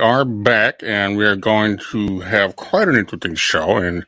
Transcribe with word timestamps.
are 0.00 0.24
back, 0.24 0.82
and 0.82 1.16
we 1.16 1.24
are 1.24 1.36
going 1.36 1.78
to 1.90 2.20
have 2.20 2.56
quite 2.56 2.88
an 2.88 2.96
interesting 2.96 3.34
show. 3.34 3.76
And 3.76 4.04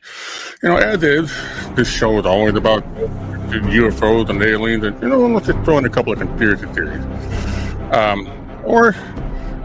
you 0.61 0.69
know, 0.69 0.77
as 0.77 1.03
is, 1.03 1.31
this 1.75 1.89
show 1.89 2.19
is 2.19 2.25
always 2.25 2.55
about 2.55 2.83
UFOs 3.51 4.29
and 4.29 4.41
aliens, 4.41 4.83
and 4.83 5.01
you 5.01 5.09
know, 5.09 5.25
let's 5.27 5.47
just 5.47 5.59
throw 5.63 5.77
in 5.77 5.85
a 5.85 5.89
couple 5.89 6.11
of 6.11 6.19
conspiracy 6.19 6.65
theories. 6.67 7.03
Um, 7.93 8.27
or 8.63 8.95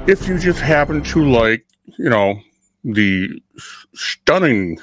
if 0.07 0.29
you 0.29 0.39
just 0.39 0.61
happen 0.61 1.03
to 1.03 1.25
like, 1.29 1.65
you 1.99 2.11
know, 2.11 2.41
the 2.85 3.43
stunning 3.95 4.79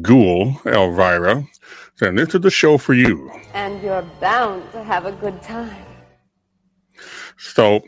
ghoul 0.00 0.60
Elvira, 0.66 1.44
then 1.98 2.14
this 2.16 2.34
is 2.34 2.40
the 2.40 2.50
show 2.50 2.78
for 2.78 2.94
you. 2.94 3.30
And 3.54 3.82
you're 3.82 4.02
bound 4.20 4.70
to 4.72 4.82
have 4.82 5.06
a 5.06 5.12
good 5.12 5.42
time. 5.42 5.91
So, 7.42 7.80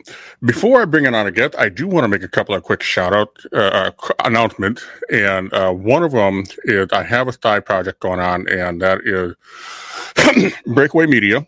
before 0.43 0.81
I 0.81 0.85
bring 0.85 1.05
it 1.05 1.15
on 1.15 1.27
a 1.27 1.31
guest, 1.31 1.55
I 1.57 1.69
do 1.69 1.87
want 1.87 2.03
to 2.03 2.09
make 2.09 2.23
a 2.23 2.27
couple 2.27 2.53
of 2.53 2.63
quick 2.63 2.83
shout 2.83 3.13
out 3.13 3.39
uh, 3.53 3.91
announcements. 4.25 4.85
And 5.09 5.51
uh, 5.53 5.71
one 5.71 6.03
of 6.03 6.11
them 6.11 6.43
is 6.65 6.89
I 6.91 7.03
have 7.03 7.29
a 7.29 7.33
side 7.33 7.65
project 7.65 8.01
going 8.01 8.19
on, 8.19 8.49
and 8.49 8.81
that 8.81 8.99
is 9.05 9.33
Breakaway 10.65 11.05
Media. 11.05 11.47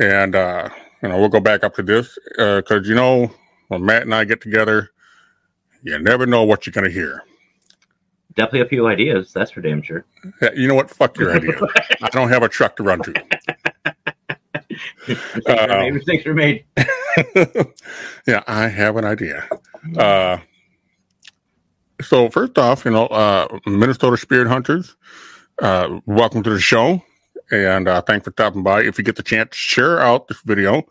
And 0.00 0.34
uh, 0.34 0.68
you 1.02 1.08
know, 1.08 1.18
we'll 1.18 1.28
go 1.28 1.40
back 1.40 1.64
up 1.64 1.74
to 1.76 1.82
this 1.82 2.18
because 2.36 2.88
you 2.88 2.94
know 2.94 3.30
when 3.68 3.84
Matt 3.84 4.02
and 4.02 4.14
I 4.14 4.24
get 4.24 4.40
together, 4.40 4.90
you 5.82 5.98
never 5.98 6.26
know 6.26 6.44
what 6.44 6.66
you're 6.66 6.72
going 6.72 6.84
to 6.84 6.90
hear. 6.90 7.22
definitely 8.34 8.60
a 8.60 8.68
few 8.68 8.86
ideas. 8.86 9.32
That's 9.32 9.50
for 9.50 9.60
damn 9.60 9.82
sure. 9.82 10.04
Yeah, 10.40 10.50
you 10.54 10.68
know 10.68 10.74
what? 10.74 10.90
Fuck 10.90 11.18
your 11.18 11.34
idea. 11.34 11.58
I 12.02 12.08
don't 12.10 12.28
have 12.28 12.42
a 12.42 12.48
truck 12.48 12.76
to 12.76 12.82
run 12.82 13.02
to. 13.02 13.14
Mistakes 15.92 16.24
were 16.24 16.34
made. 16.34 16.64
yeah, 18.26 18.42
I 18.46 18.68
have 18.68 18.96
an 18.96 19.04
idea. 19.04 19.48
Uh, 19.96 20.38
so 22.02 22.30
first 22.30 22.58
off, 22.58 22.84
you 22.84 22.90
know, 22.90 23.06
uh, 23.06 23.46
Minnesota 23.66 24.16
Spirit 24.16 24.48
Hunters, 24.48 24.96
uh, 25.60 26.00
welcome 26.06 26.42
to 26.42 26.50
the 26.50 26.60
show, 26.60 27.02
and 27.50 27.88
uh, 27.88 28.00
thanks 28.02 28.24
for 28.24 28.32
stopping 28.32 28.62
by. 28.62 28.82
If 28.82 28.98
you 28.98 29.04
get 29.04 29.16
the 29.16 29.22
chance, 29.22 29.56
share 29.56 30.00
out 30.00 30.28
this 30.28 30.40
video. 30.42 30.82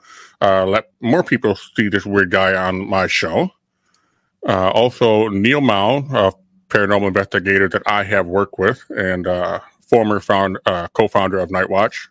Uh, 0.41 0.65
let 0.65 0.91
more 1.01 1.23
people 1.23 1.55
see 1.55 1.89
this 1.89 2.05
weird 2.05 2.31
guy 2.31 2.55
on 2.55 2.87
my 2.87 3.07
show. 3.07 3.49
Uh, 4.47 4.69
also, 4.69 5.27
Neil 5.29 5.61
Mao, 5.61 5.97
a 5.97 6.33
paranormal 6.69 7.07
investigator 7.07 7.67
that 7.69 7.83
I 7.85 8.03
have 8.03 8.27
worked 8.27 8.57
with, 8.57 8.83
and 8.89 9.27
uh, 9.27 9.59
former 9.81 10.19
found 10.19 10.59
uh, 10.65 10.87
co-founder 10.89 11.39
of 11.39 11.51
Night 11.51 11.69
Watch. 11.69 12.07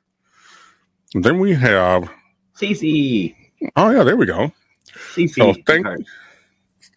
And 1.15 1.25
then 1.25 1.39
we 1.39 1.55
have, 1.55 2.11
CC. 2.57 3.35
oh 3.77 3.91
yeah, 3.91 4.03
there 4.03 4.17
we 4.17 4.27
go. 4.27 4.53
CC. 5.15 5.35
So 5.35 5.55
thank, 5.67 5.87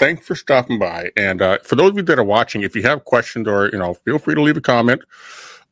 thanks 0.01 0.25
for 0.25 0.35
stopping 0.35 0.79
by. 0.79 1.11
And 1.15 1.41
uh, 1.41 1.59
for 1.63 1.75
those 1.75 1.91
of 1.91 1.97
you 1.97 2.03
that 2.03 2.17
are 2.17 2.23
watching, 2.23 2.63
if 2.63 2.75
you 2.75 2.81
have 2.81 3.05
questions 3.05 3.47
or 3.47 3.69
you 3.69 3.77
know, 3.77 3.93
feel 3.93 4.17
free 4.17 4.35
to 4.35 4.41
leave 4.41 4.57
a 4.57 4.61
comment. 4.61 5.01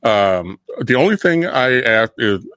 Um, 0.04 0.60
the 0.82 0.96
only 0.96 1.18
thing 1.18 1.46
I 1.46 1.82
ask 1.82 2.14
is 2.18 2.48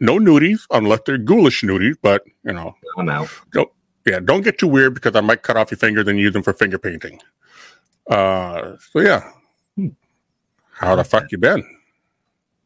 no 0.00 0.18
nudies 0.18 0.62
unless 0.70 1.00
they're 1.06 1.18
ghoulish 1.18 1.62
nudies. 1.62 1.96
But 2.02 2.24
you 2.44 2.54
know, 2.54 2.74
I'm 2.96 3.08
out. 3.08 3.28
don't 3.52 3.70
yeah, 4.06 4.18
don't 4.18 4.42
get 4.42 4.58
too 4.58 4.66
weird 4.66 4.94
because 4.94 5.14
I 5.14 5.20
might 5.20 5.42
cut 5.42 5.56
off 5.56 5.70
your 5.70 5.78
fingers 5.78 6.08
and 6.08 6.18
use 6.18 6.32
them 6.32 6.42
for 6.42 6.54
finger 6.54 6.78
painting. 6.78 7.20
Uh, 8.08 8.76
so 8.90 9.00
yeah, 9.00 9.30
how 10.72 10.96
the 10.96 11.04
fuck 11.04 11.30
you 11.30 11.38
been? 11.38 11.62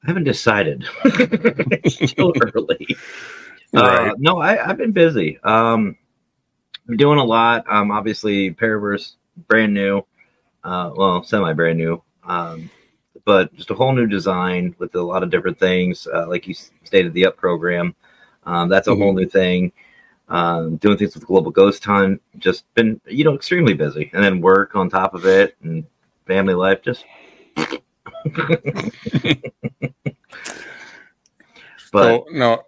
I 0.04 0.06
haven't 0.06 0.24
decided. 0.24 0.86
it's 1.04 2.10
still 2.10 2.32
early. 2.54 2.96
Uh, 3.74 4.12
no, 4.18 4.38
I, 4.38 4.70
I've 4.70 4.78
been 4.78 4.92
busy. 4.92 5.40
Um, 5.42 5.96
I'm 6.88 6.96
doing 6.96 7.18
a 7.18 7.24
lot. 7.24 7.64
Um, 7.68 7.90
obviously, 7.90 8.52
Paraverse, 8.52 9.14
brand 9.48 9.72
new. 9.74 10.04
Uh, 10.62 10.92
well, 10.94 11.22
semi 11.22 11.52
brand 11.52 11.78
new. 11.78 12.02
Um, 12.24 12.70
but 13.24 13.54
just 13.54 13.70
a 13.70 13.74
whole 13.74 13.92
new 13.92 14.06
design 14.06 14.74
with 14.78 14.94
a 14.94 15.02
lot 15.02 15.22
of 15.22 15.30
different 15.30 15.58
things. 15.58 16.06
Uh, 16.06 16.26
like 16.28 16.46
you 16.46 16.54
stated, 16.84 17.14
the 17.14 17.26
up 17.26 17.36
program. 17.36 17.94
Um, 18.44 18.68
that's 18.68 18.88
a 18.88 18.94
whole 18.94 19.14
new 19.14 19.26
thing. 19.26 19.72
um, 20.28 20.76
doing 20.76 20.96
things 20.96 21.14
with 21.14 21.26
Global 21.26 21.50
Ghost 21.50 21.84
Hunt. 21.84 22.22
Just 22.38 22.72
been, 22.74 23.00
you 23.06 23.24
know, 23.24 23.34
extremely 23.34 23.74
busy, 23.74 24.10
and 24.12 24.22
then 24.22 24.40
work 24.40 24.74
on 24.76 24.88
top 24.88 25.14
of 25.14 25.26
it, 25.26 25.56
and 25.62 25.84
family 26.26 26.54
life. 26.54 26.82
Just. 26.82 27.04
but 27.56 27.80
so, 31.92 32.26
no, 32.32 32.62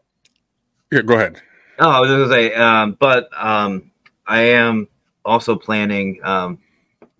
yeah, 0.92 1.02
go 1.02 1.14
ahead. 1.14 1.40
Oh, 1.78 1.90
I 1.90 2.00
was 2.00 2.08
going 2.08 2.28
to 2.28 2.34
say, 2.34 2.54
um, 2.54 2.96
but 2.98 3.28
um, 3.36 3.90
I 4.26 4.40
am 4.40 4.88
also 5.24 5.56
planning 5.56 6.20
um, 6.24 6.58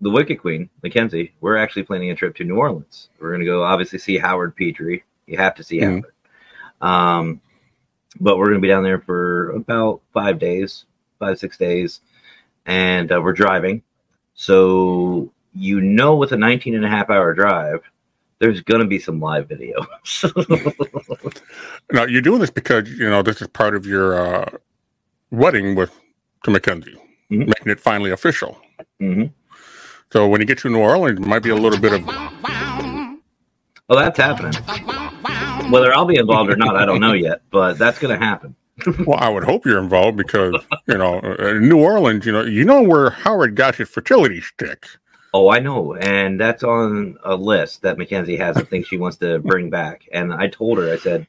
the 0.01 0.09
Wicked 0.09 0.39
Queen, 0.39 0.69
Mackenzie. 0.83 1.33
We're 1.41 1.57
actually 1.57 1.83
planning 1.83 2.11
a 2.11 2.15
trip 2.15 2.35
to 2.37 2.43
New 2.43 2.57
Orleans. 2.57 3.09
We're 3.19 3.29
going 3.29 3.41
to 3.41 3.45
go, 3.45 3.63
obviously, 3.63 3.99
see 3.99 4.17
Howard 4.17 4.55
Petrie. 4.55 5.03
You 5.25 5.37
have 5.37 5.55
to 5.55 5.63
see 5.63 5.79
mm-hmm. 5.79 6.01
Howard. 6.81 7.19
Um, 7.19 7.41
but 8.19 8.37
we're 8.37 8.45
going 8.45 8.57
to 8.57 8.61
be 8.61 8.67
down 8.67 8.83
there 8.83 8.99
for 8.99 9.51
about 9.51 10.01
five 10.13 10.39
days, 10.39 10.85
five 11.19 11.39
six 11.39 11.57
days, 11.57 12.01
and 12.65 13.11
uh, 13.11 13.21
we're 13.21 13.33
driving. 13.33 13.83
So 14.33 15.31
you 15.53 15.81
know, 15.81 16.15
with 16.15 16.31
a 16.31 16.37
19 16.37 16.75
and 16.75 16.85
a 16.85 16.89
half 16.89 17.09
hour 17.09 17.33
drive, 17.33 17.81
there's 18.39 18.61
going 18.61 18.81
to 18.81 18.87
be 18.87 18.99
some 18.99 19.19
live 19.19 19.49
video. 19.49 19.85
now 21.91 22.05
you're 22.05 22.21
doing 22.21 22.39
this 22.39 22.51
because 22.51 22.89
you 22.89 23.09
know 23.09 23.21
this 23.21 23.41
is 23.41 23.47
part 23.47 23.75
of 23.75 23.85
your 23.85 24.15
uh, 24.15 24.49
wedding 25.31 25.75
with 25.75 25.99
to 26.43 26.51
Mackenzie, 26.51 26.95
mm-hmm. 27.31 27.39
making 27.39 27.71
it 27.71 27.79
finally 27.79 28.11
official. 28.11 28.57
Mm-hmm. 29.01 29.25
So 30.11 30.27
when 30.27 30.41
you 30.41 30.47
get 30.47 30.59
to 30.59 30.69
New 30.69 30.79
Orleans, 30.79 31.19
it 31.19 31.25
might 31.25 31.43
be 31.43 31.49
a 31.49 31.55
little 31.55 31.79
bit 31.79 31.93
of. 31.93 32.05
Well, 33.89 33.99
that's 33.99 34.17
happening. 34.17 34.53
Whether 35.71 35.93
I'll 35.93 36.05
be 36.05 36.17
involved 36.17 36.51
or 36.51 36.55
not, 36.55 36.75
I 36.75 36.85
don't 36.85 37.01
know 37.01 37.13
yet, 37.13 37.41
but 37.51 37.77
that's 37.77 37.99
going 37.99 38.17
to 38.17 38.25
happen. 38.25 38.55
well, 39.05 39.17
I 39.19 39.29
would 39.29 39.43
hope 39.43 39.65
you're 39.65 39.79
involved 39.79 40.17
because 40.17 40.53
you 40.87 40.97
know 40.97 41.19
New 41.59 41.79
Orleans. 41.79 42.25
You 42.25 42.31
know, 42.31 42.43
you 42.43 42.63
know 42.63 42.81
where 42.83 43.09
Howard 43.09 43.55
got 43.55 43.75
his 43.75 43.89
fertility 43.89 44.41
stick. 44.41 44.85
Oh, 45.33 45.49
I 45.49 45.59
know, 45.59 45.95
and 45.95 46.39
that's 46.39 46.63
on 46.63 47.17
a 47.23 47.35
list 47.35 47.81
that 47.81 47.97
Mackenzie 47.97 48.37
has 48.37 48.55
of 48.55 48.69
things 48.69 48.87
she 48.87 48.97
wants 48.97 49.17
to 49.17 49.39
bring 49.39 49.69
back. 49.69 50.07
And 50.13 50.33
I 50.33 50.47
told 50.47 50.77
her, 50.77 50.91
I 50.91 50.97
said, 50.97 51.27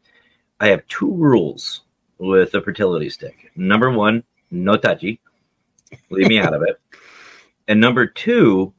I 0.60 0.68
have 0.68 0.86
two 0.88 1.12
rules 1.12 1.82
with 2.18 2.54
a 2.54 2.62
fertility 2.62 3.10
stick. 3.10 3.50
Number 3.56 3.90
one, 3.90 4.22
no 4.50 4.76
touchy, 4.76 5.20
leave 6.10 6.28
me 6.28 6.38
out 6.38 6.54
of 6.54 6.62
it. 6.62 6.80
And 7.66 7.80
number 7.80 8.06
two, 8.06 8.72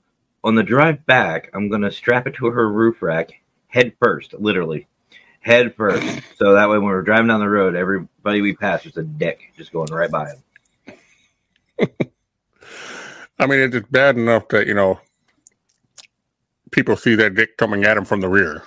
on 0.44 0.56
the 0.56 0.64
drive 0.64 1.06
back, 1.06 1.50
I'm 1.54 1.70
going 1.70 1.82
to 1.82 1.92
strap 1.92 2.28
it 2.28 2.36
to 2.36 2.48
her 2.48 2.72
roof 2.72 3.02
rack 3.02 3.32
head 3.68 3.94
first, 4.00 4.34
literally 4.34 4.88
head 5.40 5.76
first. 5.76 6.22
So 6.38 6.54
that 6.54 6.70
way, 6.70 6.78
when 6.78 6.88
we're 6.88 7.02
driving 7.02 7.28
down 7.28 7.40
the 7.40 7.50
road, 7.50 7.76
everybody 7.76 8.42
we 8.42 8.56
pass 8.56 8.86
is 8.86 8.98
a 8.98 9.04
dick 9.04 9.52
just 9.58 9.72
going 9.72 9.92
right 9.92 10.12
by 10.12 10.32
him. 10.32 10.44
I 13.40 13.46
mean, 13.46 13.74
it's 13.74 13.88
bad 13.90 14.18
enough 14.18 14.50
that 14.50 14.68
you 14.68 14.74
know 14.74 15.00
people 16.72 16.96
see 16.98 17.16
that 17.16 17.36
dick 17.36 17.58
coming 17.58 17.86
at 17.86 17.98
him 17.98 18.06
from 18.06 18.22
the 18.22 18.30
rear. 18.30 18.64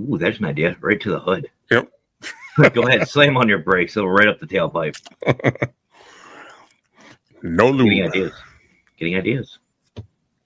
Ooh, 0.00 0.18
there's 0.18 0.38
an 0.38 0.46
idea. 0.46 0.76
Right 0.80 1.00
to 1.00 1.10
the 1.10 1.20
hood. 1.20 1.50
Yep. 1.70 1.90
Go 2.72 2.86
ahead, 2.86 3.08
slam 3.08 3.36
on 3.36 3.48
your 3.48 3.58
brakes. 3.58 3.96
It'll 3.96 4.10
right 4.10 4.28
up 4.28 4.38
the 4.38 4.46
tailpipe. 4.46 5.00
no 7.42 7.70
lube. 7.70 7.88
Getting 7.88 8.06
ideas. 8.06 8.32
Getting 8.98 9.16
ideas. 9.16 9.58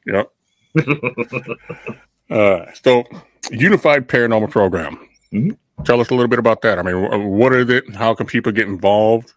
Yep. 0.07 0.33
uh, 2.31 2.65
so, 2.83 3.05
Unified 3.51 4.09
Paranormal 4.09 4.51
Program. 4.51 4.99
Mm-hmm. 5.33 5.51
Tell 5.85 6.01
us 6.01 6.09
a 6.11 6.15
little 6.15 6.29
bit 6.29 6.39
about 6.39 6.63
that. 6.63 6.79
I 6.79 6.83
mean, 6.83 7.29
what 7.29 7.55
is 7.55 7.69
it? 7.69 7.95
How 7.95 8.15
can 8.15 8.27
people 8.27 8.53
get 8.53 8.67
involved? 8.67 9.35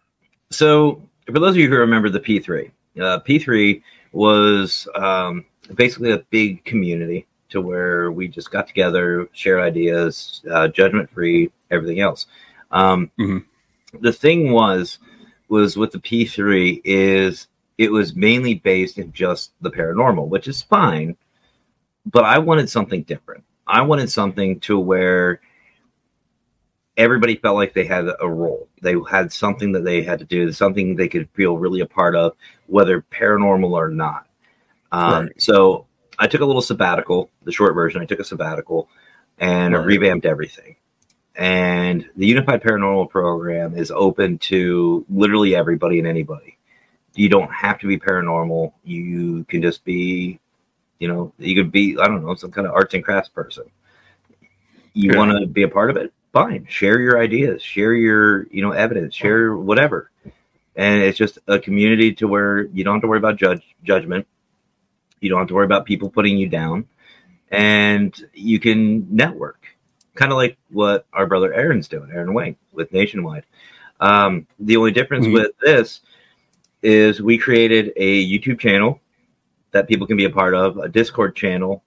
So, 0.50 1.02
for 1.26 1.40
those 1.40 1.52
of 1.52 1.58
you 1.58 1.70
who 1.70 1.76
remember 1.76 2.10
the 2.10 2.20
P3, 2.20 2.72
uh, 3.00 3.20
P3 3.20 3.82
was 4.14 4.88
um, 4.96 5.46
basically 5.76 6.12
a 6.12 6.20
big 6.30 6.64
community 6.64 7.28
to 7.50 7.62
where 7.62 8.12
we 8.12 8.28
just 8.28 8.50
got 8.50 8.68
together, 8.68 9.28
shared 9.34 9.60
ideas, 9.60 10.42
uh, 10.50 10.70
judgment 10.70 11.10
free, 11.12 11.52
everything 11.70 12.00
else. 12.00 12.28
Um, 12.72 13.12
mm-hmm. 13.20 14.00
The 14.00 14.14
thing 14.14 14.52
was, 14.52 15.00
was 15.50 15.78
with 15.78 15.92
the 15.92 16.00
P3 16.00 16.82
is 16.86 17.48
it 17.78 17.92
was 17.92 18.16
mainly 18.16 18.56
based 18.56 18.98
in 18.98 19.12
just 19.12 19.52
the 19.62 19.72
paranormal, 19.72 20.28
which 20.28 20.48
is 20.48 20.62
fine, 20.62 21.18
but 22.06 22.24
I 22.24 22.38
wanted 22.38 22.70
something 22.70 23.04
different. 23.04 23.44
I 23.68 23.82
wanted 23.82 24.12
something 24.12 24.60
to 24.62 24.80
where 24.80 25.42
everybody 26.98 27.36
felt 27.36 27.56
like 27.56 27.74
they 27.74 27.86
had 27.86 28.08
a 28.20 28.30
role. 28.30 28.68
They 28.82 28.96
had 29.10 29.32
something 29.32 29.72
that 29.74 29.84
they 29.84 30.04
had 30.04 30.20
to 30.20 30.26
do, 30.26 30.52
something 30.52 30.96
they 30.96 31.08
could 31.08 31.30
feel 31.34 31.58
really 31.58 31.82
a 31.82 31.86
part 31.86 32.16
of, 32.16 32.36
whether 32.68 33.02
paranormal 33.02 33.72
or 33.72 33.90
not. 33.90 34.28
Um, 34.92 35.26
right. 35.26 35.42
So 35.42 35.88
I 36.20 36.28
took 36.28 36.42
a 36.42 36.46
little 36.46 36.62
sabbatical, 36.62 37.30
the 37.44 37.52
short 37.52 37.74
version. 37.74 38.02
I 38.02 38.06
took 38.06 38.20
a 38.20 38.24
sabbatical 38.24 38.90
and 39.40 39.74
right. 39.74 39.86
revamped 39.86 40.26
everything. 40.26 40.76
And 41.36 42.10
the 42.16 42.28
Unified 42.28 42.62
Paranormal 42.62 43.10
Program 43.10 43.76
is 43.78 43.92
open 43.92 44.38
to 44.40 45.06
literally 45.10 45.56
everybody 45.56 46.00
and 46.00 46.08
anybody. 46.08 46.58
You 47.16 47.30
don't 47.30 47.52
have 47.52 47.80
to 47.80 47.88
be 47.88 47.98
paranormal. 47.98 48.74
You 48.84 49.44
can 49.46 49.62
just 49.62 49.84
be, 49.84 50.40
you 51.00 51.08
know, 51.08 51.34
you 51.38 51.56
could 51.56 51.72
be, 51.72 51.98
I 52.00 52.06
don't 52.08 52.26
know, 52.26 52.36
some 52.36 52.52
kind 52.52 52.68
of 52.68 52.74
arts 52.74 52.94
and 52.94 53.04
crafts 53.04 53.30
person. 53.30 53.64
You 54.94 55.12
yeah. 55.12 55.18
want 55.18 55.40
to 55.40 55.48
be 55.48 55.64
a 55.64 55.70
part 55.70 55.90
of 55.90 55.98
it? 55.98 56.14
Fine. 56.34 56.68
Share 56.70 57.00
your 57.00 57.20
ideas, 57.20 57.62
share 57.62 57.94
your, 57.94 58.48
you 58.48 58.62
know, 58.62 58.72
evidence, 58.72 59.16
share 59.16 59.56
whatever. 59.56 60.12
And 60.76 61.02
it's 61.02 61.18
just 61.18 61.40
a 61.48 61.60
community 61.60 62.14
to 62.16 62.28
where 62.28 62.64
you 62.68 62.84
don't 62.84 62.96
have 62.96 63.02
to 63.02 63.08
worry 63.08 63.18
about 63.18 63.38
judge 63.38 63.64
judgment 63.84 64.26
you 65.22 65.30
don't 65.30 65.40
have 65.40 65.48
to 65.48 65.54
worry 65.54 65.66
about 65.66 65.86
people 65.86 66.10
putting 66.10 66.38
you 66.38 66.50
down, 66.50 66.88
and 67.50 68.14
you 68.34 68.60
can 68.60 69.16
network, 69.16 69.61
kind 70.16 70.32
of 70.32 70.38
like 70.38 70.58
what 70.70 71.06
our 71.14 71.26
brother 71.26 71.54
Aaron's 71.54 71.88
doing, 71.88 72.10
Aaron 72.12 72.34
Wang 72.34 72.56
with 72.72 72.92
Nationwide. 72.92 73.46
Um, 74.00 74.48
the 74.60 74.78
only 74.78 74.92
difference 74.92 75.26
mm-hmm. 75.26 75.36
with 75.36 75.52
this 75.62 76.02
is 76.84 77.22
we 77.22 77.38
created 77.38 77.94
a 77.96 78.28
YouTube 78.28 78.60
channel 78.60 79.00
that 79.72 79.88
people 79.88 80.08
can 80.08 80.18
be 80.18 80.26
a 80.26 80.30
part 80.30 80.54
of, 80.54 80.78
a 80.78 80.90
Discord 80.90 81.36
channel 81.36 81.84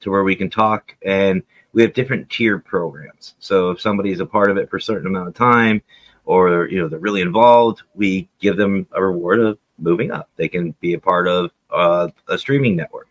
to 0.00 0.10
where 0.10 0.24
we 0.24 0.36
can 0.36 0.48
talk, 0.48 0.94
and 1.04 1.42
we 1.72 1.82
have 1.82 1.92
different 1.92 2.30
tier 2.30 2.58
programs. 2.58 3.34
So 3.40 3.70
if 3.70 3.80
somebody's 3.80 4.20
a 4.20 4.26
part 4.26 4.50
of 4.50 4.56
it 4.56 4.70
for 4.70 4.76
a 4.76 4.80
certain 4.82 5.08
amount 5.08 5.28
of 5.28 5.34
time, 5.34 5.82
or 6.24 6.68
you 6.68 6.78
know 6.78 6.88
they're 6.88 6.98
really 6.98 7.20
involved, 7.20 7.82
we 7.94 8.28
give 8.38 8.56
them 8.56 8.86
a 8.92 9.02
reward 9.02 9.40
of 9.40 9.58
moving 9.78 10.10
up. 10.10 10.30
They 10.36 10.48
can 10.48 10.72
be 10.80 10.94
a 10.94 11.00
part 11.00 11.26
of 11.26 11.50
uh, 11.70 12.08
a 12.28 12.38
streaming 12.38 12.76
network. 12.76 13.08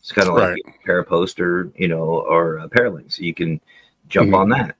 It's 0.00 0.12
kind 0.12 0.28
of 0.28 0.34
like 0.34 0.56
right. 0.64 0.74
Parapost 0.86 1.40
or 1.40 1.70
you 1.76 1.88
know 1.88 2.02
or 2.02 2.58
uh, 2.58 2.68
Paralinks. 2.68 3.18
You 3.18 3.34
can 3.34 3.60
jump 4.08 4.28
mm-hmm. 4.28 4.34
on 4.34 4.48
that, 4.50 4.76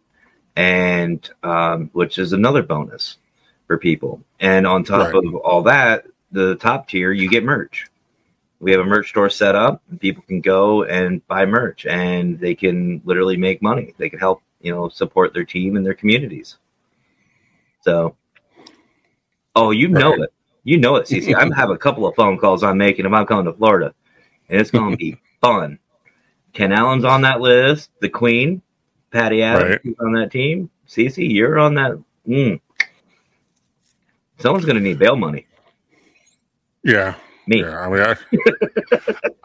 and 0.57 1.29
um, 1.43 1.91
which 1.93 2.19
is 2.19 2.33
another 2.33 2.63
bonus 2.63 3.19
for 3.67 3.79
people. 3.79 4.23
And 4.41 4.67
on 4.67 4.83
top 4.83 5.13
right. 5.13 5.25
of 5.25 5.35
all 5.37 5.63
that, 5.65 6.07
the 6.33 6.57
top 6.57 6.89
tier 6.89 7.13
you 7.13 7.29
get 7.29 7.45
merch. 7.45 7.87
We 8.61 8.73
have 8.73 8.81
a 8.81 8.85
merch 8.85 9.09
store 9.11 9.31
set 9.31 9.55
up, 9.55 9.83
and 9.91 10.01
people 10.01 10.23
can 10.27 10.41
go 10.41 10.85
and 10.85 11.27
buy 11.29 11.47
merch, 11.47 11.87
and 11.87 12.39
they 12.39 12.55
can 12.55 13.01
literally 13.05 13.37
make 13.37 13.63
money. 13.63 13.95
They 13.97 14.11
can 14.11 14.19
help 14.19 14.43
you 14.61 14.73
know 14.73 14.89
support 14.89 15.35
their 15.35 15.45
team 15.45 15.77
and 15.77 15.85
their 15.85 15.95
communities. 15.95 16.57
So, 17.83 18.17
oh, 19.55 19.71
you 19.71 19.89
know 19.89 20.11
right. 20.11 20.21
it. 20.21 20.33
You 20.65 20.79
know 20.79 20.97
it, 20.97 21.07
CC. 21.07 21.35
I 21.35 21.55
have 21.57 21.71
a 21.71 21.79
couple 21.79 22.07
of 22.07 22.15
phone 22.15 22.37
calls 22.39 22.63
I'm 22.63 22.77
making 22.77 23.07
about 23.07 23.29
coming 23.29 23.47
to 23.47 23.53
Florida, 23.55 23.95
it's 24.51 24.71
going 24.71 24.91
to 24.91 24.97
be 24.97 25.21
fun. 25.41 25.79
Ken 26.53 26.73
Allen's 26.73 27.05
on 27.05 27.23
that 27.23 27.41
list. 27.41 27.91
The 28.01 28.09
Queen, 28.09 28.63
Patty 29.11 29.43
Adams 29.43 29.79
right. 29.85 29.97
on 30.01 30.13
that 30.13 30.31
team. 30.31 30.71
CC, 30.89 31.33
you're 31.33 31.59
on 31.59 31.75
that. 31.75 31.93
Mm. 32.27 32.61
Someone's 34.39 34.65
going 34.65 34.77
to 34.77 34.83
need 34.83 34.99
bail 34.99 35.17
money. 35.17 35.47
Yeah. 36.83 37.15
Me. 37.47 37.61
Yeah, 37.61 37.81
I 37.81 37.89
mean, 37.89 38.03
I, 38.03 38.17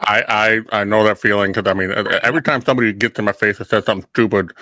I, 0.00 0.24
I, 0.28 0.80
I 0.80 0.84
know 0.84 1.04
that 1.04 1.18
feeling 1.18 1.52
because 1.52 1.68
I 1.68 1.74
mean, 1.74 1.92
every 2.22 2.42
time 2.42 2.62
somebody 2.62 2.92
gets 2.92 3.18
in 3.18 3.24
my 3.24 3.32
face 3.32 3.58
and 3.58 3.66
says 3.66 3.84
something 3.84 4.08
stupid, 4.10 4.52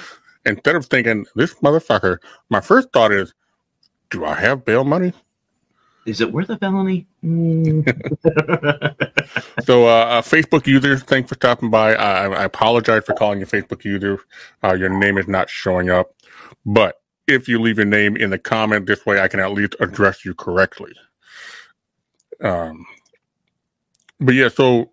instead 0.46 0.76
of 0.76 0.86
thinking 0.86 1.26
this 1.34 1.54
motherfucker, 1.54 2.18
my 2.48 2.60
first 2.60 2.92
thought 2.92 3.12
is, 3.12 3.34
do 4.10 4.24
I 4.24 4.34
have 4.34 4.64
bail 4.64 4.84
money? 4.84 5.12
is 6.06 6.20
it 6.20 6.32
worth 6.32 6.50
a 6.50 6.58
felony? 6.58 7.06
Mm. 7.25 7.85
so, 9.64 9.87
uh, 9.87 10.21
Facebook 10.21 10.66
user, 10.66 10.99
thanks 10.99 11.28
for 11.31 11.37
stopping 11.37 11.71
by. 11.71 11.95
I, 11.95 12.26
I 12.26 12.45
apologize 12.45 13.04
for 13.04 13.14
calling 13.14 13.40
you 13.40 13.47
Facebook 13.47 13.83
user. 13.85 14.21
Uh, 14.62 14.75
your 14.75 14.90
name 14.90 15.16
is 15.16 15.26
not 15.26 15.49
showing 15.49 15.88
up, 15.88 16.14
but 16.66 17.00
if 17.26 17.49
you 17.49 17.59
leave 17.59 17.78
your 17.78 17.87
name 17.87 18.16
in 18.16 18.28
the 18.31 18.38
comment, 18.38 18.87
this 18.87 19.07
way 19.07 19.21
I 19.21 19.28
can 19.28 19.40
at 19.40 19.52
least 19.52 19.75
address 19.81 20.25
you 20.25 20.35
correctly. 20.35 20.93
Um, 22.43 22.85
but 24.21 24.35
yeah, 24.35 24.49
so 24.49 24.90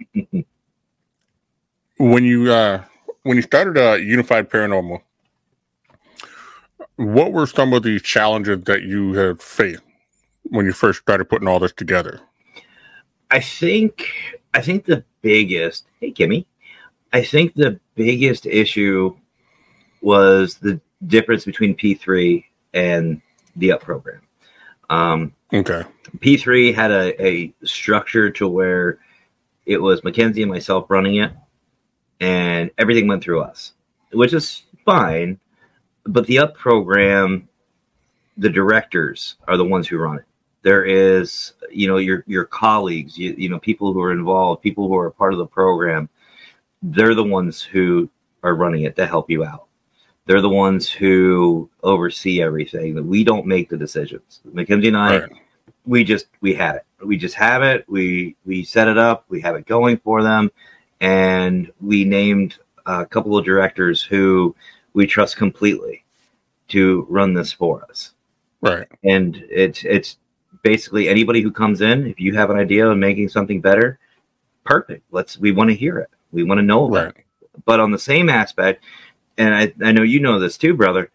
when 1.97 2.23
you 2.23 2.51
uh, 2.51 2.83
when 3.23 3.35
you 3.35 3.43
started 3.43 3.77
uh, 3.77 3.95
Unified 3.95 4.49
Paranormal, 4.49 5.01
what 6.95 7.33
were 7.33 7.47
some 7.47 7.73
of 7.73 7.83
the 7.83 7.99
challenges 7.99 8.63
that 8.65 8.83
you 8.83 9.13
have 9.13 9.41
faced? 9.41 9.81
When 10.51 10.65
you 10.65 10.73
first 10.73 10.99
started 10.99 11.25
putting 11.25 11.47
all 11.47 11.59
this 11.59 11.73
together? 11.73 12.19
I 13.31 13.39
think 13.39 14.07
I 14.53 14.61
think 14.61 14.85
the 14.85 15.03
biggest 15.21 15.87
hey 15.99 16.11
Kimmy, 16.11 16.45
I 17.13 17.23
think 17.23 17.55
the 17.55 17.79
biggest 17.95 18.45
issue 18.45 19.15
was 20.01 20.55
the 20.57 20.79
difference 21.07 21.45
between 21.45 21.75
P3 21.75 22.43
and 22.73 23.21
the 23.55 23.71
up 23.71 23.81
program. 23.81 24.21
Um, 24.89 25.33
Okay. 25.53 25.83
P3 26.19 26.73
had 26.73 26.91
a, 26.91 27.25
a 27.25 27.53
structure 27.63 28.29
to 28.31 28.47
where 28.47 28.99
it 29.65 29.77
was 29.77 30.03
Mackenzie 30.03 30.43
and 30.43 30.51
myself 30.51 30.85
running 30.89 31.17
it, 31.17 31.31
and 32.21 32.71
everything 32.77 33.07
went 33.07 33.23
through 33.23 33.41
us, 33.41 33.73
which 34.13 34.33
is 34.33 34.63
fine. 34.85 35.39
But 36.05 36.25
the 36.25 36.39
up 36.39 36.55
program, 36.55 37.49
the 38.37 38.49
directors 38.49 39.35
are 39.47 39.57
the 39.57 39.65
ones 39.65 39.87
who 39.87 39.97
run 39.97 40.19
it. 40.19 40.25
There 40.63 40.85
is, 40.85 41.53
you 41.71 41.87
know, 41.87 41.97
your 41.97 42.23
your 42.27 42.45
colleagues, 42.45 43.17
you, 43.17 43.33
you 43.37 43.49
know, 43.49 43.59
people 43.59 43.93
who 43.93 44.01
are 44.01 44.11
involved, 44.11 44.61
people 44.61 44.87
who 44.87 44.95
are 44.95 45.09
part 45.09 45.33
of 45.33 45.39
the 45.39 45.45
program. 45.47 46.09
They're 46.83 47.15
the 47.15 47.23
ones 47.23 47.61
who 47.61 48.09
are 48.43 48.55
running 48.55 48.83
it 48.83 48.95
to 48.95 49.05
help 49.05 49.29
you 49.29 49.43
out. 49.43 49.65
They're 50.25 50.41
the 50.41 50.49
ones 50.49 50.89
who 50.89 51.69
oversee 51.83 52.41
everything. 52.41 52.95
That 52.95 53.03
we 53.03 53.23
don't 53.23 53.45
make 53.45 53.69
the 53.69 53.77
decisions. 53.77 54.41
Mackenzie 54.45 54.87
and 54.87 54.97
I, 54.97 55.19
Right. 55.19 55.31
we 55.85 56.03
just 56.03 56.27
we 56.41 56.53
had 56.53 56.75
it. 56.75 56.85
We 57.05 57.17
just 57.17 57.35
have 57.35 57.63
it. 57.63 57.85
We 57.87 58.35
we 58.45 58.63
set 58.63 58.87
it 58.87 58.97
up. 58.97 59.25
We 59.29 59.41
have 59.41 59.55
it 59.55 59.65
going 59.65 59.97
for 59.97 60.21
them, 60.23 60.51
and 60.99 61.71
we 61.81 62.05
named 62.05 62.57
a 62.85 63.05
couple 63.05 63.37
of 63.37 63.45
directors 63.45 64.01
who 64.03 64.55
we 64.93 65.07
trust 65.07 65.37
completely 65.37 66.03
to 66.69 67.05
run 67.09 67.33
this 67.33 67.51
for 67.51 67.83
us. 67.89 68.13
Right. 68.61 68.87
And 69.03 69.43
it's 69.49 69.83
it's 69.83 70.17
basically 70.61 71.09
anybody 71.09 71.41
who 71.41 71.51
comes 71.51 71.81
in. 71.81 72.07
If 72.07 72.19
you 72.19 72.35
have 72.35 72.49
an 72.49 72.57
idea 72.57 72.87
of 72.87 72.97
making 72.97 73.29
something 73.29 73.61
better, 73.61 73.99
perfect. 74.63 75.03
Let's 75.11 75.37
we 75.37 75.51
want 75.51 75.69
to 75.69 75.75
hear 75.75 75.97
it. 75.99 76.09
We 76.31 76.43
want 76.43 76.59
to 76.59 76.63
know 76.63 76.85
about 76.85 77.09
it 77.17 77.25
but 77.65 77.79
on 77.79 77.91
the 77.91 77.99
same 77.99 78.29
aspect, 78.29 78.83
and 79.37 79.53
I, 79.53 79.73
I 79.83 79.91
know 79.91 80.03
you 80.03 80.19
know 80.19 80.39
this 80.39 80.57
too, 80.57 80.73
brother, 80.73 81.11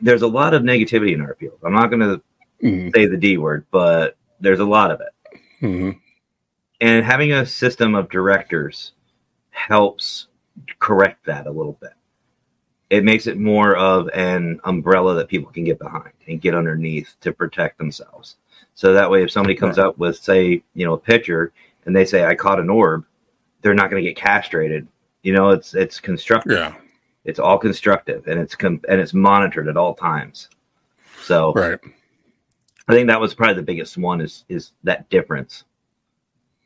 there's 0.00 0.22
a 0.22 0.28
lot 0.28 0.54
of 0.54 0.62
negativity 0.62 1.12
in 1.12 1.20
our 1.20 1.34
field. 1.34 1.58
I'm 1.64 1.72
not 1.72 1.88
going 1.88 2.00
to 2.00 2.22
Mhm. 2.62 2.92
say 2.92 3.06
the 3.06 3.16
D 3.16 3.38
word, 3.38 3.66
but 3.70 4.16
there's 4.40 4.58
a 4.58 4.64
lot 4.64 4.90
of 4.90 5.00
it. 5.00 5.40
Mhm. 5.62 6.00
And 6.80 7.04
having 7.04 7.32
a 7.32 7.46
system 7.46 7.94
of 7.94 8.08
directors 8.08 8.92
helps 9.50 10.26
correct 10.80 11.24
that 11.26 11.46
a 11.46 11.52
little 11.52 11.78
bit. 11.80 11.92
It 12.90 13.04
makes 13.04 13.28
it 13.28 13.38
more 13.38 13.76
of 13.76 14.08
an 14.12 14.60
umbrella 14.64 15.14
that 15.16 15.28
people 15.28 15.52
can 15.52 15.62
get 15.62 15.78
behind 15.78 16.12
and 16.26 16.40
get 16.40 16.54
underneath 16.54 17.14
to 17.20 17.32
protect 17.32 17.78
themselves. 17.78 18.36
So 18.78 18.92
that 18.92 19.10
way, 19.10 19.24
if 19.24 19.32
somebody 19.32 19.56
comes 19.56 19.76
Right. 19.76 19.86
up 19.86 19.98
with, 19.98 20.16
say, 20.18 20.62
you 20.74 20.86
know, 20.86 20.92
a 20.92 20.98
pitcher 20.98 21.50
and 21.84 21.96
they 21.96 22.04
say, 22.04 22.24
I 22.24 22.36
caught 22.36 22.60
an 22.60 22.70
orb, 22.70 23.04
they're 23.60 23.74
not 23.74 23.90
going 23.90 24.00
to 24.00 24.08
get 24.08 24.16
castrated. 24.16 24.86
You 25.24 25.32
know, 25.32 25.50
it's 25.50 25.74
it's 25.74 25.98
constructive. 25.98 26.52
Yeah. 26.52 26.74
It's 27.24 27.40
all 27.40 27.58
constructive 27.58 28.28
and 28.28 28.38
it's 28.38 28.54
com- 28.54 28.80
and 28.88 29.00
it's 29.00 29.12
monitored 29.12 29.66
at 29.66 29.76
all 29.76 29.94
times. 29.96 30.48
So 31.24 31.52
Right. 31.54 31.80
I 32.86 32.92
think 32.92 33.08
that 33.08 33.20
was 33.20 33.34
probably 33.34 33.56
the 33.56 33.62
biggest 33.62 33.98
one 33.98 34.20
is 34.20 34.44
is 34.48 34.70
that 34.84 35.10
difference. 35.10 35.64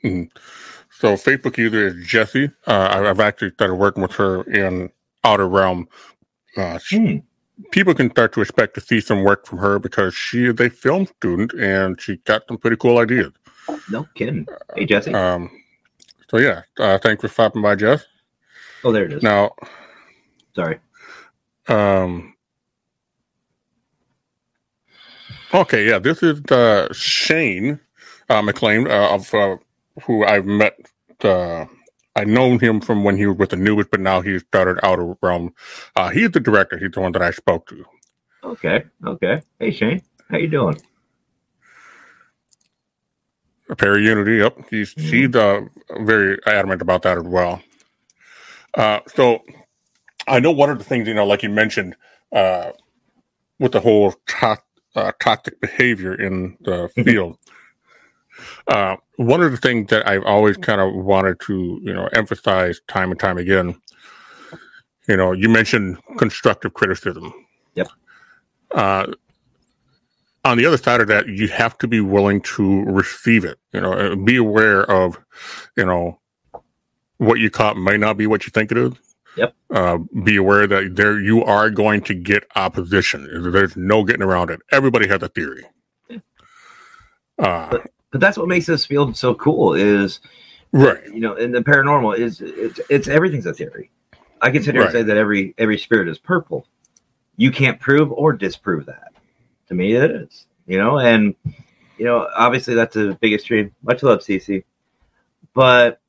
So 0.02 1.14
Facebook 1.14 1.56
user 1.56 1.86
is 1.86 2.06
Jesse. 2.06 2.50
Uh, 2.66 3.04
I've 3.08 3.20
actually 3.20 3.52
started 3.52 3.76
working 3.76 4.02
with 4.02 4.12
her 4.12 4.42
in 4.42 4.90
Outer 5.24 5.48
Realm. 5.48 5.88
Uh, 6.58 6.76
she, 6.76 6.98
Hmm. 6.98 7.16
People 7.70 7.94
can 7.94 8.10
start 8.10 8.32
to 8.34 8.40
expect 8.40 8.74
to 8.74 8.80
see 8.80 9.00
some 9.00 9.22
work 9.24 9.46
from 9.46 9.58
her 9.58 9.78
because 9.78 10.14
she 10.14 10.46
is 10.46 10.58
a 10.60 10.70
film 10.70 11.06
student 11.06 11.52
and 11.54 12.00
she 12.00 12.16
got 12.18 12.42
some 12.48 12.58
pretty 12.58 12.76
cool 12.76 12.98
ideas. 12.98 13.32
No 13.90 14.06
kidding. 14.14 14.46
Hey 14.74 14.86
Jesse. 14.86 15.14
Um, 15.14 15.50
so 16.28 16.38
yeah, 16.38 16.62
uh, 16.78 16.98
thanks 16.98 17.20
for 17.20 17.28
stopping 17.28 17.62
by, 17.62 17.74
Jess. 17.74 18.04
oh, 18.84 18.92
there 18.92 19.04
it 19.04 19.12
is. 19.12 19.22
Now, 19.22 19.52
Sorry. 20.54 20.80
um, 21.68 22.34
okay, 25.52 25.86
yeah, 25.88 25.98
this 25.98 26.22
is 26.22 26.40
uh, 26.50 26.88
Shane 26.92 27.78
uh, 28.30 28.42
McLean 28.42 28.86
uh, 28.86 29.08
of 29.10 29.32
uh, 29.34 29.56
who 30.02 30.24
I've 30.24 30.46
met. 30.46 30.78
Uh, 31.22 31.66
I 32.14 32.24
known 32.24 32.58
him 32.60 32.80
from 32.80 33.04
when 33.04 33.16
he 33.16 33.26
was 33.26 33.38
with 33.38 33.50
the 33.50 33.56
newest, 33.56 33.90
but 33.90 34.00
now 34.00 34.20
he's 34.20 34.42
started 34.42 34.78
Outer 34.82 35.14
Realm. 35.22 35.54
Uh, 35.96 36.10
he's 36.10 36.30
the 36.30 36.40
director. 36.40 36.76
He's 36.78 36.90
the 36.90 37.00
one 37.00 37.12
that 37.12 37.22
I 37.22 37.30
spoke 37.30 37.66
to. 37.68 37.84
Okay. 38.44 38.84
Okay. 39.06 39.42
Hey 39.58 39.70
Shane. 39.70 40.02
How 40.30 40.38
you 40.38 40.48
doing? 40.48 40.80
Para 43.78 44.00
Unity. 44.00 44.36
Yep, 44.36 44.58
he's 44.68 44.92
he's 44.92 45.34
uh, 45.34 45.62
very 46.00 46.38
adamant 46.46 46.82
about 46.82 47.02
that 47.02 47.16
as 47.18 47.24
well. 47.24 47.62
Uh, 48.74 49.00
so 49.06 49.42
I 50.26 50.40
know 50.40 50.50
one 50.50 50.70
of 50.70 50.78
the 50.78 50.84
things 50.84 51.08
you 51.08 51.14
know, 51.14 51.24
like 51.26 51.42
you 51.42 51.48
mentioned, 51.48 51.96
uh, 52.32 52.72
with 53.58 53.72
the 53.72 53.80
whole 53.80 54.12
to- 54.12 54.58
uh, 54.94 55.12
toxic 55.20 55.60
behavior 55.60 56.14
in 56.14 56.56
the 56.60 56.90
field. 57.04 57.38
Uh, 58.68 58.96
one 59.16 59.42
of 59.42 59.50
the 59.50 59.56
things 59.56 59.90
that 59.90 60.08
I've 60.08 60.24
always 60.24 60.56
kind 60.56 60.80
of 60.80 60.94
wanted 60.94 61.40
to 61.40 61.80
you 61.82 61.92
know 61.92 62.08
emphasize 62.14 62.80
time 62.88 63.10
and 63.10 63.20
time 63.20 63.38
again. 63.38 63.76
You 65.08 65.16
know, 65.16 65.32
you 65.32 65.48
mentioned 65.48 65.98
constructive 66.16 66.74
criticism. 66.74 67.32
Yep. 67.74 67.88
Uh, 68.70 69.06
on 70.44 70.58
the 70.58 70.66
other 70.66 70.76
side 70.76 71.00
of 71.00 71.08
that, 71.08 71.28
you 71.28 71.48
have 71.48 71.76
to 71.78 71.88
be 71.88 72.00
willing 72.00 72.40
to 72.42 72.84
receive 72.84 73.44
it. 73.44 73.58
You 73.72 73.80
know, 73.80 74.16
be 74.16 74.36
aware 74.36 74.88
of, 74.90 75.18
you 75.76 75.84
know, 75.84 76.20
what 77.18 77.38
you 77.38 77.50
caught 77.50 77.76
may 77.76 77.96
not 77.96 78.16
be 78.16 78.26
what 78.26 78.44
you 78.46 78.50
think 78.50 78.70
it 78.72 78.78
is. 78.78 78.92
Yep. 79.36 79.54
Uh, 79.70 79.98
be 80.24 80.36
aware 80.36 80.66
that 80.66 80.94
there 80.94 81.18
you 81.18 81.42
are 81.44 81.70
going 81.70 82.02
to 82.02 82.14
get 82.14 82.44
opposition. 82.56 83.50
There's 83.50 83.76
no 83.76 84.04
getting 84.04 84.22
around 84.22 84.50
it. 84.50 84.60
Everybody 84.70 85.08
has 85.08 85.22
a 85.22 85.28
theory. 85.28 85.64
Uh, 87.38 87.70
But 87.70 87.90
that's 88.20 88.36
what 88.36 88.48
makes 88.48 88.66
this 88.66 88.84
field 88.86 89.16
so 89.16 89.34
cool 89.34 89.74
is 89.74 90.20
right. 90.72 91.04
you 91.06 91.20
know, 91.20 91.34
in 91.34 91.50
the 91.52 91.60
paranormal 91.60 92.18
is 92.18 92.40
it's 92.40 92.80
it's 92.90 93.08
everything's 93.08 93.46
a 93.46 93.54
theory. 93.54 93.90
I 94.40 94.50
can 94.50 94.62
sit 94.62 94.74
here 94.74 94.82
Right. 94.82 94.94
and 94.94 95.02
say 95.02 95.02
that 95.04 95.16
every 95.16 95.54
every 95.58 95.78
spirit 95.78 96.08
is 96.08 96.18
purple. 96.18 96.66
You 97.36 97.50
can't 97.50 97.80
prove 97.80 98.12
or 98.12 98.32
disprove 98.32 98.86
that. 98.86 99.12
To 99.68 99.74
me, 99.74 99.94
it 99.94 100.10
is. 100.10 100.46
You 100.66 100.78
know, 100.78 100.98
and 100.98 101.34
you 101.98 102.04
know, 102.04 102.28
obviously 102.36 102.74
that's 102.74 102.96
a 102.96 103.16
big 103.20 103.32
extreme. 103.32 103.72
Much 103.82 104.02
love, 104.02 104.20
CC. 104.20 104.64
But 105.54 106.00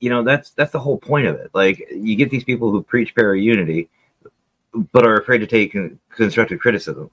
you 0.00 0.08
know, 0.10 0.22
that's 0.24 0.50
that's 0.50 0.72
the 0.72 0.78
whole 0.80 0.98
point 0.98 1.26
of 1.26 1.36
it. 1.36 1.50
Like 1.52 1.86
you 1.90 2.16
get 2.16 2.30
these 2.30 2.44
people 2.44 2.70
who 2.70 2.82
preach 2.82 3.14
para 3.14 3.38
unity, 3.38 3.90
but 4.92 5.06
are 5.06 5.18
afraid 5.20 5.38
to 5.38 5.46
take 5.46 5.76
constructive 6.10 6.58
criticism. 6.58 7.10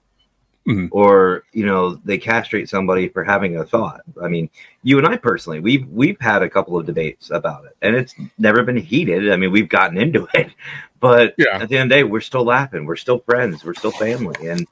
Mhm. 0.67 0.89
Or 0.91 1.43
you 1.53 1.65
know 1.65 1.95
they 1.95 2.17
castrate 2.17 2.67
somebody 2.67 3.07
for 3.07 3.23
having 3.23 3.55
a 3.55 3.63
thought. 3.65 4.01
I 4.21 4.27
mean, 4.27 4.49
you 4.83 4.97
and 4.97 5.07
I 5.07 5.15
personally, 5.15 5.61
we've 5.61 5.87
we've 5.87 6.19
had 6.19 6.43
a 6.43 6.49
couple 6.49 6.77
of 6.77 6.85
debates 6.85 7.31
about 7.31 7.63
it, 7.65 7.77
and 7.81 7.95
it's 7.95 8.13
never 8.37 8.63
been 8.63 8.75
heated. 8.75 9.31
I 9.31 9.37
mean, 9.37 9.51
we've 9.51 9.69
gotten 9.69 9.97
into 9.97 10.27
it, 10.33 10.51
but 10.99 11.35
Yeah. 11.37 11.59
at 11.61 11.69
the 11.69 11.77
end 11.77 11.89
of 11.91 11.95
the 11.95 12.01
day, 12.01 12.03
we're 12.03 12.19
still 12.19 12.43
laughing, 12.43 12.85
we're 12.85 12.97
still 12.97 13.19
friends, 13.19 13.63
we're 13.63 13.75
still 13.75 13.91
family, 13.91 14.49
and 14.49 14.67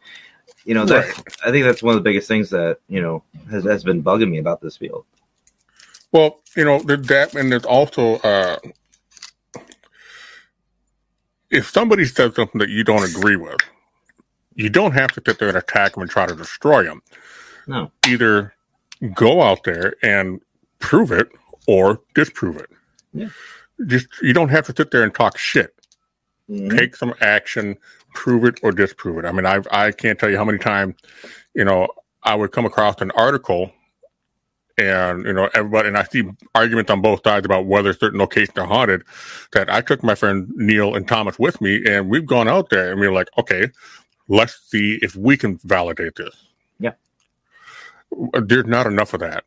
you 0.66 0.74
know 0.74 0.86
that 0.86 1.06
I 1.46 1.52
think 1.52 1.64
that's 1.64 1.82
one 1.82 1.96
of 1.96 2.04
the 2.04 2.08
biggest 2.10 2.28
things 2.28 2.50
that 2.50 2.80
you 2.90 3.02
know 3.02 3.24
has 3.50 3.64
has 3.64 3.84
been 3.86 4.04
bugging 4.04 4.30
me 4.32 4.40
about 4.40 4.60
this 4.60 4.76
field. 4.76 5.06
Well, 6.12 6.42
you 6.58 6.66
know, 6.66 6.80
that, 6.80 7.36
and 7.36 7.52
there's 7.52 7.66
also 7.66 8.16
uh, 8.18 8.58
if 11.50 11.70
somebody 11.70 12.04
says 12.06 12.36
something 12.36 12.60
that 12.60 12.70
you 12.70 12.84
don't 12.84 13.04
agree 13.10 13.36
with, 13.38 13.58
you 14.56 14.70
don't 14.70 14.94
have 14.94 15.12
to 15.14 15.22
sit 15.26 15.40
there 15.40 15.50
and 15.50 15.58
attack 15.58 15.94
them 15.94 16.02
and 16.02 16.10
try 16.12 16.26
to 16.26 16.36
destroy 16.36 16.84
them. 16.84 17.02
No, 17.68 17.92
Either 18.08 18.54
go 19.14 19.42
out 19.42 19.64
there 19.64 19.96
and 20.04 20.40
prove 20.80 21.12
it 21.12 21.30
or 21.68 22.00
disprove 22.14 22.58
it. 22.58 22.70
Yeah. 23.14 23.30
Just 23.88 24.08
you 24.22 24.34
don't 24.34 24.50
have 24.50 24.66
to 24.68 24.74
sit 24.76 24.92
there 24.92 25.04
and 25.04 25.14
talk 25.14 25.38
shit. 25.38 25.74
Mhm. 26.50 26.78
Take 26.78 26.96
some 26.96 27.14
action, 27.22 27.76
prove 28.14 28.46
it 28.46 28.60
or 28.64 28.72
disprove 28.72 29.18
it. 29.18 29.26
I 29.26 29.32
mean, 29.32 29.46
I 29.46 29.62
I 29.72 29.92
can't 29.92 30.18
tell 30.20 30.30
you 30.30 30.38
how 30.38 30.46
many 30.46 30.60
times, 30.60 30.96
you 31.54 31.66
know, 31.66 31.88
I 32.24 32.36
would 32.36 32.52
come 32.52 32.66
across 32.66 33.02
an 33.02 33.12
article 33.12 33.72
and 34.78 35.26
you 35.26 35.34
know 35.34 35.50
everybody 35.54 35.88
and 35.88 35.98
I 35.98 36.04
see 36.04 36.24
arguments 36.54 36.92
on 36.92 37.02
both 37.02 37.22
sides 37.24 37.46
about 37.46 37.66
whether 37.66 37.94
certain 37.94 38.20
locations 38.20 38.58
are 38.58 38.66
haunted. 38.68 39.04
That 39.54 39.70
I 39.70 39.82
took 39.82 40.04
my 40.04 40.16
friend 40.16 40.50
Neil 40.56 40.96
and 40.96 41.08
Thomas 41.08 41.40
with 41.40 41.60
me, 41.62 41.84
and 41.86 42.10
we've 42.10 42.26
gone 42.26 42.48
out 42.48 42.70
there 42.70 42.92
and 42.92 43.00
we're 43.00 43.14
like, 43.14 43.30
okay, 43.38 43.70
let's 44.28 44.60
see 44.70 45.00
if 45.02 45.16
we 45.16 45.38
can 45.38 45.58
validate 45.64 46.16
this. 46.16 46.36
Yeah. 46.80 46.94
There's 48.42 48.66
not 48.66 48.88
enough 48.88 49.14
of 49.14 49.20
that. 49.22 49.44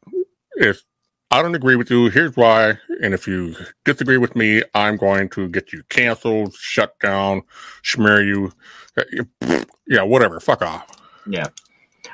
If 0.57 0.83
I 1.31 1.43
don't 1.43 1.55
agree 1.55 1.77
with 1.77 1.91
you, 1.91 2.09
here's 2.09 2.37
why. 2.37 2.79
And 3.03 3.13
if 3.15 3.27
you 3.29 3.55
disagree 3.85 4.17
with 4.17 4.35
me, 4.37 4.63
I'm 4.75 4.97
going 4.97 5.29
to 5.31 5.49
get 5.49 5.73
you 5.73 5.83
canceled, 5.89 6.55
shut 6.55 6.99
down, 7.01 7.43
smear 7.83 8.23
you. 8.23 8.53
Uh, 8.97 9.63
yeah, 9.87 10.03
whatever. 10.03 10.41
Fuck 10.41 10.63
off. 10.63 10.87
Yeah. 11.27 11.49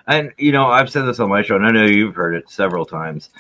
and 0.07 0.33
you 0.39 0.53
know, 0.53 0.67
I've 0.67 0.91
said 0.91 1.03
this 1.03 1.21
on 1.21 1.29
my 1.29 1.43
show, 1.43 1.57
and 1.57 1.67
I 1.67 1.71
know 1.71 1.85
you've 1.85 2.15
heard 2.15 2.35
it 2.35 2.51
several 2.51 2.85
times. 2.85 3.31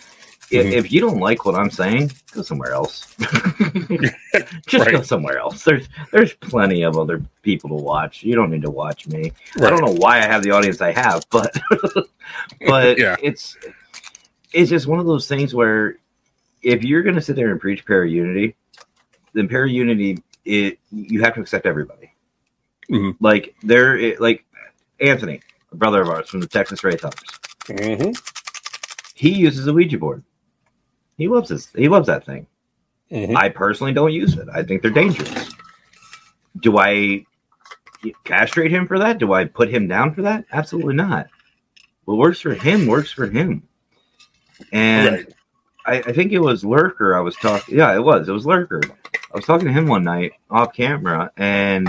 If, 0.50 0.66
Mhm. 0.66 0.72
if 0.72 0.92
you 0.92 1.00
don't 1.00 1.18
like 1.20 1.44
what 1.46 1.54
I'm 1.54 1.70
saying, 1.70 2.12
go 2.32 2.42
somewhere 2.42 2.72
else. 2.72 3.14
Just 4.66 4.90
go 4.90 5.02
somewhere 5.02 5.38
else. 5.38 5.64
There's 5.64 5.88
there's 6.12 6.34
plenty 6.34 6.82
of 6.82 6.98
other 6.98 7.22
people 7.42 7.70
to 7.70 7.76
watch. 7.76 8.22
You 8.22 8.34
don't 8.34 8.50
need 8.50 8.62
to 8.62 8.70
watch 8.70 9.06
me. 9.06 9.32
I 9.56 9.70
don't 9.70 9.80
know 9.80 9.94
why 9.94 10.18
I 10.18 10.26
have 10.26 10.42
the 10.42 10.50
audience 10.50 10.80
I 10.80 10.92
have, 10.92 11.24
but 11.30 11.56
but 12.66 12.98
Yeah. 12.98 13.16
it's 13.22 13.56
it's 14.52 14.70
just 14.70 14.86
one 14.86 14.98
of 15.00 15.06
those 15.06 15.26
things 15.26 15.54
where 15.54 15.96
if 16.62 16.84
you're 16.84 17.02
going 17.02 17.14
to 17.16 17.22
sit 17.22 17.36
there 17.36 17.50
and 17.50 17.60
preach 17.60 17.84
para 17.84 18.08
unity, 18.08 18.54
then 19.32 19.48
para 19.48 19.68
unity 19.68 20.22
it 20.44 20.78
you 20.92 21.22
have 21.22 21.34
to 21.34 21.40
accept 21.40 21.64
everybody. 21.66 22.12
Mhm. 22.90 23.16
Like 23.20 23.54
there, 23.62 23.96
it, 23.96 24.20
like 24.20 24.44
Anthony, 25.00 25.40
a 25.72 25.76
brother 25.76 26.02
of 26.02 26.08
ours 26.10 26.28
from 26.28 26.40
the 26.40 26.46
Texas 26.46 26.84
Race 26.84 27.00
Hunters, 27.00 27.30
hmm 27.98 28.10
he 29.16 29.30
uses 29.32 29.66
a 29.68 29.72
Ouija 29.72 29.96
board. 29.96 30.22
He 31.16 31.28
loves 31.28 31.48
this. 31.48 31.68
He 31.74 31.88
loves 31.88 32.06
that 32.08 32.24
thing. 32.26 32.46
hmm 33.10 33.36
I 33.36 33.48
personally 33.48 33.92
don't 33.92 34.12
use 34.12 34.34
it. 34.36 34.48
I 34.52 34.62
think 34.62 34.82
they're 34.82 34.90
dangerous. 34.90 35.50
Do 36.60 36.78
I 36.78 37.24
castrate 38.24 38.70
him 38.70 38.86
for 38.86 38.98
that? 38.98 39.18
Do 39.18 39.32
I 39.32 39.44
put 39.44 39.68
him 39.68 39.88
down 39.88 40.14
for 40.14 40.22
that? 40.22 40.44
Absolutely 40.52 40.94
not. 40.94 41.28
What 42.04 42.18
works 42.18 42.40
for 42.40 42.54
him 42.54 42.86
works 42.86 43.10
for 43.12 43.26
him. 43.26 43.62
And 44.72 45.14
Right. 45.16 45.28
I, 45.86 46.10
I 46.10 46.12
think 46.12 46.32
it 46.32 46.38
was 46.38 46.64
Lurker 46.64 47.14
I 47.16 47.20
was 47.20 47.36
talking. 47.36 47.76
Yeah, 47.76 47.94
it 47.94 48.02
was. 48.02 48.28
It 48.28 48.32
was 48.32 48.46
Lurker. 48.46 48.80
I 48.86 49.36
was 49.36 49.44
talking 49.44 49.66
to 49.66 49.72
him 49.72 49.86
one 49.86 50.04
night 50.04 50.32
off 50.50 50.72
camera, 50.72 51.30
and 51.36 51.88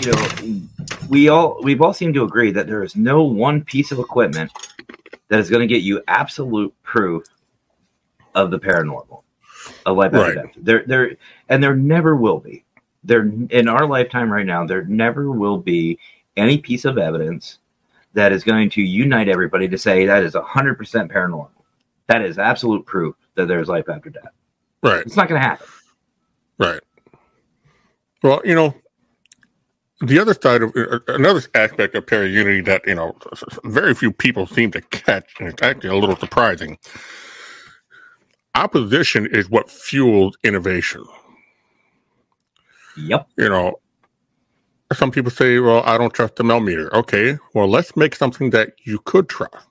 you 0.00 0.12
know, 0.12 0.60
we 1.08 1.28
all 1.28 1.60
we've 1.62 1.80
all 1.82 1.92
seemed 1.92 2.14
to 2.14 2.24
agree 2.24 2.50
that 2.52 2.66
there 2.66 2.82
is 2.82 2.96
no 2.96 3.22
one 3.22 3.62
piece 3.62 3.92
of 3.92 3.98
equipment 3.98 4.50
that 5.28 5.38
is 5.40 5.50
going 5.50 5.60
to 5.60 5.72
get 5.72 5.82
you 5.82 6.02
absolute 6.08 6.74
proof 6.82 7.24
of 8.36 8.52
the 8.52 8.58
paranormal, 8.60 9.22
of 9.86 9.96
life 9.96 10.14
after 10.14 10.18
Right. 10.18 10.34
death. 10.34 10.54
There, 10.56 10.84
there, 10.86 11.16
and 11.48 11.62
there 11.62 11.74
never 11.74 12.14
will 12.14 12.38
be. 12.38 12.64
There 13.02 13.28
in 13.50 13.68
our 13.68 13.86
lifetime 13.86 14.32
right 14.32 14.46
now, 14.46 14.64
there 14.64 14.84
never 14.84 15.32
will 15.32 15.58
be 15.58 15.98
any 16.36 16.58
piece 16.58 16.84
of 16.84 16.98
evidence 16.98 17.58
that 18.12 18.32
is 18.32 18.44
going 18.44 18.70
to 18.70 18.82
unite 18.82 19.28
everybody 19.28 19.66
to 19.68 19.78
say 19.78 20.06
that 20.06 20.22
is 20.22 20.34
hundred 20.34 20.76
percent 20.76 21.10
paranormal. 21.10 21.48
That 22.06 22.22
is 22.22 22.38
absolute 22.38 22.86
proof 22.86 23.16
that 23.34 23.48
there's 23.48 23.68
life 23.68 23.88
after 23.88 24.10
death. 24.10 24.32
Right. 24.82 25.00
It's 25.04 25.16
not 25.16 25.28
going 25.28 25.40
to 25.40 25.46
happen. 25.48 25.66
Right. 26.58 26.80
Well, 28.22 28.40
you 28.44 28.54
know, 28.54 28.74
the 30.00 30.18
other 30.18 30.34
side 30.34 30.62
of 30.62 30.74
uh, 30.76 31.00
another 31.08 31.42
aspect 31.54 31.94
of 31.94 32.06
para 32.06 32.26
unity 32.28 32.60
that 32.62 32.86
you 32.86 32.94
know 32.94 33.16
very 33.64 33.94
few 33.94 34.12
people 34.12 34.46
seem 34.46 34.70
to 34.72 34.80
catch, 34.80 35.34
and 35.38 35.48
it's 35.48 35.62
actually 35.62 35.90
a 35.90 35.96
little 35.96 36.16
surprising. 36.16 36.78
Opposition 38.56 39.26
is 39.26 39.50
what 39.50 39.70
fuels 39.70 40.38
innovation. 40.42 41.04
Yep. 42.96 43.28
You 43.36 43.50
know, 43.50 43.80
some 44.94 45.10
people 45.10 45.30
say, 45.30 45.58
"Well, 45.58 45.82
I 45.84 45.98
don't 45.98 46.14
trust 46.14 46.36
the 46.36 46.44
Mel 46.44 46.60
meter." 46.60 46.92
Okay, 46.94 47.38
well, 47.52 47.68
let's 47.68 47.94
make 47.96 48.14
something 48.16 48.50
that 48.50 48.72
you 48.84 48.98
could 49.00 49.28
trust. 49.28 49.66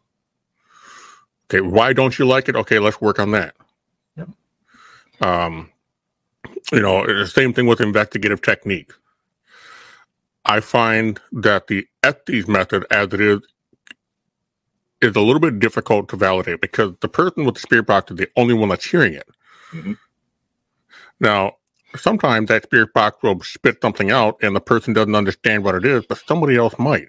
Okay, 1.46 1.62
why 1.62 1.94
don't 1.94 2.20
you 2.20 2.28
like 2.28 2.48
it? 2.48 2.56
Okay, 2.56 2.78
let's 2.78 3.02
work 3.02 3.18
on 3.20 3.32
that. 3.32 3.56
Yep. 4.18 4.30
Um, 5.22 5.72
you 6.72 6.82
know, 6.82 7.06
the 7.08 7.26
same 7.26 7.54
thing 7.54 7.66
with 7.66 7.82
investigative 7.82 8.44
technique. 8.44 8.92
I 10.46 10.60
find 10.60 11.20
that 11.32 11.66
the 11.68 11.88
Estes 12.04 12.48
method, 12.48 12.86
as 12.92 13.12
it 13.14 13.20
is, 13.20 13.40
is 15.06 15.16
a 15.16 15.22
little 15.22 15.40
bit 15.40 15.60
difficult 15.60 16.10
to 16.10 16.18
validate 16.18 16.62
because 16.62 16.94
the 17.02 17.08
person 17.08 17.46
with 17.46 17.56
the 17.56 17.62
spirit 17.62 17.88
box 17.88 18.12
is 18.12 18.18
the 18.18 18.30
only 18.36 18.54
one 18.54 18.70
that's 18.70 18.86
hearing 18.86 19.14
it. 19.14 19.28
Mhm. 19.72 19.98
Now, 21.20 21.58
sometimes 21.96 22.50
that 22.50 22.64
spirit 22.64 22.94
box 22.94 23.18
will 23.24 23.40
spit 23.42 23.78
something 23.82 24.12
out 24.12 24.38
and 24.42 24.56
the 24.56 24.62
person 24.62 24.94
doesn't 24.94 25.16
understand 25.16 25.64
what 25.64 25.76
it 25.76 25.86
is, 25.86 26.06
but 26.06 26.22
somebody 26.28 26.58
else 26.58 26.78
might. 26.78 27.08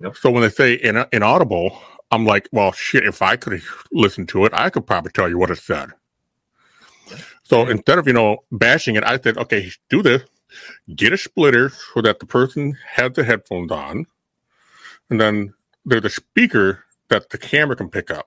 Yep. 0.00 0.16
So 0.16 0.30
when 0.30 0.42
they 0.42 0.50
say 0.50 0.74
in, 0.74 1.04
inaudible, 1.12 1.78
I'm 2.10 2.26
like, 2.26 2.48
well, 2.52 2.72
shit, 2.72 3.04
if 3.04 3.22
I 3.22 3.36
could 3.36 3.62
listen 3.92 4.26
to 4.28 4.44
it, 4.44 4.52
I 4.54 4.70
could 4.70 4.86
probably 4.86 5.12
tell 5.12 5.28
you 5.28 5.38
what 5.38 5.50
it 5.50 5.58
said. 5.58 5.90
So 7.44 7.68
instead 7.68 7.98
of, 7.98 8.06
you 8.06 8.12
know, 8.12 8.38
bashing 8.52 8.96
it, 8.96 9.04
I 9.04 9.18
said, 9.18 9.36
okay, 9.38 9.70
do 9.90 10.02
this. 10.02 10.22
Get 10.94 11.12
a 11.12 11.18
splitter 11.18 11.70
so 11.70 12.02
that 12.02 12.20
the 12.20 12.26
person 12.26 12.76
has 12.86 13.12
the 13.12 13.24
headphones 13.24 13.72
on. 13.72 14.06
And 15.10 15.20
then 15.20 15.54
there's 15.84 16.04
a 16.04 16.10
speaker 16.10 16.83
that 17.14 17.30
the 17.30 17.38
camera 17.38 17.76
can 17.76 17.88
pick 17.88 18.10
up. 18.10 18.26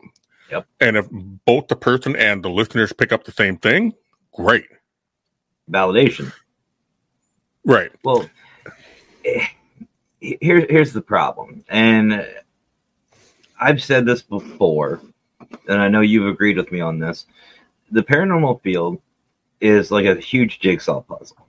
Yep. 0.49 0.65
And 0.79 0.95
if 0.97 1.07
both 1.11 1.67
the 1.67 1.75
person 1.75 2.15
and 2.15 2.43
the 2.43 2.49
listeners 2.49 2.93
pick 2.93 3.11
up 3.11 3.25
the 3.25 3.31
same 3.33 3.57
thing, 3.57 3.93
great. 4.33 4.65
Validation. 5.69 6.31
Right. 7.65 7.91
Well, 8.03 8.29
eh, 9.25 9.45
here's 10.21 10.65
here's 10.69 10.93
the 10.93 11.01
problem, 11.01 11.65
and 11.67 12.25
I've 13.59 13.83
said 13.83 14.05
this 14.05 14.21
before, 14.21 15.01
and 15.67 15.81
I 15.81 15.89
know 15.89 15.99
you've 15.99 16.27
agreed 16.27 16.55
with 16.55 16.71
me 16.71 16.79
on 16.79 16.99
this. 16.99 17.25
The 17.91 18.03
paranormal 18.03 18.61
field 18.61 19.01
is 19.59 19.91
like 19.91 20.05
a 20.05 20.15
huge 20.15 20.59
jigsaw 20.59 21.01
puzzle. 21.01 21.45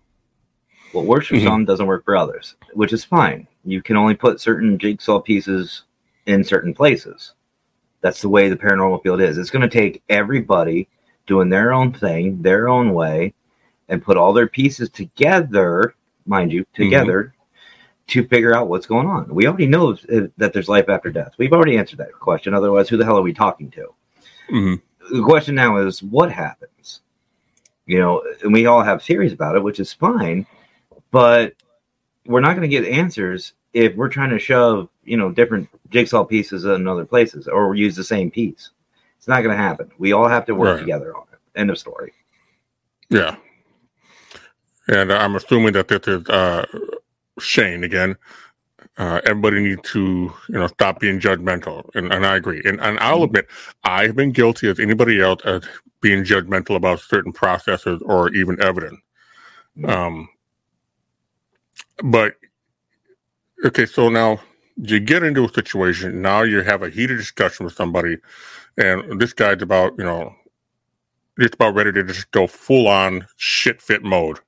What 0.90 1.04
works 1.04 1.28
for 1.28 1.36
Mhm. 1.36 1.44
some 1.44 1.64
doesn't 1.66 1.86
work 1.86 2.04
for 2.04 2.16
others, 2.16 2.56
which 2.72 2.92
is 2.92 3.04
fine. 3.04 3.46
You 3.64 3.80
can 3.80 3.96
only 3.96 4.14
put 4.16 4.40
certain 4.40 4.76
jigsaw 4.78 5.20
pieces 5.20 5.84
in 6.28 6.44
certain 6.44 6.74
places. 6.74 7.32
That's 8.00 8.20
the 8.20 8.28
way 8.28 8.48
the 8.48 8.56
paranormal 8.56 9.02
field 9.02 9.20
is. 9.20 9.38
It's 9.38 9.50
going 9.50 9.68
to 9.68 9.68
take 9.68 10.02
everybody 10.08 10.88
doing 11.26 11.48
their 11.48 11.72
own 11.72 11.92
thing, 11.92 12.40
their 12.42 12.68
own 12.68 12.94
way, 12.94 13.34
and 13.88 14.02
put 14.02 14.16
all 14.16 14.32
their 14.32 14.46
pieces 14.46 14.88
together, 14.90 15.94
mind 16.26 16.52
you, 16.52 16.64
together 16.74 17.34
to 18.08 18.26
figure 18.28 18.54
out 18.54 18.68
what's 18.68 18.86
going 18.86 19.06
on. 19.06 19.34
We 19.34 19.46
already 19.46 19.66
know 19.66 19.94
that 19.94 20.52
there's 20.52 20.68
life 20.68 20.88
after 20.88 21.10
death. 21.10 21.32
We've 21.38 21.52
already 21.52 21.76
answered 21.76 21.98
that 21.98 22.12
question. 22.12 22.54
Otherwise, 22.54 22.88
who 22.88 22.96
the 22.96 23.04
hell 23.04 23.18
are 23.18 23.22
we 23.22 23.34
talking 23.34 23.70
to? 23.72 23.94
hmm 24.48 24.74
The 25.10 25.22
question 25.22 25.54
now 25.54 25.78
is 25.78 26.02
what 26.02 26.30
happens? 26.30 27.00
You 27.86 27.98
know, 27.98 28.22
and 28.42 28.52
we 28.52 28.66
all 28.66 28.82
have 28.82 29.02
theories 29.02 29.32
about 29.32 29.56
it, 29.56 29.62
which 29.62 29.80
is 29.80 29.92
fine, 29.92 30.46
but 31.10 31.54
we're 32.26 32.40
not 32.40 32.54
going 32.54 32.68
to 32.70 32.80
get 32.80 32.84
answers 32.86 33.54
if 33.72 33.94
we're 33.96 34.08
trying 34.08 34.30
to 34.30 34.38
shove, 34.38 34.88
you 35.04 35.16
know, 35.16 35.30
different 35.30 35.68
jigsaw 35.90 36.24
pieces 36.24 36.64
in 36.64 36.86
other 36.88 37.04
places 37.04 37.48
or 37.48 37.74
use 37.74 37.96
the 37.96 38.04
same 38.04 38.30
piece. 38.30 38.70
It's 39.18 39.28
not 39.28 39.42
going 39.42 39.56
to 39.56 39.62
happen. 39.62 39.90
We 39.98 40.12
all 40.12 40.28
have 40.28 40.46
to 40.46 40.54
work 40.54 40.74
Right. 40.76 40.80
together 40.80 41.14
on 41.16 41.24
it. 41.32 41.38
End 41.58 41.70
of 41.70 41.78
story. 41.78 42.12
Yeah. 43.10 43.36
And 44.88 45.12
I'm 45.12 45.36
assuming 45.36 45.72
that 45.74 45.88
this 45.88 46.06
is 46.06 46.26
uh, 46.28 46.64
Shane 47.40 47.84
again. 47.84 48.16
Uh, 48.96 49.20
everybody 49.26 49.60
needs 49.60 49.82
to, 49.92 50.32
you 50.48 50.54
know, 50.58 50.66
stop 50.66 50.98
being 50.98 51.20
judgmental, 51.20 51.88
and, 51.94 52.12
and 52.12 52.26
I 52.26 52.36
agree. 52.36 52.60
And, 52.64 52.80
and 52.80 52.98
I'll 52.98 53.22
admit, 53.22 53.46
I've 53.84 54.16
been 54.16 54.32
guilty 54.32 54.68
as 54.68 54.80
anybody 54.80 55.20
else 55.20 55.40
as 55.44 55.62
being 56.00 56.24
judgmental 56.24 56.74
about 56.76 57.00
certain 57.00 57.32
processes 57.32 58.02
or 58.04 58.32
even 58.34 58.60
evidence. 58.62 58.98
Um, 59.84 60.28
but 62.02 62.34
okay, 63.64 63.86
so 63.86 64.08
now 64.08 64.40
you 64.76 65.00
get 65.00 65.22
into 65.22 65.44
a 65.44 65.52
situation. 65.52 66.22
Now 66.22 66.42
you 66.42 66.62
have 66.62 66.82
a 66.82 66.90
heated 66.90 67.16
discussion 67.16 67.64
with 67.64 67.74
somebody, 67.74 68.16
and 68.76 69.20
this 69.20 69.32
guy's 69.32 69.62
about, 69.62 69.94
you 69.98 70.04
know, 70.04 70.34
just 71.38 71.54
about 71.54 71.74
ready 71.74 71.92
to 71.92 72.04
just 72.04 72.30
go 72.30 72.46
full 72.46 72.88
on 72.88 73.26
shit 73.36 73.80
fit 73.80 74.02
mode. 74.02 74.38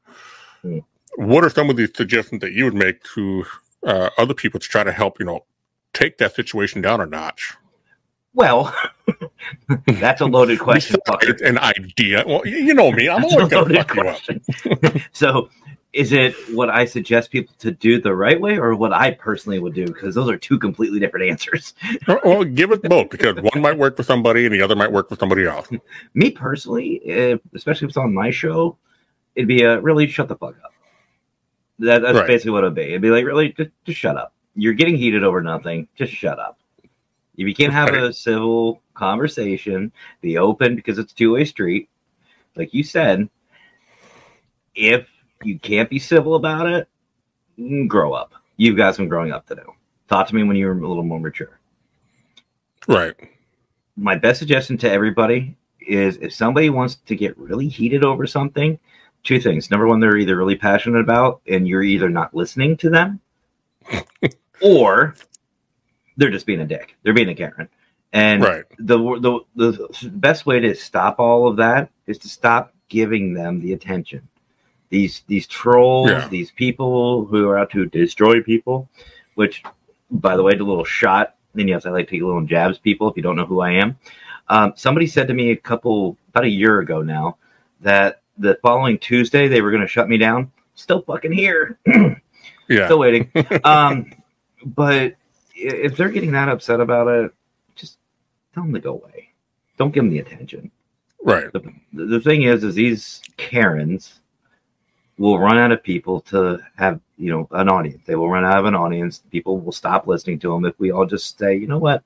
Hmm. 0.63 0.79
What 1.17 1.45
are 1.45 1.51
some 1.51 1.71
of 1.71 1.77
these 1.77 1.91
suggestions 1.95 2.41
that 2.41 2.53
you 2.53 2.65
would 2.65 2.75
make 2.75 3.03
to 3.15 3.45
uh, 3.85 4.11
other 4.19 4.35
people 4.35 4.61
to 4.61 4.69
try 4.69 4.85
to 4.85 4.93
help, 4.93 5.19
you 5.19 5.27
know, 5.27 5.45
take 5.93 6.19
that 6.19 6.35
situation 6.35 6.81
down 6.81 7.01
a 7.01 7.07
notch? 7.07 7.55
Well, 8.33 8.73
that's 9.87 10.21
a 10.21 10.27
loaded 10.27 10.61
question. 10.61 10.97
Besides 11.05 11.43
an 11.43 11.59
idea. 11.59 12.25
Well, 12.27 12.47
you 12.47 12.75
know 12.75 12.93
me. 12.93 13.09
I'm 13.09 13.25
always 13.25 13.47
a 13.47 13.51
going 13.51 13.69
to 13.69 13.75
fuck 13.75 13.95
you 13.95 14.03
up. 14.03 14.07
question. 14.07 15.03
so, 15.13 15.51
is 15.93 16.13
it 16.13 16.35
what 16.55 16.71
I 16.71 16.85
suggest 16.85 17.31
people 17.31 17.55
to 17.59 17.73
do 17.73 18.01
the 18.01 18.15
right 18.15 18.41
way, 18.41 18.59
or 18.59 18.75
what 18.77 18.93
I 18.93 19.11
personally 19.13 19.59
would 19.59 19.75
do? 19.75 19.87
Because 19.87 20.15
those 20.15 20.29
are 20.31 20.37
two 20.37 20.59
completely 20.59 21.01
different 21.01 21.29
answers. 21.31 21.75
Well, 22.07 22.45
give 22.45 22.71
it 22.71 22.83
both 22.83 23.11
because 23.11 23.37
one 23.41 23.61
might 23.61 23.77
work 23.77 23.97
for 23.97 24.03
somebody 24.05 24.47
and 24.47 24.55
the 24.55 24.63
other 24.63 24.77
might 24.77 24.93
work 24.93 25.09
for 25.09 25.17
somebody 25.17 25.47
else. 25.47 25.69
Me 26.15 26.31
personally, 26.31 26.95
if, 27.05 27.41
especially 27.55 27.87
if 27.87 27.91
it's 27.91 27.97
on 27.97 28.15
my 28.15 28.31
show, 28.31 28.77
it'd 29.35 29.49
be 29.49 29.63
a 29.63 29.81
really 29.81 30.07
shut 30.07 30.29
the 30.29 30.37
fuck 30.37 30.55
up. 30.65 30.73
That, 31.81 32.03
that's 32.03 32.19
Right. 32.19 32.27
basically 32.27 32.53
what 32.53 32.65
it'd 32.65 32.75
be. 32.75 32.83
It'd 32.83 33.03
be 33.03 33.11
like, 33.11 33.25
really, 33.25 33.53
just, 33.53 33.71
just 33.85 33.99
shut 33.99 34.17
up. 34.17 34.33
You're 34.55 34.75
getting 34.75 34.97
heated 34.97 35.25
over 35.25 35.41
nothing. 35.43 35.89
Just 35.97 36.13
shut 36.13 36.39
up. 36.39 36.59
If 37.37 37.49
you 37.49 37.55
can't 37.55 37.73
have 37.73 37.89
Right. 37.89 38.03
a 38.05 38.13
civil 38.13 38.83
conversation, 38.95 39.91
be 40.21 40.37
open 40.39 40.77
because 40.77 40.99
it's 40.99 41.13
two 41.13 41.33
way 41.33 41.45
street. 41.47 41.89
Like 42.55 42.75
you 42.75 42.83
said, 42.83 43.29
if 44.75 45.09
you 45.43 45.59
can't 45.59 45.91
be 45.91 45.99
civil 45.99 46.35
about 46.35 46.67
it, 46.67 46.89
mm, 47.59 47.89
grow 47.89 48.13
up. 48.13 48.33
You've 48.57 48.77
got 48.77 48.95
some 48.95 49.09
growing 49.09 49.33
up 49.33 49.47
to 49.47 49.55
do. 49.55 49.73
Talk 50.09 50.29
to 50.29 50.35
me 50.35 50.43
when 50.43 50.57
you're 50.57 50.73
a 50.73 50.89
little 50.89 51.03
more 51.05 51.21
mature. 51.21 51.59
Right. 52.89 53.15
My 53.97 54.17
best 54.17 54.39
suggestion 54.39 54.77
to 54.79 54.91
everybody 54.91 55.57
is 55.81 56.17
if 56.19 56.33
somebody 56.33 56.71
wants 56.71 56.97
to 56.97 57.17
get 57.17 57.37
really 57.39 57.69
heated 57.69 58.05
over 58.05 58.27
something, 58.27 58.79
two 59.23 59.41
things. 59.41 59.71
Number 59.71 59.87
one, 59.87 60.01
they're 60.01 60.17
either 60.17 60.37
really 60.37 60.57
passionate 60.57 61.01
about 61.01 61.41
and 61.47 61.67
you're 61.67 61.83
either 61.83 62.09
not 62.09 62.35
listening 62.35 62.77
to 62.79 62.91
them, 62.91 63.21
or 64.63 65.15
they're 66.17 66.31
just 66.31 66.47
being 66.47 66.61
a 66.61 66.67
dick. 66.67 66.97
They're 67.03 67.15
being 67.15 67.29
a 67.29 67.35
Karen. 67.35 67.69
And 68.13 68.43
Right. 68.43 68.65
the, 68.79 68.99
the 68.99 69.41
the 69.55 70.11
best 70.11 70.45
way 70.45 70.59
to 70.61 70.75
stop 70.75 71.21
all 71.21 71.47
of 71.47 71.57
that 71.59 71.91
is 72.07 72.19
to 72.19 72.29
stop 72.29 72.75
giving 72.89 73.33
them 73.33 73.61
the 73.61 73.73
attention. 73.73 74.27
These 74.91 75.23
these 75.27 75.47
trolls, 75.47 76.11
Yeah. 76.11 76.29
these 76.29 76.51
people 76.51 77.25
who 77.25 77.49
are 77.49 77.59
out 77.59 77.71
to 77.71 77.87
destroy 77.87 78.43
people, 78.43 78.89
which, 79.35 79.63
by 80.11 80.37
the 80.37 80.43
way, 80.43 80.55
the 80.57 80.65
little 80.65 80.85
shot. 80.85 81.37
And 81.57 81.69
yes, 81.69 81.87
I 81.87 81.91
like 81.91 82.07
to 82.09 82.13
take 82.17 82.23
little 82.23 82.45
jabs 82.45 82.79
people 82.79 83.09
if 83.11 83.17
you 83.17 83.23
don't 83.23 83.37
know 83.37 83.47
who 83.47 83.61
I 83.61 83.71
am. 83.73 83.97
Um, 84.49 84.73
somebody 84.77 85.07
said 85.07 85.29
to 85.29 85.35
me 85.35 85.51
a 85.53 85.57
couple 85.57 86.17
about 86.29 86.45
a 86.45 86.49
year 86.49 86.81
ago 86.81 87.03
now 87.03 87.39
that 87.81 88.23
the 88.39 88.59
following 88.63 88.99
Tuesday 88.99 89.47
they 89.49 89.61
were 89.61 89.71
going 89.71 89.83
to 89.83 89.89
shut 89.89 90.09
me 90.09 90.17
down. 90.19 90.51
Still 90.75 91.03
fucking 91.03 91.33
here. 91.33 91.79
Yeah. 92.69 92.85
Still 92.87 93.01
waiting. 93.01 93.33
um, 93.65 94.13
but 94.65 95.17
if 95.57 95.97
they're 95.97 96.09
getting 96.09 96.31
that 96.33 96.49
upset 96.49 96.79
about 96.81 97.09
it, 97.09 97.33
just 97.75 97.99
tell 98.55 98.63
them 98.63 98.73
to 98.75 98.79
go 98.79 98.93
away. 98.93 99.31
Don't 99.77 99.93
give 99.93 100.05
them 100.05 100.11
the 100.13 100.21
attention. 100.21 100.71
right. 101.25 101.53
The, 101.53 101.63
the 101.93 102.21
thing 102.21 102.43
is, 102.43 102.63
is 102.63 102.77
these 102.77 103.23
Karens 103.37 104.20
will 105.21 105.39
run 105.39 105.59
out 105.59 105.73
of 105.73 105.85
people 105.85 106.23
to 106.23 106.61
have, 106.79 107.01
you 107.19 107.31
know, 107.33 107.49
an 107.53 107.71
audience. 107.71 108.03
They 108.07 108.17
will 108.17 108.31
run 108.31 108.45
out 108.47 108.59
of 108.59 108.67
an 108.67 108.75
audience. 108.77 109.23
People 109.31 109.61
will 109.61 109.73
stop 109.73 110.09
listening 110.09 110.41
to 110.41 110.53
them 110.53 110.67
if 110.67 110.79
we 110.81 110.93
all 110.93 111.07
just 111.07 111.39
say, 111.39 111.57
you 111.57 111.69
know 111.69 111.79
what, 111.79 112.05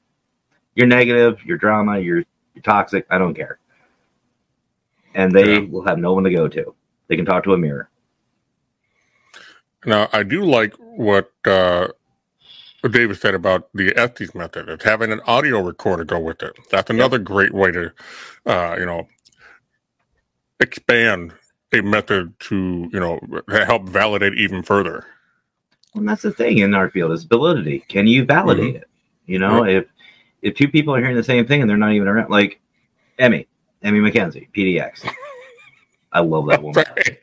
you're 0.74 0.88
negative, 0.88 1.40
you're 1.44 1.58
drama, 1.58 1.98
you're, 2.00 2.24
you're 2.54 2.62
toxic. 2.64 3.06
I 3.10 3.18
don't 3.18 3.34
care. 3.34 3.58
And 5.14 5.34
they 5.34 5.46
Yeah. 5.46 5.62
will 5.62 5.86
have 5.86 5.98
no 5.98 6.14
one 6.14 6.24
to 6.24 6.30
go 6.30 6.48
to. 6.48 6.74
They 7.08 7.16
can 7.16 7.26
talk 7.26 7.44
to 7.44 7.54
a 7.54 7.58
mirror. 7.58 7.90
Now, 9.86 10.08
I 10.12 10.22
do 10.24 10.44
like 10.44 10.74
what 10.78 11.32
uh, 11.46 11.88
David 12.88 13.18
said 13.18 13.34
about 13.34 13.68
the 13.74 13.96
Estes 13.98 14.34
method. 14.34 14.68
It's 14.68 14.84
having 14.84 15.12
an 15.12 15.20
audio 15.26 15.60
recorder 15.60 16.04
go 16.04 16.20
with 16.20 16.42
it. 16.42 16.56
That's 16.70 16.90
another 16.90 17.18
great 17.18 17.54
way 17.54 17.72
to, 17.72 17.92
uh, 18.46 18.76
you 18.78 18.86
know, 18.86 19.08
expand 20.60 21.34
a 21.74 21.82
method 21.82 22.38
to, 22.40 22.88
you 22.92 23.00
know, 23.00 23.20
help 23.66 23.88
validate 23.88 24.34
even 24.34 24.62
further. 24.62 25.06
And 25.94 26.08
that's 26.08 26.22
the 26.22 26.32
thing 26.32 26.58
in 26.58 26.74
our 26.74 26.90
field 26.90 27.12
is 27.12 27.24
validity. 27.24 27.84
Can 27.88 28.06
you 28.06 28.24
validate 28.24 28.76
it? 28.76 28.88
You 29.26 29.38
know, 29.38 29.64
if 29.64 29.86
if 30.42 30.54
two 30.54 30.68
people 30.68 30.94
are 30.94 31.00
hearing 31.00 31.16
the 31.16 31.24
same 31.24 31.46
thing 31.46 31.62
and 31.62 31.70
they're 31.70 31.76
not 31.76 31.92
even 31.92 32.08
around, 32.08 32.30
like 32.30 32.60
Emmy, 33.18 33.46
Emmy 33.82 34.00
McKenzie, 34.00 34.48
PDX. 34.52 35.08
I 36.12 36.20
love 36.20 36.46
that 36.48 36.62
woman. 36.62 36.84
Right. 36.96 37.18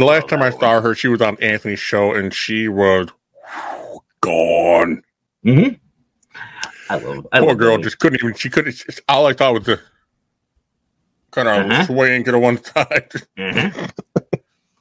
The 0.00 0.06
last 0.06 0.28
time 0.28 0.40
I 0.40 0.48
saw 0.48 0.80
her, 0.80 0.94
she 0.94 1.08
was 1.08 1.20
on 1.20 1.36
Anthony's 1.42 1.78
show 1.78 2.14
and 2.14 2.32
she 2.32 2.66
was 2.66 3.08
gone. 4.22 5.02
Mm-hmm. 5.44 5.74
I 6.88 6.96
love. 6.96 7.26
I 7.30 7.40
Poor 7.40 7.48
love 7.48 7.58
girl 7.58 7.76
just 7.76 7.98
couldn't 7.98 8.22
even, 8.22 8.34
she 8.34 8.48
couldn't, 8.48 8.82
all 9.06 9.26
I 9.26 9.34
thought 9.34 9.52
was 9.52 9.64
the 9.64 9.78
kind 11.32 11.48
of 11.48 11.70
Uh-huh. 11.70 11.86
swaying 11.86 12.24
to 12.24 12.32
the 12.32 12.38
one 12.38 12.62
side. 12.62 13.10
Mhm. 13.36 13.90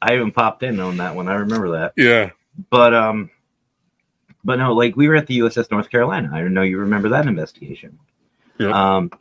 I 0.02 0.16
even 0.16 0.32
popped 0.32 0.64
in 0.64 0.80
on 0.80 0.98
that 0.98 1.16
one. 1.16 1.28
I 1.28 1.36
remember 1.36 1.72
that. 1.72 1.94
yeah. 1.98 2.30
But 2.70 2.94
um, 2.94 3.30
but 4.44 4.58
no, 4.58 4.74
like 4.74 4.96
we 4.96 5.08
were 5.08 5.16
at 5.16 5.28
the 5.28 5.40
USS 5.40 5.72
North 5.72 5.90
Carolina. 5.90 6.30
I 6.34 6.42
know 6.48 6.62
you 6.64 6.78
remember 6.80 7.10
that 7.10 7.26
investigation. 7.28 7.98
Yep. 8.60 8.72
Um, 8.74 9.12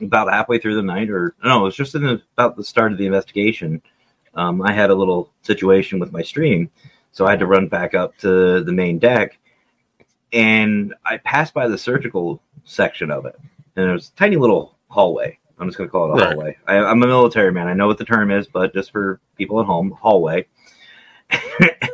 about 0.00 0.30
halfway 0.32 0.58
through 0.58 0.74
the 0.76 0.82
night, 0.82 1.08
or 1.10 1.34
no, 1.42 1.60
it 1.60 1.62
was 1.64 1.76
just 1.76 1.94
in 1.94 2.02
the, 2.02 2.20
about 2.36 2.56
the 2.56 2.64
start 2.64 2.92
of 2.92 2.98
the 2.98 3.06
investigation. 3.06 3.80
Um, 4.34 4.60
I 4.62 4.72
had 4.72 4.90
a 4.90 4.94
little 4.94 5.32
situation 5.42 5.98
with 6.00 6.12
my 6.12 6.22
stream, 6.22 6.68
so 7.12 7.26
I 7.26 7.30
had 7.30 7.38
to 7.40 7.46
run 7.46 7.68
back 7.68 7.94
up 7.94 8.16
to 8.18 8.62
the 8.62 8.72
main 8.72 8.98
deck, 8.98 9.38
and 10.32 10.94
I 11.06 11.18
passed 11.18 11.54
by 11.54 11.68
the 11.68 11.78
surgical 11.78 12.42
section 12.64 13.10
of 13.10 13.24
it, 13.26 13.36
and 13.76 13.88
it 13.88 13.92
was 13.92 14.08
a 14.10 14.18
tiny 14.18 14.36
little 14.36 14.76
hallway. 14.88 15.38
I'm 15.58 15.68
just 15.68 15.78
going 15.78 15.88
to 15.88 15.92
call 15.92 16.06
it 16.10 16.14
a 16.18 16.20
Right. 16.20 16.28
hallway. 16.28 16.56
I, 16.66 16.76
I'm 16.78 17.02
a 17.02 17.06
military 17.06 17.52
man. 17.52 17.68
I 17.68 17.74
know 17.74 17.86
what 17.86 17.98
the 17.98 18.04
term 18.04 18.30
is, 18.30 18.46
but 18.46 18.74
just 18.74 18.90
for 18.90 19.20
people 19.36 19.60
at 19.60 19.66
home, 19.66 19.90
hallway. 19.92 20.46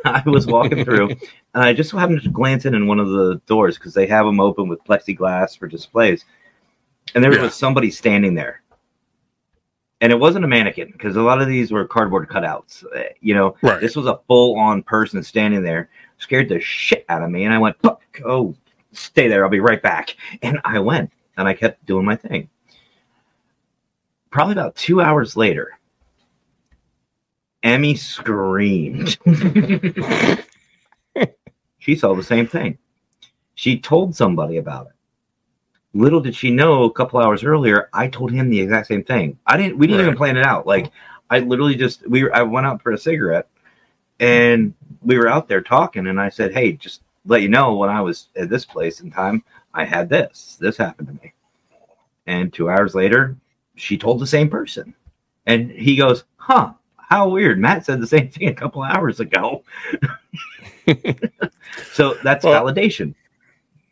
I 0.05 0.23
was 0.25 0.47
walking 0.47 0.83
through, 0.83 1.09
and 1.53 1.63
I 1.63 1.73
just 1.73 1.91
happened 1.91 2.21
to 2.23 2.29
glance 2.29 2.65
in 2.65 2.73
in 2.75 2.87
one 2.87 2.99
of 2.99 3.09
the 3.09 3.41
doors 3.45 3.77
because 3.77 3.93
they 3.93 4.07
have 4.07 4.25
them 4.25 4.39
open 4.39 4.67
with 4.67 4.83
plexiglass 4.83 5.57
for 5.57 5.67
displays, 5.67 6.25
and 7.15 7.23
there 7.23 7.33
Yeah. 7.33 7.43
was 7.43 7.55
somebody 7.55 7.91
standing 7.91 8.33
there, 8.33 8.61
and 10.01 10.11
it 10.11 10.19
wasn't 10.19 10.43
a 10.45 10.47
mannequin 10.47 10.91
because 10.91 11.15
a 11.15 11.21
lot 11.21 11.41
of 11.41 11.47
these 11.47 11.71
were 11.71 11.85
cardboard 11.85 12.27
cutouts. 12.29 12.83
Uh, 12.95 13.03
You 13.21 13.35
know, 13.35 13.55
Right. 13.61 13.79
this 13.79 13.95
was 13.95 14.05
a 14.07 14.19
full-on 14.27 14.83
person 14.83 15.23
standing 15.23 15.63
there, 15.63 15.89
scared 16.17 16.49
the 16.49 16.59
shit 16.59 17.05
out 17.09 17.23
of 17.23 17.29
me, 17.29 17.45
and 17.45 17.53
I 17.53 17.57
went, 17.57 17.77
"Fuck, 17.81 18.01
"Oh, 18.25 18.55
stay 18.91 19.27
there. 19.27 19.43
I'll 19.43 19.49
be 19.51 19.59
right 19.59 19.81
back." 19.81 20.15
And 20.41 20.59
I 20.65 20.79
went, 20.79 21.11
and 21.37 21.47
I 21.47 21.53
kept 21.53 21.85
doing 21.85 22.05
my 22.05 22.15
thing. 22.15 22.49
Probably 24.31 24.53
about 24.53 24.75
two 24.75 25.01
hours 25.01 25.35
later, 25.35 25.77
Emmy 27.63 27.95
screamed. 27.95 29.17
she 31.79 31.95
saw 31.95 32.15
the 32.15 32.23
same 32.23 32.47
thing. 32.47 32.77
She 33.55 33.77
told 33.77 34.15
somebody 34.15 34.57
about 34.57 34.87
it. 34.87 34.93
Little 35.93 36.21
did 36.21 36.33
she 36.33 36.49
know, 36.49 36.83
a 36.85 36.91
couple 36.91 37.19
hours 37.19 37.43
earlier, 37.43 37.89
I 37.93 38.07
told 38.07 38.31
him 38.31 38.49
the 38.49 38.61
exact 38.61 38.87
same 38.87 39.03
thing. 39.03 39.37
I 39.45 39.57
didn't. 39.57 39.77
We 39.77 39.87
didn't 39.87 40.05
even 40.05 40.15
plan 40.15 40.37
it 40.37 40.45
out. 40.45 40.65
Like 40.65 40.91
I 41.29 41.39
literally 41.39 41.75
just 41.75 42.07
we. 42.07 42.23
Were, 42.23 42.33
I 42.33 42.43
went 42.43 42.65
out 42.65 42.81
for 42.81 42.93
a 42.93 42.97
cigarette, 42.97 43.49
and 44.21 44.73
we 45.01 45.17
were 45.17 45.27
out 45.27 45.49
there 45.49 45.61
talking, 45.61 46.07
and 46.07 46.19
I 46.19 46.29
said, 46.29 46.53
"Hey, 46.53 46.71
just 46.71 47.01
let 47.25 47.41
you 47.41 47.49
know, 47.49 47.75
when 47.75 47.89
I 47.89 47.99
was 47.99 48.29
at 48.37 48.49
this 48.49 48.63
place 48.63 49.01
in 49.01 49.11
time, 49.11 49.43
I 49.73 49.83
had 49.83 50.07
this. 50.07 50.57
This 50.59 50.77
happened 50.77 51.09
to 51.09 51.13
me." 51.15 51.33
And 52.25 52.53
two 52.53 52.69
hours 52.69 52.95
later, 52.95 53.35
she 53.81 53.97
told 53.97 54.19
the 54.19 54.27
same 54.27 54.49
person, 54.49 54.93
and 55.45 55.71
he 55.71 55.95
goes, 55.95 56.23
"Huh." 56.37 56.73
How 56.97 57.27
weird. 57.27 57.59
Matt 57.59 57.85
said 57.85 57.99
the 57.99 58.07
same 58.07 58.29
thing 58.29 58.47
a 58.47 58.53
couple 58.53 58.81
hours 58.83 59.19
ago. 59.19 59.63
so 61.93 62.15
that's 62.23 62.43
Well- 62.45 62.63
validation. 62.65 63.13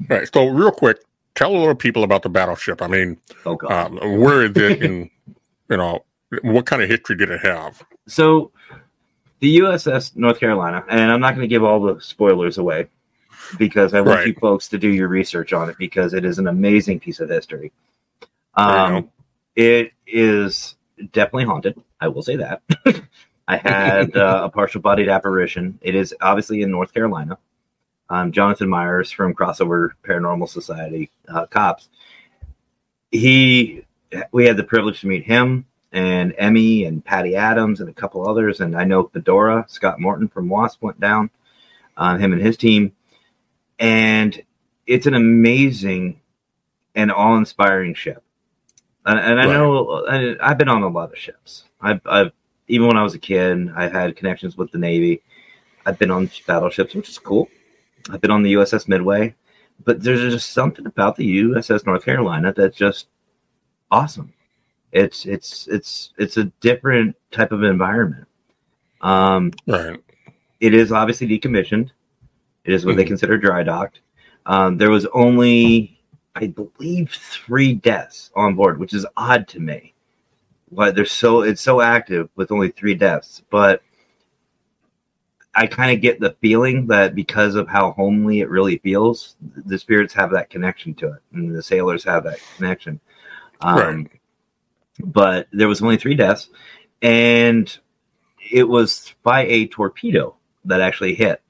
Right. 0.08 0.30
So, 0.34 0.48
real 0.48 0.72
quick, 0.72 1.00
tell 1.36 1.52
a 1.52 1.58
little 1.58 1.76
people 1.76 2.06
about 2.06 2.24
the 2.24 2.30
battleship. 2.30 2.82
I 2.82 2.88
mean, 2.88 3.18
Oh 3.46 3.58
um, 3.70 3.98
where 4.22 4.44
is 4.44 4.56
it, 4.56 4.82
and 4.82 5.10
you 5.70 5.76
know, 5.76 6.06
what 6.42 6.66
kind 6.66 6.82
of 6.82 6.88
history 6.90 7.18
did 7.18 7.30
it 7.30 7.42
have? 7.42 7.84
so 8.08 8.52
the 9.42 9.58
USS 9.60 10.16
North 10.16 10.40
Carolina, 10.40 10.84
and 10.90 11.12
I'm 11.12 11.20
not 11.20 11.32
going 11.36 11.42
to 11.44 11.48
give 11.54 11.64
all 11.66 11.82
the 11.82 12.00
spoilers 12.00 12.58
away 12.58 12.88
because 13.58 13.94
I 13.94 14.00
want 14.02 14.20
Right. 14.20 14.28
you 14.28 14.34
folks 14.36 14.68
to 14.70 14.78
do 14.78 14.88
your 14.90 15.08
research 15.10 15.52
on 15.54 15.70
it 15.70 15.78
because 15.78 16.14
it 16.14 16.24
is 16.26 16.40
an 16.40 16.48
amazing 16.48 17.00
piece 17.02 17.20
of 17.20 17.30
history. 17.30 17.72
Um, 18.56 19.10
it 19.60 19.92
is 20.08 20.78
definitely 21.12 21.44
haunted. 21.44 21.84
I 22.00 22.08
will 22.08 22.22
say 22.22 22.38
that. 22.38 22.62
I 23.48 23.58
had 23.58 24.16
uh, 24.16 24.44
a 24.46 24.50
partial 24.50 24.80
bodied 24.80 25.10
apparition. 25.10 25.78
It 25.82 25.96
is 25.96 26.16
obviously 26.22 26.62
in 26.62 26.72
North 26.72 26.94
Carolina. 26.94 27.38
Um, 28.10 28.32
Jonathan 28.32 28.70
Myers 28.70 29.12
from 29.12 29.36
Crossover 29.36 29.90
Paranormal 30.02 30.48
Society 30.48 31.12
uh, 31.28 31.46
Cops. 31.48 31.90
He, 33.12 33.86
we 34.32 34.46
had 34.46 34.56
the 34.56 34.64
privilege 34.64 35.02
to 35.02 35.08
meet 35.08 35.26
him 35.26 35.66
and 35.92 36.34
Emmy 36.38 36.86
and 36.86 37.04
Patty 37.04 37.36
Adams 37.36 37.82
and 37.82 37.90
a 37.90 37.94
couple 37.94 38.30
others. 38.30 38.62
And 38.62 38.78
I 38.78 38.86
know 38.86 39.08
Fedora, 39.08 39.66
Scott 39.68 40.00
Morton 40.00 40.30
from 40.30 40.48
Wasp 40.48 40.82
went 40.82 41.02
down, 41.02 41.32
uh, 41.98 42.18
him 42.18 42.32
and 42.32 42.42
his 42.42 42.56
team. 42.56 42.94
And 43.78 44.42
it's 44.88 45.06
an 45.06 45.16
amazing 45.16 46.22
and 46.96 47.12
awe 47.12 47.36
inspiring 47.36 47.94
ship. 47.94 48.24
And, 49.06 49.20
and 49.20 49.40
I 49.42 49.46
Right. 49.46 49.54
know 49.54 50.06
I, 50.08 50.36
I've 50.42 50.58
been 50.58 50.70
on 50.70 50.84
a 50.84 50.88
lot 50.88 51.12
of 51.12 51.18
ships. 51.18 51.66
I've, 51.82 52.02
I've, 52.06 52.32
even 52.68 52.88
when 52.88 52.98
I 52.98 53.04
was 53.04 53.16
a 53.16 53.20
kid, 53.20 53.70
I 53.76 53.88
had 53.88 54.16
connections 54.16 54.58
with 54.58 54.72
the 54.72 54.78
Navy. 54.78 55.22
I've 55.86 55.98
been 55.98 56.12
on 56.12 56.30
battleships, 56.46 56.94
which 56.94 57.10
is 57.10 57.18
cool. 57.18 57.50
I've 58.12 58.22
been 58.22 58.32
on 58.32 58.44
the 58.44 58.54
USS 58.54 58.88
Midway, 58.88 59.34
but 59.86 60.02
there's 60.04 60.32
just 60.34 60.52
something 60.52 60.86
about 60.86 61.16
the 61.16 61.44
USS 61.44 61.86
North 61.86 62.04
Carolina 62.06 62.54
that's 62.56 62.78
just 62.78 63.08
awesome. 63.92 64.34
It's 64.92 65.26
it's 65.26 65.68
it's 65.68 66.14
it's 66.18 66.38
a 66.38 66.46
different 66.62 67.16
type 67.32 67.52
of 67.52 67.64
environment. 67.64 68.28
Um, 69.02 69.52
Right. 69.68 70.00
it 70.60 70.74
is 70.74 70.92
obviously 70.92 71.28
decommissioned. 71.28 71.92
It 72.66 72.74
is 72.74 72.86
what 72.86 72.98
they 72.98 73.04
Mhm. 73.04 73.08
consider 73.08 73.38
dry 73.38 73.64
docked. 73.64 74.02
Um, 74.46 74.78
there 74.78 74.90
was 74.90 75.06
only, 75.14 75.99
I 76.42 76.48
believe, 76.48 77.12
three 77.12 77.74
deaths 77.74 78.32
on 78.36 78.56
board, 78.56 78.80
which 78.80 78.94
is 78.94 79.06
odd 79.18 79.48
to 79.50 79.60
me. 79.60 79.94
Why 80.70 80.92
they're 80.92 81.06
so 81.06 81.42
it's 81.42 81.62
so 81.62 81.82
active 81.82 82.30
with 82.36 82.52
only 82.52 82.70
three 82.70 82.96
deaths, 82.96 83.42
but 83.50 83.82
I 85.56 85.68
kind 85.68 85.92
of 85.92 86.02
get 86.02 86.20
the 86.20 86.36
feeling 86.42 86.88
that 86.88 87.16
because 87.16 87.56
of 87.56 87.68
how 87.68 87.92
homely 87.92 88.40
it 88.40 88.50
really 88.50 88.78
feels, 88.78 89.36
the 89.42 89.80
spirits 89.80 90.14
have 90.14 90.32
that 90.32 90.50
connection 90.50 90.94
to 90.96 91.08
it, 91.08 91.22
and 91.34 91.56
the 91.56 91.64
sailors 91.64 92.04
have 92.04 92.24
that 92.26 92.40
connection. 92.56 93.00
Um, 93.62 93.78
Right. 93.78 94.08
But 95.02 95.48
there 95.52 95.68
was 95.68 95.82
only 95.82 95.98
three 95.98 96.16
deaths, 96.16 96.50
and 97.02 97.78
it 98.52 98.68
was 98.68 99.14
by 99.24 99.46
a 99.46 99.68
torpedo 99.68 100.36
that 100.66 100.82
actually 100.82 101.16
hit. 101.16 101.42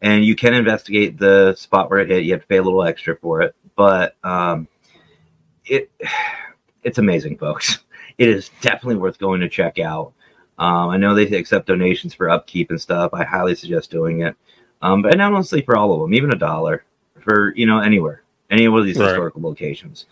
And 0.00 0.24
you 0.24 0.36
can 0.36 0.54
investigate 0.54 1.18
the 1.18 1.54
spot 1.54 1.90
where 1.90 2.00
it 2.00 2.10
hit. 2.10 2.24
You 2.24 2.32
have 2.32 2.42
to 2.42 2.46
pay 2.46 2.58
a 2.58 2.62
little 2.62 2.84
extra 2.84 3.16
for 3.16 3.42
it, 3.42 3.54
but 3.78 4.16
um, 4.24 4.68
it 5.64 5.90
it's 6.82 6.98
amazing, 6.98 7.38
folks. 7.38 7.78
It 8.18 8.28
is 8.28 8.50
definitely 8.60 8.96
worth 8.96 9.16
going 9.20 9.40
to 9.42 9.48
check 9.48 9.78
out. 9.78 10.12
Um, 10.58 10.88
I 10.90 10.96
know 10.96 11.14
they 11.14 11.22
accept 11.22 11.68
donations 11.68 12.12
for 12.12 12.28
upkeep 12.28 12.70
and 12.70 12.80
stuff. 12.80 13.14
I 13.14 13.22
highly 13.22 13.54
suggest 13.54 13.92
doing 13.92 14.22
it. 14.22 14.34
Um, 14.82 15.02
but 15.02 15.16
not 15.16 15.32
honestly 15.32 15.62
for 15.62 15.76
all 15.76 15.92
of 15.92 16.00
them, 16.00 16.12
even 16.14 16.32
a 16.32 16.36
dollar 16.36 16.84
for 17.20 17.54
you 17.54 17.64
know 17.64 17.78
anywhere, 17.78 18.24
any 18.50 18.66
one 18.66 18.80
of 18.80 18.86
these 18.86 18.98
Right. 18.98 19.06
historical 19.06 19.40
locations. 19.40 20.06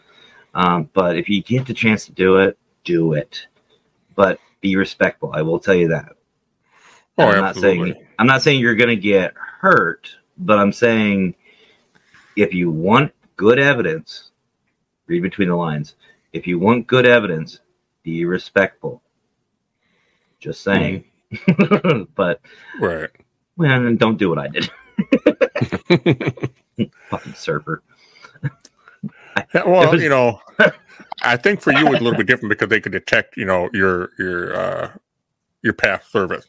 Um, 0.55 0.89
but 0.93 1.17
if 1.19 1.29
you 1.29 1.43
get 1.43 1.67
the 1.67 1.75
chance 1.75 2.07
to 2.07 2.13
do 2.13 2.37
it, 2.37 2.57
do 2.85 3.15
it. 3.15 3.49
But 4.15 4.39
be 4.61 4.77
respectful. 4.77 5.33
I 5.35 5.43
will 5.43 5.59
tell 5.59 5.75
you 5.75 5.89
that. 5.89 6.13
Oh, 7.19 7.25
I'm 7.25 7.39
not 7.39 7.49
absolutely. 7.49 7.93
saying 7.95 8.07
I'm 8.21 8.29
not 8.29 8.43
saying 8.43 8.61
you're 8.61 8.77
going 8.77 8.91
to 8.91 8.95
get 8.97 9.35
hurt, 9.37 10.17
but 10.39 10.61
I'm 10.61 10.73
saying 10.73 11.35
if 12.37 12.55
you 12.55 12.71
want 12.71 13.11
good 13.37 13.59
evidence, 13.59 14.31
read 15.07 15.23
between 15.23 15.49
the 15.49 15.55
lines. 15.57 15.95
If 16.33 16.47
you 16.47 16.59
want 16.59 16.87
good 16.87 17.07
evidence, 17.07 17.61
be 18.03 18.25
respectful. 18.25 19.03
Just 20.41 20.63
saying. 20.63 21.05
but 22.15 22.41
Right. 22.81 23.11
well, 23.57 23.95
don't 23.97 24.19
do 24.19 24.29
what 24.29 24.39
I 24.39 24.49
did. 24.49 24.71
Fucking 27.11 27.35
surfer. 27.35 27.83
Yeah, 29.55 29.65
well, 29.67 29.93
was- 29.93 30.03
you 30.03 30.09
know, 30.09 30.41
I 31.23 31.37
think 31.37 31.61
for 31.61 31.71
you 31.71 31.85
it's 31.93 32.01
a 32.01 32.05
little 32.05 32.17
bit 32.17 32.27
different 32.27 32.49
because 32.51 32.69
they 32.71 32.81
could 32.81 32.93
detect, 32.93 33.37
you 33.37 33.45
know, 33.45 33.69
your 33.75 34.11
your 34.19 34.57
uh 34.57 34.91
your 35.63 35.75
past 35.75 36.11
service. 36.11 36.47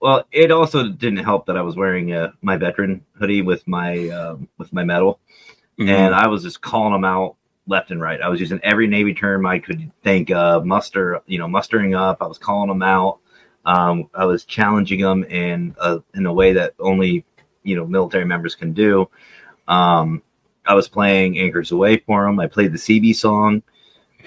Well, 0.00 0.24
it 0.30 0.52
also 0.52 0.88
didn't 0.88 1.24
help 1.24 1.46
that 1.46 1.56
I 1.56 1.62
was 1.62 1.76
wearing 1.76 2.12
uh, 2.12 2.32
my 2.42 2.56
veteran 2.56 3.04
hoodie 3.18 3.42
with 3.42 3.66
my 3.66 4.08
um, 4.10 4.48
with 4.58 4.72
my 4.72 4.84
medal. 4.84 5.18
And 5.78 6.14
I 6.14 6.28
was 6.28 6.42
just 6.42 6.60
calling 6.60 6.92
them 6.92 7.04
out 7.04 7.36
left 7.66 7.90
and 7.90 8.00
right. 8.00 8.20
I 8.20 8.28
was 8.28 8.40
using 8.40 8.60
every 8.62 8.86
Navy 8.86 9.14
term 9.14 9.46
I 9.46 9.58
could 9.58 9.90
think 10.02 10.30
of, 10.30 10.64
muster, 10.64 11.20
you 11.26 11.38
know, 11.38 11.48
mustering 11.48 11.94
up. 11.94 12.18
I 12.20 12.26
was 12.26 12.38
calling 12.38 12.68
them 12.68 12.82
out. 12.82 13.18
Um, 13.64 14.10
I 14.14 14.26
was 14.26 14.44
challenging 14.44 15.00
them 15.00 15.24
in 15.24 15.74
a, 15.80 16.02
in 16.14 16.26
a 16.26 16.32
way 16.32 16.52
that 16.52 16.74
only 16.78 17.24
you 17.62 17.76
know 17.76 17.86
military 17.86 18.24
members 18.24 18.54
can 18.54 18.72
do. 18.72 19.08
Um, 19.66 20.22
I 20.66 20.74
was 20.74 20.88
playing 20.88 21.38
Anchors 21.38 21.70
Aweigh 21.70 22.04
for 22.04 22.24
them. 22.24 22.38
I 22.38 22.46
played 22.46 22.72
the 22.72 22.78
CB 22.78 23.16
song, 23.16 23.62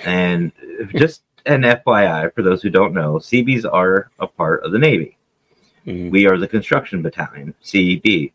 and 0.04 0.52
just 0.96 1.22
an 1.46 1.62
FYI 1.62 2.34
for 2.34 2.42
those 2.42 2.62
who 2.62 2.70
don't 2.70 2.94
know, 2.94 3.16
CBs 3.16 3.66
are 3.72 4.10
a 4.20 4.28
part 4.28 4.64
of 4.64 4.72
the 4.72 4.80
Navy. 4.80 5.18
Mhm. 5.86 6.12
We 6.12 6.28
are 6.28 6.38
the 6.38 6.48
construction 6.48 7.02
battalion, 7.02 7.54
CEB. 7.64 8.34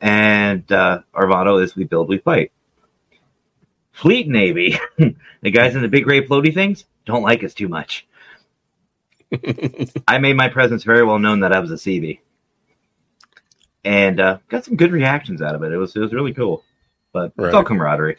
And 0.00 0.70
uh, 0.72 1.00
our 1.14 1.26
motto 1.26 1.58
is 1.58 1.74
we 1.76 1.84
build, 1.84 2.08
we 2.08 2.18
fight. 2.18 2.52
Fleet 3.92 4.28
Navy, 4.28 4.78
the 5.42 5.50
guys 5.50 5.74
in 5.74 5.82
the 5.82 5.88
big 5.88 6.04
gray 6.04 6.24
floaty 6.26 6.54
things, 6.54 6.84
don't 7.04 7.22
like 7.22 7.42
us 7.44 7.54
too 7.54 7.68
much. 7.68 8.06
I 10.08 10.18
made 10.18 10.36
my 10.36 10.48
presence 10.48 10.84
very 10.84 11.04
well 11.04 11.18
known 11.18 11.40
that 11.40 11.52
I 11.52 11.60
was 11.60 11.70
a 11.70 11.74
CB, 11.74 12.20
And 13.84 14.20
uh, 14.20 14.38
got 14.48 14.64
some 14.64 14.76
good 14.76 14.92
reactions 14.92 15.42
out 15.42 15.54
of 15.54 15.62
it. 15.64 15.72
It 15.72 15.78
was 15.78 15.96
it 15.96 16.00
was 16.00 16.12
really 16.12 16.34
cool. 16.34 16.64
But 17.12 17.32
it's 17.40 17.54
all 17.54 17.62
Right. 17.62 17.66
camaraderie. 17.66 18.18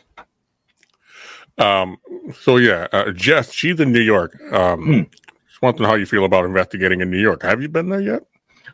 Um, 1.58 1.98
so 2.42 2.58
yeah, 2.58 2.88
uh, 2.92 3.12
Jess, 3.12 3.52
she's 3.54 3.80
in 3.80 3.92
New 3.92 4.02
York. 4.02 4.40
Um, 4.52 4.84
Hmm. 4.86 5.02
Just 5.48 5.62
want 5.62 5.78
to 5.78 5.84
know 5.84 5.90
how 5.90 5.96
you 5.96 6.06
feel 6.06 6.26
about 6.26 6.46
investigating 6.46 7.02
in 7.02 7.12
New 7.12 7.22
York. 7.22 7.44
Have 7.44 7.62
you 7.62 7.70
been 7.70 7.90
there 7.90 8.02
yet? 8.02 8.24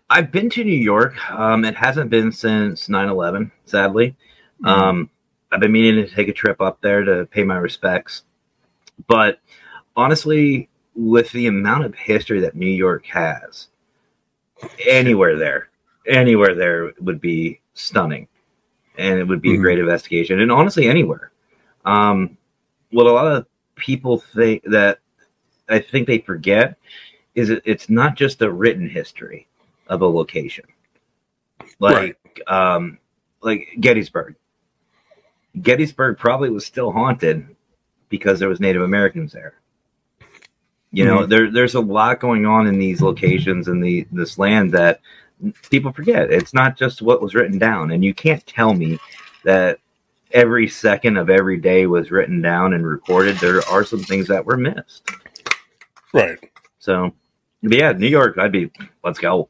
I've 0.09 0.31
been 0.31 0.49
to 0.51 0.63
New 0.63 0.71
York. 0.71 1.15
Um, 1.31 1.65
it 1.65 1.75
hasn't 1.75 2.09
been 2.09 2.31
since 2.31 2.89
9 2.89 3.09
11, 3.09 3.51
sadly. 3.65 4.15
Um, 4.63 5.09
I've 5.51 5.59
been 5.59 5.71
meaning 5.71 6.05
to 6.05 6.13
take 6.13 6.27
a 6.27 6.33
trip 6.33 6.61
up 6.61 6.79
there 6.81 7.03
to 7.03 7.25
pay 7.25 7.43
my 7.43 7.57
respects. 7.57 8.23
But 9.07 9.39
honestly, 9.95 10.69
with 10.95 11.31
the 11.31 11.47
amount 11.47 11.85
of 11.85 11.95
history 11.95 12.39
that 12.41 12.55
New 12.55 12.67
York 12.67 13.05
has, 13.07 13.67
anywhere 14.87 15.37
there, 15.37 15.69
anywhere 16.07 16.55
there 16.55 16.93
would 16.99 17.19
be 17.19 17.61
stunning. 17.73 18.27
And 18.97 19.19
it 19.19 19.27
would 19.27 19.41
be 19.41 19.55
a 19.55 19.57
Mhm. 19.57 19.61
great 19.61 19.79
investigation. 19.79 20.39
And 20.39 20.51
honestly, 20.51 20.87
anywhere. 20.87 21.31
Um, 21.83 22.37
what 22.91 23.07
a 23.07 23.11
lot 23.11 23.27
of 23.27 23.45
people 23.75 24.19
think 24.19 24.63
that 24.65 24.99
I 25.67 25.79
think 25.79 26.07
they 26.07 26.19
forget 26.19 26.77
is 27.33 27.49
it, 27.49 27.61
it's 27.65 27.89
not 27.89 28.15
just 28.15 28.41
a 28.41 28.51
written 28.51 28.87
history 28.87 29.47
of 29.87 30.01
a 30.01 30.07
location. 30.07 30.65
Like 31.79 32.17
um 32.47 32.97
like 33.41 33.67
Gettysburg. 33.79 34.35
Gettysburg 35.61 36.17
probably 36.17 36.49
was 36.49 36.65
still 36.65 36.91
haunted 36.91 37.55
because 38.09 38.39
there 38.39 38.49
was 38.49 38.59
Native 38.59 38.81
Americans 38.81 39.31
there. 39.31 39.55
You 40.91 41.05
know, 41.05 41.25
there 41.25 41.51
there's 41.51 41.75
a 41.75 41.81
lot 41.81 42.19
going 42.19 42.45
on 42.45 42.67
in 42.67 42.79
these 42.79 43.01
locations 43.01 43.67
and 43.67 43.83
the 43.83 44.07
this 44.11 44.37
land 44.37 44.71
that 44.71 45.01
people 45.69 45.91
forget. 45.91 46.31
It's 46.31 46.53
not 46.53 46.77
just 46.77 47.01
what 47.01 47.21
was 47.21 47.35
written 47.35 47.57
down 47.57 47.91
and 47.91 48.03
you 48.03 48.13
can't 48.13 48.45
tell 48.45 48.73
me 48.73 48.99
that 49.43 49.79
every 50.31 50.67
second 50.67 51.17
of 51.17 51.29
every 51.29 51.57
day 51.57 51.87
was 51.87 52.11
written 52.11 52.41
down 52.41 52.73
and 52.73 52.85
recorded. 52.85 53.37
There 53.37 53.61
are 53.69 53.83
some 53.83 54.03
things 54.03 54.27
that 54.27 54.45
were 54.45 54.57
missed. 54.57 55.09
Right. 56.13 56.37
So, 56.79 57.13
yeah, 57.61 57.93
New 57.93 58.07
York, 58.07 58.37
I'd 58.37 58.51
be, 58.51 58.71
let's 59.03 59.19
go. 59.19 59.49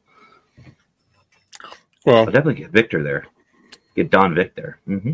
Well, 2.06 2.18
I'll 2.18 2.26
definitely 2.26 2.54
get 2.54 2.70
Victor 2.70 3.02
there. 3.02 3.26
Get 3.96 4.10
Don 4.10 4.34
Vic 4.34 4.54
there. 4.56 4.78
hmm 4.86 5.12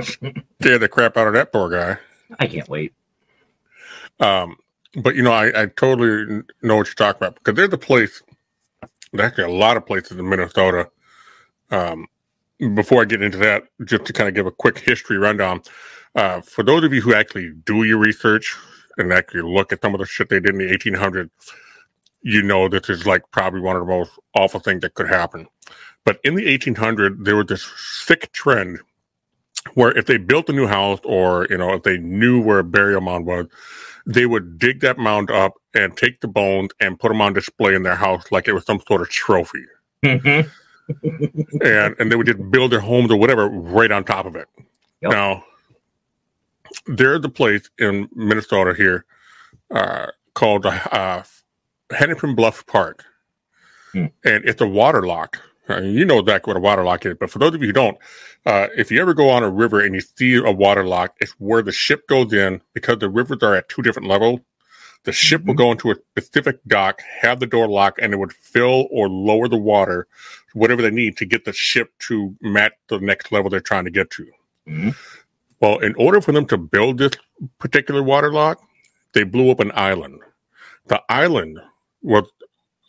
scared 0.00 0.80
the 0.80 0.88
crap 0.90 1.16
out 1.16 1.26
of 1.26 1.34
that 1.34 1.52
poor 1.52 1.70
guy. 1.70 1.98
I 2.38 2.46
can't 2.46 2.68
wait. 2.68 2.92
Um, 4.20 4.56
but 5.02 5.16
you 5.16 5.22
know, 5.22 5.32
I, 5.32 5.62
I 5.62 5.66
totally 5.66 6.42
know 6.62 6.76
what 6.76 6.86
you're 6.86 6.94
talking 6.94 7.18
about 7.18 7.36
because 7.36 7.54
there's 7.54 7.72
a 7.72 7.78
place, 7.78 8.22
actually 9.18 9.44
a 9.44 9.48
lot 9.50 9.76
of 9.76 9.86
places 9.86 10.18
in 10.18 10.28
Minnesota. 10.28 10.90
Um, 11.70 12.06
before 12.74 13.02
I 13.02 13.04
get 13.04 13.22
into 13.22 13.38
that, 13.38 13.64
just 13.84 14.04
to 14.06 14.12
kind 14.12 14.28
of 14.28 14.34
give 14.34 14.46
a 14.46 14.50
quick 14.50 14.78
history 14.78 15.18
rundown, 15.18 15.62
uh, 16.14 16.40
for 16.40 16.64
those 16.64 16.84
of 16.84 16.92
you 16.92 17.00
who 17.00 17.14
actually 17.14 17.52
do 17.64 17.84
your 17.84 17.98
research 17.98 18.56
and 18.96 19.12
actually 19.12 19.42
look 19.42 19.72
at 19.72 19.82
some 19.82 19.94
of 19.94 20.00
the 20.00 20.06
shit 20.06 20.28
they 20.28 20.40
did 20.40 20.54
in 20.54 20.58
the 20.58 20.76
1800s, 20.76 21.30
you 22.22 22.42
know 22.42 22.68
this 22.68 22.88
is 22.88 23.06
like 23.06 23.22
probably 23.30 23.60
one 23.60 23.76
of 23.76 23.82
the 23.82 23.92
most 23.92 24.12
awful 24.34 24.60
things 24.60 24.82
that 24.82 24.94
could 24.94 25.08
happen. 25.08 25.46
But 26.04 26.20
in 26.24 26.34
the 26.34 26.46
1800s, 26.46 27.24
there 27.24 27.36
was 27.36 27.46
this 27.46 27.70
sick 28.06 28.32
trend 28.32 28.80
where 29.74 29.96
if 29.96 30.06
they 30.06 30.16
built 30.16 30.48
a 30.48 30.52
new 30.52 30.66
house 30.66 31.00
or 31.04 31.46
you 31.50 31.58
know 31.58 31.74
if 31.74 31.82
they 31.82 31.98
knew 31.98 32.40
where 32.42 32.60
a 32.60 32.64
burial 32.64 33.00
mound 33.00 33.26
was, 33.26 33.46
they 34.06 34.26
would 34.26 34.58
dig 34.58 34.80
that 34.80 34.98
mound 34.98 35.30
up 35.30 35.54
and 35.74 35.96
take 35.96 36.20
the 36.20 36.28
bones 36.28 36.70
and 36.80 36.98
put 36.98 37.08
them 37.08 37.20
on 37.20 37.32
display 37.32 37.74
in 37.74 37.82
their 37.82 37.94
house 37.96 38.24
like 38.30 38.48
it 38.48 38.52
was 38.52 38.64
some 38.64 38.80
sort 38.86 39.02
of 39.02 39.08
trophy. 39.08 39.64
Mhm. 40.04 40.50
and 41.62 41.94
and 41.98 42.10
they 42.10 42.16
would 42.16 42.26
just 42.26 42.50
build 42.50 42.72
their 42.72 42.80
homes 42.80 43.10
or 43.10 43.18
whatever 43.18 43.48
right 43.48 43.90
on 43.92 44.04
top 44.04 44.24
of 44.26 44.34
it. 44.36 44.48
Yep. 45.02 45.12
Now, 45.12 45.44
there's 46.86 47.24
a 47.24 47.28
place 47.28 47.68
in 47.78 48.08
Minnesota 48.14 48.74
here 48.74 49.04
uh, 49.70 50.06
called 50.34 50.66
uh, 50.66 51.22
Hennepin 51.92 52.34
Bluff 52.34 52.66
Park, 52.66 53.04
Hmm. 53.92 54.06
and 54.24 54.44
it's 54.44 54.60
a 54.60 54.66
water 54.66 55.06
lock. 55.06 55.40
Uh, 55.70 55.80
you 55.82 56.04
know 56.04 56.18
exactly 56.18 56.50
what 56.50 56.56
a 56.56 56.60
water 56.60 56.82
lock 56.84 57.04
is, 57.04 57.14
but 57.20 57.30
for 57.30 57.38
those 57.38 57.54
of 57.54 57.60
you 57.60 57.68
who 57.68 57.72
don't, 57.74 57.98
uh, 58.46 58.68
if 58.76 58.90
you 58.90 59.00
ever 59.02 59.12
go 59.12 59.28
on 59.28 59.42
a 59.42 59.50
river 59.50 59.80
and 59.80 59.94
you 59.94 60.00
see 60.00 60.34
a 60.36 60.50
water 60.50 60.84
lock, 60.86 61.14
it's 61.20 61.32
where 61.32 61.60
the 61.62 61.72
ship 61.72 62.06
goes 62.08 62.32
in 62.32 62.60
because 62.72 62.98
the 62.98 63.08
rivers 63.08 63.42
are 63.42 63.54
at 63.54 63.68
two 63.68 63.82
different 63.82 64.08
levels. 64.08 64.40
The 65.04 65.12
ship 65.12 65.44
will 65.44 65.54
go 65.54 65.70
into 65.70 65.90
a 65.90 65.94
specific 65.94 66.58
dock, 66.66 67.00
have 67.20 67.38
the 67.38 67.46
door 67.46 67.68
locked, 67.68 68.00
and 68.00 68.12
it 68.12 68.16
would 68.18 68.32
fill 68.32 68.88
or 68.90 69.08
lower 69.08 69.46
the 69.46 69.56
water, 69.58 70.06
whatever 70.54 70.80
they 70.82 70.90
need 70.90 71.16
to 71.18 71.24
get 71.26 71.44
the 71.44 71.52
ship 71.52 71.92
to 72.08 72.34
match 72.40 72.72
the 72.88 72.98
next 72.98 73.30
level 73.30 73.48
they're 73.50 73.60
trying 73.60 73.84
to 73.84 73.90
get 73.90 74.10
to. 74.10 74.26
Mhm. 74.66 74.96
Well, 75.60 75.78
in 75.78 75.94
order 75.96 76.20
for 76.20 76.32
them 76.32 76.46
to 76.46 76.56
build 76.56 76.98
this 76.98 77.12
particular 77.58 78.02
water 78.02 78.32
lock, 78.32 78.62
they 79.12 79.22
blew 79.22 79.50
up 79.50 79.60
an 79.60 79.72
island. 79.74 80.20
The 80.86 81.02
island 81.08 81.58
was 82.08 82.24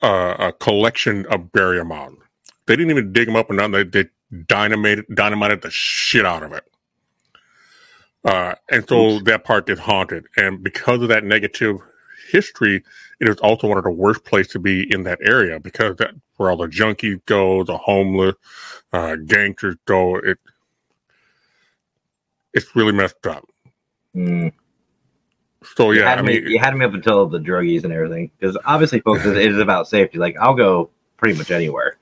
uh, 0.01 0.35
a 0.39 0.53
collection 0.53 1.25
of 1.27 1.49
mounds. 1.53 2.21
They 2.65 2.75
didn't 2.75 2.91
even 2.91 3.13
dig 3.13 3.27
them 3.27 3.35
up 3.35 3.49
or 3.49 3.53
nothing. 3.53 3.71
They, 3.71 3.83
they 3.83 4.09
dynamited, 4.47 5.05
dynamited 5.13 5.61
the 5.61 5.71
shit 5.71 6.25
out 6.25 6.43
of 6.43 6.53
it. 6.53 6.63
Uh, 8.23 8.55
and 8.71 8.87
so 8.87 9.19
that 9.19 9.43
part 9.43 9.69
is 9.69 9.79
haunted. 9.79 10.25
And 10.37 10.63
because 10.63 11.01
of 11.01 11.09
that 11.09 11.23
negative 11.23 11.77
history, 12.31 12.83
it 13.19 13.27
is 13.27 13.37
also 13.37 13.67
one 13.67 13.77
of 13.77 13.83
the 13.83 13.91
worst 13.91 14.23
places 14.23 14.53
to 14.53 14.59
be 14.59 14.91
in 14.93 15.03
that 15.03 15.19
area 15.23 15.59
because 15.59 15.97
that 15.97 16.11
where 16.37 16.49
all 16.49 16.57
the 16.57 16.67
junkies 16.67 17.19
go, 17.25 17.63
the 17.63 17.77
homeless, 17.77 18.35
uh, 18.93 19.15
gangsters 19.25 19.75
go. 19.85 20.17
It 20.17 20.37
it's 22.53 22.75
really 22.75 22.93
messed 22.93 23.27
up. 23.27 23.45
Mm. 24.15 24.53
So 25.63 25.91
You 25.91 25.99
yeah, 26.01 26.09
had 26.09 26.19
I 26.19 26.21
me, 26.21 26.39
you 26.39 26.59
had 26.59 26.75
me 26.75 26.85
up 26.85 26.93
until 26.93 27.27
the 27.27 27.39
druggies 27.39 27.83
and 27.83 27.91
everything, 27.91 28.31
because 28.39 28.57
obviously, 28.65 29.01
folks, 29.01 29.25
it 29.25 29.37
is 29.37 29.57
about 29.57 29.87
safety. 29.87 30.17
Like, 30.17 30.35
I'll 30.39 30.53
go 30.55 30.89
pretty 31.17 31.37
much 31.37 31.51
anywhere. 31.51 31.97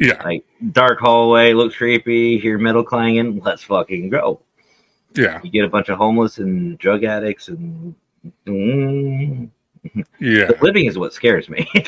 yeah, 0.00 0.22
Like, 0.24 0.44
dark 0.72 0.98
hallway 0.98 1.52
looks 1.52 1.76
creepy. 1.76 2.38
Hear 2.38 2.56
metal 2.58 2.82
clanging. 2.82 3.40
Let's 3.40 3.62
fucking 3.64 4.08
go. 4.10 4.40
yeah, 5.14 5.40
You 5.42 5.50
get 5.50 5.64
a 5.64 5.68
bunch 5.68 5.90
of 5.90 5.98
homeless 5.98 6.38
and 6.38 6.78
drug 6.78 7.04
addicts, 7.04 7.48
and 7.48 7.94
mm, 8.46 9.50
yeah. 10.18 10.46
the 10.46 10.56
living 10.62 10.86
is 10.86 10.96
what 10.98 11.12
scares 11.12 11.48
me. 11.50 11.68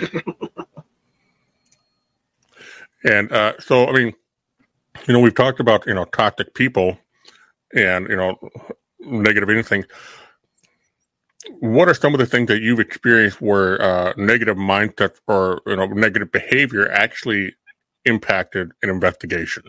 And 3.05 3.31
uh, 3.33 3.53
so, 3.61 3.87
I 3.87 3.93
mean, 3.93 4.15
you 5.07 5.13
know, 5.13 5.21
we've 5.21 5.35
talked 5.35 5.61
about 5.61 5.87
you 5.87 5.95
know 5.95 6.05
toxic 6.07 6.55
people 6.55 6.99
and 7.75 8.09
you 8.09 8.17
know 8.17 8.39
negative 9.01 9.51
anything. 9.51 9.85
What 11.61 11.89
are 11.89 11.95
some 11.95 12.15
of 12.15 12.21
the 12.21 12.27
things 12.27 12.49
that 12.49 12.63
you've 12.63 12.81
experienced 12.81 13.41
where 13.41 13.81
uh, 13.81 14.15
negative 14.17 14.57
mindset 14.57 15.17
or 15.27 15.61
you 15.67 15.77
know 15.77 15.87
negative 15.87 16.33
behavior 16.33 16.91
actually 16.91 17.55
impacted 18.05 18.73
an 18.83 18.91
investigation? 18.91 19.65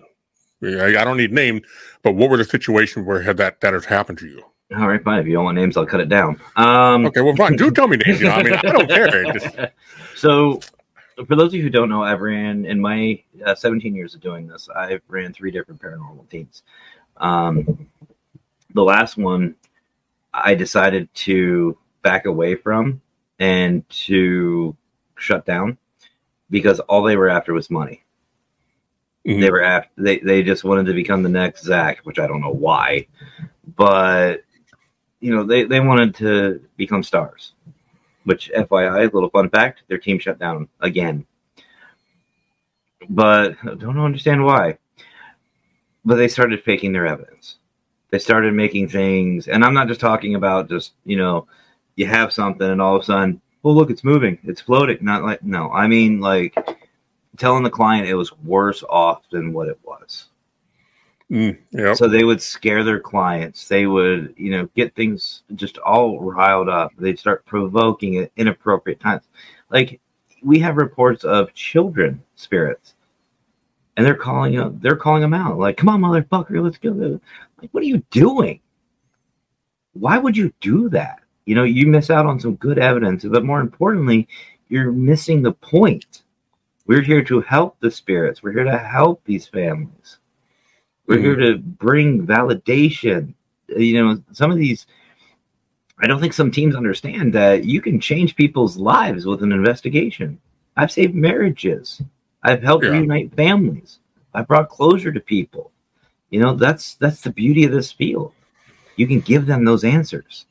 I 0.64 0.92
don't 1.04 1.18
need 1.18 1.34
names, 1.34 1.62
but 2.02 2.14
what 2.14 2.30
were 2.30 2.38
the 2.38 2.46
situations 2.46 3.06
where 3.06 3.22
had 3.22 3.38
that 3.38 3.62
that 3.62 3.74
has 3.74 3.86
happened 3.86 4.18
to 4.20 4.28
you? 4.28 4.44
All 4.76 4.88
right, 4.88 5.04
fine. 5.04 5.20
If 5.20 5.28
you 5.28 5.34
don't 5.34 5.46
want 5.46 5.58
names, 5.58 5.78
I'll 5.78 5.86
cut 5.86 6.00
it 6.00 6.10
down. 6.10 6.42
Um, 6.56 7.06
Okay, 7.06 7.22
well, 7.22 7.36
fine. 7.36 7.56
Do 7.56 7.70
tell 7.70 7.88
me 7.88 7.98
names. 7.98 8.20
You 8.20 8.28
know, 8.28 8.34
I 8.34 8.44
mean, 8.44 8.54
I 8.54 8.62
don't 8.62 8.90
care. 8.90 9.32
Just, 9.32 9.56
so, 10.16 10.60
for 11.28 11.36
those 11.36 11.50
of 11.50 11.54
you 11.54 11.62
who 11.62 11.70
don't 11.70 11.88
know, 11.88 12.04
I've 12.04 12.22
ran 12.22 12.66
in 12.66 12.82
my 12.82 13.22
uh, 13.46 13.54
17 13.54 13.94
years 13.94 14.16
of 14.16 14.22
doing 14.22 14.48
this. 14.48 14.68
I've 14.76 15.02
ran 15.08 15.34
three 15.34 15.52
different 15.52 15.80
paranormal 15.80 16.30
teams. 16.30 16.64
Um, 17.18 17.88
the 18.74 18.84
last 18.84 19.18
one, 19.18 19.56
I 20.44 20.56
decided 20.56 21.14
to 21.16 21.78
back 22.04 22.26
away 22.26 22.56
from 22.56 23.02
and 23.40 23.88
to 23.90 24.76
shut 25.18 25.46
down 25.46 25.78
because 26.50 26.80
all 26.82 27.04
they 27.04 27.16
were 27.16 27.30
after 27.30 27.54
was 27.54 27.70
money. 27.70 28.04
Mhm. 29.26 29.42
They 29.42 29.50
were 29.50 29.64
after 29.64 29.90
they 29.98 30.20
they 30.20 30.44
just 30.44 30.64
wanted 30.64 30.86
to 30.88 30.94
become 30.94 31.24
the 31.24 31.30
next 31.30 31.64
Zak, 31.64 32.00
which 32.04 32.20
I 32.20 32.28
don't 32.28 32.42
know 32.42 32.52
why, 32.52 33.08
but 33.76 34.44
you 35.20 35.34
know 35.36 35.44
they 35.44 35.64
they 35.64 35.80
wanted 35.80 36.14
to 36.16 36.62
become 36.78 37.02
stars. 37.04 37.54
Which 38.26 38.52
FYI, 38.56 39.02
a 39.02 39.14
little 39.14 39.30
fun 39.30 39.50
fact, 39.50 39.84
their 39.88 40.00
team 40.00 40.20
shut 40.20 40.40
down 40.40 40.68
again. 40.82 41.26
But 43.10 43.56
I 43.64 43.76
don't 43.76 44.00
understand 44.00 44.44
why. 44.44 44.78
But 46.04 46.16
they 46.16 46.28
started 46.28 46.64
faking 46.64 46.92
their 46.92 47.08
evidence. 47.08 47.58
They 48.12 48.20
started 48.20 48.54
making 48.54 48.90
things, 48.90 49.48
and 49.48 49.64
I'm 49.64 49.74
not 49.74 49.88
just 49.88 50.00
talking 50.00 50.36
about 50.36 50.70
just 50.70 50.94
you 51.06 51.18
know, 51.18 51.48
you 51.96 52.06
have 52.08 52.34
something 52.34 52.70
and 52.70 52.82
all 52.82 52.96
of 52.96 53.02
a 53.02 53.06
sudden, 53.06 53.42
oh 53.64 53.72
look, 53.72 53.90
it's 53.90 54.04
moving, 54.04 54.38
it's 54.44 54.62
floating. 54.62 54.98
Not 55.02 55.24
like 55.24 55.44
no, 55.44 55.72
I 55.72 55.88
mean 55.88 56.20
like 56.20 56.56
telling 57.38 57.64
the 57.64 57.70
client 57.70 58.08
it 58.08 58.16
was 58.16 58.32
worse 58.40 58.84
off 58.90 59.24
than 59.32 59.54
what 59.54 59.68
it 59.68 59.80
was. 59.84 60.28
mm, 61.32 61.58
yep. 61.72 61.98
So 61.98 62.08
they 62.08 62.24
would 62.24 62.42
scare 62.42 62.84
their 62.84 63.00
clients. 63.00 63.68
They 63.68 63.88
would, 63.88 64.34
you 64.38 64.52
know, 64.52 64.70
get 64.76 64.96
things 64.96 65.44
just 65.56 65.78
all 65.80 66.20
riled 66.22 66.70
up. 66.70 66.92
They'd 66.98 67.20
start 67.20 67.46
provoking 67.46 68.18
at 68.18 68.32
inappropriate 68.38 69.00
times. 69.00 69.24
Like 69.70 70.00
we 70.44 70.60
have 70.60 70.78
reports 70.78 71.24
of 71.24 71.54
children 71.54 72.22
spirits, 72.36 72.94
and 73.98 74.06
they're 74.06 74.16
calling 74.16 74.56
them, 74.56 74.80
they're 74.82 74.96
calling 74.96 75.22
them 75.22 75.34
out. 75.34 75.58
Like, 75.58 75.78
come 75.78 75.90
on, 75.90 76.02
motherfucker, 76.02 76.64
let's 76.64 76.78
go. 76.78 77.20
Like, 77.62 77.70
what 77.72 77.84
are 77.84 77.88
you 77.88 78.04
doing? 78.12 78.60
Why 79.94 80.18
would 80.18 80.36
you 80.36 80.54
do 80.60 80.90
that? 80.90 81.20
You 81.46 81.56
know, 81.56 81.64
you 81.64 81.88
miss 81.88 82.10
out 82.10 82.26
on 82.26 82.40
some 82.40 82.56
good 82.56 82.80
evidence, 82.80 83.24
but 83.24 83.46
more 83.46 83.62
importantly, 83.62 84.28
you're 84.68 84.92
missing 84.92 85.42
the 85.42 85.54
point. 85.54 86.24
We're 86.88 87.02
here 87.02 87.24
to 87.24 87.42
help 87.42 87.80
the 87.80 87.92
spirits. 87.92 88.44
We're 88.44 88.52
here 88.52 88.64
to 88.64 88.78
help 88.78 89.24
these 89.26 89.48
families. 89.48 90.18
We're 91.08 91.20
here 91.20 91.36
mm-hmm. 91.36 91.54
to 91.54 91.58
bring 91.60 92.26
validation. 92.26 93.34
You 93.68 94.04
know, 94.04 94.24
some 94.32 94.52
of 94.52 94.58
these, 94.58 94.88
I 96.00 96.08
don't 96.08 96.20
think 96.20 96.34
some 96.34 96.52
teams 96.52 96.76
understand 96.76 97.34
that 97.34 97.64
you 97.64 97.82
can 97.82 98.00
change 98.00 98.36
people's 98.36 98.78
lives 98.78 99.26
with 99.26 99.44
an 99.44 99.52
investigation. 99.52 100.40
I've 100.78 100.92
saved 100.92 101.16
marriages, 101.16 102.02
I've 102.44 102.62
helped 102.62 102.84
Yeah. 102.84 102.92
reunite 102.92 103.34
families, 103.36 104.00
I've 104.34 104.48
brought 104.48 104.70
closure 104.70 105.12
to 105.12 105.20
people. 105.20 105.72
You 106.36 106.42
know, 106.42 106.54
that's 106.54 106.96
that's 106.96 107.22
the 107.22 107.30
beauty 107.30 107.64
of 107.64 107.72
this 107.72 107.94
field. 107.94 108.34
You 108.98 109.08
can 109.08 109.22
give 109.22 109.46
them 109.46 109.64
those 109.64 109.86
answers. 109.86 110.46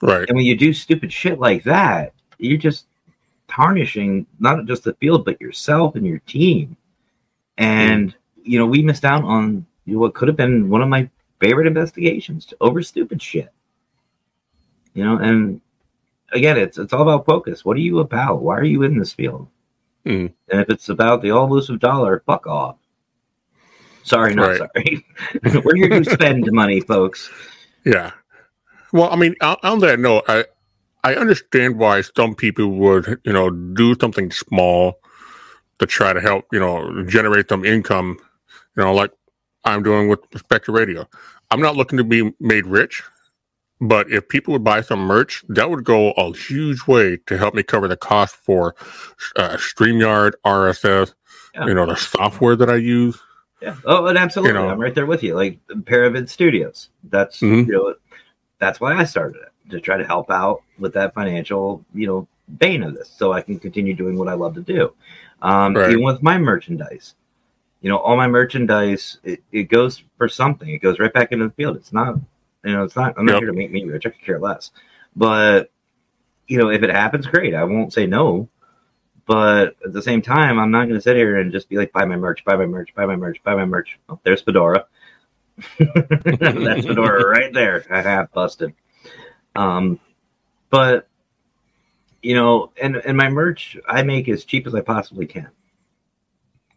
Right. 0.00 0.28
And 0.28 0.36
when 0.36 0.46
you 0.46 0.56
do 0.56 0.72
stupid 0.72 1.12
shit 1.12 1.40
like 1.40 1.64
that, 1.64 2.12
you're 2.38 2.56
just 2.56 2.86
tarnishing 3.48 4.26
not 4.38 4.64
just 4.66 4.84
the 4.84 4.94
field, 4.94 5.24
but 5.24 5.40
yourself 5.40 5.96
and 5.96 6.06
your 6.06 6.20
team. 6.20 6.76
And, 7.56 8.14
you 8.44 8.60
know, 8.60 8.66
we 8.66 8.80
missed 8.80 9.04
out 9.04 9.24
on 9.24 9.66
what 9.86 10.14
could 10.14 10.28
have 10.28 10.36
been 10.36 10.70
one 10.70 10.82
of 10.82 10.88
my 10.88 11.10
favorite 11.40 11.66
investigations 11.66 12.54
over 12.60 12.80
stupid 12.80 13.20
shit. 13.20 13.52
You 14.94 15.04
know, 15.04 15.16
and 15.16 15.60
again, 16.30 16.56
it's 16.56 16.78
it's 16.78 16.92
all 16.92 17.02
about 17.02 17.26
focus. 17.26 17.64
What 17.64 17.76
are 17.76 17.80
you 17.80 17.98
about? 17.98 18.40
Why 18.42 18.56
are 18.56 18.62
you 18.62 18.84
in 18.84 18.96
this 18.96 19.14
field? 19.14 19.48
Mm. 20.06 20.32
And 20.48 20.60
if 20.60 20.70
it's 20.70 20.90
about 20.90 21.22
the 21.22 21.32
all 21.32 21.46
elusive 21.46 21.80
dollar, 21.80 22.22
fuck 22.24 22.46
off. 22.46 22.76
Sorry, 24.08 24.34
not 24.34 24.48
Right. 24.48 24.58
sorry. 24.74 25.06
We're 25.64 25.76
here 25.76 26.00
to 26.02 26.10
spend 26.10 26.50
money, 26.52 26.80
folks. 26.80 27.30
Yeah. 27.84 28.12
Well, 28.92 29.10
I 29.10 29.16
mean, 29.16 29.34
on, 29.42 29.56
on 29.62 29.78
that 29.80 29.98
note, 30.00 30.24
I 30.28 30.44
I 31.04 31.14
understand 31.14 31.78
why 31.78 32.00
some 32.02 32.34
people 32.34 32.70
would, 32.72 33.20
you 33.24 33.32
know, 33.32 33.50
do 33.50 33.94
something 34.00 34.30
small 34.30 34.98
to 35.78 35.86
try 35.86 36.12
to 36.12 36.20
help, 36.20 36.46
you 36.52 36.58
know, 36.58 37.04
generate 37.04 37.48
some 37.48 37.64
income, 37.64 38.18
you 38.76 38.82
know, 38.82 38.92
like 38.92 39.12
I'm 39.64 39.82
doing 39.82 40.08
with 40.08 40.20
Specter 40.36 40.72
Radio. 40.72 41.08
I'm 41.50 41.60
not 41.60 41.76
looking 41.76 41.98
to 41.98 42.04
be 42.04 42.34
made 42.40 42.66
rich, 42.66 43.02
but 43.80 44.10
if 44.10 44.28
people 44.28 44.52
would 44.52 44.64
buy 44.64 44.80
some 44.80 45.00
merch, 45.00 45.44
that 45.48 45.70
would 45.70 45.84
go 45.84 46.10
a 46.12 46.32
huge 46.36 46.86
way 46.86 47.18
to 47.26 47.38
help 47.38 47.54
me 47.54 47.62
cover 47.62 47.86
the 47.88 47.96
cost 47.96 48.34
for 48.36 48.74
uh, 49.36 49.56
StreamYard, 49.56 50.32
RSS, 50.44 51.14
Yeah. 51.54 51.66
you 51.66 51.74
know, 51.74 51.86
the 51.86 51.96
software 51.96 52.56
that 52.56 52.68
I 52.70 52.76
use. 52.76 53.18
Yeah. 53.60 53.76
Oh, 53.84 54.06
and 54.06 54.16
absolutely. 54.18 54.60
You 54.60 54.66
know. 54.66 54.70
I'm 54.70 54.80
right 54.80 54.94
there 54.94 55.06
with 55.06 55.22
you. 55.22 55.34
Like 55.34 55.58
Paravid 55.68 56.28
Studios. 56.28 56.90
That's 57.04 57.40
Mhm. 57.40 57.66
you 57.66 57.72
know, 57.72 57.94
that's 58.58 58.80
why 58.80 58.94
I 58.94 59.04
started 59.04 59.42
it 59.42 59.70
to 59.70 59.80
try 59.80 59.96
to 59.96 60.04
help 60.06 60.30
out 60.30 60.62
with 60.78 60.94
that 60.94 61.14
financial, 61.14 61.84
you 61.94 62.06
know, 62.06 62.28
bane 62.58 62.82
of 62.82 62.94
this, 62.94 63.08
so 63.10 63.32
I 63.32 63.42
can 63.42 63.58
continue 63.58 63.94
doing 63.94 64.16
what 64.16 64.28
I 64.28 64.34
love 64.34 64.54
to 64.54 64.60
do. 64.62 64.92
Um, 65.42 65.74
Right. 65.74 65.90
Even 65.90 66.04
with 66.04 66.22
my 66.22 66.38
merchandise, 66.38 67.14
you 67.82 67.90
know, 67.90 67.98
all 67.98 68.16
my 68.16 68.26
merchandise, 68.26 69.18
it, 69.24 69.42
it 69.52 69.64
goes 69.64 70.02
for 70.16 70.28
something. 70.28 70.68
It 70.68 70.78
goes 70.78 70.98
right 70.98 71.12
back 71.12 71.32
into 71.32 71.46
the 71.46 71.52
field. 71.54 71.76
It's 71.76 71.92
not, 71.92 72.16
you 72.64 72.72
know, 72.72 72.84
it's 72.84 72.96
not. 72.96 73.14
I'm 73.18 73.26
not 73.26 73.34
Yep. 73.34 73.40
here 73.42 73.50
to 73.52 73.56
make 73.56 73.70
me 73.70 73.84
rich. 73.84 74.06
I 74.06 74.10
could 74.10 74.22
care 74.24 74.38
less. 74.40 74.70
But 75.16 75.70
you 76.46 76.56
know, 76.58 76.70
if 76.70 76.82
it 76.82 76.90
happens, 76.90 77.26
great. 77.26 77.54
I 77.54 77.64
won't 77.64 77.92
say 77.92 78.06
no. 78.06 78.48
But 79.28 79.76
at 79.84 79.92
the 79.92 80.00
same 80.00 80.22
time, 80.22 80.58
I'm 80.58 80.70
not 80.70 80.84
going 80.84 80.94
to 80.94 81.02
sit 81.02 81.14
here 81.14 81.36
and 81.36 81.52
just 81.52 81.68
be 81.68 81.76
like, 81.76 81.92
buy 81.92 82.06
my 82.06 82.16
merch, 82.16 82.42
buy 82.46 82.56
my 82.56 82.64
merch, 82.64 82.94
buy 82.94 83.04
my 83.04 83.14
merch, 83.14 83.42
buy 83.44 83.54
my 83.54 83.66
merch. 83.66 83.98
Oh, 84.08 84.18
there's 84.22 84.40
Fedora. 84.40 84.86
That's 85.78 86.86
Fedora 86.86 87.28
right 87.28 87.52
there. 87.52 87.84
I 87.90 88.00
have 88.00 88.32
busted. 88.32 88.72
Um, 89.54 90.00
but 90.70 91.08
you 92.22 92.34
know, 92.34 92.72
and 92.80 92.96
and 92.96 93.18
my 93.18 93.28
merch 93.28 93.76
I 93.86 94.02
make 94.02 94.30
as 94.30 94.46
cheap 94.46 94.66
as 94.66 94.74
I 94.74 94.80
possibly 94.80 95.26
can. 95.26 95.50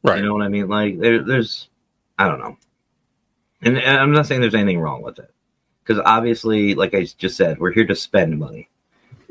Right. 0.04 0.18
You 0.18 0.26
know 0.26 0.34
what 0.34 0.44
I 0.44 0.50
mean? 0.50 0.68
Like 0.68 1.00
there, 1.00 1.24
there's, 1.24 1.70
I 2.20 2.28
don't 2.28 2.40
know, 2.40 2.58
and, 3.62 3.78
and 3.78 3.98
I'm 3.98 4.12
not 4.12 4.26
saying 4.26 4.42
there's 4.42 4.56
anything 4.56 4.80
wrong 4.80 5.02
with 5.04 5.20
it, 5.20 5.34
because 5.84 6.04
obviously, 6.04 6.76
like 6.76 6.94
I 6.94 7.04
just 7.04 7.38
said, 7.38 7.60
we're 7.60 7.72
here 7.72 7.86
to 7.86 7.96
spend 7.96 8.38
money. 8.38 8.68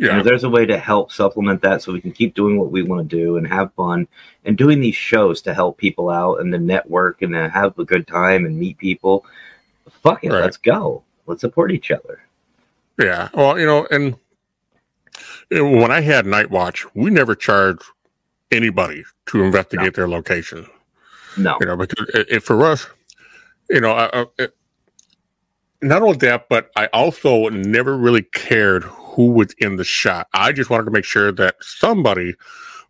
And 0.01 0.09
yeah. 0.09 0.19
if 0.19 0.25
there's 0.25 0.45
a 0.45 0.49
way 0.49 0.65
to 0.65 0.79
help 0.79 1.13
supplement 1.13 1.61
that 1.61 1.83
so 1.83 1.93
we 1.93 2.01
can 2.01 2.13
keep 2.13 2.35
doing 2.35 2.59
what 2.59 2.71
we 2.71 2.83
want 2.83 3.09
to 3.11 3.17
do 3.17 3.37
and 3.37 3.47
have 3.47 3.75
fun 3.75 4.09
and 4.47 4.57
doing 4.57 4.81
these 4.81 4.95
shows 4.95 5.43
to 5.43 5.53
help 5.53 5.77
people 5.77 6.09
out 6.09 6.41
and 6.41 6.51
to 6.53 6.59
network 6.59 7.21
and 7.21 7.35
to 7.35 7.51
have 7.51 7.79
a 7.79 7.85
good 7.85 8.07
time 8.07 8.47
and 8.47 8.59
meet 8.59 8.79
people, 8.79 9.27
fuck 10.03 10.25
it, 10.25 10.31
Right. 10.33 10.41
let's 10.41 10.57
go. 10.57 11.03
Let's 11.27 11.43
support 11.43 11.71
each 11.71 11.91
other. 11.91 12.23
Yeah. 12.99 13.29
Well, 13.35 13.59
you 13.59 13.67
know, 13.67 13.87
and 13.91 14.17
when 15.51 15.91
I 15.91 16.01
had 16.01 16.25
Night 16.25 16.51
Watch, 16.51 16.87
we 16.95 17.11
never 17.11 17.35
charged 17.35 17.83
anybody 18.51 19.05
to 19.27 19.43
investigate 19.45 19.95
their 19.95 20.09
location. 20.09 20.67
No. 21.37 21.59
You 21.61 21.67
know, 21.67 21.77
because 21.77 22.09
it, 22.15 22.27
it, 22.31 22.43
for 22.43 22.65
us, 22.65 22.87
you 23.69 23.83
know, 23.83 23.93
I, 23.93 24.23
I, 24.23 24.27
it, 24.39 24.57
not 25.83 26.01
only 26.01 26.17
that, 26.19 26.49
but 26.49 26.71
I 26.75 26.87
also 26.87 27.51
never 27.51 27.99
really 27.99 28.23
cared 28.23 28.85
who 29.11 29.33
was 29.33 29.55
in 29.59 29.77
the 29.77 29.85
shot. 29.85 30.29
I 30.33 30.53
just 30.53 30.71
wanted 30.71 30.85
to 30.85 30.91
make 30.91 31.05
sure 31.05 31.33
that 31.33 31.57
somebody 31.61 32.35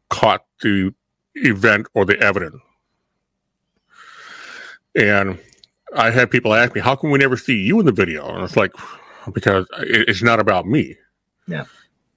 caught 0.08 0.44
the 0.60 0.94
event 1.34 1.86
or 1.94 2.04
the 2.04 2.18
evidence. 2.20 2.60
And 4.94 5.38
I 5.96 6.10
had 6.10 6.30
people 6.30 6.54
ask 6.54 6.74
me, 6.74 6.80
"How 6.80 6.94
can 6.96 7.10
we 7.10 7.18
never 7.18 7.36
see 7.36 7.56
you 7.56 7.80
in 7.80 7.86
the 7.86 7.92
video?" 7.92 8.28
And 8.28 8.44
it's 8.44 8.56
like, 8.56 8.72
because 9.32 9.66
it's 9.78 10.22
not 10.22 10.40
about 10.40 10.66
me. 10.66 10.96
Yeah. 11.46 11.64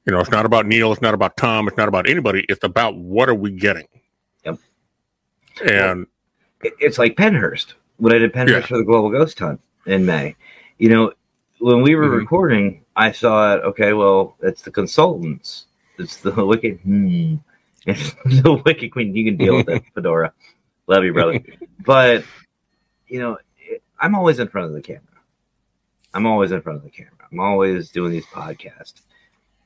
You 0.05 0.13
know, 0.13 0.19
it's 0.19 0.31
not 0.31 0.45
about 0.45 0.65
Neil. 0.65 0.91
It's 0.91 1.01
not 1.01 1.13
about 1.13 1.37
Tom. 1.37 1.67
It's 1.67 1.77
not 1.77 1.87
about 1.87 2.09
anybody. 2.09 2.45
It's 2.49 2.63
about 2.63 2.97
what 2.97 3.29
are 3.29 3.35
we 3.35 3.51
getting. 3.51 3.87
Yep. 4.43 4.57
And 5.69 6.07
it's 6.61 6.97
like 6.97 7.15
Pennhurst. 7.15 7.73
When 7.97 8.13
I 8.13 8.17
did 8.17 8.33
Pennhurst 8.33 8.61
yeah. 8.61 8.65
for 8.65 8.77
the 8.77 8.83
Global 8.83 9.11
Ghost 9.11 9.39
Hunt 9.39 9.61
in 9.85 10.05
May, 10.05 10.35
you 10.77 10.89
know, 10.89 11.13
when 11.63 11.81
we 11.81 11.95
were 11.95 12.07
mm-hmm. 12.07 12.17
recording, 12.17 12.83
I 12.97 13.11
thought. 13.13 13.63
Okay, 13.63 13.93
well, 13.93 14.35
it's 14.41 14.63
the 14.63 14.71
consultants. 14.71 15.67
It's 15.97 16.17
the 16.17 16.45
wicked. 16.45 16.79
Hmm. 16.81 17.35
It's 17.85 18.13
the 18.25 18.61
wicked 18.65 18.91
queen. 18.91 19.15
You 19.15 19.23
can 19.23 19.37
deal 19.37 19.55
with 19.55 19.69
it, 19.69 19.83
Fedora. 19.95 20.33
Love 20.87 21.05
you, 21.05 21.13
brother. 21.13 21.39
but 21.85 22.25
you 23.07 23.19
know, 23.19 23.37
I'm 23.97 24.13
always 24.13 24.39
in 24.39 24.49
front 24.49 24.67
of 24.67 24.73
the 24.73 24.81
camera. 24.81 25.01
I'm 26.13 26.25
always 26.25 26.51
in 26.51 26.61
front 26.61 26.77
of 26.77 26.83
the 26.83 26.89
camera. 26.89 27.27
I'm 27.31 27.39
always 27.39 27.89
doing 27.89 28.11
these 28.11 28.25
podcasts. 28.25 29.01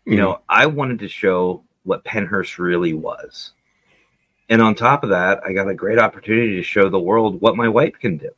You 0.06 0.14
mm. 0.14 0.18
know, 0.18 0.42
I 0.48 0.68
wanted 0.68 1.00
to 1.00 1.08
show 1.08 1.64
what 1.84 2.06
Pennhurst 2.06 2.60
really 2.60 2.94
was. 2.94 3.54
And 4.50 4.62
on 4.62 4.76
top 4.76 5.04
of 5.04 5.10
that, 5.10 5.42
I 5.44 5.52
got 5.52 5.68
a 5.68 5.74
great 5.74 5.98
opportunity 5.98 6.56
to 6.58 6.64
show 6.64 6.90
the 6.90 7.00
world 7.00 7.42
what 7.42 7.58
my 7.58 7.68
wife 7.68 7.96
can 8.00 8.18
do, 8.18 8.30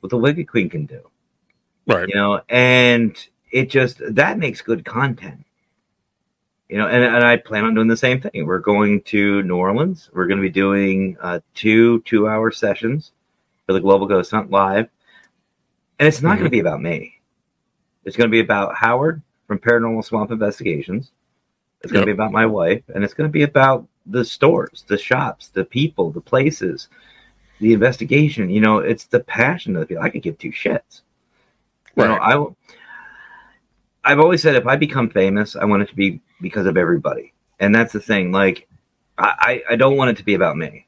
what 0.00 0.10
the 0.10 0.16
Wicked 0.16 0.48
Queen 0.48 0.70
can 0.70 0.86
do. 0.86 1.02
Right. 1.88 2.08
You 2.08 2.14
know, 2.14 2.42
and 2.48 3.16
it 3.50 3.70
just 3.70 4.00
that 4.14 4.38
makes 4.38 4.60
good 4.60 4.84
content. 4.84 5.44
You 6.68 6.76
know, 6.76 6.86
and, 6.86 7.02
and 7.02 7.24
I 7.24 7.38
plan 7.38 7.64
on 7.64 7.74
doing 7.74 7.88
the 7.88 7.96
same 7.96 8.20
thing. 8.20 8.44
We're 8.44 8.58
going 8.58 9.00
to 9.04 9.42
New 9.42 9.56
Orleans. 9.56 10.10
We're 10.12 10.26
going 10.26 10.36
to 10.36 10.42
be 10.42 10.50
doing 10.50 11.16
uh, 11.20 11.40
two 11.54 12.02
two 12.02 12.28
hour 12.28 12.50
sessions 12.50 13.12
for 13.66 13.72
the 13.72 13.80
Global 13.80 14.06
Ghost 14.06 14.30
Hunt 14.30 14.50
live. 14.50 14.88
And 15.98 16.06
it's 16.06 16.20
not 16.20 16.32
mm-hmm. 16.32 16.38
going 16.40 16.50
to 16.50 16.50
be 16.50 16.60
about 16.60 16.82
me. 16.82 17.20
It's 18.04 18.16
going 18.16 18.28
to 18.28 18.32
be 18.32 18.40
about 18.40 18.76
Howard 18.76 19.22
from 19.46 19.58
Paranormal 19.58 20.04
Swamp 20.04 20.30
Investigations. 20.30 21.10
It's 21.80 21.92
going 21.92 22.02
to 22.02 22.06
be 22.06 22.12
about 22.12 22.32
my 22.32 22.44
wife, 22.44 22.82
and 22.94 23.04
it's 23.04 23.14
going 23.14 23.28
to 23.28 23.32
be 23.32 23.44
about 23.44 23.86
the 24.04 24.24
stores, 24.24 24.84
the 24.88 24.98
shops, 24.98 25.48
the 25.48 25.64
people, 25.64 26.10
the 26.10 26.20
places, 26.20 26.88
the 27.60 27.72
investigation. 27.72 28.50
You 28.50 28.60
know, 28.60 28.78
it's 28.78 29.04
the 29.04 29.20
passion 29.20 29.76
of 29.76 29.80
the 29.80 29.86
people. 29.86 30.02
I 30.02 30.10
could 30.10 30.22
give 30.22 30.38
two 30.38 30.50
shits. 30.50 31.02
You 31.98 32.04
right. 32.04 32.36
know, 32.36 32.56
I 34.04 34.12
I've 34.12 34.20
always 34.20 34.40
said 34.40 34.54
if 34.54 34.66
I 34.66 34.76
become 34.76 35.10
famous, 35.10 35.56
I 35.56 35.64
want 35.64 35.82
it 35.82 35.88
to 35.88 35.96
be 35.96 36.20
because 36.40 36.66
of 36.66 36.76
everybody, 36.76 37.34
and 37.58 37.74
that's 37.74 37.92
the 37.92 38.00
thing. 38.00 38.30
Like, 38.30 38.68
I 39.18 39.62
I 39.68 39.76
don't 39.76 39.96
want 39.96 40.10
it 40.10 40.16
to 40.18 40.24
be 40.24 40.34
about 40.34 40.56
me. 40.56 40.86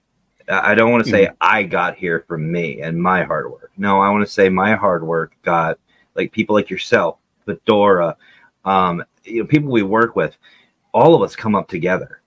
I 0.48 0.74
don't 0.74 0.90
want 0.90 1.04
to 1.04 1.10
say 1.10 1.26
mm. 1.26 1.36
I 1.40 1.64
got 1.64 1.96
here 1.96 2.24
from 2.26 2.50
me 2.50 2.80
and 2.80 3.00
my 3.00 3.24
hard 3.24 3.50
work. 3.50 3.70
No, 3.76 4.00
I 4.00 4.10
want 4.10 4.24
to 4.24 4.32
say 4.32 4.48
my 4.48 4.74
hard 4.74 5.04
work 5.04 5.32
got 5.42 5.78
like 6.14 6.32
people 6.32 6.54
like 6.54 6.70
yourself, 6.70 7.18
Fedora, 7.44 8.16
um, 8.64 9.04
you 9.24 9.42
know, 9.42 9.46
people 9.46 9.70
we 9.70 9.82
work 9.82 10.16
with. 10.16 10.36
All 10.92 11.14
of 11.14 11.22
us 11.22 11.36
come 11.36 11.54
up 11.54 11.68
together. 11.68 12.20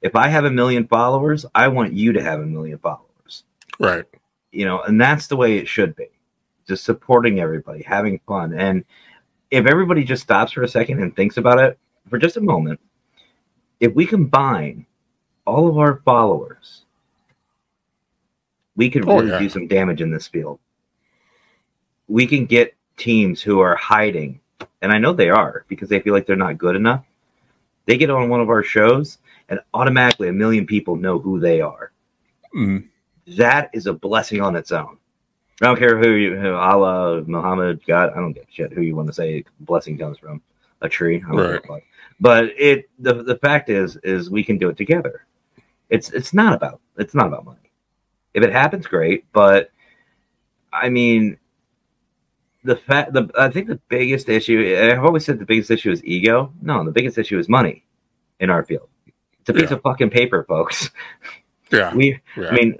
If 0.00 0.14
I 0.14 0.28
have 0.28 0.44
a 0.44 0.50
million 0.50 0.86
followers, 0.86 1.44
I 1.54 1.68
want 1.68 1.92
you 1.92 2.12
to 2.12 2.22
have 2.22 2.40
a 2.40 2.46
million 2.46 2.78
followers. 2.78 3.44
Right. 3.78 4.04
You 4.52 4.64
know, 4.64 4.82
and 4.82 5.00
that's 5.00 5.26
the 5.26 5.36
way 5.36 5.58
it 5.58 5.68
should 5.68 5.96
be. 5.96 6.08
Just 6.70 6.84
supporting 6.84 7.40
everybody, 7.40 7.82
having 7.82 8.20
fun. 8.26 8.54
And 8.54 8.84
if 9.50 9.66
everybody 9.66 10.04
just 10.04 10.22
stops 10.22 10.52
for 10.52 10.62
a 10.62 10.68
second 10.68 11.02
and 11.02 11.14
thinks 11.14 11.36
about 11.36 11.58
it 11.58 11.78
for 12.08 12.18
just 12.18 12.36
a 12.36 12.40
moment, 12.40 12.80
if 13.80 13.94
we 13.94 14.06
combine 14.06 14.86
all 15.44 15.68
of 15.68 15.78
our 15.78 16.00
followers 16.04 16.84
we 18.80 18.88
could 18.88 19.06
oh, 19.06 19.16
really 19.16 19.30
yeah. 19.30 19.38
do 19.38 19.48
some 19.50 19.66
damage 19.66 20.00
in 20.00 20.10
this 20.10 20.26
field. 20.26 20.58
We 22.08 22.26
can 22.26 22.46
get 22.46 22.74
teams 22.96 23.42
who 23.42 23.60
are 23.60 23.76
hiding, 23.76 24.40
and 24.80 24.90
I 24.90 24.96
know 24.96 25.12
they 25.12 25.28
are 25.28 25.66
because 25.68 25.90
they 25.90 26.00
feel 26.00 26.14
like 26.14 26.26
they're 26.26 26.34
not 26.34 26.56
good 26.56 26.76
enough. 26.76 27.04
They 27.84 27.98
get 27.98 28.08
on 28.08 28.30
one 28.30 28.40
of 28.40 28.48
our 28.48 28.62
shows, 28.62 29.18
and 29.50 29.60
automatically 29.74 30.28
a 30.28 30.32
million 30.32 30.66
people 30.66 30.96
know 30.96 31.18
who 31.18 31.38
they 31.38 31.60
are. 31.60 31.92
Mm. 32.56 32.88
That 33.36 33.68
is 33.74 33.86
a 33.86 33.92
blessing 33.92 34.40
on 34.40 34.56
its 34.56 34.72
own. 34.72 34.96
I 35.60 35.66
don't 35.66 35.78
care 35.78 35.98
who 35.98 36.12
you, 36.12 36.36
who 36.36 36.54
Allah, 36.54 37.22
Muhammad, 37.26 37.80
God. 37.86 38.12
I 38.12 38.16
don't 38.16 38.32
give 38.32 38.44
a 38.44 38.52
shit 38.52 38.72
who 38.72 38.82
you 38.82 38.96
want 38.96 39.08
to 39.08 39.14
say 39.14 39.44
blessing 39.60 39.98
comes 39.98 40.18
from. 40.18 40.42
A 40.82 40.88
tree, 40.88 41.22
right. 41.28 41.60
but 42.20 42.44
it. 42.58 42.88
The 43.00 43.22
the 43.22 43.36
fact 43.36 43.68
is, 43.68 43.96
is 43.96 44.30
we 44.30 44.42
can 44.42 44.56
do 44.56 44.70
it 44.70 44.78
together. 44.78 45.26
It's 45.90 46.08
it's 46.12 46.32
not 46.32 46.54
about 46.54 46.80
it's 46.96 47.14
not 47.14 47.26
about 47.26 47.44
money. 47.44 47.70
If 48.32 48.42
it 48.42 48.50
happens, 48.50 48.86
great. 48.86 49.30
But 49.30 49.72
I 50.72 50.88
mean, 50.88 51.36
the 52.64 52.76
fact, 52.76 53.12
the 53.12 53.30
I 53.38 53.50
think 53.50 53.68
the 53.68 53.78
biggest 53.90 54.30
issue. 54.30 54.74
I've 54.74 55.04
always 55.04 55.26
said 55.26 55.38
the 55.38 55.44
biggest 55.44 55.70
issue 55.70 55.90
is 55.90 56.02
ego. 56.02 56.50
No, 56.62 56.82
the 56.82 56.92
biggest 56.92 57.18
issue 57.18 57.38
is 57.38 57.46
money 57.46 57.84
in 58.38 58.48
our 58.48 58.64
field. 58.64 58.88
It's 59.40 59.50
a 59.50 59.52
piece 59.52 59.70
yeah. 59.70 59.76
of 59.76 59.82
fucking 59.82 60.08
paper, 60.08 60.44
folks. 60.44 60.90
Yeah. 61.70 61.94
We. 61.94 62.18
Yeah. 62.36 62.48
I 62.48 62.52
mean, 62.52 62.78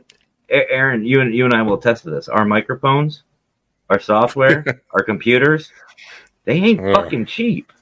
Aaron, 0.51 1.05
you 1.05 1.21
and 1.21 1.35
you 1.35 1.45
and 1.45 1.55
I 1.55 1.63
will 1.63 1.75
attest 1.75 2.05
to 2.05 2.11
this. 2.11 2.29
Our 2.29 2.45
microphones, 2.45 3.23
our 3.89 4.01
software, 4.01 4.83
our 4.93 5.03
computers, 5.03 5.73
they 6.45 6.55
ain't 6.55 6.81
uh, 6.81 6.95
fucking 6.95 7.27
cheap. 7.27 7.73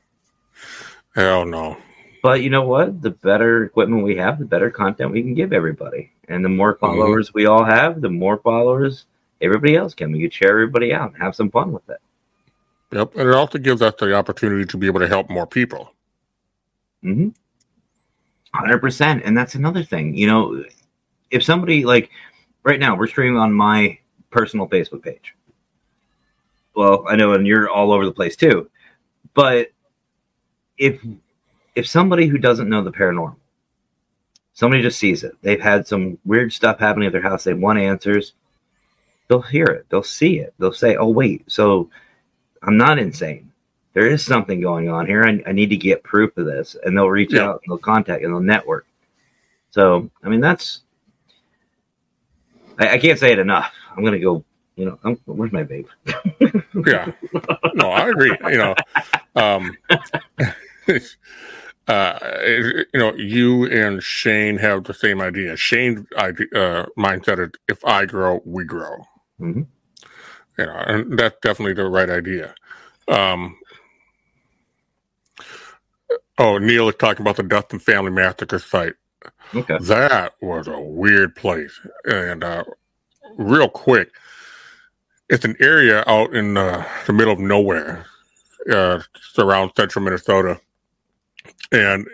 Hell 1.15 1.45
no. 1.45 1.77
But 2.23 2.43
you 2.43 2.51
know 2.51 2.63
what? 2.63 3.01
The 3.01 3.11
better 3.11 3.65
equipment 3.65 4.05
we 4.05 4.17
have, 4.17 4.39
the 4.39 4.45
better 4.45 4.71
content 4.71 5.13
we 5.13 5.23
can 5.23 5.35
give 5.35 5.53
everybody. 5.53 6.13
And 6.29 6.45
the 6.45 6.49
more 6.49 6.75
mm-hmm. 6.75 6.85
followers 6.85 7.29
mm-hmm. 7.29 7.39
we 7.39 7.47
all 7.47 7.65
have, 7.65 8.01
the 8.01 8.11
more 8.11 8.39
followers 8.39 9.07
everybody 9.41 9.77
else 9.77 9.95
can. 9.95 10.13
We 10.13 10.23
could 10.23 10.33
share 10.33 10.51
everybody 10.51 10.93
out 10.93 11.13
and 11.13 11.23
have 11.23 11.35
some 11.35 11.51
fun 11.51 11.73
with 11.73 11.89
it. 11.89 11.99
Yep. 12.93 13.17
And 13.17 13.29
it 13.29 13.35
also 13.35 13.59
gives 13.59 13.83
us 13.83 13.95
the 13.99 14.15
opportunity 14.15 14.65
to 14.65 14.77
be 14.77 14.87
able 14.87 15.01
to 15.01 15.09
help 15.09 15.31
more 15.31 15.47
people. 15.47 15.93
Mm-hmm. 17.05 17.29
100%. 18.55 19.23
And 19.25 19.37
that's 19.37 19.55
another 19.55 19.85
thing. 19.85 20.17
You 20.17 20.27
know, 20.27 20.65
if 21.31 21.45
somebody 21.45 21.85
like 21.85 22.11
right 22.69 22.79
now, 22.79 22.95
we're 22.95 23.07
streaming 23.07 23.39
on 23.39 23.53
my 23.53 23.99
personal 24.31 24.69
Facebook 24.69 25.03
page. 25.03 25.35
Well, 26.75 27.05
I 27.09 27.17
know, 27.17 27.33
and 27.33 27.47
you're 27.47 27.69
all 27.69 27.93
over 27.93 28.05
the 28.05 28.13
place 28.13 28.37
too. 28.37 28.71
But 29.35 29.73
if 30.77 31.01
if 31.75 31.89
somebody 31.89 32.27
who 32.27 32.39
doesn't 32.39 32.69
know 32.69 32.85
the 32.85 32.93
paranormal, 32.93 33.37
somebody 34.53 34.83
just 34.83 34.99
sees 34.99 35.25
it, 35.25 35.33
they've 35.43 35.61
had 35.61 35.89
some 35.89 36.19
weird 36.25 36.53
stuff 36.53 36.79
happening 36.79 37.07
at 37.07 37.13
their 37.13 37.23
house, 37.23 37.45
they 37.45 37.55
want 37.55 37.79
answers, 37.79 38.35
they'll 39.29 39.43
hear 39.43 39.65
it, 39.67 39.87
they'll 39.89 40.03
see 40.03 40.39
it, 40.39 40.53
they'll 40.59 40.73
say, 40.73 40.97
"Oh 40.97 41.09
wait, 41.09 41.51
so 41.51 41.89
I'm 42.63 42.77
not 42.77 42.99
insane. 42.99 43.51
There 43.95 44.07
is 44.07 44.25
something 44.25 44.61
going 44.61 44.89
on 44.89 45.07
here. 45.07 45.25
I, 45.25 45.43
I 45.47 45.53
need 45.53 45.71
to 45.71 45.77
get 45.77 46.03
proof 46.03 46.37
of 46.37 46.47
this," 46.47 46.77
and 46.85 46.97
they'll 46.97 47.09
reach 47.09 47.33
yeah. 47.33 47.49
out, 47.49 47.63
and 47.65 47.73
they'll 47.73 47.79
contact, 47.79 48.23
and 48.23 48.33
they'll 48.33 48.41
network. 48.41 48.87
So, 49.71 50.11
I 50.23 50.29
mean, 50.29 50.41
that's 50.41 50.83
I, 52.79 52.91
I 52.91 52.99
can't 52.99 53.19
say 53.19 53.33
it 53.33 53.39
enough. 53.39 53.73
I'm 53.97 54.05
gonna 54.05 54.19
go 54.19 54.45
you 54.79 54.85
know, 54.85 54.99
I'm, 55.03 55.17
where's 55.25 55.51
my 55.51 55.65
vape? 55.65 55.89
yeah, 56.87 57.11
no, 57.75 57.91
I 57.91 58.09
agree. 58.09 58.33
You 58.49 58.59
know, 58.59 58.75
um, 59.35 59.77
uh, 61.89 62.19
you 62.45 62.87
know, 62.95 63.13
you 63.17 63.65
and 63.65 64.01
Shane 64.01 64.57
have 64.59 64.85
the 64.85 64.95
same 64.95 65.21
idea. 65.21 65.57
Shane's 65.57 66.07
idea, 66.17 66.47
uh, 66.55 66.87
mindset 66.97 67.45
is 67.45 67.51
if 67.69 67.85
I 67.85 68.07
grow, 68.07 68.41
we 68.45 68.65
grow. 68.65 68.99
Mm-hmm. 69.41 69.63
You 70.59 70.67
know, 70.67 70.85
and 70.87 71.19
that's 71.19 71.37
definitely 71.43 71.75
the 71.75 71.89
right 71.89 72.09
idea. 72.09 72.55
Um, 73.09 73.59
oh, 76.39 76.59
Neil 76.59 76.89
is 76.89 76.95
talking 77.01 77.23
about 77.23 77.35
the 77.35 77.43
Dustin 77.43 77.81
Family 77.81 78.13
Massacre 78.13 78.61
site. 78.61 78.95
Okay. 79.55 79.79
That 79.81 80.35
was 80.41 80.69
a 80.69 80.81
weird 80.81 81.35
place. 81.35 81.79
And 82.05 82.45
uh, 82.45 82.65
real 83.37 83.69
quick, 83.69 84.11
it's 85.29 85.45
an 85.45 85.57
area 85.61 86.05
out 86.07 86.35
in 86.35 86.57
uh, 86.57 86.87
the 87.07 87.13
middle 87.13 87.33
of 87.33 87.39
nowhere, 87.39 88.07
uh, 88.71 89.01
around 89.39 89.73
central 89.77 90.05
Minnesota 90.05 90.61
and 91.73 92.07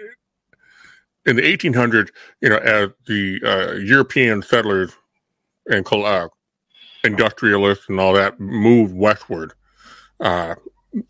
in 1.27 1.37
the 1.37 1.43
1800s, 1.43 2.11
you 2.41 2.49
know, 2.49 2.59
as 2.59 2.91
the 3.07 3.41
uh, 3.45 3.75
European 3.75 4.43
settlers 4.43 4.93
and 5.71 5.87
uh, 5.93 6.29
industrialists 7.03 7.89
and 7.89 7.99
all 7.99 8.13
that 8.13 8.39
moved 8.39 8.95
westward, 8.95 9.55
uh, 10.21 10.55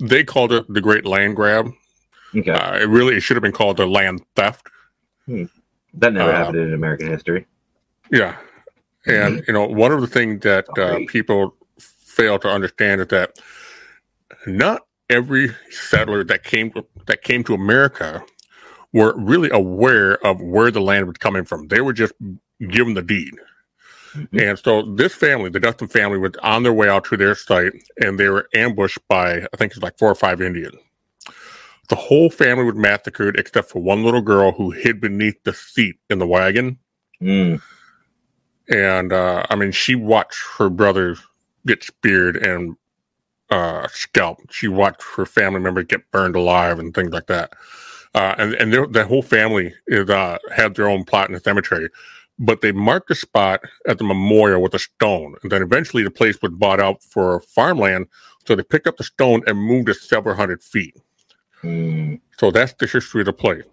they 0.00 0.24
called 0.24 0.52
it 0.52 0.66
the 0.72 0.80
Great 0.80 1.04
Land 1.04 1.36
Grab. 1.36 1.70
Okay. 2.36 2.50
Uh, 2.50 2.78
it 2.78 2.88
really 2.88 3.16
it 3.16 3.20
should 3.20 3.36
have 3.36 3.42
been 3.42 3.52
called 3.52 3.76
the 3.76 3.86
land 3.86 4.22
theft. 4.36 4.68
Hmm. 5.26 5.44
That 5.98 6.12
never 6.12 6.30
uh, 6.30 6.36
happened 6.36 6.58
in 6.58 6.74
American 6.74 7.08
history. 7.08 7.46
Yeah, 8.10 8.36
and 9.06 9.38
mm-hmm. 9.38 9.44
you 9.46 9.52
know, 9.52 9.66
one 9.66 9.92
of 9.92 10.00
the 10.00 10.06
things 10.06 10.42
that 10.42 10.66
uh, 10.78 11.00
people 11.08 11.54
fail 11.78 12.38
to 12.38 12.48
understand 12.48 13.00
is 13.00 13.08
that 13.08 13.38
not 14.46 14.86
every 15.10 15.54
settler 15.70 16.24
that 16.24 16.44
came 16.44 16.70
to, 16.72 16.84
that 17.06 17.22
came 17.22 17.44
to 17.44 17.54
America 17.54 18.24
were 18.92 19.14
really 19.16 19.50
aware 19.50 20.24
of 20.24 20.40
where 20.40 20.70
the 20.70 20.80
land 20.80 21.06
was 21.06 21.16
coming 21.18 21.44
from. 21.44 21.68
They 21.68 21.80
were 21.80 21.92
just 21.92 22.12
given 22.68 22.94
the 22.94 23.02
deed. 23.02 23.34
Mm-hmm. 24.14 24.38
And 24.38 24.58
so 24.58 24.82
this 24.82 25.14
family, 25.14 25.50
the 25.50 25.60
Dustin 25.60 25.88
family, 25.88 26.18
was 26.18 26.32
on 26.42 26.62
their 26.62 26.72
way 26.72 26.88
out 26.88 27.04
to 27.06 27.16
their 27.16 27.34
site 27.34 27.72
and 27.98 28.18
they 28.18 28.28
were 28.28 28.48
ambushed 28.54 28.98
by, 29.08 29.38
I 29.38 29.56
think 29.56 29.72
it's 29.72 29.82
like 29.82 29.98
four 29.98 30.10
or 30.10 30.14
five 30.14 30.40
Indians. 30.40 30.76
The 31.88 31.96
whole 31.96 32.30
family 32.30 32.64
was 32.64 32.74
massacred 32.74 33.38
except 33.38 33.70
for 33.70 33.82
one 33.82 34.04
little 34.04 34.22
girl 34.22 34.52
who 34.52 34.70
hid 34.70 35.00
beneath 35.00 35.42
the 35.44 35.52
seat 35.52 35.96
in 36.08 36.18
the 36.18 36.26
wagon. 36.26 36.78
Mm. 37.20 37.60
And 38.68 39.12
uh, 39.12 39.44
I 39.50 39.56
mean, 39.56 39.72
she 39.72 39.94
watched 39.94 40.42
her 40.58 40.70
brother 40.70 41.16
get 41.66 41.82
speared 41.82 42.36
and 42.36 42.76
uh, 43.50 43.86
scalped. 43.88 44.52
She 44.52 44.68
watched 44.68 45.02
her 45.16 45.26
family 45.26 45.60
members 45.60 45.86
get 45.86 46.10
burned 46.10 46.36
alive 46.36 46.78
and 46.78 46.94
things 46.94 47.12
like 47.12 47.26
that. 47.26 47.52
Uh, 48.14 48.34
and 48.38 48.54
and 48.54 48.72
their, 48.72 49.04
whole 49.04 49.22
family 49.22 49.74
is 49.88 50.08
uh, 50.08 50.38
had 50.54 50.76
their 50.76 50.88
own 50.88 51.04
plot 51.04 51.28
in 51.28 51.34
the 51.34 51.40
cemetery, 51.40 51.88
but 52.38 52.60
they 52.60 52.70
marked 52.70 53.08
the 53.08 53.14
spot 53.14 53.60
at 53.88 53.98
the 53.98 54.04
memorial 54.04 54.62
with 54.62 54.72
a 54.72 54.78
stone. 54.78 55.34
And 55.42 55.50
then 55.50 55.62
eventually 55.62 56.04
the 56.04 56.12
place 56.12 56.40
was 56.40 56.52
bought 56.52 56.80
out 56.80 57.02
for 57.02 57.40
farmland, 57.40 58.06
so 58.46 58.54
they 58.54 58.62
picked 58.62 58.86
up 58.86 58.98
the 58.98 59.04
stone 59.04 59.42
and 59.48 59.58
moved 59.58 59.88
it 59.88 59.96
several 59.96 60.36
hundred 60.36 60.62
feet. 60.62 60.96
Mm. 61.64 62.20
So 62.38 62.50
that's 62.50 62.74
the 62.74 62.86
history 62.86 63.22
of 63.22 63.26
the 63.26 63.32
place. 63.32 63.64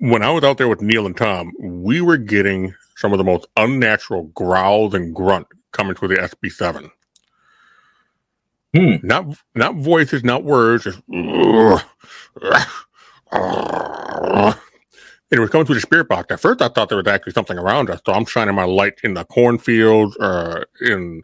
When 0.00 0.22
I 0.22 0.30
was 0.30 0.44
out 0.44 0.58
there 0.58 0.68
with 0.68 0.82
Neil 0.82 1.06
and 1.06 1.16
Tom, 1.16 1.52
we 1.58 2.00
were 2.00 2.18
getting 2.18 2.74
some 2.96 3.12
of 3.12 3.18
the 3.18 3.24
most 3.24 3.46
unnatural 3.56 4.24
growls 4.34 4.92
and 4.94 5.14
grunt 5.14 5.46
coming 5.72 5.94
through 5.94 6.08
the 6.08 6.16
SB7. 6.16 6.90
Hmm. 8.74 8.96
Not 9.02 9.26
not 9.54 9.76
voices, 9.76 10.22
not 10.22 10.44
words, 10.44 10.84
just 10.84 11.00
and 15.30 15.38
it 15.38 15.40
was 15.40 15.50
coming 15.50 15.66
through 15.66 15.76
the 15.76 15.80
spirit 15.80 16.08
box. 16.08 16.30
At 16.30 16.40
first, 16.40 16.62
I 16.62 16.68
thought 16.68 16.88
there 16.88 16.98
was 16.98 17.06
actually 17.06 17.32
something 17.32 17.58
around 17.58 17.90
us, 17.90 18.00
so 18.04 18.12
I'm 18.12 18.24
shining 18.26 18.54
my 18.54 18.64
light 18.64 19.00
in 19.02 19.14
the 19.14 19.24
cornfields, 19.24 20.16
uh, 20.18 20.64
in 20.80 21.22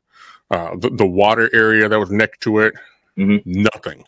uh, 0.50 0.76
the, 0.76 0.90
the, 0.90 1.06
water 1.06 1.50
area 1.52 1.88
that 1.88 1.98
was 1.98 2.10
next 2.10 2.40
to 2.42 2.60
it. 2.60 2.74
Mm-hmm. 3.18 3.62
Nothing, 3.62 4.04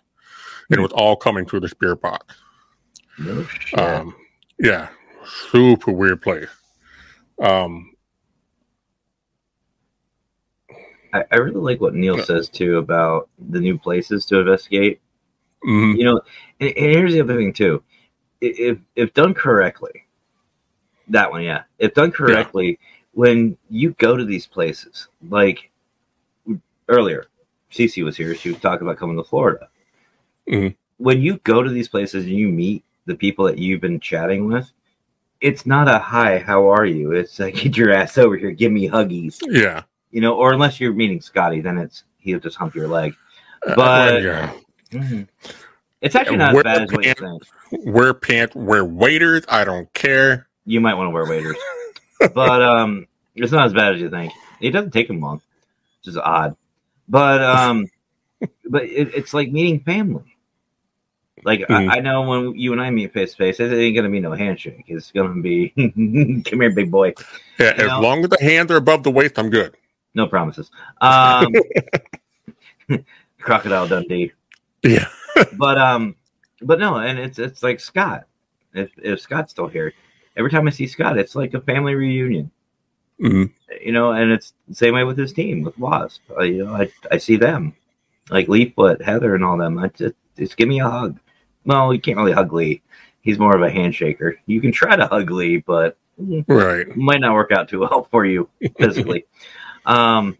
and 0.71 0.79
it 0.79 0.83
was 0.83 0.93
all 0.93 1.17
coming 1.17 1.47
through 1.47 1.61
the 1.61 1.69
spirit 1.69 2.01
box. 2.01 2.37
No 3.19 3.45
shit. 3.45 3.79
Um, 3.79 4.15
yeah, 4.59 4.89
super 5.27 5.93
weird 5.93 6.23
place. 6.23 6.49
Um, 7.41 7.93
I, 11.13 11.25
I 11.31 11.37
really 11.37 11.61
like 11.61 11.81
what 11.81 11.95
Neil 11.95 12.23
says 12.23 12.49
too 12.49 12.79
about 12.79 13.29
the 13.39 13.61
new 13.61 13.79
places 13.79 14.27
to 14.27 14.41
investigate. 14.41 15.01
mm 15.67 15.97
You 15.97 16.05
know, 16.05 16.21
and, 16.61 16.71
and 16.71 16.93
here's 16.93 17.13
the 17.13 17.21
other 17.21 17.37
thing 17.37 17.53
too. 17.53 17.83
If 18.41 18.79
if 18.95 19.15
done 19.15 19.35
correctly, 19.35 20.05
that 21.09 21.31
one, 21.31 21.43
yeah. 21.43 21.63
If 21.79 21.95
done 21.95 22.13
correctly, 22.13 22.79
yeah. 22.81 22.87
when 23.13 23.57
you 23.69 23.93
go 23.99 24.17
to 24.17 24.25
these 24.25 24.47
places, 24.47 25.09
like 25.29 25.71
earlier, 26.89 27.27
Cece 27.73 28.05
was 28.05 28.17
here. 28.17 28.35
She 28.35 28.51
was 28.51 28.61
talking 28.61 28.87
about 28.87 28.99
coming 28.99 29.17
to 29.17 29.25
Florida. 29.25 29.69
Mm 30.49 30.75
When 30.97 31.21
you 31.21 31.39
go 31.39 31.63
to 31.63 31.71
these 31.71 31.89
places 31.89 32.25
and 32.25 32.35
you 32.35 32.49
meet 32.49 32.85
the 33.07 33.15
people 33.15 33.45
that 33.47 33.59
you've 33.59 33.81
been 33.81 34.01
chatting 34.01 34.49
with, 34.49 34.71
it's 35.41 35.67
not 35.67 35.89
a 35.89 35.99
hi, 35.99 36.39
how 36.39 36.69
are 36.69 36.85
you? 36.85 37.13
It's 37.13 37.39
like 37.39 37.55
get 37.63 37.77
your 37.77 37.93
ass 37.93 38.19
over 38.19 38.37
here, 38.37 38.51
give 38.51 38.73
me 38.73 38.89
huggies. 38.89 39.39
Yeah 39.49 39.83
you 40.11 40.21
know, 40.21 40.35
or 40.35 40.53
unless 40.53 40.81
you're 40.81 40.93
meeting 40.93 41.21
Scotty, 41.21 41.61
then 41.61 41.79
it's 41.79 42.05
he'll 42.19 42.41
just 42.41 42.57
hump 42.57 42.75
your 42.75 42.89
leg. 42.89 43.15
Uh, 43.67 43.75
but 43.75 44.27
uh, 44.27 44.53
mm-hmm. 44.91 45.23
it's 46.01 46.15
actually 46.15 46.39
not 46.39 46.55
wear 46.55 46.67
as 46.67 46.79
bad 46.79 46.83
as 46.83 46.93
what 46.93 47.05
you 47.05 47.15
think. 47.15 47.43
Wear 47.87 48.15
pants, 48.15 48.55
wear 48.55 48.85
waders. 48.85 49.45
I 49.49 49.65
don't 49.65 49.93
care. 49.93 50.49
You 50.65 50.81
might 50.81 50.95
want 50.95 51.09
to 51.09 51.11
wear 51.11 51.27
waiters. 51.27 51.57
but 52.35 52.63
um, 52.63 53.07
it's 53.35 53.53
not 53.53 53.67
as 53.67 53.73
bad 53.73 53.95
as 53.95 54.01
you 54.01 54.11
think. 54.11 54.33
It 54.61 54.71
doesn't 54.71 54.93
take 54.93 55.11
him 55.11 55.21
long, 55.21 55.41
which 56.01 56.09
is 56.09 56.17
odd. 56.17 56.57
But 57.09 57.43
um, 57.43 57.87
but 58.69 58.85
it, 58.85 59.15
it's 59.15 59.35
like 59.35 59.51
meeting 59.51 59.81
family. 59.81 60.37
Like 61.49 61.61
mm-hmm. 61.61 61.91
I, 61.91 61.97
I, 61.97 62.01
know 62.01 62.21
when 62.21 62.59
you 62.59 62.73
and 62.73 62.81
I 62.83 62.91
meet 62.91 63.15
face 63.15 63.31
to 63.31 63.39
face, 63.39 63.59
it 63.59 63.73
ain't 63.73 63.97
gonna 63.97 64.11
be 64.11 64.21
no 64.21 64.33
handshake. 64.33 64.85
It's 64.87 65.11
gonna 65.11 65.41
be 65.41 65.71
come 66.45 66.61
here, 66.61 66.71
big 66.71 66.91
boy. 66.91 67.15
Yeah, 67.59 67.75
you 67.75 67.85
as 67.85 67.89
know? 67.89 68.01
long 68.03 68.23
as 68.23 68.29
the 68.29 68.39
hands 68.39 68.71
are 68.71 68.77
above 68.77 69.03
the 69.03 69.11
waist, 69.11 69.39
I'm 69.39 69.49
good. 69.49 69.75
No 70.13 70.27
promises. 70.27 70.71
Um, 71.01 71.55
Crocodile 73.41 73.89
Dundee. 73.89 74.33
Yeah. 74.83 75.09
but 75.55 75.79
um, 75.79 76.17
but 76.61 76.79
no, 76.79 76.97
and 76.97 77.19
it's 77.19 77.39
it's 77.39 77.63
like 77.63 77.81
Scott. 77.81 78.27
If 78.75 78.91
if 78.99 79.19
Scott's 79.19 79.53
still 79.53 79.69
here, 79.69 79.95
every 80.37 80.51
time 80.51 80.67
I 80.67 80.71
see 80.71 80.87
Scott, 80.87 81.17
it's 81.17 81.35
like 81.35 81.55
a 81.55 81.63
family 81.63 81.95
reunion. 81.95 82.51
Mm-hmm. 83.23 83.45
You 83.87 83.93
know, 83.93 84.13
and 84.13 84.33
it's 84.33 84.53
the 84.69 84.75
same 84.75 84.93
way 84.93 85.05
with 85.05 85.17
his 85.17 85.33
team 85.33 85.63
with 85.63 85.79
Wasp. 85.79 86.21
Uh, 86.31 86.43
you 86.43 86.67
know, 86.67 86.75
I 86.75 86.93
I 87.11 87.17
see 87.17 87.37
them 87.37 87.75
like 88.29 88.49
Leaffoot, 88.49 89.01
Heather, 89.01 89.35
and 89.35 89.43
all 89.43 89.57
them. 89.57 89.79
I 89.79 89.89
just 89.89 90.15
just 90.37 90.59
give 90.59 90.69
me 90.69 90.81
a 90.81 90.91
hug. 90.91 91.19
Well, 91.69 91.93
you 91.93 92.01
can't 92.01 92.17
really 92.17 92.33
hug 92.33 92.55
Lee. 92.55 92.81
He's 93.21 93.39
more 93.39 93.55
of 93.55 93.61
a 93.61 93.71
handshaker. 93.71 94.39
You 94.47 94.63
can 94.63 94.73
try 94.73 94.97
to 94.97 95.07
hug 95.07 95.31
Lee, 95.31 95.59
but 95.59 95.99
right 96.49 96.97
might 96.97 97.21
not 97.21 97.35
work 97.35 97.53
out 97.53 97.69
too 97.69 97.81
well 97.81 98.09
for 98.11 98.25
you 98.25 98.49
physically. 98.77 99.27
Um, 99.87 100.37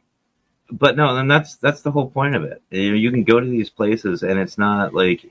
but 0.71 0.95
no, 0.95 1.17
and 1.17 1.31
that's 1.31 1.57
that's 1.57 1.81
the 1.81 1.91
whole 1.91 2.11
point 2.11 2.35
of 2.35 2.45
it. 2.45 2.61
You 2.71 2.91
know, 2.91 2.97
you 2.97 3.11
can 3.11 3.25
go 3.25 3.41
to 3.41 3.47
these 3.47 3.71
places, 3.71 4.23
and 4.23 4.39
it's 4.39 4.59
not 4.59 4.93
like 4.93 5.25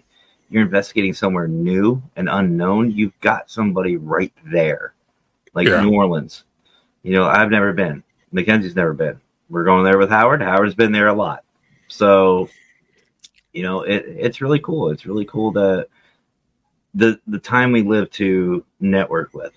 you're 0.50 0.64
investigating 0.64 1.14
somewhere 1.14 1.48
new 1.48 2.02
and 2.16 2.28
unknown. 2.28 2.90
You've 2.90 3.20
got 3.20 3.52
somebody 3.52 3.98
right 3.98 4.34
there, 4.44 4.96
like 5.54 5.68
yeah. 5.68 5.82
New 5.82 5.94
Orleans. 5.94 6.46
You 7.04 7.14
know, 7.14 7.26
I've 7.26 7.52
never 7.52 7.74
been. 7.74 8.04
Mackenzie's 8.32 8.76
never 8.76 8.94
been. 8.94 9.22
We're 9.50 9.66
going 9.66 9.84
there 9.84 10.00
with 10.00 10.10
Howard. 10.10 10.42
Howard's 10.42 10.74
been 10.74 10.94
there 10.94 11.10
a 11.10 11.14
lot. 11.14 11.44
So, 11.90 12.50
you 13.58 13.64
know, 13.64 13.82
it, 13.82 14.06
it's 14.08 14.40
really 14.40 14.60
cool. 14.60 14.92
It's 14.92 15.08
really 15.08 15.26
cool 15.26 15.52
that 15.54 15.88
the 16.94 17.20
the 17.26 17.40
time 17.40 17.72
we 17.72 17.82
live 17.82 18.12
to 18.12 18.64
network 18.80 19.34
with, 19.34 19.52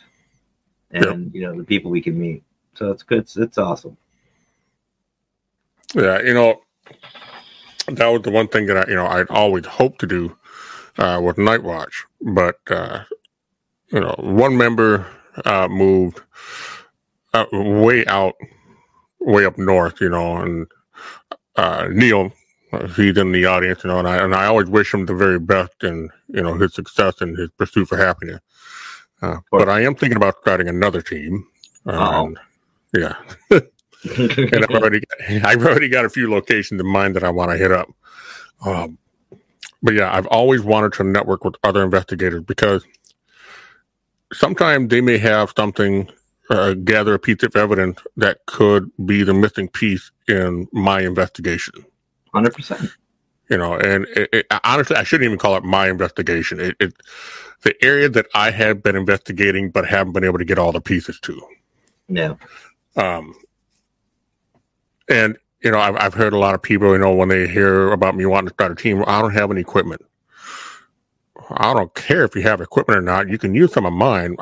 and 0.91 1.05
yeah. 1.05 1.39
you 1.39 1.47
know, 1.47 1.55
the 1.55 1.65
people 1.65 1.91
we 1.91 2.01
can 2.01 2.19
meet. 2.19 2.43
So 2.75 2.91
it's 2.91 3.03
good. 3.03 3.19
It's, 3.19 3.37
it's 3.37 3.59
awesome. 3.59 3.99
Yeah, 5.95 6.23
you 6.23 6.33
know, 6.33 6.63
that 7.89 8.07
was 8.07 8.23
the 8.23 8.31
one 8.31 8.49
thing 8.49 8.65
that 8.67 8.89
I, 8.89 8.89
you 8.89 8.97
know, 8.97 9.07
I'd 9.07 9.29
always 9.29 9.67
hoped 9.67 10.01
to 10.01 10.07
do 10.07 10.35
uh, 10.97 11.21
with 11.23 11.37
Night 11.37 11.63
Watch, 11.63 12.07
but 12.23 12.59
uh, 12.71 13.05
you 13.93 14.01
know, 14.01 14.15
one 14.19 14.57
member 14.57 15.07
uh, 15.45 15.69
moved 15.69 16.23
uh, 17.35 17.45
way 17.53 18.07
out, 18.07 18.35
way 19.21 19.45
up 19.45 19.59
north, 19.59 20.01
you 20.01 20.09
know, 20.09 20.39
and 20.39 20.67
uh, 21.57 21.89
Neil, 21.93 22.33
he's 22.97 23.17
in 23.17 23.33
the 23.33 23.47
audience, 23.47 23.85
you 23.85 23.89
know, 23.89 23.99
and 23.99 24.09
I 24.09 24.23
and 24.23 24.35
I 24.35 24.47
always 24.47 24.69
wish 24.69 24.95
him 24.95 25.07
the 25.07 25.15
very 25.15 25.39
best 25.39 25.83
and 25.83 26.11
you 26.29 26.43
know 26.43 26.55
his 26.55 26.75
success 26.75 27.21
and 27.21 27.37
his 27.37 27.51
pursuit 27.53 27.89
for 27.89 27.97
happiness. 27.97 28.41
Uh, 29.23 29.39
but 29.51 29.69
I 29.69 29.81
am 29.83 29.95
thinking 29.95 30.17
about 30.17 30.37
starting 30.41 30.69
another 30.69 31.03
team. 31.03 31.47
Um, 31.87 32.39
yeah. 32.95 33.15
and 33.51 34.65
I've 34.65 34.71
already 34.71 35.01
got, 35.01 35.45
I've 35.45 35.65
already 35.65 35.89
got 35.89 36.05
a 36.05 36.11
few 36.11 36.31
locations 36.31 36.81
in 36.81 36.87
mind 36.87 37.17
that 37.17 37.25
I 37.25 37.31
want 37.31 37.51
to 37.51 37.59
hit 37.59 37.73
up. 37.73 37.89
Um, 38.65 38.99
but 39.83 39.95
yeah, 39.95 40.15
I've 40.15 40.27
always 40.27 40.63
wanted 40.63 40.93
to 40.95 41.05
network 41.05 41.45
with 41.45 41.55
other 41.65 41.83
investigators 41.83 42.43
because 42.45 42.85
sometimes 44.33 44.89
they 44.89 45.01
may 45.01 45.19
have 45.19 45.53
something, 45.57 46.11
uh, 46.51 46.75
gather 46.75 47.15
a 47.15 47.19
piece 47.19 47.43
of 47.43 47.57
evidence 47.57 47.99
that 48.17 48.39
could 48.47 48.91
be 49.07 49.23
the 49.23 49.35
missing 49.35 49.69
piece 49.69 50.11
in 50.29 50.67
my 50.73 51.01
investigation. 51.01 51.85
Hundred 52.33 52.55
percent. 52.55 52.91
You 53.49 53.59
know, 53.59 53.75
and 53.75 54.07
it, 54.15 54.29
it, 54.33 54.47
honestly, 54.65 54.97
I 54.97 55.03
shouldn't 55.03 55.27
even 55.27 55.39
call 55.39 55.57
it 55.57 55.65
my 55.65 55.89
investigation. 55.89 56.61
It, 56.61 56.77
it 56.79 56.95
the 57.63 57.75
area 57.85 58.09
that 58.09 58.27
I 58.35 58.51
have 58.53 58.83
been 58.83 58.97
investigating, 58.97 59.71
but 59.71 59.87
haven't 59.87 60.13
been 60.13 60.25
able 60.25 60.39
to 60.39 60.45
get 60.45 60.59
all 60.59 60.73
the 60.73 60.81
pieces 60.81 61.19
to. 61.21 61.43
Yeah. 62.09 62.35
Um, 62.97 63.35
and 65.09 65.37
you 65.63 65.71
know, 65.71 65.79
I've 65.79 65.97
I've 65.97 66.15
heard 66.15 66.33
a 66.33 66.39
lot 66.39 66.55
of 66.55 66.63
people, 66.63 66.93
you 66.93 66.99
know, 66.99 67.13
when 67.13 67.29
they 67.29 67.49
hear 67.49 67.93
about 67.93 68.17
me 68.17 68.25
wanting 68.25 68.49
to 68.49 68.55
start 68.55 68.73
a 68.73 68.77
team, 68.77 69.05
I 69.07 69.21
don't 69.21 69.35
have 69.35 69.51
any 69.51 69.61
equipment. 69.61 70.03
I 71.51 71.75
don't 71.75 71.93
care 71.95 72.25
if 72.25 72.35
you 72.37 72.43
have 72.43 72.61
equipment 72.61 72.99
or 72.99 73.03
not. 73.03 73.29
You 73.29 73.39
can 73.39 73.55
use 73.55 73.73
some 73.73 73.85
of 73.85 73.93
mine. 73.93 74.37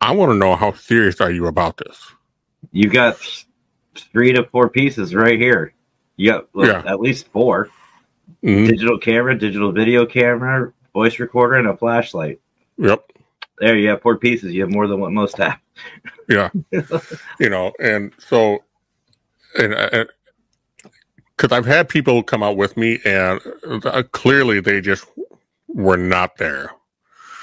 I 0.00 0.12
want 0.12 0.30
to 0.32 0.36
know 0.36 0.56
how 0.56 0.72
serious 0.72 1.20
are 1.20 1.30
you 1.30 1.46
about 1.46 1.76
this? 1.76 2.00
You 2.72 2.88
got 2.88 3.18
three 3.94 4.32
to 4.32 4.44
four 4.50 4.68
pieces 4.68 5.14
right 5.14 5.38
here. 5.38 5.72
You 6.18 6.32
got 6.32 6.54
well, 6.54 6.66
yeah. 6.66 6.82
at 6.84 7.00
least 7.00 7.28
4 7.28 7.70
mm-hmm. 8.44 8.66
digital 8.66 8.98
camera, 8.98 9.38
digital 9.38 9.72
video 9.72 10.04
camera, 10.04 10.72
voice 10.92 11.18
recorder, 11.18 11.54
and 11.54 11.68
a 11.68 11.76
flashlight. 11.76 12.40
Yep. 12.76 13.12
There 13.60 13.76
you 13.76 13.88
have 13.88 14.02
four 14.02 14.18
pieces. 14.18 14.52
You 14.52 14.60
have 14.62 14.70
more 14.70 14.86
than 14.86 15.00
what 15.00 15.10
most 15.12 15.38
have. 15.38 15.58
yeah. 16.28 16.50
you 17.40 17.48
know, 17.48 17.72
and 17.80 18.12
so 18.18 18.58
and, 19.56 19.72
and 19.74 20.08
because 21.36 21.56
I've 21.56 21.66
had 21.66 21.88
people 21.88 22.22
come 22.22 22.42
out 22.42 22.56
with 22.56 22.76
me, 22.76 22.98
and 23.04 23.40
uh, 23.84 24.02
clearly 24.10 24.60
they 24.60 24.80
just 24.80 25.06
were 25.68 25.96
not 25.96 26.36
there. 26.36 26.72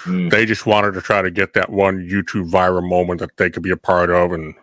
Mm, 0.03 0.29
They 0.29 0.45
just 0.45 0.65
wanted 0.65 0.93
to 0.95 1.01
try 1.01 1.21
to 1.21 1.31
get 1.31 1.53
that 1.53 1.69
one 1.69 2.07
YouTube 2.07 2.51
viral 2.51 2.87
moment 2.87 3.21
that 3.21 3.37
they 3.37 3.49
could 3.49 3.63
be 3.63 3.71
a 3.71 3.77
part 3.77 4.09
of, 4.09 4.33
and 4.33 4.53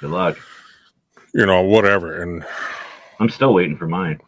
good 0.00 0.10
luck. 0.10 0.38
you 1.32 1.46
know 1.46 1.62
whatever. 1.62 2.20
And 2.20 2.44
I'm 3.20 3.30
still 3.30 3.54
waiting 3.54 3.76
for 3.78 3.86
mine. 3.88 4.20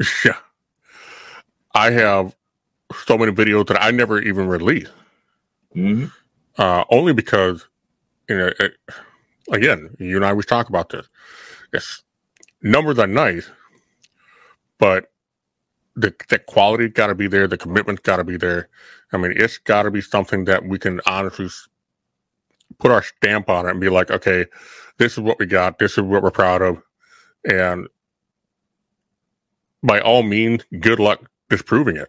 yeah, 0.24 0.38
I 1.74 1.90
have 1.92 2.36
so 3.06 3.18
many 3.18 3.32
videos 3.32 3.66
that 3.68 3.82
I 3.82 3.90
never 3.92 4.20
even 4.20 4.48
released. 4.48 4.92
hmm 5.74 6.06
uh, 6.58 6.84
only 6.90 7.12
because 7.12 7.66
you 8.28 8.38
know 8.38 8.52
it, 8.60 8.74
again 9.52 9.94
you 9.98 10.16
and 10.16 10.24
i 10.26 10.30
always 10.30 10.46
talk 10.46 10.68
about 10.68 10.90
this. 10.90 11.08
Yes 11.72 12.02
numbers 12.62 12.98
are 12.98 13.06
nice 13.06 13.50
but 14.78 15.12
the, 15.96 16.14
the 16.28 16.38
quality 16.40 16.88
got 16.88 17.08
to 17.08 17.14
be 17.14 17.28
there. 17.28 17.46
The 17.48 17.58
commitment's 17.58 18.02
got 18.02 18.16
to 18.16 18.24
be 18.24 18.36
there. 18.36 18.68
I 19.12 19.18
mean 19.18 19.34
it's 19.36 19.58
got 19.58 19.84
to 19.84 19.90
be 19.90 20.00
something 20.00 20.44
that 20.46 20.64
we 20.64 20.78
can 20.78 21.00
honestly 21.06 21.48
put 22.78 22.90
our 22.92 23.02
stamp 23.02 23.48
on 23.50 23.66
it 23.66 23.72
and 23.72 23.80
be 23.80 23.88
like 23.90 24.10
okay 24.10 24.46
this 24.98 25.12
is 25.14 25.20
what 25.20 25.38
we 25.38 25.46
got. 25.46 25.78
This 25.78 25.92
is 25.92 26.00
what 26.02 26.22
we're 26.22 26.30
proud 26.30 26.62
of 26.62 26.82
and 27.44 27.86
by 29.82 30.00
all 30.00 30.22
means 30.22 30.62
good 30.80 30.98
luck 30.98 31.30
disproving 31.50 31.96
it 31.96 32.08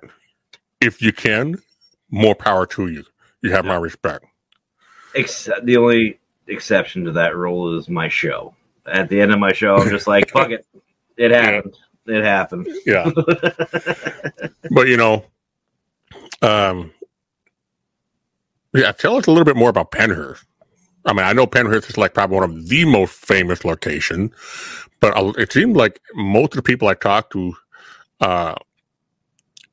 if 0.82 1.02
you 1.02 1.12
can 1.12 1.58
more 2.10 2.36
power 2.36 2.66
to 2.66 2.88
you 2.88 3.04
you 3.42 3.52
have 3.52 3.66
my 3.66 3.76
respect 3.76 4.26
Except 5.16 5.66
the 5.66 5.78
only 5.78 6.20
exception 6.48 7.06
to 7.06 7.12
that 7.14 7.36
rule 7.38 7.78
is 7.78 7.88
my 7.88 8.10
show. 8.10 8.54
At 8.86 9.08
the 9.10 9.22
end 9.22 9.32
of 9.32 9.40
my 9.40 9.54
show, 9.54 9.78
I'm 9.78 9.90
just 9.90 10.08
like, 10.08 10.30
fuck 10.30 10.52
it. 10.52 10.66
It 11.18 11.32
happened. 11.32 11.78
It 12.08 12.26
happened. 12.26 12.68
yeah 12.86 13.10
but 14.72 14.88
you 14.90 14.98
know 14.98 15.24
um 16.42 16.92
yeah 18.74 18.92
tell 18.92 19.16
us 19.16 19.28
a 19.28 19.32
little 19.32 19.46
bit 19.46 19.56
more 19.56 19.70
about 19.70 19.92
Pennhurst 19.92 20.44
i 21.06 21.14
mean 21.14 21.26
i 21.26 21.32
know 21.32 21.48
Pennhurst 21.48 21.90
is 21.90 21.98
like 21.98 22.14
probably 22.14 22.36
one 22.36 22.44
of 22.50 22.68
the 22.68 22.84
most 22.84 23.14
famous 23.14 23.64
location 23.64 24.34
but 25.00 25.14
it 25.38 25.52
seemed 25.52 25.76
like 25.76 26.00
most 26.14 26.54
of 26.54 26.58
the 26.58 26.64
people 26.64 26.88
i 26.88 26.94
talked 26.94 27.32
to 27.32 27.54
uh 28.22 28.56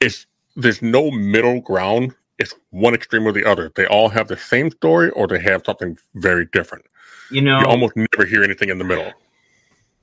it's 0.01 0.27
there's 0.57 0.83
no 0.83 1.11
middle 1.11 1.61
ground 1.61 2.15
it's 2.39 2.55
one 2.71 2.95
extreme 2.95 3.27
or 3.27 3.33
the 3.33 3.45
other 3.45 3.71
they 3.77 3.87
all 3.87 4.09
have 4.09 4.29
the 4.29 4.37
same 4.37 4.71
story 4.71 5.11
or 5.11 5.27
they 5.27 5.41
have 5.41 5.63
something 5.65 5.97
very 6.15 6.47
different 6.47 6.85
You 7.31 7.41
know, 7.41 7.61
you 7.61 7.67
almost 7.67 7.95
never 7.97 8.25
hear 8.27 8.43
anything 8.43 8.69
in 8.69 8.79
the 8.79 8.85
middle 8.85 9.13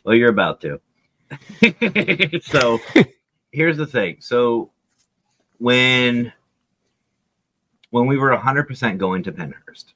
well, 0.04 0.16
you're 0.16 0.30
about 0.30 0.62
to. 0.62 0.80
so 2.42 2.80
here's 3.52 3.78
the 3.78 3.86
thing. 3.86 4.18
So 4.22 4.72
when 5.60 6.34
when 7.92 8.08
we 8.08 8.18
were 8.18 8.36
100% 8.36 8.98
going 8.98 9.24
to 9.24 9.32
Pennhurst, 9.32 9.94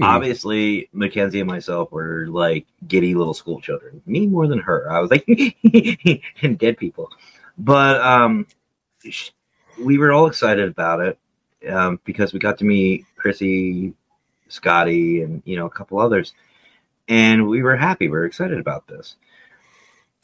Obviously 0.00 0.88
Mackenzie 0.92 1.40
and 1.40 1.48
myself 1.48 1.90
were 1.92 2.26
like 2.28 2.66
giddy 2.86 3.14
little 3.14 3.34
school 3.34 3.60
children. 3.60 4.02
Me 4.06 4.26
more 4.26 4.46
than 4.46 4.60
her. 4.60 4.90
I 4.90 5.00
was 5.00 5.10
like 5.10 5.26
and 6.42 6.58
dead 6.58 6.78
people. 6.78 7.10
But 7.58 8.00
um 8.00 8.46
we 9.78 9.98
were 9.98 10.12
all 10.12 10.26
excited 10.26 10.68
about 10.68 11.00
it 11.00 11.18
um, 11.70 12.00
because 12.04 12.32
we 12.32 12.38
got 12.38 12.58
to 12.58 12.64
meet 12.64 13.04
Chrissy, 13.16 13.94
Scotty, 14.48 15.22
and 15.22 15.42
you 15.44 15.56
know 15.56 15.66
a 15.66 15.70
couple 15.70 15.98
others, 16.00 16.32
and 17.08 17.48
we 17.48 17.62
were 17.62 17.76
happy. 17.76 18.08
We 18.08 18.18
were 18.18 18.24
excited 18.26 18.58
about 18.58 18.86
this. 18.86 19.16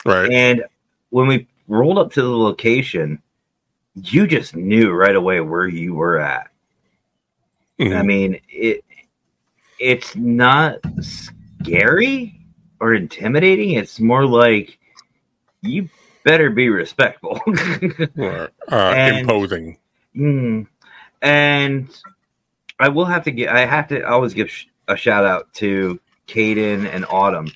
right 0.05 0.31
And 0.31 0.65
when 1.11 1.27
we 1.27 1.47
rolled 1.69 1.99
up 1.99 2.13
to 2.13 2.23
the 2.23 2.37
location, 2.37 3.23
you 3.95 4.27
just 4.27 4.57
knew 4.57 4.93
right 4.93 5.15
away 5.17 5.41
where 5.41 5.69
you 5.69 5.95
were 5.95 6.19
at. 6.19 6.51
Mhm. 7.79 7.97
I 7.97 8.03
mean, 8.03 8.41
it 8.49 8.85
it's 9.79 10.15
not 10.17 10.79
scary 11.01 12.41
or 12.81 12.95
intimidating. 12.95 13.71
It's 13.73 14.01
more 14.01 14.27
like 14.27 14.79
you 15.63 15.89
better 16.25 16.51
be 16.51 16.69
respectful. 16.69 17.41
Right. 18.17 18.49
uh, 18.71 18.93
and- 18.97 19.19
imposing 19.21 19.79
Mm. 20.17 20.69
And 21.23 21.89
I 22.79 22.89
will 22.89 23.05
have 23.07 23.25
to 23.25 23.33
get. 23.33 23.49
I 23.49 23.67
have 23.67 23.89
to 23.89 24.07
always 24.09 24.33
give 24.33 24.49
sh- 24.49 24.67
a 24.87 24.97
shout 24.97 25.25
out 25.25 25.53
to 25.55 25.99
Caden 26.29 26.87
and 26.87 27.05
Autumn. 27.07 27.51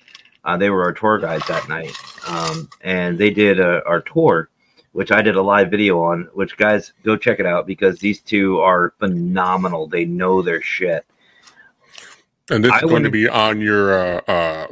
Uh, 0.45 0.57
they 0.57 0.69
were 0.71 0.83
our 0.83 0.93
tour 0.93 1.19
guides 1.21 1.47
that 1.47 1.69
night, 1.69 1.95
um, 2.27 2.69
and 2.81 3.17
they 3.17 3.31
did 3.31 3.61
uh 3.61 3.83
our 3.87 4.01
tour, 4.01 4.49
which 4.91 5.13
I 5.13 5.23
did 5.23 5.37
a 5.37 5.43
live 5.43 5.71
video 5.71 6.03
on. 6.03 6.29
Which 6.35 6.57
guys 6.57 6.93
go 7.05 7.17
check 7.17 7.39
it 7.39 7.47
out 7.47 7.65
because 7.67 8.01
these 8.01 8.21
two 8.23 8.59
are 8.59 8.93
phenomenal. 8.99 9.87
They 9.87 10.05
know 10.05 10.43
their 10.43 10.61
shit. 10.63 11.05
And 12.51 12.65
this 12.65 12.73
I 12.73 12.79
is 12.79 12.83
going 12.83 13.03
to 13.03 13.11
be 13.11 13.29
on 13.29 13.61
your 13.61 13.93
uh, 13.93 14.21
uh, 14.27 14.67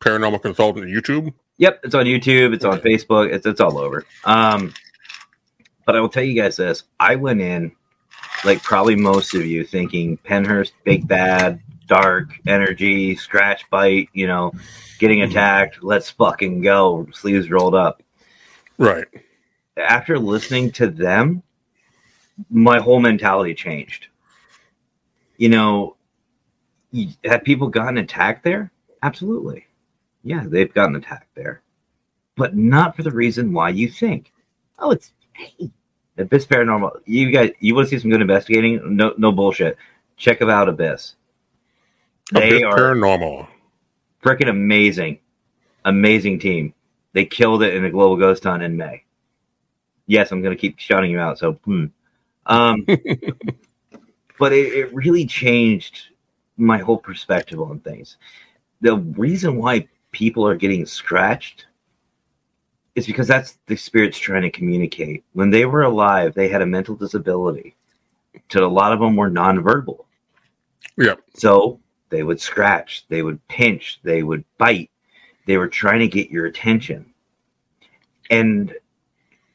paranormal 0.00 0.42
consultant 0.42 0.86
YouTube. 0.86 1.32
Yep, 1.58 1.80
it's 1.84 1.94
on 1.94 2.04
YouTube. 2.06 2.54
It's 2.54 2.64
on 2.64 2.80
Facebook. 2.80 3.32
It's 3.32 3.44
it's 3.44 3.60
all 3.60 3.78
over. 3.78 4.04
Um, 4.24 4.72
but 5.84 5.96
I 5.96 6.00
will 6.00 6.08
tell 6.08 6.22
you 6.22 6.40
guys 6.40 6.56
this: 6.56 6.84
I 6.98 7.16
went 7.16 7.40
in, 7.40 7.72
like 8.44 8.62
probably 8.62 8.96
most 8.96 9.34
of 9.34 9.44
you, 9.44 9.64
thinking 9.64 10.18
Pennhurst, 10.18 10.72
big 10.84 11.06
bad, 11.06 11.60
dark 11.86 12.30
energy, 12.46 13.16
scratch 13.16 13.68
bite. 13.70 14.08
You 14.12 14.28
know, 14.28 14.52
getting 14.98 15.22
attacked. 15.22 15.82
Let's 15.82 16.10
fucking 16.10 16.62
go. 16.62 17.08
Sleeves 17.12 17.50
rolled 17.50 17.74
up. 17.74 18.02
Right. 18.78 19.06
After 19.76 20.18
listening 20.18 20.70
to 20.72 20.88
them, 20.88 21.42
my 22.50 22.78
whole 22.78 23.00
mentality 23.00 23.54
changed. 23.54 24.06
You 25.36 25.48
know, 25.48 25.96
have 27.24 27.44
people 27.44 27.68
gotten 27.68 27.98
attacked 27.98 28.44
there? 28.44 28.70
Absolutely. 29.02 29.66
Yeah, 30.22 30.44
they've 30.46 30.72
gotten 30.72 30.96
attacked 30.96 31.34
there, 31.34 31.62
but 32.36 32.56
not 32.56 32.96
for 32.96 33.02
the 33.02 33.10
reason 33.10 33.52
why 33.52 33.70
you 33.70 33.88
think. 33.88 34.32
Oh, 34.78 34.90
it's 34.90 35.12
hey, 35.32 35.70
Abyss 36.16 36.46
Paranormal. 36.46 37.00
You 37.06 37.30
guys, 37.30 37.52
you 37.60 37.74
want 37.74 37.88
to 37.88 37.90
see 37.90 38.00
some 38.00 38.10
good 38.10 38.20
investigating? 38.20 38.96
No, 38.96 39.14
no 39.16 39.32
bullshit. 39.32 39.76
Check 40.16 40.42
out 40.42 40.68
Abyss. 40.68 41.14
They 42.32 42.48
Abyss 42.48 42.62
are 42.64 42.76
paranormal. 42.76 43.48
freaking 44.22 44.48
amazing, 44.48 45.20
amazing 45.84 46.40
team. 46.40 46.74
They 47.12 47.24
killed 47.24 47.62
it 47.62 47.74
in 47.74 47.84
a 47.84 47.90
global 47.90 48.16
ghost 48.16 48.44
hunt 48.44 48.62
in 48.62 48.76
May. 48.76 49.04
Yes, 50.06 50.32
I'm 50.32 50.42
going 50.42 50.56
to 50.56 50.60
keep 50.60 50.78
shouting 50.78 51.10
you 51.10 51.20
out. 51.20 51.38
So, 51.38 51.52
hmm. 51.52 51.86
um, 52.46 52.84
but 54.38 54.52
it, 54.52 54.72
it 54.72 54.94
really 54.94 55.26
changed 55.26 56.08
my 56.58 56.78
whole 56.78 56.98
perspective 56.98 57.60
on 57.60 57.80
things. 57.80 58.16
The 58.80 58.96
reason 58.96 59.56
why 59.56 59.88
people 60.12 60.46
are 60.46 60.56
getting 60.56 60.84
scratched 60.84 61.66
is 62.94 63.06
because 63.06 63.28
that's 63.28 63.58
the 63.66 63.76
spirits 63.76 64.18
trying 64.18 64.42
to 64.42 64.50
communicate. 64.50 65.24
When 65.32 65.50
they 65.50 65.64
were 65.64 65.82
alive, 65.82 66.34
they 66.34 66.48
had 66.48 66.62
a 66.62 66.66
mental 66.66 66.96
disability. 66.96 67.76
To 68.50 68.64
a 68.64 68.66
lot 68.66 68.92
of 68.92 69.00
them 69.00 69.16
were 69.16 69.30
nonverbal. 69.30 70.04
Yep. 70.96 71.20
So 71.34 71.80
they 72.10 72.22
would 72.22 72.40
scratch, 72.40 73.04
they 73.08 73.22
would 73.22 73.46
pinch, 73.48 74.00
they 74.02 74.22
would 74.22 74.44
bite. 74.58 74.90
They 75.46 75.56
were 75.56 75.68
trying 75.68 76.00
to 76.00 76.08
get 76.08 76.30
your 76.30 76.46
attention. 76.46 77.12
And 78.30 78.74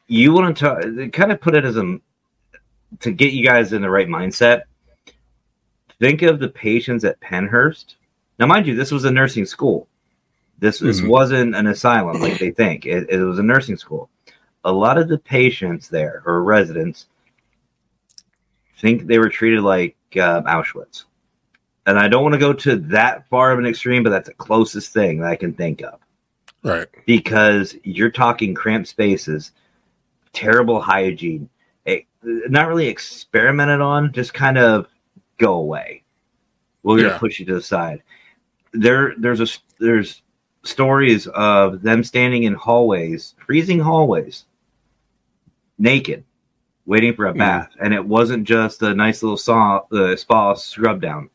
you 0.07 0.33
want 0.33 0.57
to 0.57 1.09
kind 1.11 1.31
of 1.31 1.41
put 1.41 1.55
it 1.55 1.65
as 1.65 1.77
a 1.77 1.99
to 2.99 3.11
get 3.11 3.33
you 3.33 3.45
guys 3.45 3.73
in 3.73 3.81
the 3.81 3.89
right 3.89 4.07
mindset. 4.07 4.63
Think 6.03 6.21
of 6.21 6.37
the 6.39 6.49
patients 6.49 7.05
at 7.05 7.17
Pennhurst. 7.21 7.95
Now, 8.37 8.45
mind 8.45 8.67
you, 8.67 8.75
this 8.75 8.91
was 8.91 9.05
a 9.05 9.11
nursing 9.11 9.45
school. 9.45 9.87
This 10.59 10.79
this 10.79 10.99
Mhm. 10.99 11.07
wasn't 11.07 11.55
an 11.55 11.67
asylum 11.67 12.19
like 12.19 12.39
they 12.39 12.51
think. 12.51 12.85
It, 12.85 13.09
it 13.09 13.23
was 13.23 13.39
a 13.39 13.43
nursing 13.43 13.77
school. 13.77 14.09
A 14.65 14.71
lot 14.71 14.97
of 14.97 15.07
the 15.07 15.17
patients 15.17 15.87
there 15.87 16.21
or 16.25 16.43
residents 16.43 17.05
think 18.79 19.07
they 19.07 19.17
were 19.17 19.29
treated 19.29 19.61
like 19.61 19.95
uh, 20.17 20.41
Auschwitz 20.41 21.05
and 21.85 21.97
I 21.97 22.09
don't 22.09 22.21
want 22.23 22.33
to 22.33 22.39
go 22.39 22.51
to 22.51 22.75
that 22.75 23.25
far 23.29 23.53
of 23.53 23.59
an 23.59 23.65
extreme, 23.65 24.03
but 24.03 24.09
that's 24.09 24.27
the 24.27 24.33
closest 24.35 24.91
thing 24.91 25.19
that 25.21 25.29
I 25.31 25.37
can 25.37 25.53
think 25.53 25.81
of 25.83 25.99
Right. 26.65 26.87
because 27.05 27.77
you're 27.85 28.11
talking 28.11 28.53
cramped 28.53 28.89
spaces, 28.89 29.53
terrible 30.33 30.81
hygiene, 30.81 31.47
eh, 31.85 32.01
not 32.23 32.67
really 32.67 32.87
experimented 32.87 33.79
on, 33.79 34.11
just 34.11 34.33
kind 34.33 34.57
of 34.57 34.87
go 35.43 35.53
away. 35.55 36.03
We're 36.83 37.01
gonna 37.01 37.19
push 37.19 37.39
you 37.39 37.45
to 37.47 37.55
the 37.55 37.61
side. 37.61 38.03
There, 38.73 39.13
there's 39.17 39.41
a 39.41 39.47
there's 39.79 40.21
stories 40.63 41.27
of 41.27 41.81
them 41.81 42.03
standing 42.03 42.43
in 42.43 42.53
hallways, 42.53 43.35
freezing 43.45 43.79
hallways, 43.79 44.45
naked, 45.77 46.23
waiting 46.85 47.13
for 47.13 47.25
a 47.27 47.31
Hmm. 47.31 47.39
bath, 47.39 47.69
and 47.81 47.93
it 47.93 48.05
wasn't 48.05 48.47
just 48.47 48.81
a 48.81 48.93
nice 48.93 49.23
little 49.23 49.37
saw, 49.37 49.81
uh, 49.91 50.15
spa 50.15 50.53
scrub 50.53 51.01
down. 51.01 51.29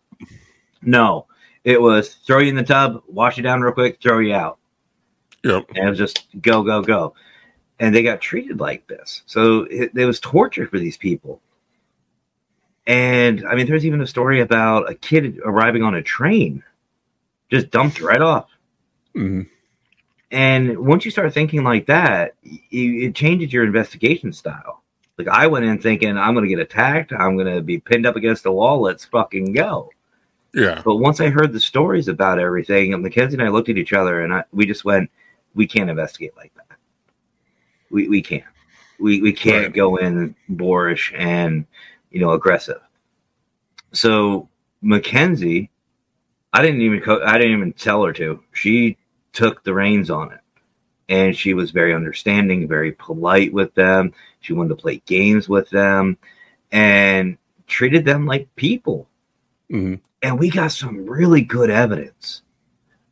No, 0.82 1.26
it 1.64 1.80
was 1.80 2.14
throw 2.26 2.38
you 2.38 2.50
in 2.50 2.56
the 2.56 2.62
tub, 2.62 3.02
wash 3.08 3.36
you 3.36 3.42
down 3.42 3.60
real 3.60 3.72
quick, 3.72 4.00
throw 4.02 4.18
you 4.20 4.34
out. 4.34 4.58
Yep. 5.44 5.70
And 5.74 5.86
it 5.86 5.90
was 5.90 5.98
just 5.98 6.26
go, 6.40 6.62
go, 6.62 6.82
go. 6.82 7.14
And 7.80 7.94
they 7.94 8.02
got 8.02 8.20
treated 8.20 8.58
like 8.60 8.86
this. 8.88 9.22
So 9.26 9.62
it, 9.70 9.92
it 9.94 10.04
was 10.04 10.18
torture 10.20 10.66
for 10.66 10.78
these 10.78 10.96
people. 10.96 11.40
And 12.88 13.46
I 13.48 13.56
mean, 13.56 13.68
there's 13.68 13.86
even 13.86 14.02
a 14.02 14.08
story 14.08 14.40
about 14.40 14.90
a 14.90 14.96
kid 14.96 15.40
arriving 15.44 15.84
on 15.84 15.96
a 15.96 16.02
train, 16.02 16.64
just 17.50 17.70
dumped 17.70 18.00
right 18.00 18.22
off. 18.22 18.50
hmm 19.14 19.42
And 20.30 20.78
once 20.78 21.04
you 21.04 21.10
start 21.12 21.32
thinking 21.34 21.64
like 21.64 21.86
that, 21.86 22.34
it 22.44 23.14
changes 23.14 23.52
your 23.52 23.64
investigation 23.64 24.32
style. 24.32 24.82
Like 25.18 25.28
I 25.28 25.46
went 25.48 25.66
in 25.66 25.80
thinking 25.80 26.16
I'm 26.18 26.34
going 26.34 26.44
to 26.44 26.50
get 26.54 26.60
attacked, 26.60 27.12
I'm 27.12 27.36
going 27.36 27.54
to 27.54 27.62
be 27.62 27.78
pinned 27.80 28.06
up 28.06 28.16
against 28.16 28.44
the 28.44 28.52
wall. 28.52 28.80
Let's 28.82 29.06
fucking 29.06 29.52
go. 29.52 29.94
Yeah. 30.54 30.82
But 30.84 30.96
once 30.96 31.20
I 31.20 31.28
heard 31.30 31.52
the 31.52 31.60
stories 31.60 32.08
about 32.08 32.38
everything, 32.40 32.94
and 32.94 33.02
Mackenzie 33.02 33.36
and 33.36 33.42
I 33.42 33.50
looked 33.50 33.70
at 33.70 33.78
each 33.78 33.92
other, 33.94 34.22
and 34.22 34.32
I, 34.34 34.44
we 34.52 34.66
just 34.66 34.84
went, 34.84 35.10
"We 35.54 35.66
can't 35.66 35.90
investigate 35.90 36.36
like 36.36 36.54
that. 36.56 36.78
We 37.90 38.08
we 38.08 38.22
can't. 38.22 38.44
We 38.98 39.22
we 39.22 39.32
can't 39.32 39.68
Right. 39.68 39.74
go 39.74 39.96
in 39.96 40.34
boorish 40.48 41.12
and 41.16 41.66
you 42.10 42.20
know 42.20 42.32
aggressive." 42.32 42.80
So 43.92 44.48
Mackenzie, 44.82 45.70
I 46.52 46.62
didn't 46.62 46.82
even 46.82 47.00
co- 47.00 47.24
I 47.24 47.38
didn't 47.38 47.56
even 47.56 47.72
tell 47.72 48.04
her 48.04 48.12
to. 48.14 48.42
She 48.52 48.96
took 49.32 49.64
the 49.64 49.74
reins 49.74 50.10
on 50.10 50.32
it, 50.32 50.40
and 51.08 51.36
she 51.36 51.54
was 51.54 51.70
very 51.70 51.94
understanding, 51.94 52.68
very 52.68 52.92
polite 52.92 53.52
with 53.52 53.74
them. 53.74 54.12
She 54.40 54.52
wanted 54.52 54.70
to 54.70 54.76
play 54.76 55.02
games 55.06 55.48
with 55.48 55.70
them, 55.70 56.18
and 56.72 57.38
treated 57.66 58.04
them 58.04 58.26
like 58.26 58.54
people 58.56 59.08
hmm 59.70 59.96
and 60.22 60.38
we 60.38 60.50
got 60.50 60.72
some 60.72 61.06
really 61.06 61.42
good 61.42 61.70
evidence. 61.70 62.42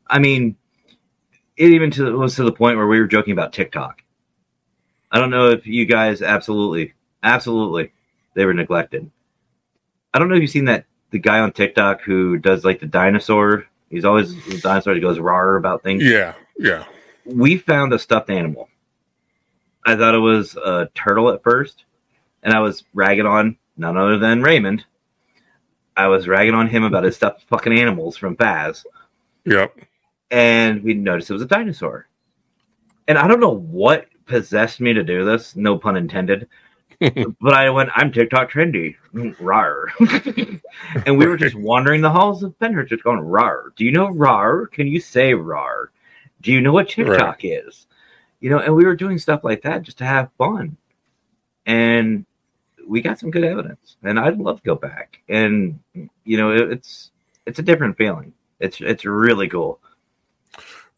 I 0.08 0.18
mean, 0.18 0.56
it 1.56 1.70
even 1.70 1.90
to, 1.92 2.18
was 2.18 2.36
to 2.36 2.44
the 2.44 2.52
point 2.52 2.76
where 2.76 2.86
we 2.86 3.00
were 3.00 3.06
joking 3.06 3.32
about 3.32 3.52
TikTok. 3.52 4.02
I 5.10 5.18
don't 5.18 5.30
know 5.30 5.50
if 5.50 5.66
you 5.66 5.86
guys 5.86 6.22
absolutely, 6.22 6.94
absolutely, 7.22 7.92
they 8.36 8.44
were 8.44 8.54
neglected. 8.54 9.10
I 10.14 10.18
don't 10.20 10.28
know 10.28 10.36
if 10.36 10.42
you've 10.42 10.50
seen 10.50 10.66
that 10.66 10.84
the 11.10 11.18
guy 11.18 11.40
on 11.40 11.52
TikTok 11.52 12.02
who 12.02 12.38
does 12.38 12.64
like 12.64 12.78
the 12.80 12.86
dinosaur. 12.86 13.66
He's 13.90 14.04
always 14.04 14.34
the 14.46 14.60
dinosaur. 14.60 14.94
He 14.94 15.00
goes 15.00 15.18
rar 15.18 15.56
about 15.56 15.82
things. 15.82 16.04
Yeah. 16.04 16.34
Yeah. 16.58 16.84
We 17.24 17.56
found 17.56 17.92
a 17.92 17.98
stuffed 17.98 18.30
animal. 18.30 18.68
I 19.84 19.96
thought 19.96 20.14
it 20.14 20.18
was 20.18 20.54
a 20.56 20.88
turtle 20.94 21.30
at 21.30 21.42
first, 21.42 21.84
and 22.42 22.52
I 22.52 22.60
was 22.60 22.84
ragging 22.92 23.26
on 23.26 23.56
none 23.76 23.96
other 23.96 24.18
than 24.18 24.42
Raymond. 24.42 24.84
I 25.96 26.08
was 26.08 26.28
ragging 26.28 26.54
on 26.54 26.68
him 26.68 26.82
about 26.84 27.04
his 27.04 27.16
stuffed 27.16 27.44
fucking 27.48 27.72
animals 27.78 28.16
from 28.16 28.34
Baz, 28.34 28.84
Yep. 29.44 29.78
and 30.30 30.82
we 30.82 30.94
noticed 30.94 31.30
it 31.30 31.34
was 31.34 31.42
a 31.42 31.46
dinosaur. 31.46 32.08
And 33.08 33.16
I 33.16 33.28
don't 33.28 33.40
know 33.40 33.54
what 33.56 34.06
possessed 34.26 34.80
me 34.80 34.92
to 34.92 35.04
do 35.04 35.24
this, 35.24 35.54
no 35.56 35.78
pun 35.78 35.96
intended. 35.96 36.48
but 37.40 37.52
I 37.52 37.70
went, 37.70 37.90
I'm 37.94 38.12
TikTok 38.12 38.50
trendy. 38.50 38.96
Rar. 39.40 39.88
and 41.06 41.18
we 41.18 41.26
were 41.26 41.36
just 41.36 41.54
wandering 41.54 42.00
the 42.00 42.10
halls 42.10 42.42
of 42.42 42.58
Pennhurst, 42.58 42.88
just 42.88 43.04
going, 43.04 43.20
Rar. 43.20 43.72
Do 43.76 43.84
you 43.84 43.92
know 43.92 44.08
Rar? 44.08 44.66
Can 44.66 44.86
you 44.86 45.00
say 45.00 45.34
Rar? 45.34 45.90
Do 46.40 46.52
you 46.52 46.60
know 46.60 46.72
what 46.72 46.88
TikTok 46.88 47.40
is? 47.42 47.86
You 48.40 48.50
know, 48.50 48.58
and 48.58 48.74
we 48.74 48.84
were 48.84 48.96
doing 48.96 49.18
stuff 49.18 49.44
like 49.44 49.62
that 49.62 49.82
just 49.82 49.98
to 49.98 50.04
have 50.04 50.30
fun. 50.38 50.76
And 51.64 52.24
we 52.86 53.00
got 53.00 53.18
some 53.18 53.30
good 53.30 53.44
evidence. 53.44 53.96
And 54.02 54.18
I'd 54.18 54.38
love 54.38 54.58
to 54.58 54.66
go 54.66 54.74
back. 54.74 55.18
And 55.28 55.80
you 56.24 56.36
know, 56.36 56.52
it, 56.52 56.70
it's 56.70 57.10
it's 57.46 57.58
a 57.58 57.62
different 57.62 57.96
feeling. 57.96 58.32
It's 58.60 58.80
it's 58.80 59.04
really 59.04 59.48
cool. 59.48 59.80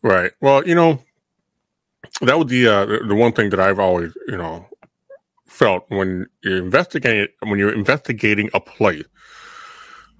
Right. 0.02 0.32
Well, 0.40 0.66
you 0.66 0.74
know, 0.74 1.02
that 2.20 2.38
would 2.38 2.48
be 2.48 2.66
uh, 2.66 2.84
the 2.84 3.14
one 3.14 3.32
thing 3.32 3.50
that 3.50 3.60
I've 3.60 3.78
always, 3.78 4.16
you 4.26 4.36
know, 4.36 4.66
felt 5.58 5.84
when 5.88 6.26
you're 6.42 6.58
investigating 6.66 7.28
when 7.48 7.58
you're 7.58 7.74
investigating 7.74 8.48
a 8.54 8.60
place 8.60 9.04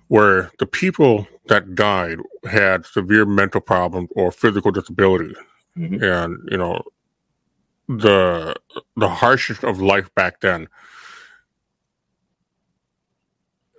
where 0.09 0.51
the 0.59 0.67
people 0.67 1.27
that 1.49 1.75
died 1.75 2.19
had 2.51 2.87
severe 2.87 3.25
mental 3.27 3.61
problems 3.61 4.09
or 4.17 4.33
physical 4.33 4.71
disability, 4.79 5.35
Mhm. 5.77 6.03
and 6.03 6.31
you 6.51 6.59
know, 6.63 6.83
the 7.89 8.55
the 8.97 9.09
harshness 9.09 9.63
of 9.65 9.81
life 9.81 10.09
back 10.15 10.41
then. 10.41 10.67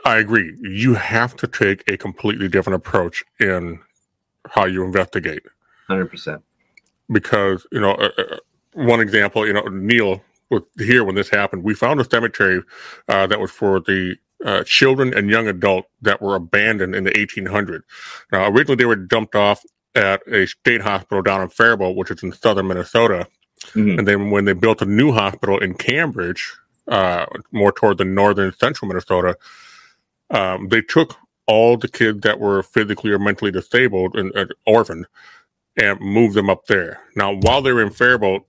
I 0.05 0.17
agree. 0.17 0.55
You 0.61 0.93
have 0.95 1.35
to 1.37 1.47
take 1.47 1.83
a 1.91 1.97
completely 1.97 2.47
different 2.47 2.75
approach 2.77 3.23
in 3.39 3.79
how 4.49 4.65
you 4.65 4.83
investigate 4.85 5.43
Hundred 5.87 6.07
percent. 6.13 6.41
because 7.11 7.67
you 7.71 7.81
know 7.81 7.93
uh, 8.05 8.09
uh, 8.17 8.37
one 8.73 9.01
example 9.01 9.45
you 9.45 9.53
know 9.53 9.63
neil 9.91 10.21
was 10.49 10.63
here 10.77 11.03
when 11.03 11.15
this 11.15 11.29
happened 11.29 11.63
we 11.63 11.73
found 11.73 11.99
a 11.99 12.09
cemetery 12.09 12.61
uh, 13.07 13.27
that 13.27 13.39
was 13.39 13.51
for 13.51 13.79
the 13.79 14.15
uh, 14.45 14.63
children 14.65 15.13
and 15.13 15.29
young 15.29 15.47
adult 15.47 15.85
that 16.01 16.21
were 16.21 16.35
abandoned 16.35 16.95
in 16.95 17.03
the 17.05 17.11
1800s 17.11 17.81
now 18.31 18.47
originally 18.47 18.75
they 18.77 18.85
were 18.85 18.95
dumped 18.95 19.35
off 19.35 19.63
at 19.95 20.21
a 20.27 20.45
state 20.47 20.81
hospital 20.81 21.21
down 21.21 21.41
in 21.41 21.49
faribault 21.49 21.95
which 21.97 22.11
is 22.11 22.23
in 22.23 22.31
southern 22.33 22.67
minnesota 22.67 23.27
Mhm. 23.75 23.99
and 23.99 24.07
then 24.07 24.31
when 24.31 24.45
they 24.45 24.53
built 24.53 24.81
a 24.81 24.85
new 24.85 25.11
hospital 25.11 25.59
in 25.59 25.73
cambridge 25.75 26.53
uh, 26.87 27.25
more 27.51 27.71
toward 27.73 27.97
the 27.97 28.05
northern 28.05 28.53
central 28.53 28.87
minnesota 28.87 29.35
um, 30.31 30.69
they 30.69 30.81
took 30.81 31.15
all 31.47 31.77
the 31.77 31.87
kids 31.87 32.21
that 32.21 32.39
were 32.39 32.63
physically 32.63 33.11
or 33.11 33.19
mentally 33.19 33.51
disabled 33.51 34.15
and 34.15 34.35
uh, 34.37 34.45
orphaned 34.65 35.05
and 35.77 35.99
moved 36.01 36.35
them 36.35 36.49
up 36.49 36.67
there. 36.67 37.01
Now, 37.15 37.33
while 37.33 37.61
they 37.61 37.71
were 37.71 37.81
in 37.83 37.91
Faribault, 37.91 38.45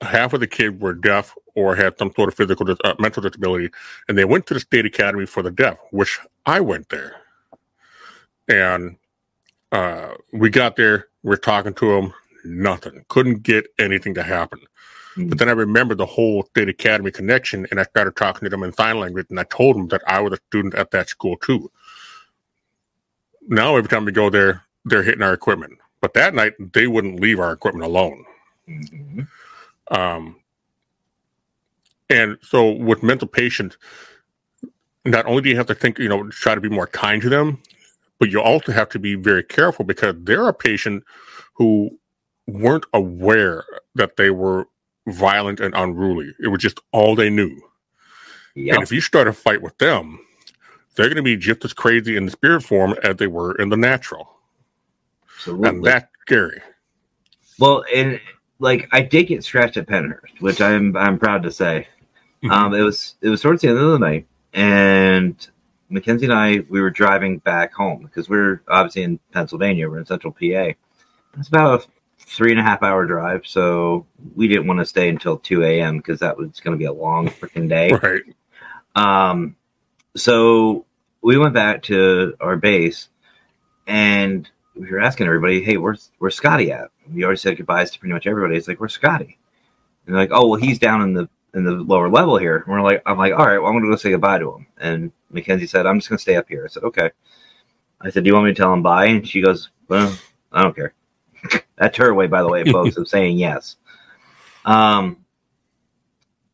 half 0.00 0.32
of 0.32 0.40
the 0.40 0.46
kids 0.46 0.78
were 0.80 0.92
deaf 0.92 1.34
or 1.54 1.74
had 1.74 1.98
some 1.98 2.12
sort 2.14 2.28
of 2.28 2.34
physical 2.34 2.66
dis- 2.66 2.78
uh, 2.84 2.94
mental 2.98 3.22
disability, 3.22 3.70
and 4.08 4.16
they 4.18 4.24
went 4.24 4.46
to 4.46 4.54
the 4.54 4.60
state 4.60 4.84
academy 4.86 5.26
for 5.26 5.42
the 5.42 5.50
deaf, 5.50 5.78
which 5.90 6.18
I 6.44 6.60
went 6.60 6.88
there, 6.90 7.16
and 8.48 8.96
uh, 9.72 10.10
we 10.32 10.50
got 10.50 10.76
there. 10.76 11.08
We're 11.22 11.36
talking 11.36 11.74
to 11.74 11.86
them, 11.94 12.14
nothing. 12.44 13.04
Couldn't 13.08 13.42
get 13.42 13.66
anything 13.78 14.14
to 14.14 14.22
happen. 14.22 14.60
Mhm. 15.16 15.30
But 15.30 15.38
then 15.38 15.48
I 15.48 15.52
remembered 15.52 15.98
the 15.98 16.06
whole 16.06 16.44
state 16.44 16.68
academy 16.68 17.10
connection, 17.10 17.66
and 17.70 17.80
I 17.80 17.84
started 17.84 18.16
talking 18.16 18.44
to 18.46 18.50
them 18.50 18.62
in 18.62 18.72
sign 18.72 19.00
language, 19.00 19.26
and 19.30 19.40
I 19.40 19.44
told 19.44 19.76
them 19.76 19.88
that 19.88 20.02
I 20.06 20.20
was 20.20 20.34
a 20.34 20.42
student 20.48 20.74
at 20.74 20.90
that 20.92 21.08
school 21.08 21.36
too. 21.38 21.70
Now 23.48 23.76
every 23.76 23.88
time 23.88 24.04
we 24.04 24.12
go 24.12 24.28
there, 24.30 24.62
they're 24.84 25.02
hitting 25.02 25.22
our 25.22 25.32
equipment. 25.32 25.78
But 26.00 26.14
that 26.14 26.34
night, 26.34 26.52
they 26.74 26.86
wouldn't 26.86 27.20
leave 27.20 27.40
our 27.40 27.52
equipment 27.52 27.86
alone. 27.86 28.24
Mhm. 28.68 29.26
Um, 29.90 30.36
and 32.08 32.38
so 32.42 32.70
with 32.72 33.02
mental 33.02 33.28
patients, 33.28 33.76
not 35.04 35.26
only 35.26 35.42
do 35.42 35.48
you 35.48 35.56
have 35.56 35.66
to 35.66 35.74
think, 35.74 35.98
you 35.98 36.08
know, 36.08 36.28
try 36.30 36.54
to 36.54 36.60
be 36.60 36.68
more 36.68 36.86
kind 36.86 37.22
to 37.22 37.28
them, 37.28 37.62
but 38.18 38.30
you 38.30 38.40
also 38.40 38.72
have 38.72 38.88
to 38.90 38.98
be 38.98 39.14
very 39.14 39.42
careful 39.42 39.84
because 39.84 40.14
there 40.18 40.44
are 40.44 40.52
patients 40.52 41.06
who 41.54 41.90
weren't 42.46 42.86
aware 42.92 43.64
that 43.94 44.16
they 44.16 44.30
were 44.30 44.66
violent 45.06 45.60
and 45.60 45.74
unruly. 45.74 46.32
It 46.40 46.48
was 46.48 46.60
just 46.60 46.80
all 46.92 47.14
they 47.14 47.30
knew. 47.30 47.60
Yep. 48.54 48.74
And 48.74 48.82
if 48.82 48.92
you 48.92 49.00
start 49.00 49.28
a 49.28 49.32
fight 49.32 49.62
with 49.62 49.76
them, 49.78 50.18
they're 50.94 51.06
going 51.06 51.16
to 51.16 51.22
be 51.22 51.36
just 51.36 51.64
as 51.64 51.72
crazy 51.72 52.16
in 52.16 52.24
the 52.24 52.32
spirit 52.32 52.62
form 52.62 52.94
as 53.02 53.16
they 53.16 53.26
were 53.26 53.54
in 53.56 53.68
the 53.68 53.76
natural. 53.76 54.28
Absolutely. 55.36 55.68
And 55.68 55.84
that's 55.84 56.10
scary. 56.22 56.62
Well, 57.58 57.84
and 57.94 58.18
like 58.58 58.88
I 58.92 59.02
did 59.02 59.24
get 59.24 59.44
scratched 59.44 59.76
at 59.76 59.86
Pennhurst, 59.86 60.40
which 60.40 60.60
I'm 60.60 60.96
I'm 60.96 61.18
proud 61.18 61.42
to 61.44 61.50
say. 61.50 61.88
Mhm. 62.42 62.50
Um, 62.50 62.74
it 62.74 62.82
was 62.82 63.16
it 63.20 63.28
was 63.28 63.40
towards 63.40 63.62
the 63.62 63.68
end 63.68 63.78
of 63.78 63.92
the 63.92 63.98
night, 63.98 64.26
and 64.52 65.34
Mackenzie 65.88 66.26
and 66.26 66.34
I 66.34 66.64
we 66.68 66.80
were 66.80 66.90
driving 66.90 67.38
back 67.38 67.72
home 67.72 68.02
because 68.02 68.28
we're 68.28 68.62
obviously 68.68 69.02
in 69.02 69.18
Pennsylvania. 69.32 69.88
We're 69.88 69.98
in 69.98 70.06
Central 70.06 70.32
PA. 70.32 70.72
It's 71.38 71.48
about 71.48 71.82
a 71.82 71.86
three 72.18 72.50
and 72.50 72.60
a 72.60 72.62
half 72.62 72.82
hour 72.82 73.06
drive, 73.06 73.46
so 73.46 74.06
we 74.34 74.48
didn't 74.48 74.66
want 74.66 74.80
to 74.80 74.86
stay 74.86 75.08
until 75.08 75.38
two 75.38 75.62
a.m. 75.62 75.98
because 75.98 76.20
that 76.20 76.36
was 76.36 76.60
going 76.60 76.72
to 76.72 76.78
be 76.78 76.86
a 76.86 76.92
long 76.92 77.28
freaking 77.28 77.68
day. 77.68 77.92
Right. 78.02 78.22
Um, 78.94 79.56
so 80.16 80.86
we 81.22 81.36
went 81.38 81.54
back 81.54 81.82
to 81.84 82.34
our 82.40 82.56
base, 82.56 83.08
and 83.86 84.48
we 84.76 84.90
were 84.90 85.00
asking 85.00 85.26
everybody, 85.26 85.62
"Hey, 85.62 85.76
where's 85.76 86.10
where's 86.18 86.34
Scotty 86.34 86.70
at?" 86.70 86.90
We 87.10 87.24
already 87.24 87.38
said 87.38 87.56
goodbyes 87.56 87.90
to 87.90 87.98
pretty 87.98 88.12
much 88.12 88.26
everybody. 88.26 88.56
It's 88.56 88.68
like, 88.68 88.78
"Where's 88.78 88.94
Scotty?" 88.94 89.38
And 90.06 90.14
they're 90.14 90.22
like, 90.22 90.30
"Oh, 90.32 90.46
well, 90.48 90.60
he's 90.60 90.78
down 90.78 91.02
in 91.02 91.14
the 91.14 91.28
in 91.54 91.64
the 91.64 91.72
lower 91.72 92.08
level 92.08 92.36
here." 92.36 92.58
And 92.58 92.66
we're 92.68 92.82
like, 92.82 93.02
"I'm 93.06 93.18
like, 93.18 93.32
all 93.32 93.46
right, 93.46 93.58
well, 93.58 93.68
I'm 93.68 93.76
gonna 93.76 93.90
go 93.90 93.96
say 93.96 94.10
goodbye 94.10 94.38
to 94.38 94.52
him." 94.52 94.66
And 94.78 95.12
Mackenzie 95.30 95.66
said, 95.66 95.86
"I'm 95.86 95.98
just 95.98 96.08
gonna 96.08 96.18
stay 96.18 96.36
up 96.36 96.48
here." 96.48 96.64
I 96.64 96.68
said, 96.68 96.84
"Okay." 96.84 97.10
I 98.00 98.10
said, 98.10 98.24
"Do 98.24 98.28
you 98.28 98.34
want 98.34 98.46
me 98.46 98.52
to 98.52 98.56
tell 98.56 98.72
him 98.72 98.82
bye?" 98.82 99.06
And 99.06 99.26
she 99.26 99.40
goes, 99.40 99.70
"Well, 99.88 100.16
I 100.52 100.62
don't 100.62 100.76
care." 100.76 100.94
That's 101.76 101.96
her 101.98 102.14
way, 102.14 102.26
by 102.26 102.42
the 102.42 102.48
way, 102.48 102.64
folks, 102.64 102.96
of 102.96 103.08
saying 103.08 103.38
yes. 103.38 103.76
Um, 104.64 105.24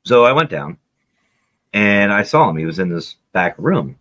so 0.04 0.24
I 0.24 0.32
went 0.32 0.50
down 0.50 0.78
and 1.72 2.12
I 2.12 2.22
saw 2.22 2.50
him. 2.50 2.56
He 2.56 2.66
was 2.66 2.78
in 2.78 2.88
this 2.88 3.16
back 3.32 3.54
room, 3.58 3.98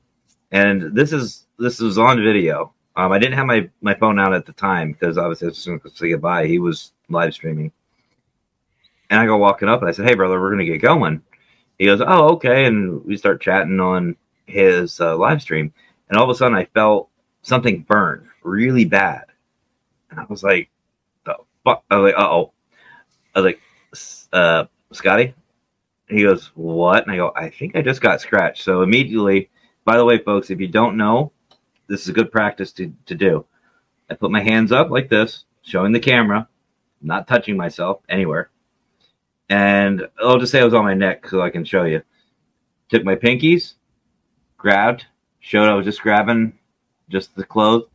and 0.52 0.96
this 0.96 1.14
is 1.14 1.48
this 1.58 1.80
was 1.80 1.98
on 1.98 2.22
video. 2.22 2.74
Um, 2.96 3.12
I 3.12 3.20
didn't 3.20 3.36
have 3.36 3.46
my, 3.46 3.70
my 3.82 3.94
phone 3.96 4.20
out 4.20 4.34
at 4.34 4.46
the 4.46 4.52
time 4.54 4.92
because 4.92 5.18
obviously 5.18 5.48
I 5.48 5.50
was 5.50 5.66
going 5.66 5.80
to 5.80 5.90
say 5.92 6.10
goodbye. 6.10 6.48
He 6.48 6.60
was 6.60 6.92
live 7.10 7.34
streaming. 7.34 7.72
And 9.10 9.20
I 9.20 9.26
go 9.26 9.38
walking 9.38 9.70
up 9.70 9.82
and 9.82 9.90
I 9.90 9.92
said, 9.92 10.08
Hey, 10.08 10.16
brother, 10.16 10.40
we're 10.40 10.50
going 10.50 10.66
to 10.66 10.72
get 10.72 10.82
going. 10.82 11.22
He 11.78 11.86
goes, 11.86 12.02
Oh, 12.02 12.34
okay. 12.34 12.66
And 12.66 13.04
we 13.06 13.18
start 13.18 13.42
chatting 13.42 13.80
on 13.80 14.16
his 14.46 15.00
uh, 15.00 15.18
live 15.18 15.42
stream. 15.42 15.74
And 16.10 16.18
all 16.18 16.24
of 16.26 16.30
a 16.30 16.36
sudden 16.36 16.58
I 16.58 16.66
felt 16.66 17.10
something 17.42 17.82
burn 17.84 18.30
really 18.44 18.86
bad. 18.86 19.26
And 20.10 20.20
I 20.20 20.26
was 20.26 20.44
like, 20.44 20.70
The 21.26 21.36
fuck? 21.64 21.84
I 21.90 21.98
was 21.98 22.12
like, 22.12 22.22
Uh 22.22 22.30
oh. 22.30 22.52
I 23.36 23.40
was 23.40 23.46
like, 23.46 23.62
uh, 24.34 24.66
Scotty? 24.92 25.34
He 26.10 26.24
goes, 26.24 26.52
What? 26.56 27.04
And 27.04 27.14
I 27.14 27.18
go, 27.18 27.32
I 27.36 27.50
think 27.50 27.76
I 27.76 27.82
just 27.82 28.02
got 28.02 28.20
scratched. 28.20 28.64
So 28.64 28.82
immediately, 28.82 29.50
by 29.86 29.98
the 29.98 30.06
way, 30.06 30.18
folks, 30.18 30.50
if 30.50 30.60
you 30.60 30.68
don't 30.68 30.98
know, 30.98 31.32
this 31.92 32.04
is 32.04 32.08
a 32.08 32.14
good 32.14 32.32
practice 32.32 32.72
to, 32.72 32.94
to 33.06 33.16
do. 33.16 33.46
I 34.10 34.16
put 34.16 34.32
my 34.32 34.42
hands 34.42 34.72
up 34.72 34.90
like 34.90 35.10
this, 35.10 35.44
showing 35.62 35.92
the 35.92 36.00
camera, 36.00 36.48
not 37.02 37.28
touching 37.28 37.58
myself 37.58 38.00
anywhere. 38.08 38.50
And 39.50 40.08
I'll 40.24 40.40
just 40.40 40.54
say 40.54 40.62
I 40.62 40.66
was 40.66 40.74
on 40.74 40.86
my 40.86 40.94
neck 40.94 41.28
so 41.28 41.42
I 41.42 41.50
can 41.50 41.66
show 41.66 41.84
you. 41.84 42.02
Took 42.90 43.04
my 43.04 43.16
pinkies, 43.16 43.74
grabbed, 44.58 45.06
showed 45.42 45.68
I 45.68 45.74
was 45.74 45.86
just 45.86 46.02
grabbing 46.02 46.58
just 47.10 47.36
the 47.36 47.44
clothes, 47.44 47.90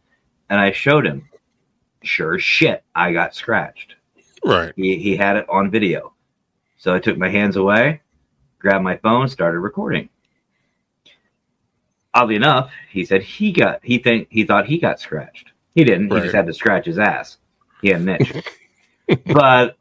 and 0.51 0.61
I 0.61 0.73
showed 0.73 1.07
him. 1.07 1.29
Sure 2.03 2.39
shit, 2.39 2.85
I 2.95 3.13
got 3.13 3.35
scratched. 3.35 3.95
Right. 4.45 4.75
He, 4.77 4.99
he 4.99 5.17
had 5.17 5.37
it 5.37 5.49
on 5.49 5.71
video. 5.71 6.13
So 6.77 6.95
I 6.95 6.99
took 6.99 7.17
my 7.17 7.31
hands 7.31 7.57
away, 7.57 8.03
grabbed 8.59 8.85
my 8.85 8.99
phone, 8.99 9.29
started 9.29 9.61
recording 9.61 10.11
oddly 12.17 12.35
enough, 12.35 12.73
he 12.91 13.05
said 13.05 13.23
he 13.23 13.53
got 13.53 13.81
he 13.83 13.99
think 13.99 14.29
he 14.31 14.45
thought 14.45 14.67
he 14.67 14.79
got 14.79 14.99
scratched. 14.99 15.53
He 15.75 15.85
didn't. 15.85 16.09
Right. 16.09 16.17
He 16.17 16.23
just 16.25 16.35
had 16.35 16.47
to 16.47 16.55
scratch 16.55 16.87
his 16.87 16.99
ass. 16.99 17.37
He 17.83 17.91
had 17.91 18.01
an 18.01 18.09
itch. 18.09 18.33
but 19.27 19.77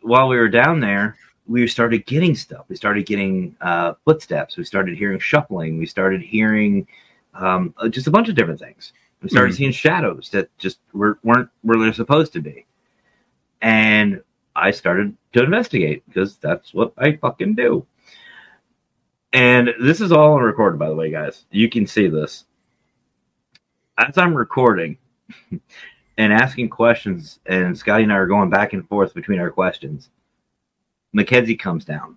while 0.00 0.28
we 0.28 0.36
were 0.36 0.48
down 0.48 0.80
there, 0.80 1.16
we 1.46 1.66
started 1.68 2.04
getting 2.06 2.34
stuff. 2.34 2.66
We 2.68 2.76
started 2.76 3.06
getting 3.06 3.56
uh, 3.60 3.94
footsteps. 4.04 4.56
We 4.56 4.64
started 4.64 4.98
hearing 4.98 5.20
shuffling. 5.20 5.78
We 5.78 5.86
started 5.86 6.20
hearing 6.20 6.86
um, 7.34 7.72
uh, 7.78 7.88
just 7.88 8.08
a 8.08 8.10
bunch 8.10 8.28
of 8.28 8.34
different 8.34 8.58
things. 8.58 8.92
We 9.22 9.28
started 9.28 9.54
mm. 9.54 9.58
seeing 9.58 9.72
shadows 9.72 10.28
that 10.30 10.56
just 10.58 10.78
were, 10.92 11.18
weren't 11.22 11.48
where 11.62 11.78
they're 11.78 11.92
supposed 11.92 12.32
to 12.34 12.40
be. 12.40 12.66
And 13.62 14.22
I 14.54 14.72
started 14.72 15.16
to 15.32 15.44
investigate 15.44 16.02
because 16.06 16.36
that's 16.36 16.74
what 16.74 16.92
I 16.98 17.16
fucking 17.16 17.54
do. 17.54 17.86
And 19.36 19.74
this 19.78 20.00
is 20.00 20.12
all 20.12 20.40
recorded, 20.40 20.78
by 20.78 20.88
the 20.88 20.94
way, 20.94 21.10
guys. 21.10 21.44
You 21.50 21.68
can 21.68 21.86
see 21.86 22.08
this. 22.08 22.46
As 23.98 24.16
I'm 24.16 24.34
recording 24.34 24.96
and 26.16 26.32
asking 26.32 26.70
questions, 26.70 27.38
and 27.44 27.76
Scotty 27.76 28.04
and 28.04 28.12
I 28.12 28.16
are 28.16 28.26
going 28.26 28.48
back 28.48 28.72
and 28.72 28.88
forth 28.88 29.12
between 29.12 29.38
our 29.38 29.50
questions, 29.50 30.08
Mackenzie 31.12 31.54
comes 31.54 31.84
down. 31.84 32.16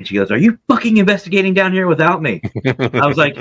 And 0.00 0.08
she 0.08 0.16
goes, 0.16 0.32
Are 0.32 0.36
you 0.36 0.58
fucking 0.66 0.96
investigating 0.96 1.54
down 1.54 1.72
here 1.72 1.86
without 1.86 2.20
me? 2.20 2.42
I 2.66 3.06
was 3.06 3.16
like, 3.16 3.38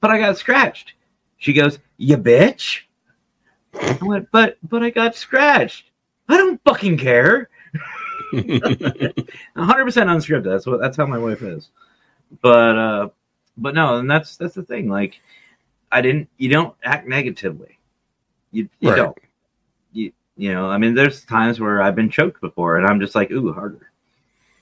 But 0.00 0.10
I 0.10 0.18
got 0.18 0.38
scratched. 0.38 0.94
She 1.36 1.52
goes, 1.52 1.78
You 1.98 2.16
bitch. 2.16 2.84
I 3.74 3.98
went, 4.00 4.30
But 4.32 4.56
but 4.66 4.82
I 4.82 4.88
got 4.88 5.14
scratched. 5.14 5.90
I 6.26 6.38
don't 6.38 6.58
fucking 6.64 6.96
care. 6.96 7.50
100% 8.32 9.36
unscripted. 9.56 10.44
That's 10.44 10.66
what 10.66 10.80
that's 10.80 10.96
how 10.96 11.06
my 11.06 11.18
wife 11.18 11.42
is. 11.42 11.68
But 12.42 12.76
uh 12.76 13.08
but 13.56 13.74
no, 13.74 13.96
and 13.96 14.10
that's 14.10 14.36
that's 14.36 14.54
the 14.54 14.62
thing. 14.62 14.88
Like 14.88 15.20
I 15.90 16.00
didn't 16.00 16.28
you 16.38 16.48
don't 16.48 16.74
act 16.84 17.06
negatively. 17.08 17.78
You 18.52 18.68
you 18.80 18.90
right. 18.90 18.96
don't. 18.96 19.18
You 19.92 20.12
you 20.36 20.52
know, 20.52 20.66
I 20.68 20.78
mean 20.78 20.94
there's 20.94 21.24
times 21.24 21.60
where 21.60 21.82
I've 21.82 21.96
been 21.96 22.10
choked 22.10 22.40
before 22.40 22.76
and 22.76 22.86
I'm 22.86 23.00
just 23.00 23.14
like, 23.14 23.30
ooh, 23.30 23.52
harder. 23.52 23.90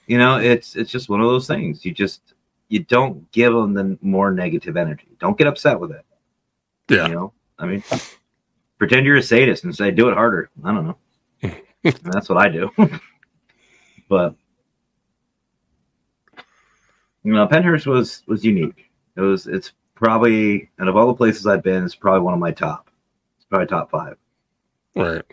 You 0.06 0.18
know, 0.18 0.38
it's 0.38 0.76
it's 0.76 0.90
just 0.90 1.08
one 1.08 1.20
of 1.20 1.28
those 1.28 1.46
things. 1.46 1.84
You 1.84 1.92
just 1.92 2.34
you 2.68 2.80
don't 2.80 3.30
give 3.32 3.52
them 3.52 3.74
the 3.74 3.98
more 4.02 4.30
negative 4.30 4.76
energy. 4.76 5.08
Don't 5.18 5.38
get 5.38 5.46
upset 5.46 5.78
with 5.80 5.92
it. 5.92 6.04
Yeah. 6.88 7.08
You 7.08 7.14
know, 7.14 7.32
I 7.58 7.66
mean, 7.66 7.82
pretend 8.78 9.04
you're 9.06 9.16
a 9.16 9.22
sadist 9.22 9.64
and 9.64 9.74
say, 9.74 9.90
do 9.90 10.08
it 10.08 10.14
harder. 10.14 10.50
I 10.64 10.72
don't 10.72 10.86
know. 10.86 11.54
that's 12.02 12.28
what 12.28 12.38
I 12.38 12.48
do. 12.48 12.70
but 14.08 14.34
you 17.24 17.32
know, 17.32 17.46
Penhurst 17.46 17.86
was 17.86 18.22
was 18.26 18.44
unique. 18.44 18.90
It 19.16 19.20
was 19.20 19.46
it's 19.46 19.72
probably 19.94 20.70
out 20.80 20.88
of 20.88 20.96
all 20.96 21.08
the 21.08 21.14
places 21.14 21.46
I've 21.46 21.62
been, 21.62 21.84
it's 21.84 21.94
probably 21.94 22.20
one 22.20 22.34
of 22.34 22.40
my 22.40 22.52
top. 22.52 22.90
It's 23.36 23.46
probably 23.46 23.66
top 23.66 23.90
five. 23.90 24.16
Right. 24.94 25.24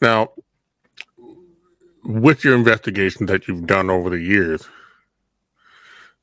Now, 0.00 0.30
with 2.04 2.44
your 2.44 2.54
investigation 2.54 3.26
that 3.26 3.46
you've 3.46 3.66
done 3.66 3.90
over 3.90 4.10
the 4.10 4.20
years, 4.20 4.66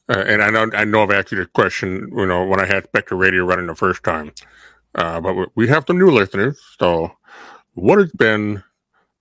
uh, 0.09 0.23
and 0.25 0.41
I 0.41 0.49
know 0.49 0.69
I 0.73 0.85
know 0.85 1.03
I've 1.03 1.11
asked 1.11 1.31
you 1.31 1.37
this 1.37 1.47
question, 1.53 2.09
you 2.15 2.25
know, 2.25 2.45
when 2.45 2.59
I 2.59 2.65
had 2.65 2.85
Specter 2.85 3.15
Radio 3.15 3.45
running 3.45 3.67
the 3.67 3.75
first 3.75 4.03
time, 4.03 4.31
uh, 4.95 5.19
but 5.19 5.49
we 5.55 5.67
have 5.67 5.83
some 5.85 5.99
new 5.99 6.09
listeners. 6.09 6.59
So, 6.79 7.11
what 7.73 7.99
has 7.99 8.11
been 8.13 8.63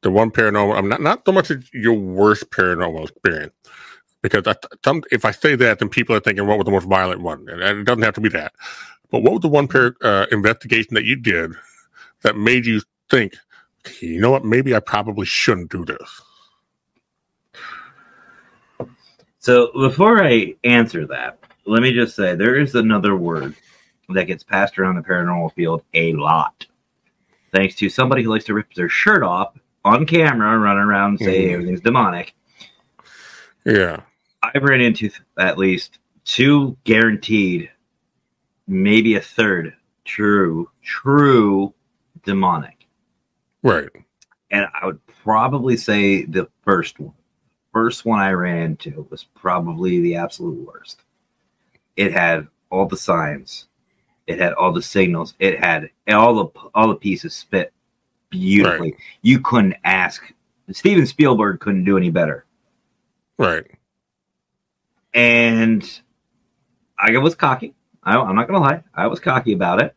the 0.03 0.11
one 0.11 0.30
paranormal. 0.30 0.76
I'm 0.76 0.88
not 0.88 1.01
not 1.01 1.22
so 1.26 1.32
much 1.32 1.51
your 1.72 1.94
worst 1.94 2.51
paranormal 2.51 3.09
experience, 3.09 3.55
because 4.22 4.47
I, 4.47 4.55
some, 4.84 5.03
if 5.11 5.24
I 5.24 5.30
say 5.30 5.57
that, 5.57 5.78
then 5.78 5.88
people 5.88 6.14
are 6.14 6.20
thinking, 6.20 6.47
what 6.47 6.59
was 6.59 6.64
the 6.64 6.70
most 6.70 6.86
violent 6.86 7.22
one? 7.22 7.49
And, 7.49 7.62
it 7.62 7.84
doesn't 7.84 8.03
have 8.03 8.14
to 8.14 8.20
be 8.20 8.28
that. 8.30 8.53
But 9.11 9.22
what 9.22 9.32
was 9.32 9.40
the 9.40 9.49
one 9.49 9.68
pair 9.68 9.97
uh, 10.03 10.26
investigation 10.32 10.94
that 10.94 11.05
you 11.05 11.16
did 11.16 11.53
that 12.22 12.36
made 12.36 12.66
you 12.66 12.82
think, 13.09 13.34
you 14.01 14.20
know 14.20 14.30
what, 14.30 14.44
maybe 14.44 14.74
I 14.74 14.80
probably 14.80 15.26
shouldn't 15.26 15.70
do 15.70 15.84
this? 15.84 16.22
So 19.38 19.70
before 19.74 20.24
I 20.24 20.55
answer 20.64 21.07
that, 21.07 21.38
let 21.66 21.82
me 21.82 21.92
just 21.92 22.16
say 22.16 22.34
there 22.34 22.59
is 22.59 22.74
another 22.74 23.16
word 23.16 23.55
that 24.09 24.24
gets 24.24 24.42
passed 24.42 24.78
around 24.78 24.97
the 24.97 25.03
paranormal 25.03 25.53
field 25.55 25.82
a 25.94 26.12
lot. 26.14 26.66
Thanks 27.53 27.76
to 27.76 27.88
somebody 27.88 28.24
who 28.24 28.30
likes 28.30 28.44
to 28.47 28.55
rip 28.55 28.74
their 28.74 28.88
shirt 28.88 29.22
off 29.22 29.55
on 29.87 30.05
camera 30.05 30.59
running 30.59 30.82
around 30.82 31.11
and 31.11 31.18
say 31.20 31.47
mm. 31.47 31.53
everything's 31.53 31.80
demonic. 31.80 32.34
Yeah. 33.64 34.01
I've 34.43 34.62
ran 34.62 34.80
into 34.80 35.11
at 35.39 35.59
least 35.59 36.01
two 36.24 36.76
guaranteed, 36.84 37.70
maybe 38.66 39.14
a 39.14 39.20
third 39.20 39.74
true, 40.05 40.68
true 40.82 41.72
demonic. 42.24 42.87
Right. 43.62 43.89
And 44.51 44.66
I 44.80 44.87
would 44.87 45.05
probably 45.07 45.76
say 45.76 46.24
the 46.24 46.49
first 46.62 46.99
one. 46.99 47.14
First 47.72 48.05
one 48.05 48.20
I 48.20 48.32
ran 48.32 48.62
into 48.62 49.07
was 49.11 49.24
probably 49.24 50.01
the 50.01 50.16
absolute 50.16 50.66
worst. 50.66 51.03
It 51.97 52.12
had 52.12 52.49
all 52.70 52.87
the 52.87 52.97
signs. 52.97 53.66
It 54.26 54.41
had 54.41 54.55
all 54.55 54.72
the 54.72 54.82
signals. 54.82 55.34
It 55.39 55.61
had 55.61 55.91
all 56.09 56.34
the 56.34 56.61
all 56.74 56.89
the 56.89 56.97
pieces 56.97 57.34
spit 57.34 57.72
beautifully. 58.30 58.92
Right. 58.92 59.00
You 59.22 59.40
couldn't 59.40 59.76
ask. 59.84 60.22
Steven 60.72 61.06
Spielberg 61.06 61.60
couldn't 61.60 61.84
do 61.84 61.96
any 61.96 62.10
better. 62.10 62.44
Right. 63.38 63.66
And 65.14 65.88
I 66.98 67.16
was 67.18 67.34
cocky. 67.34 67.74
I, 68.02 68.16
I'm 68.16 68.36
not 68.36 68.48
going 68.48 68.60
to 68.60 68.66
lie. 68.66 68.82
I 68.94 69.06
was 69.06 69.20
cocky 69.20 69.52
about 69.52 69.82
it. 69.82 69.94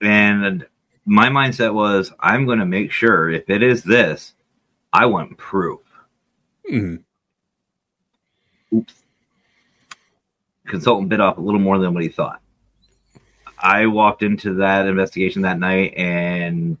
And 0.00 0.66
my 1.04 1.28
mindset 1.28 1.72
was 1.72 2.12
I'm 2.20 2.46
going 2.46 2.58
to 2.58 2.66
make 2.66 2.92
sure 2.92 3.30
if 3.30 3.48
it 3.48 3.62
is 3.62 3.82
this, 3.82 4.34
I 4.92 5.06
want 5.06 5.36
proof. 5.38 5.80
Mm-hmm. 6.70 6.96
Oops. 8.76 8.94
Consultant 10.66 11.08
bit 11.08 11.20
off 11.20 11.38
a 11.38 11.40
little 11.40 11.60
more 11.60 11.78
than 11.78 11.94
what 11.94 12.02
he 12.02 12.08
thought. 12.08 12.40
I 13.58 13.86
walked 13.86 14.22
into 14.22 14.54
that 14.54 14.86
investigation 14.86 15.42
that 15.42 15.58
night 15.58 15.94
and 15.96 16.76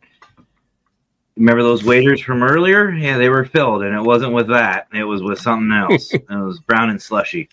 remember 1.36 1.62
those 1.62 1.84
waiters 1.84 2.20
from 2.20 2.42
earlier? 2.42 2.90
Yeah, 2.90 3.18
they 3.18 3.28
were 3.28 3.44
filled, 3.44 3.82
and 3.82 3.94
it 3.94 4.02
wasn't 4.02 4.32
with 4.32 4.48
that. 4.48 4.88
It 4.92 5.04
was 5.04 5.22
with 5.22 5.40
something 5.40 5.72
else. 5.72 6.12
it 6.14 6.28
was 6.28 6.60
brown 6.60 6.90
and 6.90 7.00
slushy. 7.00 7.48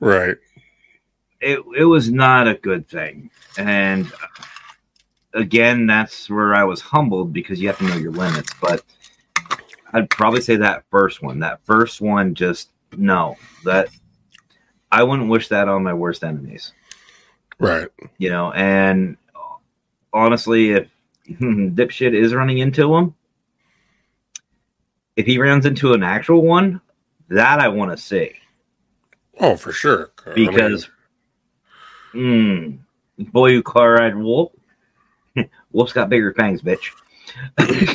Right. 0.00 0.36
It 1.40 1.60
it 1.76 1.84
was 1.84 2.10
not 2.10 2.48
a 2.48 2.54
good 2.54 2.88
thing, 2.88 3.30
and 3.58 4.06
uh, 4.06 4.44
again, 5.34 5.86
that's 5.86 6.30
where 6.30 6.54
I 6.54 6.64
was 6.64 6.80
humbled 6.80 7.32
because 7.32 7.60
you 7.60 7.68
have 7.68 7.78
to 7.78 7.84
know 7.84 7.96
your 7.96 8.12
limits. 8.12 8.50
But 8.60 8.82
I'd 9.92 10.08
probably 10.08 10.40
say 10.40 10.56
that 10.56 10.84
first 10.90 11.22
one. 11.22 11.40
That 11.40 11.60
first 11.64 12.00
one, 12.00 12.34
just 12.34 12.70
no. 12.96 13.36
That 13.64 13.88
I 14.90 15.02
wouldn't 15.02 15.28
wish 15.28 15.48
that 15.48 15.68
on 15.68 15.82
my 15.82 15.92
worst 15.92 16.24
enemies. 16.24 16.72
Right. 17.58 17.88
You 18.18 18.30
know, 18.30 18.52
and 18.52 19.16
honestly, 20.12 20.72
if 20.72 20.88
dipshit 21.28 22.14
is 22.14 22.34
running 22.34 22.58
into 22.58 22.94
him, 22.94 23.14
if 25.16 25.26
he 25.26 25.38
runs 25.38 25.64
into 25.66 25.94
an 25.94 26.02
actual 26.02 26.42
one, 26.42 26.80
that 27.28 27.58
I 27.60 27.68
want 27.68 27.90
to 27.90 27.96
see. 27.96 28.32
Oh, 29.40 29.56
for 29.56 29.72
sure. 29.72 30.10
Because 30.34 30.88
Mm. 32.14 32.78
Boy 33.18 33.50
who 33.52 33.62
car 33.62 34.10
wolf. 34.16 34.52
Wolf's 35.72 35.92
got 35.92 36.08
bigger 36.08 36.32
fangs, 36.32 36.62
bitch. 36.62 36.90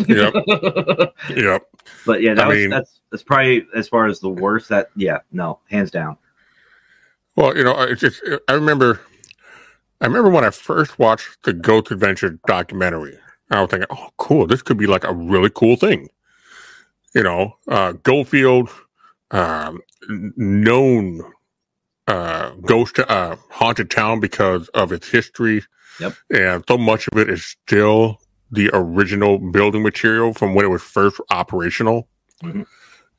Yep. 0.08 1.14
Yep. 1.36 1.68
But 2.06 2.22
yeah, 2.22 2.36
that 2.36 2.46
I 2.46 2.48
was, 2.48 2.58
mean- 2.58 2.70
that's 2.70 3.00
that's 3.10 3.24
probably 3.24 3.66
as 3.76 3.88
far 3.90 4.06
as 4.06 4.20
the 4.20 4.30
worst. 4.30 4.70
That 4.70 4.90
yeah, 4.96 5.20
no, 5.32 5.60
hands 5.70 5.90
down. 5.90 6.18
Well, 7.36 7.58
you 7.58 7.64
know, 7.64 7.80
it's 7.82 8.02
just 8.02 8.22
I 8.48 8.54
remember, 8.54 9.00
I 10.02 10.08
remember 10.08 10.30
when 10.32 10.44
I 10.44 10.50
first 10.50 10.98
watched 10.98 11.44
the 11.44 11.54
Ghost 11.54 11.92
Adventure 11.92 12.40
documentary. 12.48 13.18
I 13.52 13.62
was 13.62 13.70
thinking, 13.70 13.88
oh, 13.92 14.10
cool, 14.18 14.48
this 14.48 14.62
could 14.62 14.78
be 14.78 14.88
like 14.88 15.04
a 15.04 15.14
really 15.14 15.52
cool 15.54 15.76
thing. 15.76 16.10
You 17.14 17.24
know, 17.24 17.58
uh, 17.68 17.92
Goldfield, 17.94 18.70
um, 19.32 19.82
known 20.10 21.22
uh, 22.08 22.52
ghost 22.66 22.98
uh, 23.00 23.36
haunted 23.50 23.92
town 23.92 24.20
because 24.20 24.68
of 24.70 24.92
its 24.92 25.08
history, 25.10 25.64
Yep. 26.00 26.14
and 26.32 26.64
so 26.68 26.78
much 26.78 27.08
of 27.10 27.18
it 27.18 27.30
is 27.30 27.46
still 27.46 28.20
the 28.52 28.70
original 28.74 29.38
building 29.52 29.84
material 29.84 30.34
from 30.34 30.56
when 30.56 30.66
it 30.66 30.70
was 30.70 30.82
first 30.82 31.22
operational. 31.30 32.08
Mhm. 32.44 32.66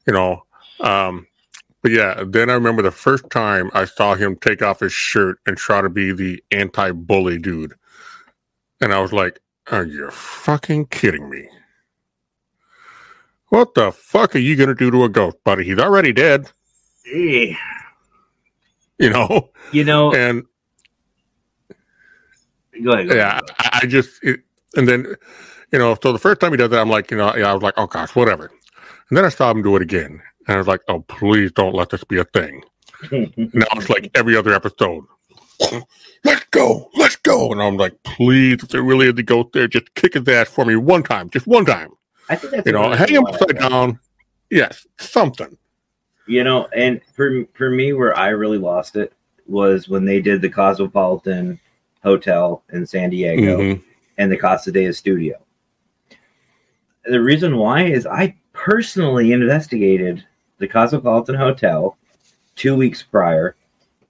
You 0.07 0.12
know, 0.12 0.43
um, 0.80 1.26
but 1.83 1.91
yeah, 1.91 2.22
then 2.26 2.49
I 2.51 2.55
remember 2.55 2.83
the 2.83 2.91
first 2.91 3.28
time 3.30 3.70
I 3.74 3.85
saw 3.85 4.14
him 4.14 4.37
take 4.37 4.62
off 4.62 4.80
his 4.80 4.93
shirt 4.93 5.39
and 5.47 5.57
try 5.57 5.80
to 5.83 5.89
be 5.89 6.12
the 6.12 6.43
anti-bully 6.53 7.39
dude, 7.39 7.74
and 8.80 8.93
I 8.93 9.01
was 9.01 9.12
like, 9.12 9.41
"Are 9.70 9.85
you 9.85 10.11
fucking 10.11 10.87
kidding 10.87 11.28
me? 11.28 11.49
What 13.49 13.74
the 13.74 13.93
fuck 13.93 14.35
are 14.35 14.39
you 14.39 14.57
gonna 14.57 14.74
do 14.74 14.91
to 14.91 15.05
a 15.05 15.09
ghost, 15.09 15.37
buddy? 15.45 15.64
He's 15.64 15.78
already 15.78 16.12
dead, 16.12 16.51
Eh, 17.12 17.55
you 18.99 19.11
know." 19.11 19.51
You 19.72 19.85
know, 19.85 20.12
And 20.12 20.45
go 22.85 22.93
ahead. 22.93 23.09
go 23.09 23.14
yeah, 23.14 23.30
ahead. 23.33 23.51
I, 23.59 23.80
I 23.83 23.87
just 23.87 24.22
it, 24.22 24.41
and 24.76 24.89
then 24.89 25.14
you 25.72 25.78
know, 25.78 25.97
so 26.03 26.12
the 26.12 26.18
first 26.18 26.41
time 26.41 26.53
he 26.53 26.57
does 26.59 26.70
that, 26.70 26.80
I'm 26.80 26.91
like, 26.91 27.11
you 27.11 27.16
know, 27.16 27.28
I 27.28 27.53
was 27.55 27.62
like, 27.62 27.74
"Oh 27.76 27.87
gosh, 27.87 28.14
whatever." 28.14 28.51
And 29.09 29.16
then 29.18 29.24
I 29.24 29.28
saw 29.30 29.51
him 29.51 29.62
do 29.62 29.76
it 29.76 29.83
again, 29.83 30.22
and 30.47 30.55
I 30.55 30.59
was 30.59 30.66
like, 30.66 30.80
"Oh, 30.88 31.01
please 31.01 31.53
don't 31.53 31.74
let 31.74 31.90
this 31.90 32.05
be 32.05 32.18
a 32.18 32.24
thing." 32.24 32.62
Now 33.11 33.66
it's 33.74 33.90
like 33.90 34.11
every 34.14 34.36
other 34.36 34.55
episode. 34.55 35.05
Let's 36.24 36.45
go, 36.51 36.90
let's 36.95 37.16
go. 37.16 37.51
And 37.53 37.62
I'm 37.62 37.76
like, 37.76 38.01
please, 38.03 38.62
if 38.62 38.68
there 38.68 38.82
really 38.82 39.09
is 39.09 39.18
a 39.18 39.22
ghost 39.22 39.51
there, 39.53 39.68
just 39.68 39.93
kick 39.95 40.14
his 40.14 40.26
ass 40.28 40.49
for 40.49 40.64
me 40.64 40.76
one 40.76 41.03
time, 41.03 41.30
just 41.30 41.47
one 41.47 41.64
time. 41.64 41.90
I 42.28 42.36
think 42.36 42.53
that's 42.53 42.66
You 42.66 42.72
know, 42.72 42.90
hang 42.93 43.09
him 43.09 43.26
upside 43.26 43.59
down. 43.59 43.99
Yes, 44.51 44.86
something. 44.99 45.57
You 46.26 46.45
know, 46.45 46.68
and 46.76 47.01
for 47.14 47.45
for 47.55 47.70
me, 47.70 47.93
where 47.93 48.16
I 48.16 48.28
really 48.28 48.59
lost 48.59 48.97
it 48.97 49.12
was 49.47 49.88
when 49.88 50.05
they 50.05 50.20
did 50.20 50.40
the 50.40 50.49
Cosmopolitan 50.49 51.59
Hotel 52.03 52.62
in 52.72 52.86
San 52.86 53.11
Diego 53.11 53.59
Mhm. 53.59 53.82
and 54.18 54.30
the 54.30 54.36
Casa 54.36 54.70
de 54.70 54.84
Estudillo. 54.84 55.38
The 57.05 57.20
reason 57.20 57.57
why 57.57 57.84
is 57.84 58.07
I 58.07 58.36
personally 58.53 59.32
investigated 59.32 60.24
the 60.62 60.68
Cosmopolitan 60.68 61.34
Hotel 61.34 61.98
two 62.54 62.76
weeks 62.76 63.02
prior, 63.02 63.56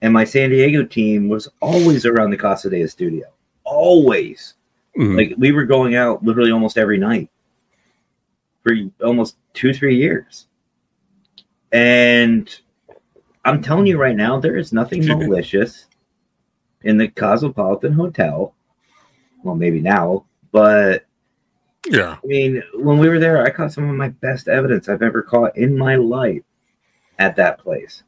and 0.03 0.13
my 0.13 0.23
San 0.23 0.51
Diego 0.51 0.85
team 0.85 1.29
was 1.29 1.49
always 1.61 2.05
around 2.05 2.31
the 2.31 2.37
Casa 2.37 2.69
de 2.69 2.83
Estudillo. 2.83 3.33
Always. 3.65 4.55
Mhm. 4.97 5.17
Like 5.17 5.35
we 5.39 5.51
were 5.51 5.65
going 5.65 5.97
out 5.97 6.23
literally 6.23 6.53
almost 6.53 6.77
every 6.77 6.99
night 6.99 7.31
for 8.63 8.75
almost 9.03 9.37
two, 9.55 9.73
three 9.73 9.97
years. 9.97 10.47
And 11.73 12.55
I'm 13.45 13.63
telling 13.63 13.87
you 13.87 13.99
right 13.99 14.15
now, 14.15 14.39
there 14.39 14.59
is 14.59 14.75
nothing 14.75 15.07
malicious 15.07 15.87
in 16.83 16.99
the 16.99 17.09
Cosmopolitan 17.09 17.95
Hotel. 17.95 18.55
Well, 19.43 19.57
maybe 19.57 19.81
now, 19.81 20.27
but 20.53 21.07
yeah. 21.89 22.17
I 22.23 22.27
mean, 22.27 22.63
when 22.75 22.99
we 22.99 23.09
were 23.09 23.19
there, 23.19 23.43
I 23.43 23.51
caught 23.51 23.73
some 23.73 23.89
of 23.89 23.97
my 23.97 24.09
best 24.09 24.49
evidence 24.49 24.89
I've 24.89 25.03
ever 25.03 25.23
caught 25.23 25.57
in 25.57 25.77
my 25.77 25.97
life 25.97 26.43
at 27.19 27.37
that 27.37 27.59
place. 27.59 28.03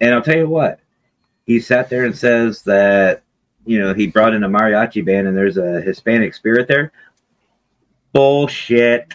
And 0.00 0.14
I'll 0.14 0.22
tell 0.22 0.36
you 0.36 0.48
what, 0.48 0.80
he 1.44 1.60
sat 1.60 1.90
there 1.90 2.04
and 2.04 2.16
says 2.16 2.62
that, 2.62 3.22
you 3.66 3.78
know, 3.80 3.92
he 3.94 4.06
brought 4.06 4.34
in 4.34 4.44
a 4.44 4.48
mariachi 4.48 5.04
band 5.04 5.26
and 5.26 5.36
there's 5.36 5.56
a 5.58 5.80
Hispanic 5.80 6.34
spirit 6.34 6.68
there. 6.68 6.92
Bullshit. 8.12 9.12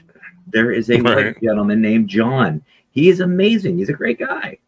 There 0.48 0.72
is 0.72 0.90
a 0.90 1.02
Right. 1.02 1.42
gentleman 1.42 1.82
named 1.82 2.10
John. 2.10 2.64
He 2.92 3.10
is 3.10 3.22
amazing. 3.22 3.78
He's 3.78 3.90
a 3.90 3.94
great 3.94 4.20
guy. 4.20 4.60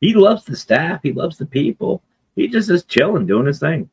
He 0.00 0.12
loves 0.12 0.44
the 0.44 0.56
staff. 0.56 1.00
He 1.02 1.12
loves 1.12 1.38
the 1.38 1.46
people. 1.46 2.02
He 2.36 2.48
just 2.48 2.68
is 2.70 2.84
chilling, 2.84 3.26
doing 3.26 3.46
his 3.46 3.58
thing. 3.58 3.88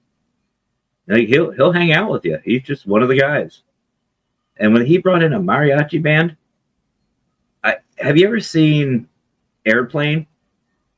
Like 1.07 1.27
he'll 1.27 1.51
he'll 1.51 1.71
hang 1.71 1.93
out 1.93 2.11
with 2.11 2.25
you. 2.25 2.39
He's 2.43 2.63
just 2.63 2.85
one 2.85 3.01
of 3.01 3.07
the 3.07 3.17
guys. 3.19 3.61
And 4.59 4.73
when 4.73 4.85
he 4.85 4.97
brought 4.97 5.23
in 5.23 5.33
a 5.33 5.39
mariachi 5.39 6.01
band, 6.01 6.35
I 7.63 7.77
have 7.97 8.17
you 8.17 8.25
ever 8.27 8.39
seen 8.39 9.07
Airplane? 9.65 10.25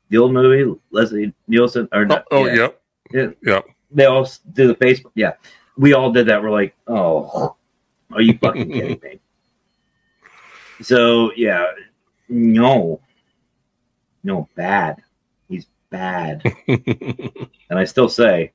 The 0.10 0.18
old 0.18 0.34
movie, 0.34 0.80
Leslie 0.91 1.34
Nielsen 1.47 1.88
or 1.91 2.01
Oh, 2.01 2.05
not, 2.05 2.26
oh 2.32 2.45
yeah. 2.45 2.53
yep. 2.55 2.82
Yeah. 3.12 3.28
Yep. 3.43 3.66
They 3.91 4.05
all 4.05 4.28
do 4.53 4.68
the 4.68 4.76
face. 4.76 5.01
Yeah, 5.16 5.34
we 5.78 5.93
all 5.93 6.12
did 6.12 6.28
that. 6.28 6.41
We're 6.41 6.51
like, 6.51 6.76
oh, 6.88 7.55
are 8.12 8.22
you 8.22 8.38
fucking 8.38 8.72
kidding 8.72 8.99
me? 9.03 9.20
So 10.82 11.32
yeah, 11.36 11.66
no, 12.28 13.01
no, 14.24 14.47
bad. 14.55 15.01
He's 15.47 15.66
bad, 15.89 16.43
and 16.68 17.49
I 17.80 17.84
still 17.84 18.10
say, 18.10 18.51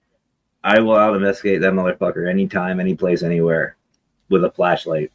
I 0.63 0.81
will 0.81 0.97
out 0.97 1.17
investigate 1.17 1.61
that 1.61 1.73
motherfucker 1.73 2.31
anytime, 2.31 2.79
any 2.81 2.95
place, 2.95 3.23
anywhere, 3.23 3.77
with 4.29 4.45
a 4.45 4.51
flashlight. 4.51 5.11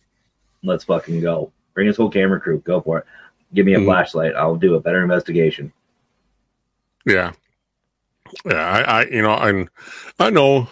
Let's 0.63 0.83
fucking 0.83 1.21
go. 1.21 1.51
Bring 1.73 1.87
his 1.87 1.97
whole 1.97 2.09
camera 2.09 2.39
crew. 2.39 2.59
Go 2.59 2.81
for 2.81 2.99
it. 2.99 3.05
Give 3.53 3.65
me 3.65 3.73
a 3.73 3.79
Mhm. 3.79 3.85
flashlight. 3.85 4.35
I'll 4.35 4.55
do 4.55 4.75
a 4.75 4.79
better 4.79 5.01
investigation. 5.01 5.71
yeah. 7.05 7.31
Yeah. 8.45 8.53
I, 8.55 8.81
I, 8.81 9.05
you 9.07 9.21
know, 9.23 9.33
and 9.33 9.69
I 10.19 10.29
know 10.29 10.67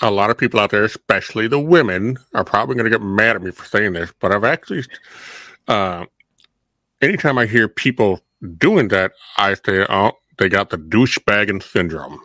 a 0.00 0.10
lot 0.10 0.30
of 0.30 0.38
people 0.38 0.58
out 0.58 0.70
there, 0.70 0.84
especially 0.84 1.48
the 1.48 1.58
women, 1.60 2.16
are 2.32 2.44
probably 2.44 2.76
going 2.76 2.84
to 2.84 2.90
get 2.90 3.02
mad 3.02 3.36
at 3.36 3.42
me 3.42 3.50
for 3.50 3.66
saying 3.66 3.92
this, 3.92 4.10
but 4.20 4.32
I've 4.32 4.44
actually, 4.44 4.84
uh, 5.68 6.06
anytime 7.02 7.36
I 7.36 7.44
hear 7.46 7.68
people 7.68 8.22
doing 8.56 8.88
that, 8.88 9.12
I 9.36 9.52
say, 9.54 9.84
oh, 9.90 10.12
they 10.38 10.48
got 10.48 10.70
the 10.70 10.78
douchebagging 10.78 11.62
syndrome. 11.62 12.18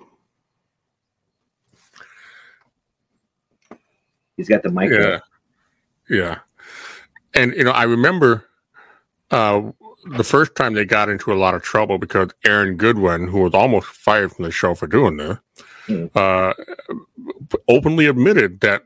He's 4.38 4.48
got 4.48 4.64
the 4.64 4.72
micro. 4.72 4.98
Yeah. 4.98 5.20
Yeah. 6.10 6.40
And, 7.34 7.54
you 7.54 7.64
know, 7.64 7.72
I 7.72 7.84
remember 7.84 8.46
uh, 9.32 9.62
the 10.18 10.24
first 10.24 10.56
time 10.56 10.74
they 10.74 10.86
got 10.86 11.10
into 11.10 11.32
a 11.32 11.36
lot 11.36 11.54
of 11.54 11.62
trouble 11.62 11.98
because 11.98 12.30
Aaron 12.46 12.76
Goodwin, 12.78 13.28
who 13.28 13.42
was 13.42 13.54
almost 13.54 13.88
fired 13.88 14.32
from 14.32 14.46
the 14.46 14.52
show 14.52 14.76
for 14.76 14.88
doing 14.88 15.18
this, 15.18 15.38
Hmm. 15.88 16.06
uh, 16.14 16.54
openly 17.68 18.06
admitted 18.06 18.60
that 18.62 18.84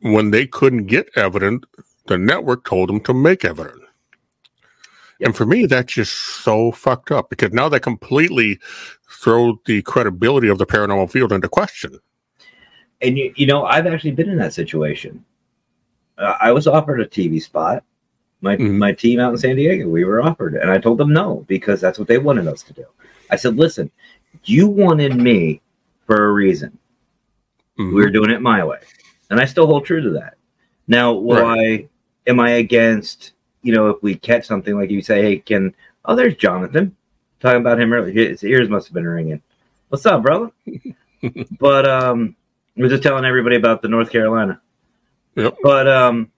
when 0.00 0.30
they 0.32 0.46
couldn't 0.46 0.84
get 0.86 1.08
evidence, 1.16 1.64
the 2.08 2.18
network 2.18 2.64
told 2.66 2.90
them 2.90 3.00
to 3.00 3.14
make 3.14 3.42
evidence. 3.44 3.80
Yep. 5.18 5.26
And 5.28 5.36
for 5.36 5.46
me, 5.46 5.64
that's 5.64 5.94
just 5.94 6.12
so 6.12 6.72
fucked 6.72 7.10
up 7.10 7.30
because 7.30 7.52
now 7.52 7.70
that 7.70 7.80
completely 7.80 8.60
throws 9.10 9.56
the 9.64 9.80
credibility 9.82 10.48
of 10.48 10.58
the 10.58 10.66
paranormal 10.66 11.10
field 11.10 11.32
into 11.32 11.48
question. 11.48 11.98
and 13.00 13.16
you, 13.18 13.32
you 13.36 13.46
know 13.46 13.64
i've 13.66 13.86
actually 13.86 14.10
been 14.10 14.28
in 14.28 14.38
that 14.38 14.52
situation 14.54 15.22
i 16.18 16.50
was 16.52 16.66
offered 16.66 17.00
a 17.00 17.06
tv 17.06 17.40
spot. 17.42 17.82
My 18.42 18.56
Mhm. 18.56 18.76
my 18.76 18.92
team 18.92 19.18
out 19.20 19.32
in 19.32 19.38
san 19.38 19.56
diego 19.56 19.88
we 19.88 20.04
were 20.04 20.22
offered 20.22 20.54
and 20.56 20.70
i 20.70 20.78
told 20.78 20.98
them 20.98 21.12
no 21.12 21.44
because 21.48 21.80
that's 21.80 21.98
what 21.98 22.06
they 22.08 22.18
wanted 22.18 22.46
us 22.46 22.62
to 22.64 22.72
do. 22.72 22.84
I 23.30 23.36
said 23.36 23.56
listen 23.56 23.90
you 24.44 24.68
wanted 24.68 25.16
me 25.16 25.60
for 26.06 26.26
a 26.28 26.32
reason. 26.32 26.76
Mhm. 27.78 27.94
we 27.94 28.02
were 28.02 28.10
doing 28.10 28.30
it 28.30 28.40
my 28.42 28.62
way. 28.64 28.78
And 29.30 29.40
i 29.40 29.44
still 29.44 29.66
hold 29.66 29.84
true 29.84 30.00
to 30.02 30.10
that. 30.10 30.34
Now 30.86 31.12
will 31.12 31.44
i 31.46 31.88
am 32.26 32.38
i 32.40 32.50
against 32.50 33.32
you 33.62 33.72
know 33.74 33.88
if 33.88 34.02
we 34.02 34.14
catch 34.14 34.46
something 34.46 34.74
like 34.76 34.90
you 34.90 35.02
say 35.02 35.22
hey 35.22 35.38
can 35.38 35.74
oh 36.04 36.14
there's 36.14 36.36
jonathan. 36.36 36.94
Talking 37.40 37.60
about 37.60 37.80
him 37.80 37.92
earlier 37.92 38.12
his 38.30 38.44
ears 38.44 38.68
must 38.68 38.86
have 38.88 38.94
been 38.94 39.06
ringing. 39.06 39.42
What's 39.88 40.06
up 40.06 40.22
brother? 40.22 40.50
But 41.58 41.88
um 41.88 42.36
we're 42.76 42.88
just 42.90 43.02
telling 43.02 43.24
everybody 43.24 43.56
about 43.56 43.80
the 43.82 43.88
north 43.88 44.10
carolina 44.10 44.60
Yep. 45.36 45.58
but 45.62 45.86
um 45.86 46.30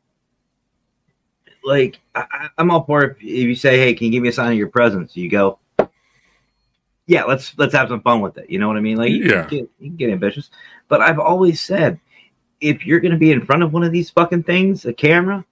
like 1.64 1.98
I, 2.14 2.48
i'm 2.58 2.70
all 2.70 2.84
for 2.84 3.02
it. 3.04 3.16
If 3.20 3.24
you 3.46 3.54
say 3.54 3.78
hey 3.78 3.94
can 3.94 4.06
you 4.06 4.12
give 4.12 4.22
me 4.22 4.28
a 4.28 4.32
sign 4.32 4.52
of 4.52 4.58
your 4.58 4.68
presence? 4.68 5.16
You 5.16 5.28
go 5.30 5.58
yeah 7.06 7.24
let's 7.24 7.56
let's 7.58 7.74
have 7.74 7.88
some 7.88 8.00
fun 8.02 8.20
with 8.20 8.36
it. 8.38 8.50
You 8.50 8.58
know 8.58 8.68
what 8.68 8.76
i 8.76 8.80
mean? 8.80 8.96
Like 8.96 9.10
you, 9.10 9.24
Yeah. 9.24 9.44
can, 9.44 9.48
get, 9.58 9.70
you 9.78 9.88
can 9.90 9.96
get 9.96 10.10
ambitious. 10.10 10.50
But 10.88 11.00
i've 11.00 11.18
always 11.18 11.60
said 11.60 11.98
if 12.60 12.84
you're 12.84 13.00
going 13.00 13.12
to 13.12 13.18
be 13.18 13.30
in 13.32 13.44
front 13.46 13.62
of 13.62 13.72
one 13.72 13.84
of 13.84 13.92
these 13.92 14.10
fucking 14.10 14.42
things 14.42 14.84
a 14.84 14.92
camera 14.92 15.44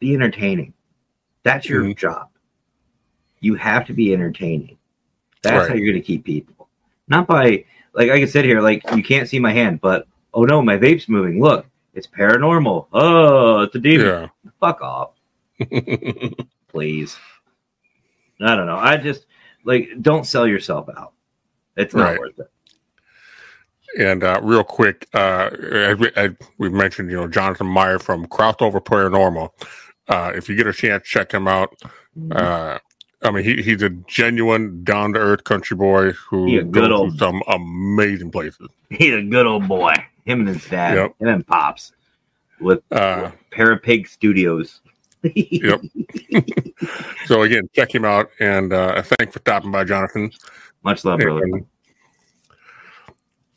be 0.00 0.14
entertaining. 0.14 0.72
That's 1.44 1.68
your 1.68 1.84
Mhm. 1.84 1.96
job. 1.96 2.28
You 3.40 3.54
have 3.54 3.86
to 3.86 3.92
be 3.92 4.12
entertaining. 4.12 4.78
That's 5.42 5.68
how 5.68 5.74
you're 5.74 5.86
going 5.92 6.00
to 6.02 6.06
keep 6.06 6.24
people. 6.24 6.68
Not 7.06 7.26
by 7.26 7.64
like 7.92 8.10
I 8.10 8.18
can 8.18 8.28
sit 8.28 8.44
here, 8.44 8.60
like 8.60 8.82
you 8.96 9.02
can't 9.02 9.28
see 9.28 9.38
my 9.38 9.52
hand, 9.52 9.80
but 9.80 10.06
oh 10.32 10.44
no, 10.44 10.60
my 10.62 10.76
vape's 10.76 11.08
moving. 11.08 11.40
Look, 11.40 11.66
it's 11.94 12.06
paranormal. 12.06 12.86
Oh, 12.92 13.60
it's 13.62 13.74
a 13.74 13.78
demon. 13.78 14.06
Yeah. 14.06 14.26
Fuck 14.60 14.80
off, 14.82 15.10
please. 16.68 17.16
I 18.40 18.54
don't 18.56 18.66
know. 18.66 18.76
I 18.78 18.96
just 18.96 19.26
like 19.64 19.88
don't 20.02 20.26
sell 20.26 20.46
yourself 20.46 20.88
out. 20.96 21.12
It's 21.76 21.94
not 21.94 22.10
Right. 22.10 22.18
worth 22.18 22.38
it. 22.38 22.50
And 23.98 24.24
uh, 24.24 24.40
real 24.42 24.64
quick, 24.64 25.06
uh, 25.14 25.50
as 25.72 25.96
we, 25.98 26.10
we've 26.58 26.72
mentioned, 26.72 27.10
you 27.10 27.16
know, 27.16 27.28
Jonathan 27.28 27.68
Meyer 27.68 27.98
from 28.00 28.26
Crossover 28.26 28.80
Paranormal. 28.84 29.50
Uh, 30.08 30.32
if 30.34 30.48
you 30.48 30.56
get 30.56 30.66
a 30.66 30.72
chance, 30.72 31.04
check 31.06 31.32
him 31.32 31.46
out. 31.46 31.74
Uh, 32.32 32.78
I 33.22 33.30
mean, 33.30 33.44
he, 33.44 33.62
he's 33.62 33.82
a 33.82 33.90
genuine, 33.90 34.82
down 34.82 35.12
to 35.12 35.20
earth 35.20 35.44
country 35.44 35.76
boy 35.76 36.10
who 36.12 36.46
He 36.46 36.56
a 36.58 36.64
good 36.64 36.88
goes 36.88 36.98
old- 36.98 37.12
to 37.12 37.18
some 37.18 37.42
amazing 37.46 38.32
places. 38.32 38.68
He's 38.90 39.14
a 39.14 39.22
good 39.22 39.46
old 39.46 39.68
boy. 39.68 39.94
Him 40.24 40.40
and 40.40 40.48
his 40.48 40.64
dad. 40.68 40.96
Yep. 40.96 41.14
Him 41.20 41.28
and 41.28 41.46
pops 41.46 41.92
with 42.60 42.80
Uh, 42.90 43.30
Parapig 43.50 44.08
Studios. 44.08 44.80
Yep. 45.22 45.80
so 47.26 47.42
again, 47.42 47.68
check 47.74 47.94
him 47.94 48.04
out, 48.04 48.28
and 48.40 48.72
uh, 48.72 49.00
thanks 49.02 49.32
for 49.32 49.38
stopping 49.40 49.70
by, 49.70 49.84
Jonathan. 49.84 50.30
Much 50.82 51.04
love, 51.04 51.20
brother. 51.20 51.42
And- 51.44 51.66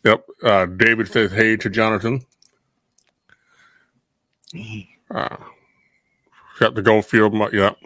yep. 0.05 0.26
Uh, 0.41 0.65
David 0.65 1.07
says 1.09 1.32
hey 1.32 1.57
to 1.57 1.70
Jonathan. 1.70 2.22
Uh, 5.11 5.36
got 6.59 6.76
the 6.76 6.82
Goldfield. 6.82 7.34
Yep. 7.53 7.78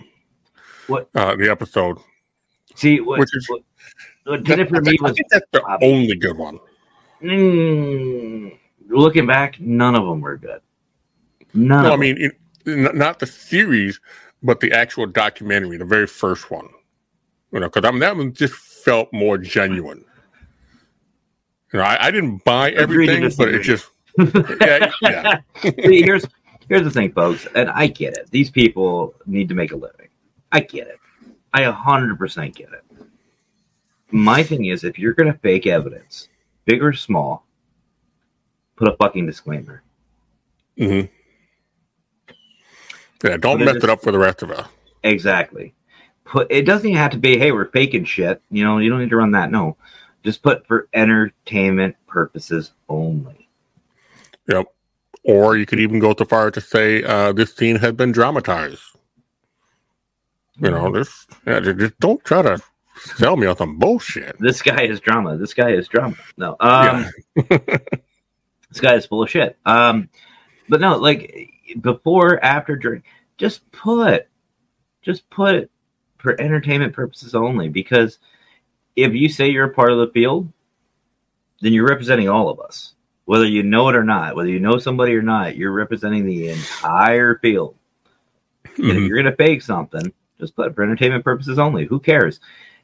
What? 0.88 1.10
Uh, 1.16 1.36
the 1.36 1.50
episode. 1.50 1.98
See, 2.76 3.00
what, 3.00 3.20
Which 3.20 3.36
is- 3.36 3.50
what, 3.50 3.62
what 4.26 4.44
did 4.44 4.60
it 4.60 4.70
for 4.70 4.82
me 4.82 4.92
I 5.02 5.04
was 5.04 5.14
think 5.16 5.28
that's 5.32 5.46
the 5.52 5.64
only 5.82 6.16
good 6.16 6.38
one. 6.38 6.60
mm, 7.22 8.58
looking 8.92 9.26
back, 9.26 9.60
none 9.60 9.96
of 9.96 10.06
them 10.06 10.22
were 10.22 10.38
good. 10.38 10.62
None. 11.54 11.84
No, 11.84 11.94
of 11.94 12.00
I 12.00 12.02
mean, 12.02 12.18
it, 12.20 12.96
not 12.96 13.20
the 13.20 13.28
series, 13.28 14.00
but 14.44 14.60
the 14.60 14.72
actual 14.72 15.08
documentary, 15.08 15.78
the 15.78 15.86
very 15.86 16.08
first 16.08 16.52
one. 16.52 16.70
You 17.52 17.60
know, 17.60 17.68
because 17.68 17.86
I 17.86 17.92
mean, 17.92 18.00
that 18.00 18.16
one 18.16 18.34
just 18.34 18.54
felt 18.54 19.12
more 19.12 19.38
genuine. 19.38 20.06
You 21.74 21.80
know, 21.80 21.86
I, 21.86 22.08
I 22.08 22.12
didn't 22.12 22.44
buy 22.44 22.72
everything, 22.72 23.30
but 23.38 23.50
it 23.50 23.62
just 23.64 23.90
yeah, 24.62 24.92
yeah, 25.02 25.40
See, 25.62 26.02
here's 26.02 26.26
here's 26.68 26.84
the 26.84 26.92
thing, 26.92 27.12
folks, 27.14 27.48
and 27.56 27.70
I 27.70 27.88
get 27.88 28.18
it. 28.18 28.30
These 28.30 28.50
people 28.50 29.14
need 29.26 29.48
to 29.50 29.56
make 29.56 29.72
a 29.72 29.76
living. 29.76 30.08
I 30.52 30.62
get 30.62 30.88
it. 30.88 31.00
I 31.54 31.64
hundred 31.64 32.18
percent 32.18 32.56
get 32.56 32.70
it. 32.74 32.84
My 34.12 34.44
thing 34.44 34.66
is, 34.66 34.84
if 34.84 35.00
you're 35.00 35.14
gonna 35.14 35.38
fake 35.42 35.66
evidence, 35.66 36.28
big 36.66 36.84
or 36.84 36.94
small, 36.94 37.46
put 38.82 38.92
a 38.92 38.98
fucking 38.98 39.28
disclaimer. 39.28 39.84
Mm-hmm. 40.78 41.14
yeah. 43.24 43.38
Don't 43.38 43.64
mess 43.64 43.76
it 43.76 43.90
up 43.90 44.02
for 44.02 44.12
the 44.12 44.18
rest 44.18 44.42
of 44.42 44.50
us. 44.50 44.68
Exactly. 45.04 45.76
Put 46.26 46.48
it 46.50 46.64
doesn't 46.64 46.88
even 46.88 46.98
have 46.98 47.12
to 47.12 47.18
be, 47.18 47.38
hey, 47.38 47.52
we're 47.52 47.70
faking 47.70 48.06
shit. 48.06 48.42
You 48.50 48.64
know, 48.64 48.80
you 48.80 48.90
don't 48.90 49.00
need 49.00 49.12
to 49.12 49.18
run 49.18 49.32
that. 49.32 49.52
No. 49.52 49.78
Just 50.24 50.42
put 50.42 50.66
for 50.66 50.88
entertainment 50.94 51.96
purposes 52.08 52.72
only. 52.90 53.48
Yep. 54.48 54.66
Or 55.24 55.58
you 55.58 55.68
could 55.68 55.80
even 55.80 56.00
go 56.00 56.16
so 56.18 56.26
far 56.26 56.50
to 56.50 56.62
say 56.62 57.04
uh, 57.04 57.34
this 57.34 57.54
scene 57.54 57.76
has 57.76 57.92
been 57.94 58.12
dramatized. 58.12 58.82
You 60.58 60.72
know, 60.72 60.92
this 60.92 61.28
yeah, 61.46 61.60
just 61.60 62.00
don't 62.00 62.24
try 62.24 62.42
to 62.42 62.60
sell 62.96 63.36
me 63.38 63.46
on 63.46 63.58
some 63.58 63.78
bullshit. 63.78 64.36
This 64.40 64.62
guy 64.62 64.84
is 64.84 65.00
drama. 65.00 65.38
This 65.38 65.54
guy 65.54 65.72
is 65.72 65.88
drama. 65.88 66.16
No. 66.38 66.56
Um 66.60 67.10
this 68.72 68.80
guy 68.80 68.96
is 68.96 69.06
full 69.06 69.22
of 69.24 69.30
shit. 69.30 69.58
Um 69.66 70.10
but 70.70 70.80
no, 70.82 70.98
like 70.98 71.52
before, 71.82 72.44
after, 72.44 72.76
during, 72.78 73.04
just 73.38 73.70
put 73.72 74.28
just 75.02 75.30
put 75.30 75.56
it 75.56 75.72
for 76.18 76.40
entertainment 76.40 76.94
purposes 76.94 77.36
only 77.36 77.68
because 77.68 78.20
if 78.96 79.14
you 79.14 79.28
say 79.28 79.50
you're 79.50 79.66
a 79.66 79.74
part 79.74 79.92
of 79.92 79.98
the 79.98 80.12
field, 80.14 80.52
then 81.62 81.74
you're 81.74 81.88
representing 81.88 82.30
all 82.30 82.50
of 82.50 82.60
us. 82.60 82.94
Whether 83.26 83.46
you 83.46 83.64
know 83.64 83.90
it 83.90 83.96
or 83.96 84.04
not, 84.04 84.36
whether 84.36 84.50
you 84.50 84.60
know 84.60 84.78
somebody 84.78 85.14
or 85.16 85.22
not, 85.22 85.56
you're 85.56 85.72
representing 85.72 86.26
the 86.26 86.50
entire 86.50 87.36
field. 87.40 87.76
And 88.78 88.92
if 88.92 88.98
Mhm. 88.98 89.08
you're 89.08 89.18
gonna 89.18 89.36
fake 89.36 89.62
something, 89.62 90.12
just 90.40 90.56
put 90.56 90.68
it 90.68 90.76
for 90.76 90.84
entertainment 90.84 91.24
purposes 91.24 91.60
only. 91.60 91.86
Who 91.86 92.00
cares? 92.00 92.40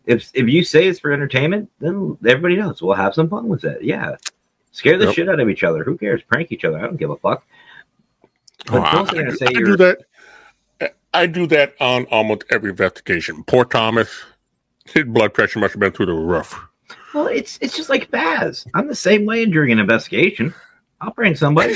If 0.06 0.30
if 0.34 0.48
you 0.48 0.64
say 0.64 0.88
it's 0.88 1.00
for 1.00 1.12
entertainment, 1.12 1.70
then 1.80 2.18
everybody 2.26 2.56
knows. 2.56 2.82
We'll 2.82 2.96
have 2.96 3.14
some 3.14 3.30
fun 3.30 3.48
with 3.48 3.64
it. 3.66 3.84
Yeah. 3.84 4.16
Scare 4.78 5.00
the 5.00 5.06
Yep. 5.06 5.16
shit 5.16 5.28
out 5.30 5.40
of 5.40 5.50
each 5.50 5.64
other. 5.64 5.84
Who 5.84 5.98
cares? 5.98 6.22
Prank 6.22 6.52
each 6.52 6.64
other. 6.64 6.78
I 6.78 6.82
don't 6.82 6.98
give 6.98 7.10
a 7.10 7.16
fuck. 7.18 7.44
But 8.68 8.94
Oh, 8.94 9.06
don't 9.06 9.28
I, 9.28 9.34
say 9.34 9.48
I 9.48 9.54
do 9.54 9.76
that. 9.78 9.98
I 11.16 11.26
do 11.26 11.48
that 11.48 11.74
on 11.80 12.06
almost 12.06 12.44
every 12.52 12.70
investigation. 12.70 13.44
Poor 13.46 13.66
Thomas, 13.66 14.08
his 14.86 15.06
blood 15.06 15.34
pressure 15.34 15.58
must 15.58 15.74
have 15.74 15.80
been 15.80 15.94
through 15.94 16.06
the 16.06 16.14
roof. 16.14 16.60
well, 17.16 17.26
it's 17.26 17.58
it's 17.60 17.76
just 17.76 17.90
like 17.90 18.12
Baz. 18.12 18.68
I'm 18.76 18.88
the 18.88 18.94
same 18.94 19.26
way 19.26 19.46
during 19.48 19.72
an 19.72 19.80
investigation. 19.80 20.54
I'll 21.02 21.12
bring 21.14 21.36
somebody. 21.36 21.74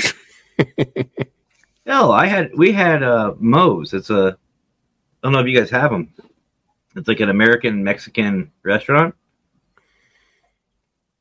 Hell, 1.86 2.12
I 2.12 2.26
had 2.26 2.52
we 2.56 2.70
had 2.70 3.02
uh 3.02 3.34
Moe's. 3.38 3.92
It's 3.94 4.10
a 4.10 4.36
I 4.38 5.26
don't 5.26 5.32
know 5.32 5.40
if 5.40 5.48
you 5.48 5.58
guys 5.58 5.70
have 5.70 5.90
them. 5.90 6.12
It's 6.94 7.08
like 7.08 7.20
an 7.20 7.30
American 7.30 7.82
Mexican 7.82 8.52
restaurant. 8.62 9.14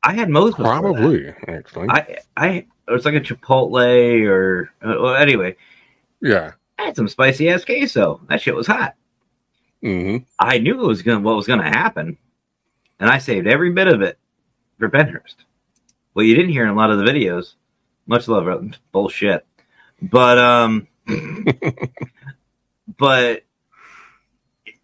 I 0.03 0.13
had 0.13 0.29
Moe's 0.29 0.55
that. 0.55 0.63
Probably, 0.63 1.29
actually. 1.47 1.87
I 1.89 2.17
I 2.37 2.47
it 2.87 2.91
was 2.91 3.05
like 3.05 3.13
a 3.15 3.19
Chipotle 3.21 4.25
or 4.27 4.71
uh, 4.81 4.95
well, 4.99 5.15
anyway. 5.15 5.55
yeah. 6.21 6.53
I 6.79 6.85
had 6.85 6.95
some 6.95 7.07
spicy 7.07 7.49
ass 7.49 7.63
queso. 7.63 8.19
That 8.27 8.41
shit 8.41 8.55
was 8.55 8.65
hot. 8.67 8.95
hmm 9.81 10.17
I 10.39 10.57
knew 10.57 10.83
it 10.83 10.87
was 10.87 11.01
gonna 11.03 11.19
what 11.19 11.35
was 11.35 11.47
gonna 11.47 11.69
happen, 11.69 12.17
and 12.99 13.09
I 13.09 13.19
saved 13.19 13.47
every 13.47 13.71
bit 13.71 13.87
of 13.87 14.01
it 14.01 14.17
for 14.79 14.89
Pennhurst. 14.89 15.35
Well, 16.13 16.25
you 16.25 16.35
didn't 16.35 16.51
hear 16.51 16.63
in 16.63 16.69
a 16.69 16.75
lot 16.75 16.91
of 16.91 16.97
the 16.97 17.05
videos. 17.05 17.53
Much 18.07 18.27
love, 18.27 18.73
bullshit. 18.91 19.45
But 20.01 20.37
um, 20.39 20.87
but 22.97 23.43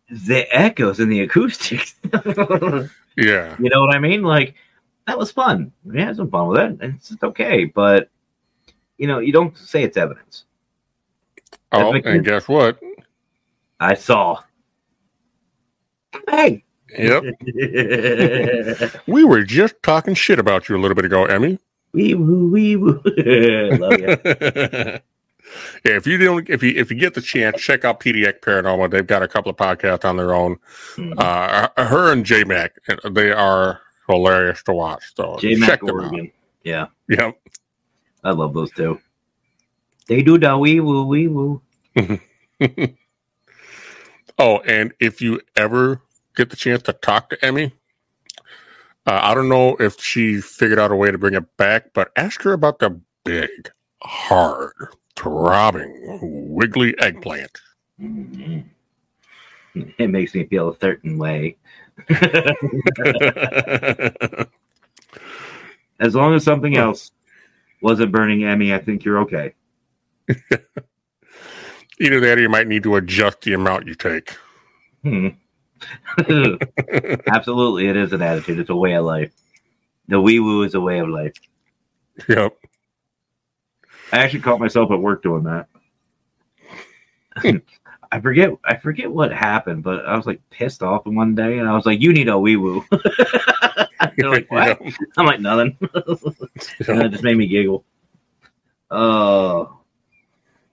the 0.09 0.47
echoes 0.55 0.99
and 0.99 1.11
the 1.11 1.22
acoustics. 1.22 1.95
Yeah. 3.18 3.55
You 3.57 3.72
know 3.72 3.82
what 3.82 3.95
I 3.95 3.99
mean? 3.99 4.22
Like 4.22 4.53
that 5.07 5.17
was 5.17 5.31
fun. 5.31 5.71
We 5.83 5.99
had 6.01 6.17
some 6.17 6.29
fun 6.29 6.47
with 6.49 6.59
it. 6.59 6.77
It's, 6.81 7.15
okay, 7.23 7.65
but 7.65 8.09
you 8.97 9.07
know, 9.07 9.19
you 9.19 9.31
don't 9.31 9.57
say 9.57 9.83
it's 9.83 9.97
evidence. 9.97 10.43
Oh, 11.71 11.93
and 11.93 12.23
guess 12.23 12.47
what? 12.47 12.79
I 13.79 13.95
saw. 13.95 14.43
Hey. 16.29 16.63
Yep. 16.97 17.23
We 19.07 19.23
were 19.23 19.43
just 19.43 19.75
talking 19.84 20.13
shit 20.13 20.39
about 20.39 20.69
you 20.69 20.77
a 20.77 20.79
little 20.79 20.95
bit 20.95 21.05
ago, 21.05 21.25
Emmy. 21.25 21.59
wee 21.93 22.13
woo 22.13 22.49
wee 22.49 22.75
woo. 22.75 23.01
Love 23.05 23.99
you. 23.99 24.07
yeah, 24.25 24.99
if 25.84 26.07
you 26.07 26.17
don't, 26.17 26.49
if 26.49 26.63
you 26.63 26.73
if 26.75 26.89
you 26.91 26.97
get 26.97 27.13
the 27.13 27.21
chance, 27.21 27.61
check 27.61 27.85
out 27.85 27.99
PDX 27.99 28.39
Paranormal. 28.39 28.91
They've 28.91 29.05
got 29.05 29.23
a 29.23 29.27
couple 29.27 29.49
of 29.49 29.57
podcasts 29.57 30.05
on 30.05 30.17
their 30.17 30.34
own. 30.34 30.57
Hmm. 30.95 31.13
Uh, 31.17 31.67
her 31.77 32.11
and 32.11 32.25
J 32.25 32.43
Mac, 32.43 32.75
they 33.09 33.31
are 33.31 33.81
hilarious 34.07 34.63
to 34.63 34.73
watch. 34.73 35.03
So 35.15 35.38
J 35.39 35.55
check 35.55 35.81
them 35.81 35.99
out. 35.99 36.13
Yeah, 36.63 36.88
Yep. 37.09 37.39
I 38.23 38.31
love 38.31 38.53
those 38.53 38.71
two. 38.71 38.99
They 40.07 40.21
do 40.21 40.38
the 40.38 40.57
wee 40.57 40.79
woo 40.79 41.05
wee 41.05 41.27
woo. 41.27 41.61
Oh, 44.39 44.59
and 44.59 44.93
if 44.99 45.19
you 45.19 45.41
ever 45.55 46.01
get 46.35 46.51
the 46.51 46.55
chance 46.55 46.84
to 46.84 46.93
talk 46.93 47.29
to 47.31 47.43
Emmy, 47.43 47.73
uh, 49.07 49.19
I 49.23 49.34
don't 49.34 49.49
know 49.49 49.75
if 49.79 49.99
she 49.99 50.41
figured 50.41 50.77
out 50.77 50.91
a 50.91 50.95
way 50.95 51.09
to 51.09 51.17
bring 51.17 51.34
it 51.34 51.57
back, 51.57 51.91
but 51.93 52.11
ask 52.15 52.43
her 52.43 52.53
about 52.53 52.77
the 52.77 53.01
big, 53.23 53.71
hard, 54.03 54.73
throbbing, 55.15 56.19
wiggly 56.21 56.95
eggplant. 56.99 57.59
Mhm. 57.99 58.65
It 59.99 60.09
makes 60.09 60.34
me 60.34 60.43
feel 60.45 60.69
a 60.69 60.79
certain 60.79 61.19
way. 61.19 61.55
As 65.99 66.14
long 66.14 66.36
as 66.36 66.44
something 66.44 66.78
else 66.78 67.11
wasn't 67.82 68.11
burning 68.11 68.44
Emmy, 68.44 68.74
I 68.74 68.80
think 68.80 69.03
you're 69.03 69.19
okay. 69.19 69.53
Either 71.99 72.19
that 72.19 72.38
or 72.38 72.41
you 72.41 72.49
might 72.49 72.68
need 72.68 72.84
to 72.84 72.95
adjust 72.95 73.41
the 73.41 73.53
amount 73.53 73.88
you 73.88 73.95
take. 73.95 74.36
Hmm. 75.03 75.30
Absolutely, 77.28 77.88
it 77.88 77.98
is 77.98 78.14
an 78.14 78.22
attitude. 78.22 78.60
It's 78.60 78.69
a 78.69 78.76
way 78.76 78.94
of 78.94 79.06
life. 79.06 79.32
The 80.07 80.22
wee 80.22 80.40
woo 80.40 80.64
is 80.64 80.76
a 80.76 80.82
way 80.82 80.99
of 80.99 81.10
life. 81.10 81.34
Yep. 82.28 82.57
I 84.11 84.19
actually 84.19 84.41
caught 84.41 84.60
myself 84.60 84.91
at 84.91 84.99
work 84.99 85.24
doing 85.24 85.44
that. 85.44 85.68
I 88.18 88.19
forget 88.19 88.49
I 88.65 88.77
forget 88.77 89.11
what 89.11 89.31
happened, 89.31 89.84
but 89.84 90.03
I 90.07 90.18
was 90.18 90.26
like 90.26 90.41
pissed 90.49 90.81
off 90.81 91.06
one 91.06 91.35
day 91.35 91.60
and 91.60 91.69
I 91.69 91.76
was 91.76 91.85
like, 91.85 92.02
You 92.02 92.11
need 92.11 92.30
a 92.30 92.39
wee 92.39 92.56
woo. 92.56 92.84
They're 94.18 94.31
like, 94.31 94.49
what? 94.52 94.81
I'm 95.18 95.26
like, 95.27 95.39
nothing. 95.39 95.77
and 95.94 96.99
that 96.99 97.11
just 97.11 97.23
made 97.23 97.38
me 97.38 97.45
giggle. 97.45 97.85
Oh, 98.89 99.77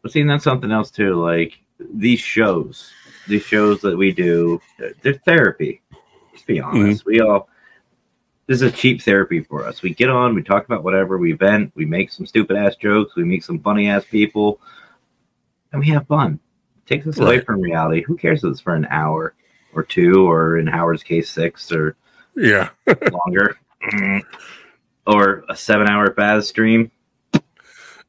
but 0.01 0.11
seeing 0.11 0.27
that's 0.27 0.43
something 0.43 0.73
else 0.73 0.91
too. 0.91 1.23
Like 1.23 1.59
these 1.79 2.21
shows, 2.21 2.91
these 3.29 3.43
shows 3.43 3.83
that 3.83 3.95
we 3.95 4.11
do, 4.11 4.59
they're 5.03 5.21
therapy. 5.27 5.83
Let's 6.33 6.45
be 6.45 6.61
honest. 6.61 7.03
Mm-hmm. 7.03 7.11
We 7.11 7.21
all 7.21 7.51
this 8.47 8.63
is 8.63 8.73
a 8.73 8.73
cheap 8.73 9.03
therapy 9.03 9.43
for 9.43 9.67
us. 9.67 9.83
We 9.83 9.93
get 9.93 10.09
on, 10.09 10.35
we 10.35 10.43
talk 10.43 10.65
about 10.65 10.83
whatever, 10.83 11.19
we 11.19 11.33
vent, 11.33 11.73
we 11.75 11.85
make 11.85 12.11
some 12.11 12.25
stupid 12.25 12.57
ass 12.57 12.77
jokes, 12.77 13.17
we 13.17 13.25
meet 13.25 13.45
some 13.45 13.59
funny 13.59 13.89
ass 13.91 14.05
people, 14.11 14.61
and 15.73 15.81
we 15.81 15.89
have 15.89 16.07
fun. 16.07 16.41
It 16.85 16.89
takes 16.89 17.07
us 17.07 17.19
right. 17.19 17.27
away 17.27 17.41
from 17.41 17.61
reality. 17.61 18.03
Who 18.03 18.17
cares 18.17 18.45
if 18.45 18.51
it's 18.51 18.61
for 18.61 18.75
an 18.75 18.87
hour 18.91 19.35
or 19.73 19.83
two, 19.83 20.29
or 20.29 20.59
in 20.59 20.67
Howard's 20.67 21.03
case, 21.03 21.31
six 21.31 21.73
or 21.73 21.97
yeah, 22.37 22.69
longer, 23.11 23.59
or 25.07 25.45
a 25.49 25.57
seven-hour 25.57 26.11
Baz 26.11 26.49
stream. 26.49 26.91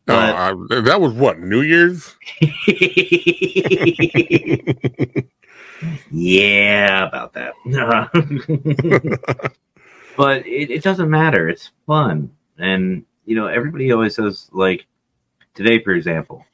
But, 0.06 0.36
uh, 0.36 0.82
that 0.82 1.02
was 1.02 1.14
what 1.14 1.40
New 1.40 1.62
Year's. 1.62 2.16
yeah, 6.12 7.08
about 7.08 7.34
that. 7.34 7.54
but 10.18 10.46
it, 10.46 10.70
it 10.70 10.84
doesn't 10.84 11.10
matter. 11.10 11.50
It's 11.50 11.72
fun, 11.88 12.30
and 12.60 13.04
you 13.26 13.36
know 13.36 13.48
everybody 13.48 13.92
always 13.92 14.16
says 14.16 14.48
like 14.52 14.86
today, 15.56 15.82
for 15.82 15.94
example, 15.94 16.46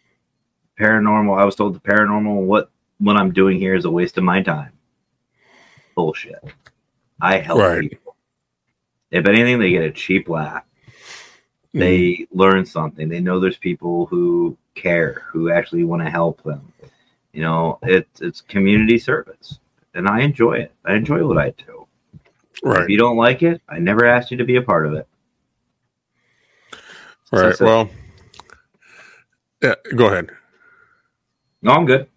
paranormal. 0.81 1.39
I 1.39 1.45
was 1.45 1.55
told 1.55 1.75
the 1.75 1.79
paranormal 1.79 2.45
what 2.45 2.71
what 2.99 3.17
I'm 3.17 3.31
doing 3.31 3.57
here 3.57 3.75
is 3.75 3.85
a 3.85 3.91
waste 3.91 4.17
of 4.17 4.23
my 4.23 4.41
time. 4.41 4.71
Bullshit. 5.95 6.43
I 7.21 7.37
help 7.37 7.59
right. 7.59 7.89
people. 7.89 8.15
If 9.11 9.25
anything, 9.25 9.59
they 9.59 9.71
get 9.71 9.83
a 9.83 9.91
cheap 9.91 10.29
laugh. 10.29 10.63
They 11.73 11.97
mm. 11.99 12.27
learn 12.31 12.65
something. 12.65 13.09
They 13.09 13.19
know 13.19 13.39
there's 13.39 13.57
people 13.57 14.05
who 14.07 14.57
care, 14.75 15.23
who 15.31 15.51
actually 15.51 15.83
want 15.83 16.03
to 16.03 16.09
help 16.09 16.43
them. 16.43 16.73
You 17.33 17.41
know, 17.43 17.79
it's 17.83 18.21
it's 18.21 18.41
community 18.41 18.97
service, 18.97 19.59
and 19.93 20.07
I 20.07 20.21
enjoy 20.21 20.53
it. 20.53 20.73
I 20.85 20.95
enjoy 20.95 21.25
what 21.25 21.37
I 21.37 21.51
do. 21.51 21.87
Right. 22.63 22.83
If 22.83 22.89
you 22.89 22.97
don't 22.97 23.17
like 23.17 23.41
it, 23.41 23.61
I 23.69 23.79
never 23.79 24.05
asked 24.05 24.31
you 24.31 24.37
to 24.37 24.45
be 24.45 24.57
a 24.57 24.61
part 24.61 24.85
of 24.85 24.93
it. 24.93 25.07
Right. 27.31 27.55
So, 27.55 27.65
well, 27.65 27.89
yeah. 29.61 29.75
Go 29.95 30.07
ahead. 30.07 30.31
No, 31.61 31.73
I'm 31.73 31.85
good. 31.85 32.07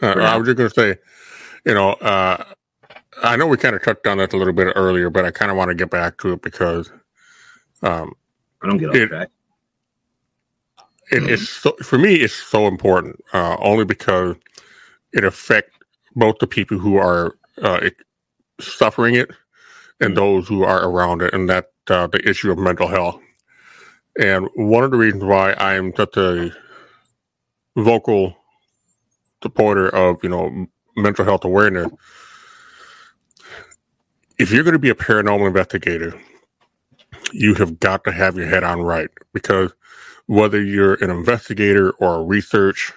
Uh, 0.00 0.14
I 0.18 0.36
was 0.36 0.46
just 0.46 0.56
going 0.56 0.70
to 0.70 0.74
say, 0.74 0.96
you 1.64 1.74
know, 1.74 1.90
uh, 1.94 2.44
I 3.22 3.36
know 3.36 3.46
we 3.46 3.56
kind 3.56 3.74
of 3.74 3.82
touched 3.82 4.06
on 4.06 4.18
that 4.18 4.32
a 4.32 4.36
little 4.36 4.52
bit 4.52 4.72
earlier, 4.76 5.10
but 5.10 5.24
I 5.24 5.30
kind 5.30 5.50
of 5.50 5.56
want 5.56 5.70
to 5.70 5.74
get 5.74 5.90
back 5.90 6.18
to 6.18 6.32
it 6.32 6.42
because 6.42 6.90
um, 7.82 8.14
I 8.62 8.68
don't 8.68 8.78
get 8.78 8.90
off 8.90 8.96
it, 8.96 9.08
track. 9.08 9.30
It, 11.10 11.24
it's 11.28 11.48
so, 11.48 11.72
for 11.82 11.98
me, 11.98 12.16
it's 12.16 12.34
so 12.34 12.66
important 12.66 13.20
uh, 13.32 13.56
only 13.60 13.84
because 13.84 14.36
it 15.12 15.24
affects 15.24 15.76
both 16.14 16.38
the 16.38 16.46
people 16.46 16.78
who 16.78 16.96
are 16.96 17.36
uh, 17.62 17.90
suffering 18.60 19.14
it 19.14 19.30
and 20.00 20.16
those 20.16 20.46
who 20.46 20.62
are 20.62 20.88
around 20.88 21.22
it, 21.22 21.34
and 21.34 21.48
that 21.48 21.72
uh, 21.88 22.06
the 22.06 22.26
issue 22.28 22.52
of 22.52 22.58
mental 22.58 22.86
health. 22.86 23.20
And 24.20 24.48
one 24.54 24.84
of 24.84 24.90
the 24.90 24.96
reasons 24.96 25.24
why 25.24 25.54
I'm 25.54 25.94
such 25.96 26.16
a 26.16 26.52
vocal 27.76 28.36
supporter 29.42 29.88
of 29.88 30.22
you 30.22 30.28
know 30.28 30.66
mental 30.96 31.24
health 31.24 31.44
awareness, 31.44 31.90
if 34.38 34.52
you're 34.52 34.64
going 34.64 34.72
to 34.72 34.78
be 34.78 34.90
a 34.90 34.94
paranormal 34.94 35.46
investigator, 35.46 36.20
you 37.32 37.54
have 37.54 37.80
got 37.80 38.04
to 38.04 38.12
have 38.12 38.36
your 38.36 38.46
head 38.46 38.64
on 38.64 38.80
right 38.80 39.10
because 39.32 39.72
whether 40.26 40.62
you're 40.62 40.94
an 41.02 41.10
investigator 41.10 41.90
or 41.92 42.16
a 42.16 42.22
research, 42.22 42.92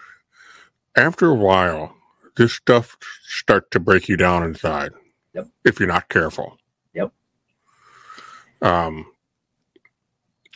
after 0.95 1.29
a 1.29 1.35
while, 1.35 1.95
this 2.35 2.53
stuff 2.53 2.97
starts 3.23 3.67
to 3.71 3.79
break 3.79 4.09
you 4.09 4.17
down 4.17 4.43
inside. 4.43 4.91
Yep. 5.33 5.47
If 5.63 5.79
you're 5.79 5.87
not 5.87 6.09
careful. 6.09 6.57
Yep. 6.93 7.11
Um, 8.61 9.05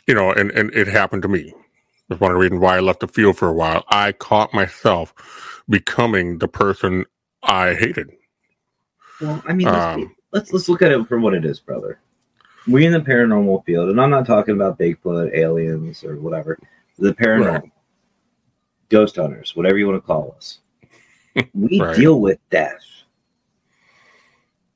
you 0.06 0.14
know, 0.14 0.32
and, 0.32 0.50
and 0.52 0.72
it 0.74 0.86
happened 0.86 1.22
to 1.22 1.28
me. 1.28 1.54
That's 2.08 2.20
one 2.20 2.30
of 2.30 2.36
the 2.36 2.40
reasons 2.40 2.60
why 2.60 2.76
I 2.76 2.80
left 2.80 3.00
the 3.00 3.08
field 3.08 3.36
for 3.36 3.48
a 3.48 3.52
while. 3.52 3.84
I 3.88 4.12
caught 4.12 4.54
myself 4.54 5.14
becoming 5.68 6.38
the 6.38 6.48
person 6.48 7.04
I 7.42 7.74
hated. 7.74 8.10
Well, 9.20 9.42
I 9.46 9.52
mean, 9.52 9.66
let's, 9.66 9.78
um, 9.78 10.16
let's 10.32 10.52
let's 10.52 10.68
look 10.68 10.82
at 10.82 10.92
it 10.92 11.06
for 11.08 11.18
what 11.18 11.34
it 11.34 11.44
is, 11.44 11.60
brother. 11.60 12.00
We 12.66 12.84
in 12.84 12.92
the 12.92 13.00
paranormal 13.00 13.64
field, 13.64 13.90
and 13.90 14.00
I'm 14.00 14.10
not 14.10 14.26
talking 14.26 14.54
about 14.54 14.78
Bigfoot, 14.78 15.34
aliens, 15.34 16.02
or 16.02 16.16
whatever. 16.16 16.58
The 16.98 17.14
paranormal, 17.14 17.62
right. 17.62 17.72
ghost 18.88 19.16
hunters, 19.16 19.54
whatever 19.54 19.78
you 19.78 19.86
want 19.86 20.02
to 20.02 20.06
call 20.06 20.34
us. 20.36 20.60
We 21.52 21.80
right. 21.80 21.94
deal 21.94 22.18
with 22.18 22.38
death. 22.48 22.80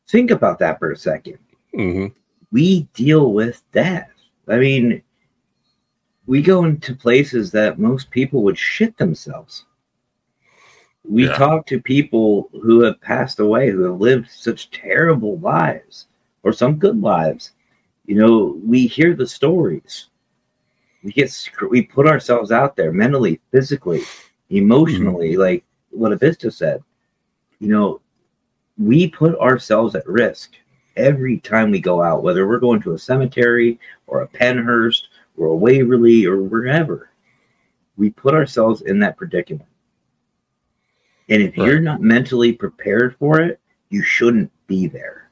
Think 0.08 0.30
about 0.30 0.58
that 0.58 0.78
for 0.78 0.92
a 0.92 0.94
2nd 0.94 1.38
mm-hmm 1.74 2.08
we 2.52 2.82
deal 2.94 3.32
with 3.32 3.62
death. 3.72 4.10
I 4.48 4.58
mean, 4.58 5.02
we 6.26 6.42
go 6.42 6.64
into 6.64 6.94
places 6.94 7.50
that 7.52 7.78
most 7.78 8.10
people 8.10 8.42
would 8.42 8.58
shit 8.58 8.96
themselves. 8.96 9.66
We 11.04 11.26
yeah. 11.26 11.36
talk 11.36 11.66
to 11.66 11.80
people 11.80 12.50
who 12.52 12.82
have 12.82 13.00
passed 13.00 13.40
away, 13.40 13.70
who 13.70 13.82
have 13.82 14.00
lived 14.00 14.30
such 14.30 14.70
terrible 14.70 15.38
lives, 15.38 16.06
or 16.42 16.52
some 16.52 16.76
good 16.76 17.00
lives. 17.00 17.52
You 18.06 18.16
know, 18.16 18.60
we 18.64 18.86
hear 18.86 19.14
the 19.14 19.26
stories. 19.26 20.08
We 21.02 21.12
get 21.12 21.32
we 21.70 21.82
put 21.82 22.06
ourselves 22.06 22.52
out 22.52 22.76
there 22.76 22.92
mentally, 22.92 23.40
physically, 23.50 24.02
emotionally, 24.50 25.32
mm-hmm. 25.32 25.40
like 25.40 25.64
what 25.90 26.12
Avista 26.12 26.52
said. 26.52 26.82
You 27.58 27.68
know, 27.68 28.00
we 28.78 29.08
put 29.08 29.38
ourselves 29.38 29.94
at 29.94 30.06
risk 30.06 30.52
every 30.96 31.38
time 31.38 31.70
we 31.70 31.80
go 31.80 32.02
out, 32.02 32.22
whether 32.22 32.46
we're 32.46 32.58
going 32.58 32.80
to 32.82 32.92
a 32.92 32.98
cemetery 32.98 33.78
or 34.06 34.22
a 34.22 34.28
Pennhurst 34.28 35.02
or 35.36 35.48
a 35.48 35.56
Waverly 35.56 36.26
or 36.26 36.42
wherever, 36.42 37.10
we 37.96 38.10
put 38.10 38.34
ourselves 38.34 38.82
in 38.82 38.98
that 39.00 39.16
predicament. 39.16 39.68
And 41.30 41.42
if 41.42 41.56
right. 41.56 41.66
you're 41.66 41.80
not 41.80 42.02
mentally 42.02 42.52
prepared 42.52 43.16
for 43.16 43.40
it, 43.40 43.60
you 43.88 44.02
shouldn't 44.02 44.50
be 44.66 44.88
there. 44.88 45.30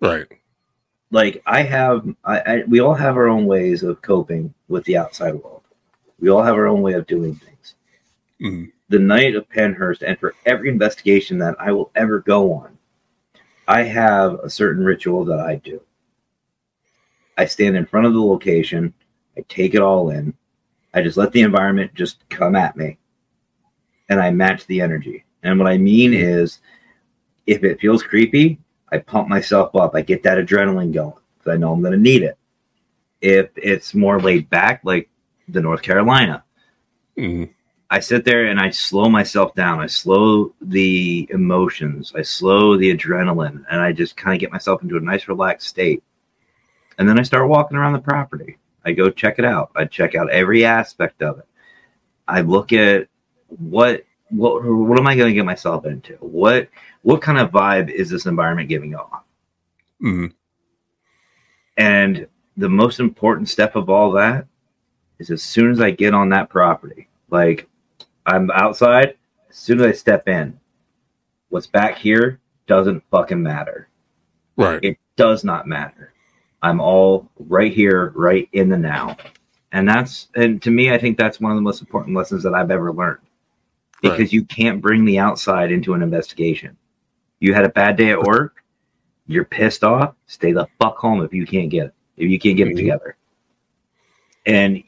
Right. 0.00 0.26
Like 1.10 1.42
I 1.44 1.62
have, 1.62 2.06
I, 2.24 2.40
I 2.40 2.62
we 2.68 2.80
all 2.80 2.94
have 2.94 3.16
our 3.16 3.28
own 3.28 3.46
ways 3.46 3.82
of 3.82 4.00
coping 4.00 4.54
with 4.68 4.84
the 4.84 4.96
outside 4.96 5.34
world. 5.34 5.62
We 6.20 6.30
all 6.30 6.42
have 6.42 6.54
our 6.54 6.66
own 6.66 6.82
way 6.82 6.94
of 6.94 7.06
doing 7.06 7.34
things. 7.34 7.74
Mm-hmm. 8.40 8.64
The 8.90 8.98
night 8.98 9.34
of 9.34 9.48
Pennhurst, 9.48 10.02
and 10.02 10.18
for 10.18 10.34
every 10.46 10.68
investigation 10.68 11.38
that 11.38 11.56
I 11.58 11.72
will 11.72 11.90
ever 11.94 12.20
go 12.20 12.52
on, 12.52 12.78
I 13.66 13.82
have 13.82 14.34
a 14.42 14.48
certain 14.48 14.84
ritual 14.84 15.24
that 15.26 15.40
I 15.40 15.56
do. 15.56 15.80
I 17.36 17.44
stand 17.44 17.76
in 17.76 17.86
front 17.86 18.06
of 18.06 18.14
the 18.14 18.20
location, 18.20 18.94
I 19.36 19.44
take 19.48 19.74
it 19.74 19.82
all 19.82 20.10
in, 20.10 20.34
I 20.94 21.02
just 21.02 21.16
let 21.16 21.32
the 21.32 21.42
environment 21.42 21.94
just 21.94 22.28
come 22.30 22.56
at 22.56 22.76
me, 22.76 22.98
and 24.08 24.20
I 24.20 24.30
match 24.30 24.66
the 24.66 24.80
energy. 24.80 25.24
And 25.42 25.58
what 25.58 25.68
I 25.68 25.78
mean 25.78 26.12
is, 26.12 26.60
if 27.46 27.64
it 27.64 27.80
feels 27.80 28.02
creepy, 28.02 28.58
I 28.90 28.98
pump 28.98 29.28
myself 29.28 29.74
up. 29.76 29.94
I 29.94 30.02
get 30.02 30.22
that 30.22 30.38
adrenaline 30.38 30.92
going 30.92 31.14
because 31.38 31.52
I 31.52 31.56
know 31.56 31.72
I'm 31.72 31.80
going 31.80 31.92
to 31.92 31.98
need 31.98 32.22
it. 32.22 32.36
If 33.20 33.50
it's 33.56 33.94
more 33.94 34.20
laid 34.20 34.48
back, 34.50 34.80
like 34.84 35.08
the 35.48 35.60
North 35.60 35.82
Carolina, 35.82 36.44
mm-hmm. 37.16 37.50
I 37.90 38.00
sit 38.00 38.24
there 38.24 38.46
and 38.46 38.60
I 38.60 38.70
slow 38.70 39.08
myself 39.08 39.54
down. 39.54 39.80
I 39.80 39.86
slow 39.86 40.54
the 40.60 41.26
emotions. 41.30 42.12
I 42.14 42.22
slow 42.22 42.76
the 42.76 42.94
adrenaline, 42.94 43.64
and 43.70 43.80
I 43.80 43.92
just 43.92 44.16
kind 44.16 44.34
of 44.34 44.40
get 44.40 44.52
myself 44.52 44.82
into 44.82 44.96
a 44.96 45.00
nice, 45.00 45.26
relaxed 45.26 45.68
state. 45.68 46.02
And 46.98 47.08
then 47.08 47.18
I 47.18 47.22
start 47.22 47.48
walking 47.48 47.78
around 47.78 47.94
the 47.94 48.00
property. 48.00 48.58
I 48.84 48.92
go 48.92 49.10
check 49.10 49.38
it 49.38 49.44
out. 49.44 49.70
I 49.74 49.84
check 49.84 50.14
out 50.14 50.30
every 50.30 50.64
aspect 50.64 51.22
of 51.22 51.38
it. 51.38 51.46
I 52.26 52.42
look 52.42 52.72
at 52.72 53.08
what 53.48 54.04
what 54.30 54.64
what 54.64 54.98
am 54.98 55.06
I 55.06 55.16
going 55.16 55.28
to 55.28 55.34
get 55.34 55.44
myself 55.44 55.86
into? 55.86 56.14
What 56.20 56.68
what 57.02 57.22
kind 57.22 57.38
of 57.38 57.50
vibe 57.50 57.90
is 57.90 58.10
this 58.10 58.26
environment 58.26 58.68
giving 58.68 58.94
off? 58.94 59.24
Mm-hmm. 60.02 60.26
And 61.76 62.26
the 62.56 62.68
most 62.68 63.00
important 63.00 63.48
step 63.48 63.76
of 63.76 63.88
all 63.88 64.12
that 64.12 64.46
is 65.18 65.30
as 65.30 65.42
soon 65.42 65.70
as 65.70 65.80
I 65.80 65.90
get 65.90 66.14
on 66.14 66.28
that 66.30 66.50
property, 66.50 67.08
like 67.30 67.68
I'm 68.26 68.50
outside. 68.50 69.14
As 69.48 69.56
soon 69.56 69.80
as 69.80 69.86
I 69.86 69.92
step 69.92 70.28
in, 70.28 70.58
what's 71.48 71.66
back 71.66 71.96
here 71.96 72.38
doesn't 72.66 73.02
fucking 73.10 73.42
matter. 73.42 73.88
Right. 74.56 74.80
It 74.82 74.98
does 75.16 75.42
not 75.42 75.66
matter. 75.66 76.12
I'm 76.62 76.80
all 76.80 77.28
right 77.38 77.72
here, 77.72 78.12
right 78.14 78.48
in 78.52 78.68
the 78.68 78.76
now. 78.76 79.16
And 79.72 79.88
that's, 79.88 80.28
and 80.34 80.60
to 80.62 80.70
me, 80.70 80.92
I 80.92 80.98
think 80.98 81.16
that's 81.16 81.40
one 81.40 81.52
of 81.52 81.56
the 81.56 81.62
most 81.62 81.80
important 81.80 82.16
lessons 82.16 82.42
that 82.42 82.54
I've 82.54 82.70
ever 82.70 82.92
learned 82.92 83.20
because 84.02 84.18
right. 84.18 84.32
you 84.32 84.44
can't 84.44 84.80
bring 84.80 85.04
the 85.04 85.18
outside 85.18 85.72
into 85.72 85.94
an 85.94 86.02
investigation. 86.02 86.76
You 87.40 87.54
had 87.54 87.64
a 87.64 87.68
bad 87.70 87.96
day 87.96 88.10
at 88.10 88.22
work, 88.22 88.62
You're 89.30 89.44
pissed 89.44 89.84
off. 89.84 90.14
Stay 90.26 90.52
the 90.52 90.66
fuck 90.80 90.96
home 90.96 91.22
if 91.22 91.34
you 91.34 91.44
can't 91.44 91.68
get 91.68 91.88
it. 91.88 91.94
If 92.16 92.30
you 92.30 92.38
can't 92.38 92.56
get 92.56 92.68
it 92.68 92.74
Mhm. 92.74 92.78
together. 92.78 93.16
And 94.46 94.82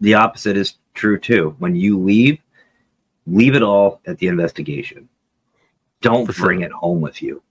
the 0.00 0.14
opposite 0.14 0.56
is 0.56 0.78
true 0.94 1.18
too. 1.18 1.54
When 1.58 1.76
you 1.76 1.98
leave, 1.98 2.38
leave 3.26 3.54
it 3.54 3.62
all 3.62 4.00
at 4.06 4.16
the 4.18 4.28
investigation. 4.28 5.08
Don't 6.00 6.24
For 6.24 6.32
sure. 6.32 6.46
bring 6.46 6.62
it 6.62 6.72
home 6.72 7.02
with 7.02 7.20
you. 7.20 7.42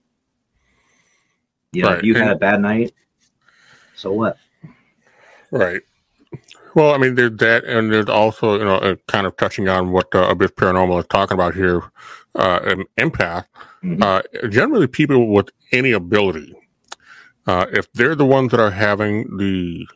You 1.72 1.82
know, 1.82 1.90
if 1.90 1.94
Right. 1.96 2.04
you 2.04 2.14
had 2.16 2.32
a 2.32 2.36
bad 2.36 2.60
night, 2.60 2.92
so 3.94 4.12
what? 4.12 4.36
Right. 5.52 5.82
Well, 6.74 6.92
I 6.94 6.98
mean, 6.98 7.14
there's 7.14 7.36
that, 7.38 7.64
and 7.64 7.92
there's 7.92 8.08
also, 8.08 8.58
you 8.58 8.64
know, 8.64 8.76
uh, 8.76 8.96
kind 9.06 9.26
of 9.26 9.36
touching 9.36 9.68
on 9.68 9.92
what 9.92 10.12
uh, 10.14 10.28
Abyss 10.30 10.52
Paranormal 10.52 11.00
is 11.00 11.06
talking 11.08 11.34
about 11.34 11.54
here, 11.54 11.82
uh, 12.34 12.60
an 12.64 12.84
empath. 12.98 13.46
Mhm. 13.84 14.02
Uh, 14.02 14.48
generally, 14.48 14.86
people 14.88 15.28
with 15.28 15.50
any 15.72 15.92
ability, 15.92 16.54
uh, 17.46 17.66
if 17.72 17.92
they're 17.92 18.16
the 18.16 18.26
ones 18.26 18.50
that 18.50 18.60
are 18.60 18.70
having 18.70 19.36
the 19.36 19.86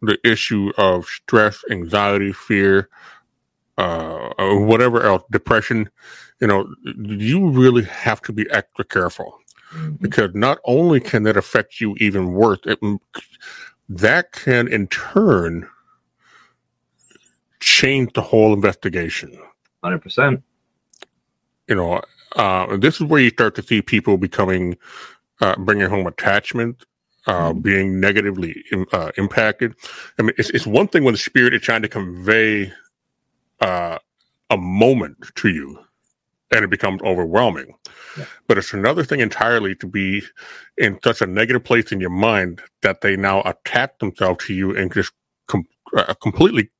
the 0.00 0.18
issue 0.24 0.72
of 0.78 1.06
stress, 1.06 1.64
anxiety, 1.70 2.32
fear, 2.32 2.88
uh, 3.78 4.30
or 4.38 4.64
whatever 4.64 5.02
else, 5.02 5.24
depression, 5.32 5.90
you 6.40 6.46
know, 6.46 6.72
you 6.84 7.48
really 7.50 7.82
have 7.84 8.22
to 8.22 8.32
be 8.32 8.48
extra 8.50 8.84
careful 8.84 9.38
because 10.00 10.30
not 10.34 10.58
only 10.64 11.00
can 11.00 11.24
that 11.24 11.36
affect 11.36 11.80
you 11.80 11.96
even 11.98 12.32
worse, 12.32 12.60
it, 12.64 12.78
that 13.88 14.32
can 14.32 14.68
in 14.68 14.86
turn 14.88 15.68
change 17.62 18.12
the 18.14 18.20
whole 18.20 18.52
investigation. 18.52 19.38
Hundred 19.82 20.02
percent. 20.02 20.42
You 21.68 21.76
know, 21.76 22.02
uh, 22.36 22.76
this 22.76 22.96
is 22.96 23.02
where 23.02 23.22
you 23.22 23.30
start 23.30 23.54
to 23.54 23.62
see 23.62 23.80
people 23.80 24.18
becoming, 24.18 24.76
uh, 25.40 25.54
bringing 25.56 25.88
home 25.88 26.06
attachment, 26.06 26.84
uh, 27.26 27.52
being 27.52 28.00
negatively 28.00 28.64
uh, 28.92 29.12
impacted. 29.16 29.74
I 30.18 30.22
mean, 30.22 30.32
it's, 30.36 30.50
it's 30.50 30.66
one 30.66 30.88
thing 30.88 31.04
when 31.04 31.14
the 31.14 31.18
spirit 31.18 31.54
is 31.54 31.62
trying 31.62 31.82
to 31.82 31.88
convey 31.88 32.72
uh, 33.60 33.98
a 34.50 34.56
moment 34.56 35.16
to 35.36 35.48
you 35.48 35.78
and 36.50 36.64
it 36.64 36.70
becomes 36.70 37.00
overwhelming. 37.02 37.74
Yeah. 38.18 38.24
But 38.48 38.58
it's 38.58 38.74
another 38.74 39.04
thing 39.04 39.20
entirely 39.20 39.74
to 39.76 39.86
be 39.86 40.22
in 40.76 40.98
such 41.02 41.22
a 41.22 41.26
negative 41.26 41.64
place 41.64 41.92
in 41.92 42.00
your 42.00 42.10
mind 42.10 42.60
that 42.82 43.00
they 43.00 43.16
now 43.16 43.40
attach 43.42 43.92
themselves 44.00 44.44
to 44.46 44.54
you 44.54 44.76
and 44.76 44.92
just 44.92 45.12
com- 45.46 45.64
uh, 45.96 46.12
completely 46.14 46.70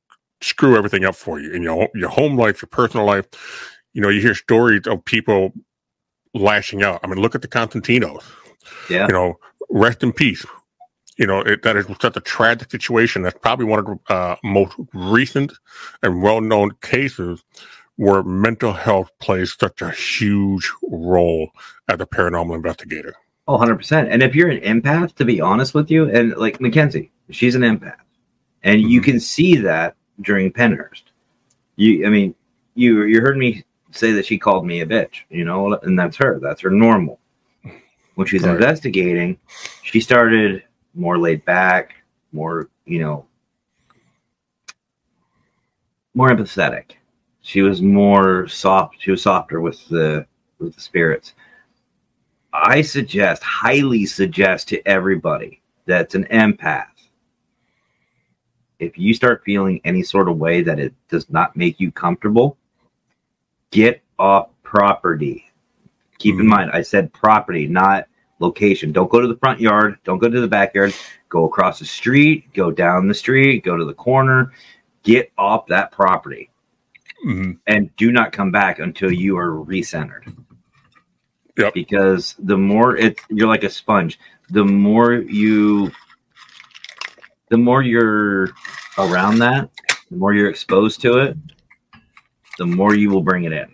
screw 0.43 0.77
everything 0.77 1.05
up 1.05 1.15
for 1.15 1.39
you 1.39 1.51
in 1.51 1.63
your 1.63 1.89
your 1.95 2.09
home 2.09 2.37
life, 2.37 2.61
your 2.61 2.69
personal 2.69 3.05
life. 3.05 3.25
You 3.93 4.01
know, 4.01 4.09
you 4.09 4.21
hear 4.21 4.35
stories 4.35 4.87
of 4.87 5.03
people 5.05 5.53
lashing 6.33 6.83
out. 6.83 6.99
I 7.03 7.07
mean, 7.07 7.19
look 7.19 7.35
at 7.35 7.41
the 7.41 7.47
Constantinos. 7.47 8.23
Yeah. 8.89 9.07
You 9.07 9.13
know, 9.13 9.35
rest 9.69 10.03
in 10.03 10.11
peace. 10.13 10.45
You 11.17 11.27
know, 11.27 11.41
it, 11.41 11.61
that 11.61 11.75
is 11.75 11.85
such 12.01 12.17
a 12.17 12.21
tragic 12.21 12.71
situation. 12.71 13.21
That's 13.21 13.37
probably 13.39 13.65
one 13.65 13.79
of 13.79 13.85
the 13.85 14.13
uh, 14.13 14.35
most 14.43 14.75
recent 14.93 15.53
and 16.01 16.23
well-known 16.23 16.71
cases 16.81 17.43
where 17.97 18.23
mental 18.23 18.73
health 18.73 19.11
plays 19.19 19.55
such 19.55 19.83
a 19.83 19.91
huge 19.91 20.71
role 20.81 21.49
as 21.87 22.01
a 22.01 22.07
paranormal 22.07 22.55
investigator. 22.55 23.13
Oh, 23.47 23.59
100%. 23.59 24.07
And 24.09 24.23
if 24.23 24.35
you're 24.35 24.49
an 24.49 24.61
empath, 24.61 25.13
to 25.15 25.25
be 25.25 25.39
honest 25.39 25.75
with 25.75 25.91
you, 25.91 26.09
and 26.09 26.35
like 26.35 26.59
Mackenzie, 26.59 27.11
she's 27.29 27.53
an 27.53 27.61
empath. 27.61 27.97
And 28.63 28.81
you 28.81 28.99
Mhm. 29.01 29.03
can 29.03 29.19
see 29.19 29.57
that 29.57 29.95
during 30.21 30.51
Pennhurst. 30.51 31.03
You, 31.75 32.05
I 32.05 32.09
mean, 32.09 32.35
you 32.75 33.03
you 33.03 33.21
heard 33.21 33.37
me 33.37 33.63
say 33.91 34.11
that 34.13 34.25
she 34.25 34.37
called 34.37 34.65
me 34.65 34.81
a 34.81 34.85
bitch, 34.85 35.21
you 35.29 35.45
know, 35.45 35.73
and 35.83 35.97
that's 35.97 36.17
her. 36.17 36.39
That's 36.39 36.61
her 36.61 36.69
normal. 36.69 37.19
When 38.15 38.27
she's 38.27 38.43
Right. 38.43 38.53
investigating, 38.53 39.37
she 39.81 39.99
started 39.99 40.63
more 40.93 41.17
laid 41.17 41.43
back, 41.45 41.95
more, 42.31 42.69
you 42.85 42.99
know, 42.99 43.25
more 46.13 46.29
empathetic. 46.29 46.91
She 47.41 47.61
was 47.61 47.81
more 47.81 48.47
soft. 48.47 48.97
She 48.99 49.11
was 49.11 49.21
softer 49.23 49.61
with 49.61 49.87
the 49.89 50.25
with 50.59 50.75
the 50.75 50.81
spirits. 50.81 51.33
I 52.53 52.81
suggest, 52.83 53.41
highly 53.41 54.05
suggest 54.05 54.67
to 54.69 54.87
everybody 54.87 55.61
that's 55.87 56.13
an 56.13 56.25
empath, 56.25 56.92
if 58.83 58.97
you 58.97 59.13
start 59.13 59.43
feeling 59.43 59.81
any 59.83 60.03
sort 60.03 60.29
of 60.29 60.37
way 60.37 60.61
that 60.61 60.79
it 60.79 60.93
does 61.09 61.29
not 61.29 61.55
make 61.55 61.79
you 61.79 61.91
comfortable, 61.91 62.57
get 63.71 64.01
off 64.19 64.49
property. 64.63 65.49
Keep 66.19 66.39
in 66.39 66.45
Mhm. 66.45 66.49
mind, 66.49 66.71
I 66.73 66.81
said 66.81 67.13
property, 67.13 67.67
not 67.67 68.07
location. 68.39 68.91
Don't 68.91 69.09
go 69.09 69.21
to 69.21 69.27
the 69.27 69.37
front 69.37 69.59
yard. 69.59 69.97
Don't 70.03 70.19
go 70.19 70.29
to 70.29 70.41
the 70.41 70.47
backyard. 70.47 70.93
Go 71.29 71.45
across 71.45 71.79
the 71.79 71.85
street. 71.85 72.53
Go 72.53 72.71
down 72.71 73.07
the 73.07 73.13
street. 73.13 73.63
Go 73.63 73.77
to 73.77 73.85
the 73.85 73.93
corner. 73.93 74.51
Get 75.03 75.31
off 75.37 75.67
that 75.67 75.91
property 75.91 76.49
Mhm. 77.25 77.57
and 77.67 77.95
do 77.95 78.11
not 78.11 78.31
come 78.31 78.51
back 78.51 78.79
until 78.79 79.11
you 79.11 79.37
are 79.37 79.49
recentered. 79.49 80.33
Yep. 81.57 81.73
Because 81.73 82.35
the 82.39 82.57
more 82.57 82.97
it 82.97 83.19
you're 83.29 83.47
like 83.47 83.63
a 83.63 83.69
sponge, 83.69 84.19
the 84.49 84.65
more 84.65 85.13
you 85.13 85.91
the 87.53 87.57
more 87.59 87.83
you're 87.83 88.49
around 88.97 89.37
that, 89.37 89.69
the 90.09 90.17
more 90.17 90.33
you're 90.33 90.49
exposed 90.49 90.99
to 91.01 91.19
it, 91.19 91.37
the 92.57 92.65
more 92.65 92.95
you 92.95 93.11
will 93.11 93.21
bring 93.21 93.43
it 93.43 93.53
in. 93.53 93.71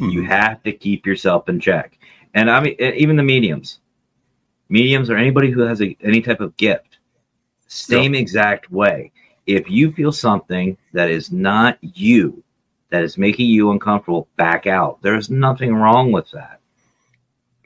You 0.00 0.22
Mhm. 0.22 0.26
have 0.26 0.64
to 0.64 0.72
keep 0.72 1.06
yourself 1.06 1.48
in 1.48 1.60
check. 1.60 1.96
And 2.34 2.50
I 2.50 2.58
mean 2.58 2.74
even 2.80 3.14
the 3.14 3.22
mediums. 3.22 3.78
Mediums 4.68 5.10
or 5.10 5.16
anybody 5.16 5.48
who 5.52 5.60
has 5.60 5.80
a, 5.80 5.96
any 6.02 6.20
type 6.20 6.40
of 6.40 6.56
gift. 6.56 6.98
Same 7.68 8.16
exact 8.16 8.72
way. 8.72 9.12
If 9.46 9.70
you 9.70 9.92
feel 9.92 10.10
something 10.10 10.76
that 10.92 11.08
is 11.08 11.30
not 11.30 11.78
you, 11.80 12.42
that 12.90 13.04
is 13.04 13.16
making 13.16 13.46
you 13.46 13.70
uncomfortable, 13.70 14.26
back 14.36 14.66
out. 14.66 15.00
There's 15.02 15.30
nothing 15.30 15.72
wrong 15.72 16.10
with 16.10 16.28
that. 16.32 16.58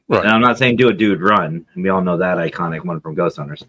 Right. 0.09 0.24
And 0.24 0.28
I'm 0.30 0.42
not 0.42 0.59
saying 0.59 0.76
do 0.76 0.90
a 0.90 0.92
dude 0.92 1.22
run. 1.22 1.64
We 1.74 1.88
all 1.88 2.02
know 2.02 2.18
that 2.18 2.36
iconic 2.36 2.84
one 2.84 3.00
from 3.00 3.14
Ghost 3.14 3.38
Hunters. 3.38 3.64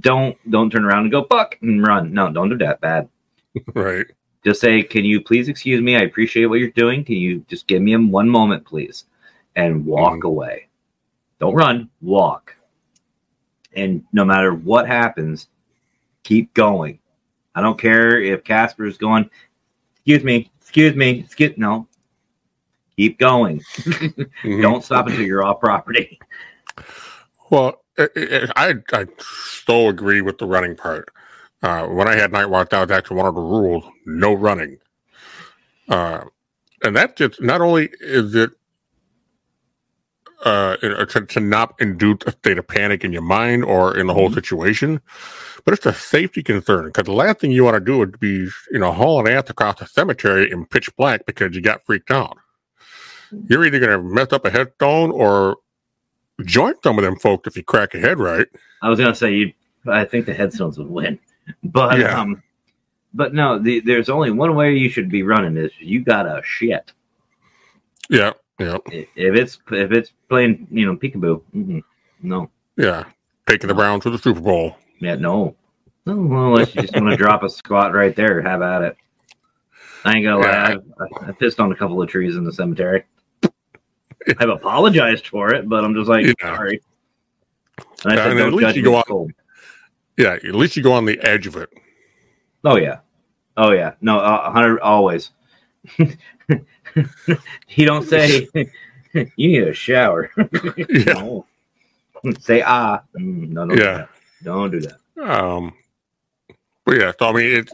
Don't 0.00 0.36
don't 0.50 0.70
turn 0.70 0.84
around 0.84 1.02
and 1.02 1.12
go 1.12 1.24
fuck 1.24 1.56
and 1.62 1.86
run. 1.86 2.12
No, 2.12 2.32
don't 2.32 2.48
do 2.50 2.58
that. 2.58 2.80
Bad. 2.80 3.08
Right. 3.74 4.06
Just 4.44 4.60
say, 4.60 4.82
"Can 4.82 5.04
you 5.04 5.20
please 5.20 5.48
excuse 5.48 5.80
me? 5.80 5.96
I 5.96 6.00
appreciate 6.00 6.46
what 6.46 6.58
you're 6.58 6.70
doing. 6.70 7.04
Can 7.04 7.14
you 7.16 7.44
just 7.48 7.66
give 7.68 7.80
me 7.80 7.96
one 7.96 8.28
moment, 8.28 8.64
please?" 8.66 9.04
And 9.56 9.86
walk 9.86 10.20
Mhm. 10.20 10.24
away. 10.24 10.68
Don't 11.38 11.54
run. 11.54 11.88
Walk. 12.02 12.56
And 13.74 14.04
no 14.12 14.24
matter 14.24 14.52
what 14.54 14.86
happens, 14.88 15.48
keep 16.24 16.52
going. 16.54 16.98
I 17.54 17.60
don't 17.60 17.78
care 17.78 18.20
if 18.20 18.42
Casper's 18.42 18.98
going. 18.98 19.30
Excuse 19.94 20.24
me. 20.24 20.50
Excuse 20.60 20.96
me. 20.96 21.20
Excuse 21.20 21.56
no. 21.56 21.86
Keep 22.96 23.18
going. 23.18 23.60
Mhm. 23.60 24.30
Don't 24.62 24.82
stop 24.84 25.06
until 25.06 25.22
you're 25.24 25.44
off 25.44 25.60
property. 25.60 26.18
Well, 27.50 27.83
i 27.98 28.74
i 28.92 29.06
so 29.66 29.88
agree 29.88 30.20
with 30.20 30.38
the 30.38 30.46
running 30.46 30.76
part. 30.76 31.08
Uh, 31.62 31.86
when 31.86 32.08
I 32.08 32.16
had 32.16 32.32
night 32.32 32.46
watch, 32.50 32.70
that 32.70 32.80
was 32.82 32.90
actually 32.90 33.18
one 33.18 33.26
of 33.26 33.34
the 33.34 33.40
rules: 33.42 33.84
no 34.06 34.34
running. 34.34 34.78
Uh, 35.88 36.24
and 36.84 36.96
that 36.96 37.16
just 37.16 37.40
not 37.42 37.60
only 37.60 37.90
is 38.00 38.34
it 38.34 38.50
uh, 40.44 40.76
to, 40.78 41.26
to 41.26 41.40
not 41.40 41.74
induce 41.80 42.18
a 42.26 42.32
state 42.32 42.58
of 42.58 42.66
panic 42.68 43.04
in 43.04 43.12
your 43.12 43.22
mind 43.22 43.64
or 43.64 43.96
in 43.96 44.06
the 44.08 44.14
whole 44.14 44.30
Mhm. 44.30 44.34
situation, 44.34 45.00
but 45.64 45.74
it's 45.74 45.86
a 45.86 45.94
safety 45.94 46.42
concern 46.42 46.86
because 46.86 47.04
the 47.06 47.12
last 47.12 47.40
thing 47.40 47.50
you 47.52 47.64
want 47.64 47.76
to 47.76 47.80
do 47.80 47.98
would 47.98 48.20
be 48.20 48.48
you 48.72 48.78
know 48.80 48.92
hauling 48.92 49.32
ass 49.32 49.50
across 49.50 49.78
the 49.80 49.86
cemetery 49.86 50.50
in 50.50 50.66
pitch 50.66 50.94
black 50.96 51.26
because 51.26 51.54
you 51.56 51.62
got 51.62 51.84
freaked 51.86 52.10
out. 52.10 52.38
You're 53.48 53.64
either 53.66 53.80
going 53.80 53.92
to 53.92 54.02
mess 54.02 54.32
up 54.32 54.44
a 54.46 54.50
headstone 54.50 55.10
or 55.12 55.58
join 56.44 56.74
some 56.82 56.98
of 56.98 57.04
them 57.04 57.16
folk 57.16 57.46
if 57.46 57.56
you 57.56 57.62
crack 57.62 57.94
a 57.94 58.00
head 58.00 58.18
right. 58.18 58.46
I 58.82 58.88
was 58.88 58.98
gonna 58.98 59.14
say 59.14 59.34
you. 59.34 59.52
I 59.86 60.04
think 60.04 60.26
the 60.26 60.34
headstones 60.34 60.78
would 60.78 60.88
win, 60.88 61.18
but 61.64 61.98
Yeah. 61.98 62.20
um, 62.20 62.42
but 63.12 63.34
no. 63.34 63.58
The, 63.58 63.80
there's 63.80 64.08
only 64.08 64.30
one 64.30 64.54
way 64.54 64.74
you 64.74 64.88
should 64.88 65.08
be 65.10 65.22
running 65.22 65.56
is 65.56 65.70
you 65.78 66.00
gotta 66.02 66.40
shit. 66.44 66.92
Yeah, 68.10 68.32
yeah, 68.58 68.78
If 68.90 69.34
it's 69.34 69.58
if 69.70 69.92
it's 69.92 70.12
playing, 70.28 70.66
you 70.70 70.86
know, 70.86 70.96
peekaboo. 70.96 71.82
No, 72.22 72.50
yeah. 72.76 73.04
Taking 73.46 73.68
the 73.68 73.74
Browns 73.74 74.02
to 74.04 74.10
the 74.10 74.18
Super 74.18 74.40
Bowl. 74.40 74.76
yeah, 75.00 75.14
no. 75.16 75.54
No, 76.06 76.14
unless 76.14 76.74
you 76.74 76.82
just 76.82 76.94
want 76.94 77.08
to 77.10 77.16
drop 77.22 77.42
a 77.42 77.48
squat 77.48 77.94
right 77.94 78.14
there, 78.14 78.42
have 78.42 78.60
at 78.62 78.82
it. 78.82 78.96
I 80.04 80.16
ain't 80.16 80.24
gonna 80.24 80.38
lie. 80.38 80.76
I, 81.00 81.28
I 81.28 81.32
pissed 81.32 81.60
on 81.60 81.72
a 81.72 81.76
couple 81.76 82.00
of 82.02 82.08
trees 82.10 82.36
in 82.36 82.44
the 82.44 82.52
cemetery. 82.52 83.04
I've 84.38 84.48
apologized 84.48 85.28
for 85.28 85.52
it, 85.54 85.68
but 85.68 85.84
I'm 85.84 85.94
just 85.94 86.08
like 86.08 86.24
Yeah. 86.26 86.56
sorry. 86.56 86.80
And 88.04 88.12
I 88.12 88.16
Yeah, 88.16 88.22
said, 88.24 88.30
and 88.32 88.40
at 88.40 88.52
least 88.54 88.76
you 88.76 88.82
go 88.82 88.96
on- 88.96 89.02
cold. 89.04 89.32
Yeah, 90.16 90.34
at 90.34 90.44
least 90.54 90.76
you 90.76 90.82
go 90.82 90.92
on 90.92 91.04
the 91.06 91.18
edge 91.22 91.46
of 91.46 91.56
it. 91.56 91.70
Oh 92.64 92.76
yeah, 92.76 92.98
oh 93.56 93.72
yeah. 93.72 93.94
No, 94.00 94.18
uh, 94.20 94.50
hundred 94.50 94.80
always. 94.80 95.30
he 97.66 97.84
don't 97.84 98.08
say 98.08 98.48
you 98.54 99.28
need 99.36 99.62
a 99.64 99.74
shower. 99.74 100.30
Yeah, 100.88 101.12
No. 101.14 101.46
Say 102.40 102.62
ah. 102.64 103.02
Mm, 103.18 103.50
no, 103.50 103.66
don't 103.66 103.76
Yeah. 103.78 103.92
do 103.92 103.98
that. 103.98 104.08
Don't 104.44 104.70
do 104.70 104.80
that. 104.80 104.98
Um, 105.44 105.74
but 106.86 106.98
yeah, 106.98 107.12
so 107.18 107.28
I 107.28 107.32
mean, 107.32 107.56
it 107.56 107.70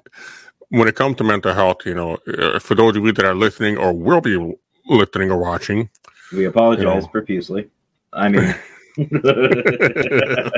when 0.70 0.88
it 0.88 0.94
comes 0.96 1.16
to 1.18 1.24
mental 1.24 1.52
health, 1.54 1.84
you 1.84 1.94
know, 1.94 2.16
uh, 2.26 2.58
for 2.58 2.74
those 2.74 2.96
of 2.96 3.04
you 3.04 3.12
that 3.12 3.24
are 3.24 3.34
listening 3.34 3.76
or 3.76 3.92
will 3.92 4.20
be 4.20 4.56
listening 4.86 5.30
or 5.30 5.38
watching, 5.38 5.88
We 6.32 6.44
apologize 6.46 6.84
You 6.84 7.00
know. 7.00 7.06
profusely. 7.08 7.70
I 8.12 8.28
mean, 8.28 8.54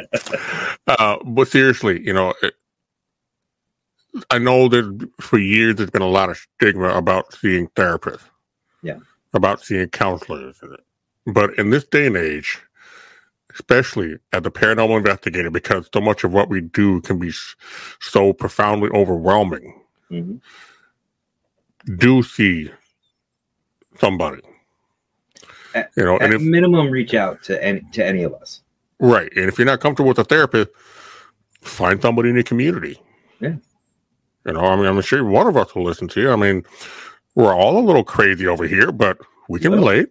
uh, 0.86 1.16
but 1.24 1.48
seriously, 1.48 2.00
you 2.04 2.12
know, 2.12 2.34
it, 2.42 2.54
I 4.30 4.38
know 4.38 4.68
that 4.68 5.08
for 5.20 5.38
years 5.38 5.76
there's 5.76 5.90
been 5.90 6.02
a 6.02 6.08
lot 6.08 6.30
of 6.30 6.36
stigma 6.56 6.88
about 6.90 7.32
seeing 7.34 7.68
therapists, 7.68 8.22
Yeah. 8.82 8.98
about 9.34 9.62
seeing 9.62 9.88
counselors, 9.88 10.60
but 11.26 11.56
in 11.58 11.70
this 11.70 11.84
day 11.84 12.06
and 12.06 12.16
age, 12.16 12.60
especially 13.54 14.16
as 14.32 14.42
a 14.46 14.50
paranormal 14.50 14.96
investigator, 14.98 15.50
because 15.50 15.88
so 15.92 16.00
much 16.00 16.24
of 16.24 16.32
what 16.32 16.48
we 16.48 16.60
do 16.62 17.00
can 17.02 17.18
be 17.18 17.32
so 18.00 18.32
profoundly 18.32 18.90
overwhelming. 18.90 19.78
mhm. 20.10 20.40
do 21.98 22.22
see 22.22 22.70
somebody. 23.98 24.40
At- 25.74 25.90
you 25.96 26.04
know, 26.04 26.18
and 26.18 26.32
if 26.34 26.42
minimum, 26.42 26.90
reach 26.90 27.14
out 27.14 27.42
to 27.44 27.62
any 27.64 27.82
to 27.92 28.04
any 28.04 28.22
of 28.22 28.34
us. 28.34 28.62
right, 29.00 29.30
and 29.36 29.46
if 29.46 29.58
you're 29.58 29.66
not 29.66 29.80
comfortable 29.80 30.08
with 30.08 30.18
a 30.18 30.24
therapist, 30.24 30.70
find 31.62 32.00
somebody 32.02 32.28
in 32.28 32.34
your 32.36 32.44
community. 32.44 33.00
Yeah. 33.40 33.54
You 34.46 34.52
know, 34.54 34.60
I 34.60 34.76
mean, 34.76 34.86
I'm 34.86 35.00
sure 35.02 35.24
one 35.24 35.46
of 35.46 35.56
us 35.56 35.74
will 35.74 35.84
listen 35.84 36.08
to 36.08 36.20
you. 36.20 36.30
I 36.32 36.36
mean, 36.36 36.64
we're 37.36 37.54
all 37.54 37.78
a 37.78 37.84
little 37.84 38.02
crazy 38.04 38.46
over 38.46 38.66
here, 38.66 38.90
but 38.92 39.18
we 39.48 39.58
can 39.60 39.70
Well. 39.70 39.80
relate. 39.80 40.08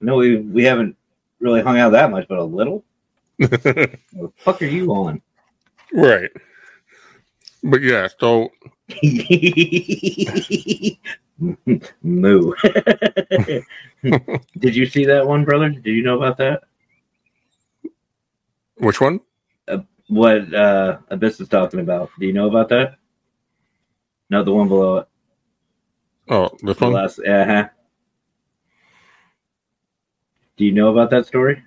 No, 0.00 0.16
we 0.16 0.36
we 0.38 0.64
haven't 0.64 0.96
really 1.40 1.62
hung 1.62 1.78
out 1.78 1.90
that 1.90 2.10
much, 2.10 2.26
but 2.28 2.38
a 2.38 2.44
little. 2.44 2.84
What 3.38 3.50
the 3.62 3.98
fuck 4.38 4.62
are 4.62 4.66
you 4.66 4.90
on? 4.92 5.20
right. 5.92 6.30
But 7.62 7.82
yeah, 7.82 8.08
so 8.18 8.50
Moo. 12.02 12.52
Did 14.58 14.74
you 14.76 14.86
see 14.86 15.04
that 15.04 15.26
one, 15.26 15.44
brother? 15.44 15.68
Do 15.70 15.90
you 15.90 16.02
know 16.02 16.16
about 16.16 16.36
that? 16.38 16.62
which 18.78 19.00
one? 19.00 19.20
What 20.08 20.54
uh 20.54 20.98
Abyss 21.08 21.40
is 21.40 21.48
talking 21.48 21.80
about? 21.80 22.10
Do 22.20 22.26
you 22.26 22.32
know 22.32 22.46
about 22.48 22.68
that? 22.68 22.96
No, 24.30 24.42
the 24.44 24.52
one 24.52 24.68
below 24.68 24.98
it. 24.98 25.08
Oh, 26.28 26.50
this 26.62 26.76
The 26.78 26.84
one? 26.84 26.92
last. 26.94 27.18
Uh 27.20 27.44
huh. 27.44 27.68
Do 30.56 30.64
you 30.64 30.72
know 30.72 30.88
about 30.88 31.10
that 31.10 31.26
story? 31.26 31.62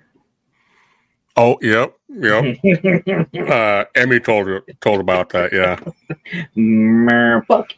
Oh, 1.36 1.58
yep, 1.62 1.94
yep. 2.08 2.58
uh, 3.48 3.84
Emmy 3.94 4.20
told 4.20 4.46
you 4.48 4.60
told 4.80 5.00
about 5.00 5.28
that. 5.30 5.52
Yeah. 5.52 5.76
Fuck. 7.46 7.72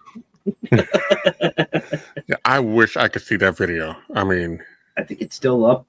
Yeah. 0.73 2.37
I 2.45 2.59
wish 2.61 2.97
I 2.97 3.09
could 3.09 3.23
see 3.23 3.37
that 3.37 3.57
video. 3.57 3.97
I 4.15 4.25
mean, 4.25 4.63
I 4.97 5.03
think 5.05 5.21
it's 5.21 5.37
still 5.37 5.65
up. 5.65 5.87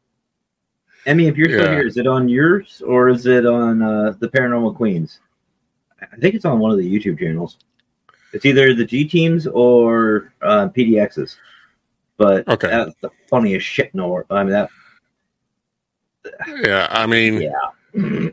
Emmy, 1.06 1.28
if 1.28 1.36
you're 1.38 1.50
still 1.50 1.64
Yeah. 1.66 1.72
here, 1.76 1.88
is 1.88 1.98
it 1.98 2.08
on 2.08 2.30
yours 2.30 2.82
or 2.86 3.10
is 3.10 3.26
it 3.26 3.46
on 3.46 3.82
uh, 3.82 4.14
the 4.20 4.28
Paranormal 4.30 4.76
Queens? 4.76 5.20
I 6.02 6.16
think 6.18 6.36
it's 6.36 6.46
on 6.46 6.60
one 6.60 6.72
of 6.72 6.78
the 6.78 6.90
YouTube 7.00 7.20
channels. 7.20 7.58
It's 8.34 8.46
either 8.46 8.74
the 8.74 8.86
G 8.86 9.06
teams 9.06 9.46
or 9.48 10.34
uh, 10.42 10.70
PDXs. 10.70 11.36
But 12.18 12.48
Okay. 12.48 12.68
that's 12.68 12.96
the 13.02 13.10
funniest 13.30 13.66
shit 13.66 13.92
in 13.94 14.00
the 14.00 14.08
world. 14.08 14.26
I 14.30 14.44
mean 14.44 14.54
that. 14.54 14.70
yeah. 16.64 16.88
I 16.90 17.06
mean, 17.06 17.42
Yeah. 17.42 18.30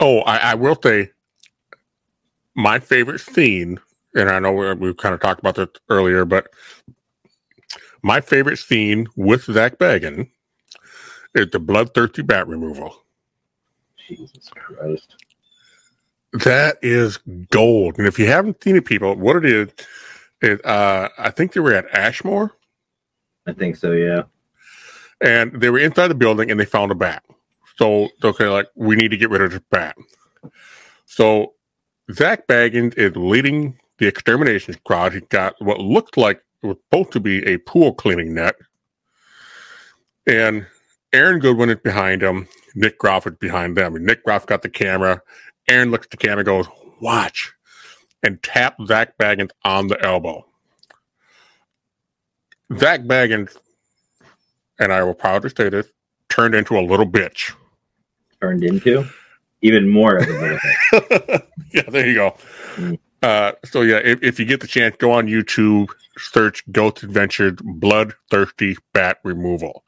Oh, 0.00 0.18
I, 0.20 0.36
I 0.38 0.54
will 0.54 0.78
say 0.82 1.10
my 2.54 2.78
favorite 2.78 3.20
scene, 3.20 3.80
and 4.16 4.30
I 4.30 4.38
know 4.40 4.52
we, 4.52 4.72
we've 4.74 4.96
kind 4.96 5.14
of 5.14 5.20
talked 5.20 5.40
about 5.40 5.54
this 5.56 5.68
earlier, 5.88 6.24
but 6.24 6.48
my 8.02 8.20
favorite 8.20 8.58
scene 8.58 9.06
with 9.16 9.44
Zak 9.44 9.78
Bagans 9.78 10.28
is 11.34 11.50
the 11.50 11.60
bloodthirsty 11.60 12.22
bat 12.22 12.48
removal. 12.48 13.02
Jesus 14.08 14.48
Christ. 14.50 15.16
That 16.44 16.78
is 16.82 17.18
gold. 17.50 17.98
And 17.98 18.06
if 18.06 18.18
you 18.18 18.26
haven't 18.26 18.62
seen 18.62 18.76
it, 18.76 18.84
people, 18.84 19.14
what 19.16 19.36
it 19.36 19.44
is, 19.44 19.68
is 20.42 20.60
uh, 20.62 21.08
I 21.18 21.30
think 21.30 21.52
they 21.52 21.60
were 21.60 21.74
at 21.74 21.88
Ashmore 21.94 22.52
I 23.46 23.52
think 23.52 23.76
so. 23.76 23.92
Yeah. 23.92 24.22
and 25.20 25.60
they 25.60 25.70
were 25.70 25.78
inside 25.78 26.08
the 26.08 26.14
building 26.14 26.50
and 26.50 26.58
they 26.58 26.64
found 26.64 26.92
a 26.92 26.94
bat. 26.96 27.22
So 27.78 28.08
okay, 28.24 28.46
like 28.48 28.68
we 28.74 28.96
need 28.96 29.10
to 29.10 29.16
get 29.16 29.30
rid 29.30 29.42
of 29.42 29.52
this 29.52 29.60
bat. 29.70 29.96
So 31.06 31.54
Zak 32.12 32.46
Bagans 32.46 32.96
is 32.98 33.16
leading 33.16 33.78
the 33.98 34.06
extermination 34.06 34.74
squad. 34.74 35.14
He 35.14 35.20
got 35.20 35.54
what 35.60 35.80
looked 35.80 36.16
like 36.16 36.42
it 36.62 36.66
was 36.66 36.76
supposed 36.90 37.12
to 37.12 37.20
be 37.20 37.44
a 37.46 37.58
pool 37.58 37.94
cleaning 37.94 38.34
net, 38.34 38.56
and 40.26 40.66
Aaron 41.12 41.38
Goodwin 41.38 41.70
is 41.70 41.76
behind 41.82 42.22
him. 42.22 42.48
Nick 42.74 42.98
Groff 42.98 43.26
is 43.26 43.34
behind 43.40 43.76
them. 43.76 43.96
And 43.96 44.04
Nick 44.04 44.24
Groff 44.24 44.46
got 44.46 44.62
the 44.62 44.68
camera. 44.68 45.22
Aaron 45.68 45.90
looks 45.90 46.06
at 46.06 46.10
the 46.10 46.16
camera, 46.16 46.44
goes, 46.44 46.66
"Watch," 47.00 47.52
and 48.22 48.42
tap 48.42 48.76
Zak 48.86 49.16
Bagans 49.18 49.50
on 49.64 49.88
the 49.88 50.02
elbow. 50.04 50.46
Zak 52.78 53.02
Bagans, 53.02 53.56
and 54.78 54.92
I 54.92 55.02
will 55.04 55.14
proudly 55.14 55.50
say 55.56 55.68
this, 55.68 55.88
turned 56.28 56.54
into 56.54 56.78
a 56.78 56.80
little 56.80 57.06
bitch. 57.06 57.52
Turned 58.40 58.64
into 58.64 59.06
even 59.62 59.88
more 59.88 60.16
of 60.16 60.28
a 60.28 60.32
little 60.92 61.28
bit. 61.28 61.48
yeah, 61.72 61.82
there 61.88 62.06
you 62.06 62.14
go. 62.14 62.36
Mm. 62.74 62.98
Uh, 63.22 63.52
so 63.64 63.82
yeah, 63.82 63.96
if, 63.96 64.22
if 64.22 64.38
you 64.38 64.44
get 64.44 64.60
the 64.60 64.66
chance, 64.66 64.96
go 64.96 65.12
on 65.12 65.26
YouTube, 65.26 65.90
search 66.18 66.62
Ghost 66.70 67.02
Adventures 67.02 67.54
Bloodthirsty 67.62 68.76
Bat 68.92 69.18
Removal. 69.24 69.84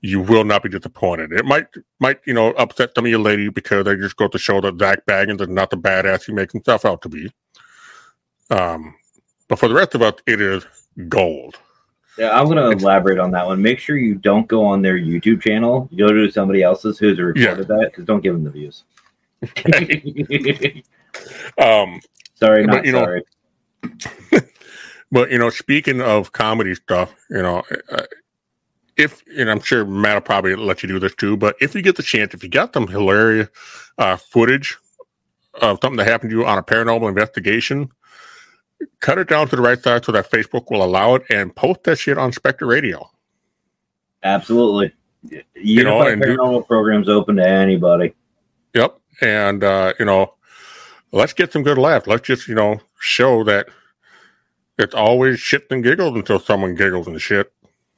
You 0.00 0.20
will 0.20 0.44
not 0.44 0.62
be 0.62 0.68
disappointed. 0.68 1.32
It 1.32 1.44
might 1.44 1.66
might 1.98 2.20
you 2.24 2.34
know 2.34 2.52
upset 2.52 2.92
some 2.94 3.04
of 3.04 3.10
your 3.10 3.20
ladies 3.20 3.50
because 3.52 3.84
they 3.84 3.96
just 3.96 4.16
go 4.16 4.28
to 4.28 4.38
show 4.38 4.60
that 4.60 4.78
Zak 4.78 5.04
Bagans 5.06 5.40
is 5.40 5.48
not 5.48 5.70
the 5.70 5.76
badass 5.76 6.24
he 6.24 6.32
makes 6.32 6.52
himself 6.52 6.84
out 6.84 7.02
to 7.02 7.08
be. 7.08 7.32
Um, 8.50 8.94
but 9.48 9.58
for 9.58 9.68
the 9.68 9.74
rest 9.74 9.94
of 9.94 10.02
us, 10.02 10.14
it 10.26 10.40
is 10.40 10.64
gold. 11.08 11.56
Yeah, 12.16 12.38
I'm 12.38 12.46
gonna 12.46 12.70
elaborate 12.70 13.18
on 13.18 13.32
that 13.32 13.46
one. 13.46 13.60
Make 13.60 13.80
sure 13.80 13.96
you 13.96 14.14
don't 14.14 14.46
go 14.46 14.64
on 14.64 14.82
their 14.82 14.98
YouTube 14.98 15.42
channel. 15.42 15.88
Go 15.96 16.12
to 16.12 16.30
somebody 16.30 16.62
else's 16.62 16.98
who's 16.98 17.18
recorded 17.18 17.66
that 17.66 17.90
because 17.90 18.04
don't 18.04 18.22
give 18.22 18.34
them 18.34 18.44
the 18.44 18.50
views. 18.50 18.84
Um, 21.58 22.00
sorry, 22.38 22.66
But, 22.66 22.74
not 22.74 22.84
you 22.86 22.92
know- 22.92 23.04
sorry. 23.04 23.22
But 25.10 25.30
you 25.30 25.38
know, 25.38 25.48
speaking 25.50 26.00
of 26.02 26.32
comedy 26.32 26.74
stuff, 26.74 27.14
you 27.30 27.40
know, 27.42 27.62
uh, 27.90 28.02
if 28.96 29.22
and 29.38 29.50
I'm 29.50 29.60
sure 29.60 29.84
Matt 29.84 30.14
will 30.16 30.20
probably 30.20 30.54
let 30.54 30.82
you 30.82 30.88
do 30.88 30.98
this 30.98 31.14
too. 31.14 31.36
But 31.36 31.56
if 31.60 31.74
you 31.74 31.80
get 31.82 31.96
the 31.96 32.02
chance, 32.02 32.34
if 32.34 32.42
you 32.42 32.50
got 32.50 32.74
some 32.74 32.86
hilarious 32.86 33.48
uh, 33.96 34.16
footage 34.16 34.76
of 35.62 35.78
something 35.80 35.96
that 35.96 36.06
happened 36.06 36.30
to 36.30 36.36
you 36.36 36.46
on 36.46 36.58
a 36.58 36.62
paranormal 36.62 37.08
investigation, 37.08 37.88
cut 39.00 39.18
it 39.18 39.28
down 39.28 39.48
to 39.48 39.56
the 39.56 39.62
right 39.62 39.82
side 39.82 40.04
so 40.04 40.12
that 40.12 40.30
Facebook 40.30 40.70
will 40.70 40.82
allow 40.82 41.14
it, 41.14 41.22
and 41.30 41.56
post 41.56 41.84
that 41.84 41.96
shit 41.98 42.18
on 42.18 42.30
Specter 42.32 42.66
Radio. 42.66 43.10
Absolutely. 44.22 44.92
You 45.54 45.84
know, 45.84 46.02
know, 46.02 46.08
and 46.08 46.20
do- 46.20 46.36
paranormal 46.36 46.66
programs 46.66 47.08
open 47.08 47.36
to 47.36 47.48
anybody. 47.48 48.14
Yep, 48.74 48.98
and 49.22 49.64
uh, 49.64 49.94
you 49.98 50.04
know, 50.04 50.34
let's 51.12 51.32
get 51.32 51.52
some 51.52 51.62
good 51.62 51.78
laughs. 51.78 52.06
Let's 52.06 52.26
just 52.26 52.48
you 52.48 52.54
know 52.54 52.80
show 53.00 53.44
that 53.44 53.68
it's 54.78 54.94
always 54.94 55.40
shit 55.40 55.66
and 55.70 55.82
giggles 55.82 56.14
until 56.14 56.38
someone 56.38 56.74
giggles 56.74 57.06
and 57.06 57.20
shit. 57.20 57.52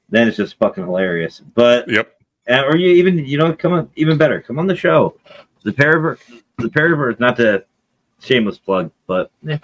Then 0.08 0.28
it's 0.28 0.36
just 0.36 0.56
fucking 0.58 0.84
hilarious. 0.84 1.40
But 1.54 1.88
Yep. 1.88 2.12
uh, 2.48 2.62
or 2.66 2.76
you 2.76 2.88
even 2.92 3.18
you 3.24 3.38
know 3.38 3.52
come 3.54 3.72
on 3.72 3.90
even 3.96 4.18
better 4.18 4.40
come 4.40 4.58
on 4.58 4.66
the 4.66 4.76
show. 4.76 5.16
The 5.62 5.72
Paraverse, 5.72 6.20
the 6.58 6.68
Paraverse, 6.68 7.20
not 7.20 7.36
to 7.36 7.64
shameless 8.20 8.58
plug, 8.58 8.90
but 9.06 9.30
eh, 9.48 9.58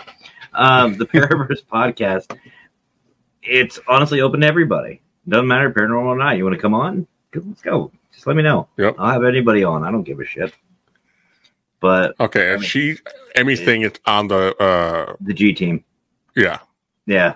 um, 0.52 0.98
the 0.98 1.06
Paraverse 1.14 1.64
podcast. 1.64 2.36
It's 3.42 3.78
honestly 3.88 4.20
open 4.20 4.40
to 4.40 4.46
everybody. 4.46 5.00
Doesn't 5.28 5.46
matter 5.48 5.70
paranormal 5.72 6.06
or 6.06 6.16
not. 6.18 6.36
You 6.36 6.44
want 6.44 6.54
to 6.54 6.60
come 6.60 6.74
on? 6.74 7.06
Let's 7.34 7.62
go. 7.62 7.90
Just 8.12 8.26
let 8.26 8.36
me 8.36 8.42
know. 8.42 8.68
Yep. 8.76 8.96
I'll 8.98 9.12
have 9.12 9.24
anybody 9.24 9.64
on. 9.64 9.84
I 9.84 9.90
don't 9.90 10.02
give 10.02 10.20
a 10.20 10.24
shit. 10.24 10.52
But 11.80 12.14
Okay, 12.20 12.54
and 12.54 12.64
she 12.64 12.96
Emmy's 13.34 13.60
thing 13.60 13.82
is 13.82 13.92
on 14.06 14.28
the 14.28 14.56
uh 14.56 15.14
the 15.20 15.34
G 15.34 15.52
team, 15.52 15.84
yeah. 16.34 16.58
Yeah. 17.06 17.34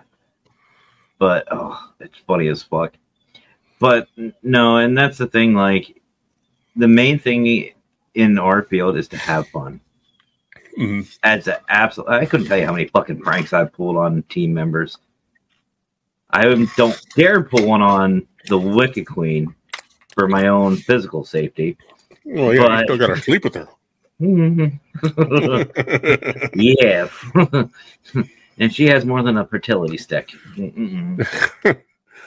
But 1.19 1.47
oh, 1.51 1.93
it's 2.01 2.19
funny 2.27 2.49
as 2.49 2.62
fuck. 2.62 2.95
But 3.79 4.09
no, 4.43 4.79
and 4.79 4.97
that's 4.97 5.19
the 5.19 5.27
thing. 5.27 5.55
Like, 5.55 6.01
the 6.77 6.89
main 6.89 7.19
thing 7.19 7.71
in 8.15 8.39
our 8.39 8.62
field 8.62 8.97
is 8.97 9.09
to 9.09 9.17
have 9.17 9.49
fun. 9.49 9.81
Mhm. 10.79 11.19
As 11.23 11.47
an 11.49 11.57
absolute, 11.69 12.09
I 12.09 12.27
couldn't 12.27 12.47
tell 12.47 12.59
you 12.59 12.67
how 12.67 12.73
many 12.73 12.87
fucking 12.87 13.21
pranks 13.21 13.53
I've 13.53 13.73
pulled 13.73 13.97
on 13.97 14.23
team 14.25 14.55
members. 14.55 14.99
I 16.31 16.43
don't 16.77 17.07
dare 17.17 17.43
pull 17.43 17.67
one 17.67 17.83
on 17.83 18.27
the 18.49 18.59
Wicked 18.59 19.07
Queen 19.07 19.55
for 20.15 20.29
my 20.29 20.47
own 20.47 20.77
physical 20.77 21.25
safety. 21.25 21.77
Well, 22.25 22.55
yeah, 22.55 22.79
you 22.79 22.85
still 22.85 22.99
got 22.99 23.09
to 23.09 23.17
sleep 23.21 23.45
with 23.45 23.55
her. 23.55 23.69
yeah. 26.55 27.09
and 28.59 28.75
she 28.75 28.87
has 28.87 29.05
more 29.05 29.23
than 29.23 29.39
a 29.39 29.47
fertility 29.47 29.97
stick. 29.97 30.31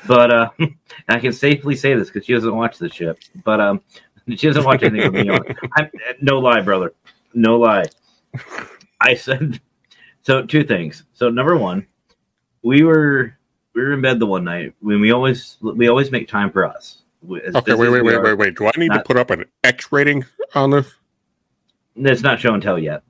But 0.07 0.31
uh, 0.31 0.49
I 1.09 1.19
can 1.19 1.31
safely 1.31 1.75
say 1.75 1.95
this 1.95 2.09
because 2.09 2.25
she 2.25 2.33
doesn't 2.33 2.55
watch 2.55 2.77
the 2.77 2.89
shit. 2.89 3.29
But 3.43 3.59
um, 3.59 3.81
she 4.27 4.47
doesn't 4.47 4.63
watch 4.63 4.83
anything 4.83 5.11
with 5.11 5.25
me 5.25 5.29
on. 5.29 5.43
I'm, 5.73 5.89
no 6.21 6.39
lie, 6.39 6.61
brother. 6.61 6.93
No 7.33 7.57
lie. 7.57 7.85
I 9.01 9.15
said 9.15 9.59
so. 10.21 10.45
Two 10.45 10.63
things. 10.63 11.03
So 11.13 11.29
number 11.29 11.57
one, 11.57 11.85
we 12.63 12.83
were 12.83 13.37
we 13.73 13.81
were 13.81 13.93
in 13.93 14.01
bed 14.01 14.19
the 14.19 14.25
one 14.25 14.43
night 14.43 14.73
when 14.81 14.99
we 14.99 15.11
always 15.11 15.57
we 15.61 15.87
always 15.87 16.11
make 16.11 16.27
time 16.27 16.51
for 16.51 16.65
us. 16.65 16.99
As 17.45 17.55
Okay, 17.55 17.73
wait, 17.73 17.89
wait, 17.89 18.01
wait, 18.01 18.21
wait, 18.21 18.33
wait. 18.33 18.55
Do 18.55 18.67
I 18.67 18.71
need 18.77 18.91
to 18.91 19.03
put 19.05 19.17
up 19.17 19.29
an 19.29 19.45
X 19.63 19.91
rating 19.91 20.25
on 20.55 20.71
this? 20.71 20.93
It's 21.95 22.21
not 22.21 22.39
show 22.39 22.53
and 22.53 22.63
tell 22.63 22.79
yet, 22.79 23.03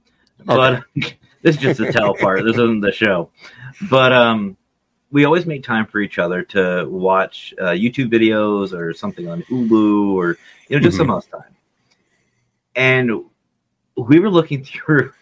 but 0.45 0.84
this 0.95 1.55
is 1.55 1.57
just 1.57 1.80
the 1.80 1.91
tell 1.91 2.15
part. 2.15 2.43
This 2.43 2.53
isn't 2.53 2.81
the 2.81 2.91
show. 2.91 3.30
But 3.89 4.11
um, 4.11 4.57
we 5.11 5.26
always 5.26 5.45
make 5.45 5.64
time 5.64 5.85
for 5.85 5.99
each 5.99 6.19
other 6.19 6.41
to 6.43 6.88
watch 6.89 7.53
uh, 7.60 7.72
YouTube 7.72 8.11
videos 8.11 8.73
or 8.73 8.93
something 8.93 9.30
on 9.30 9.43
Hulu 9.43 10.14
or 10.14 10.38
you 10.68 10.77
know 10.77 10.84
just 10.84 10.97
some 10.97 11.11
us 11.11 11.26
time. 11.27 11.55
And 12.76 13.26
we 13.95 14.19
were 14.19 14.30
looking 14.30 14.64
through 14.65 15.14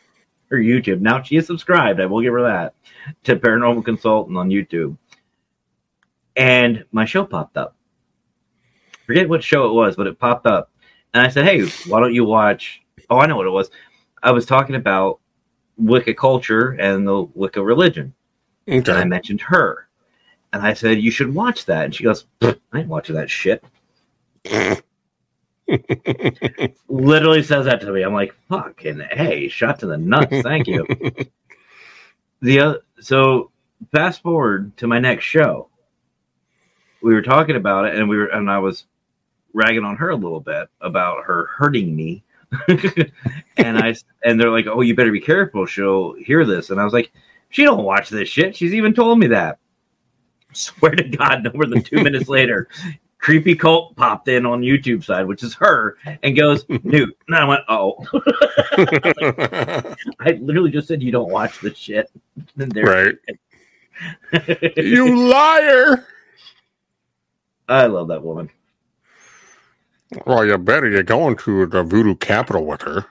her 0.50 0.58
YouTube. 0.58 1.02
Now 1.02 1.22
she 1.22 1.36
is 1.36 1.46
subscribed. 1.46 2.00
I 2.00 2.06
will 2.06 2.22
give 2.22 2.34
her 2.34 2.44
that 2.44 2.74
to 3.26 3.36
Paranormal 3.36 3.84
Consultant 3.86 4.38
on 4.38 4.50
YouTube. 4.50 4.98
And 6.36 6.86
my 6.92 7.06
show 7.06 7.26
popped 7.26 7.58
up. 7.58 7.76
Forget 9.06 9.28
what 9.28 9.44
show 9.44 9.68
it 9.68 9.74
was, 9.74 9.98
but 9.98 10.08
it 10.08 10.18
popped 10.18 10.46
up. 10.46 10.72
And 11.14 11.22
I 11.22 11.30
said, 11.30 11.44
"Hey, 11.44 11.68
why 11.88 12.00
don't 12.00 12.14
you 12.14 12.24
watch 12.24 12.82
Oh, 13.12 13.20
I 13.20 13.28
know 13.28 13.36
what 13.36 13.46
it 13.46 13.52
was. 13.52 13.70
I 14.24 14.32
was 14.32 14.46
talking 14.46 14.76
about 14.76 15.20
Wicca 15.78 16.14
culture 16.14 16.72
and 16.80 17.06
the 17.08 17.24
Wicca 17.34 17.62
religion. 17.62 18.14
And 18.68 18.88
I 18.88 19.04
mentioned 19.04 19.42
her. 19.42 19.90
And 20.54 20.64
I 20.64 20.74
said, 20.74 21.02
You 21.02 21.12
should 21.12 21.36
watch 21.36 21.66
that. 21.66 21.86
And 21.86 21.94
she 21.94 22.04
goes, 22.04 22.26
I 22.42 22.56
ain't 22.74 22.88
watching 22.88 23.16
that 23.16 23.30
shit. 23.30 23.64
Literally 26.88 27.44
says 27.44 27.66
that 27.66 27.82
to 27.82 27.92
me. 27.92 28.02
I'm 28.04 28.14
like, 28.14 28.34
fucking 28.50 29.02
hey, 29.12 29.50
shot 29.50 29.80
to 29.80 29.88
the 29.88 29.98
nuts. 29.98 30.42
Thank 30.42 30.68
you. 30.68 30.88
the 32.42 32.60
other, 32.60 32.80
so 33.00 33.52
fast 33.92 34.22
forward 34.22 34.76
to 34.78 34.88
my 34.88 35.00
next 35.00 35.26
show. 35.26 35.68
We 37.02 37.14
were 37.14 37.22
talking 37.22 37.56
about 37.58 37.86
it 37.86 37.96
and 37.96 38.08
we 38.08 38.18
were 38.18 38.28
and 38.28 38.50
I 38.50 38.60
was 38.60 38.86
ragging 39.54 39.84
on 39.84 39.98
her 39.98 40.10
a 40.10 40.16
little 40.16 40.40
bit 40.40 40.70
about 40.80 41.26
her 41.26 41.48
hurting 41.58 41.94
me. 41.96 42.24
and 43.57 43.78
I 43.78 43.95
and 44.23 44.40
they're 44.40 44.52
like, 44.52 44.68
"Oh, 44.68 44.82
you 44.82 44.95
better 44.95 45.11
be 45.11 45.22
careful. 45.22 45.65
She'll 45.65 46.14
hear 46.14 46.45
this." 46.45 46.69
And 46.69 46.80
I 46.80 46.84
was 46.84 46.94
like, 46.94 47.11
"She 47.49 47.64
don't 47.64 47.84
watch 47.84 48.10
this 48.10 48.28
shit. 48.30 48.56
She's 48.56 48.73
even 48.73 48.94
told 48.94 49.19
me 49.19 49.28
that." 49.28 49.60
Swear 50.53 50.91
to 50.95 51.03
God, 51.03 51.44
no 51.44 51.52
more 51.53 51.65
than 51.65 51.82
two 51.82 51.98
minutes 52.03 52.28
later, 52.28 52.68
creepy 53.19 53.56
cult 53.56 53.95
popped 53.95 54.28
in 54.28 54.45
on 54.45 54.61
YouTube 54.61 55.03
side, 55.03 55.26
which 55.26 55.44
is 55.44 55.53
her, 55.56 55.98
and 56.23 56.36
goes, 56.36 56.65
"Newt." 56.84 57.18
And 57.28 57.36
I 57.36 57.45
went, 57.45 57.61
"Oh." 57.69 58.06
I 60.19 60.32
literally 60.41 60.72
just 60.72 60.88
said 60.88 61.02
you 61.02 61.11
don't 61.11 61.32
watch 61.32 61.60
this 61.61 61.78
shit. 61.78 62.11
Right. 62.57 63.15
You 64.76 65.30
liar. 65.30 66.07
I 67.69 67.86
love 67.86 68.10
that 68.10 68.22
woman. 68.22 68.49
Well, 70.26 70.46
you 70.46 70.58
better 70.58 70.90
you're 70.90 71.04
going 71.04 71.38
to 71.38 71.66
the 71.66 71.84
voodoo 71.84 72.16
capital 72.16 72.66
with 72.66 72.82
her. 72.82 73.06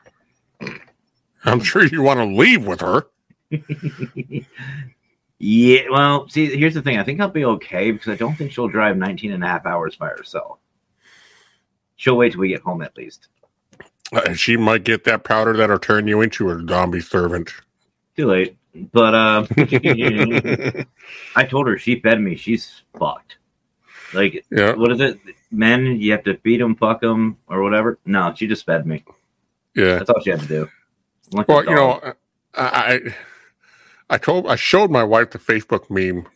I'm 1.44 1.60
sure 1.60 1.84
you 1.84 2.02
want 2.02 2.18
to 2.18 2.26
leave 2.26 2.66
with 2.66 2.80
her. 2.82 3.06
yeah, 5.38 5.80
well, 5.90 6.28
see, 6.28 6.54
here's 6.56 6.74
the 6.74 6.82
thing. 6.82 6.98
I 6.98 7.04
think 7.04 7.20
I'll 7.20 7.28
be 7.28 7.46
okay 7.46 7.90
because 7.90 8.08
I 8.08 8.16
don't 8.16 8.36
think 8.36 8.52
she'll 8.52 8.68
drive 8.68 8.96
19 8.98 9.32
and 9.32 9.42
a 9.42 9.46
half 9.46 9.64
hours 9.64 9.96
by 9.96 10.08
herself. 10.08 10.58
She'll 11.96 12.16
wait 12.16 12.32
till 12.32 12.40
we 12.40 12.48
get 12.48 12.60
home 12.60 12.82
at 12.82 12.96
least. 12.96 13.28
Uh, 14.12 14.34
she 14.34 14.56
might 14.56 14.84
get 14.84 15.04
that 15.04 15.24
powder 15.24 15.56
that'll 15.56 15.78
turn 15.78 16.06
you 16.08 16.20
into 16.20 16.50
a 16.50 16.66
zombie 16.68 17.00
servant. 17.00 17.50
Too 18.16 18.26
late. 18.26 18.56
But 18.92 19.14
uh, 19.14 19.46
I 21.36 21.44
told 21.44 21.66
her 21.68 21.78
she 21.78 22.00
fed 22.00 22.20
me. 22.20 22.36
She's 22.36 22.82
fucked. 22.98 23.36
Like, 24.12 24.44
yeah, 24.50 24.74
what 24.74 24.92
is 24.92 25.00
it? 25.00 25.18
Men, 25.50 26.00
you 26.00 26.12
have 26.12 26.22
to 26.24 26.36
feed 26.38 26.60
them, 26.60 26.76
fuck 26.76 27.00
them, 27.00 27.36
or 27.48 27.62
whatever. 27.62 27.98
No, 28.04 28.32
she 28.34 28.46
just 28.46 28.64
fed 28.66 28.86
me. 28.86 29.04
yeah. 29.74 29.98
That's 29.98 30.10
all 30.10 30.20
she 30.22 30.30
had 30.30 30.40
to 30.40 30.46
do. 30.46 30.68
Like 31.32 31.48
Well, 31.48 31.64
you 31.64 31.74
know, 31.74 32.00
I, 32.54 32.64
I 32.94 33.14
I 34.10 34.18
told 34.18 34.46
I 34.46 34.56
showed 34.56 34.90
my 34.90 35.04
wife 35.04 35.30
the 35.30 35.38
Facebook 35.38 35.90
meme 35.90 36.26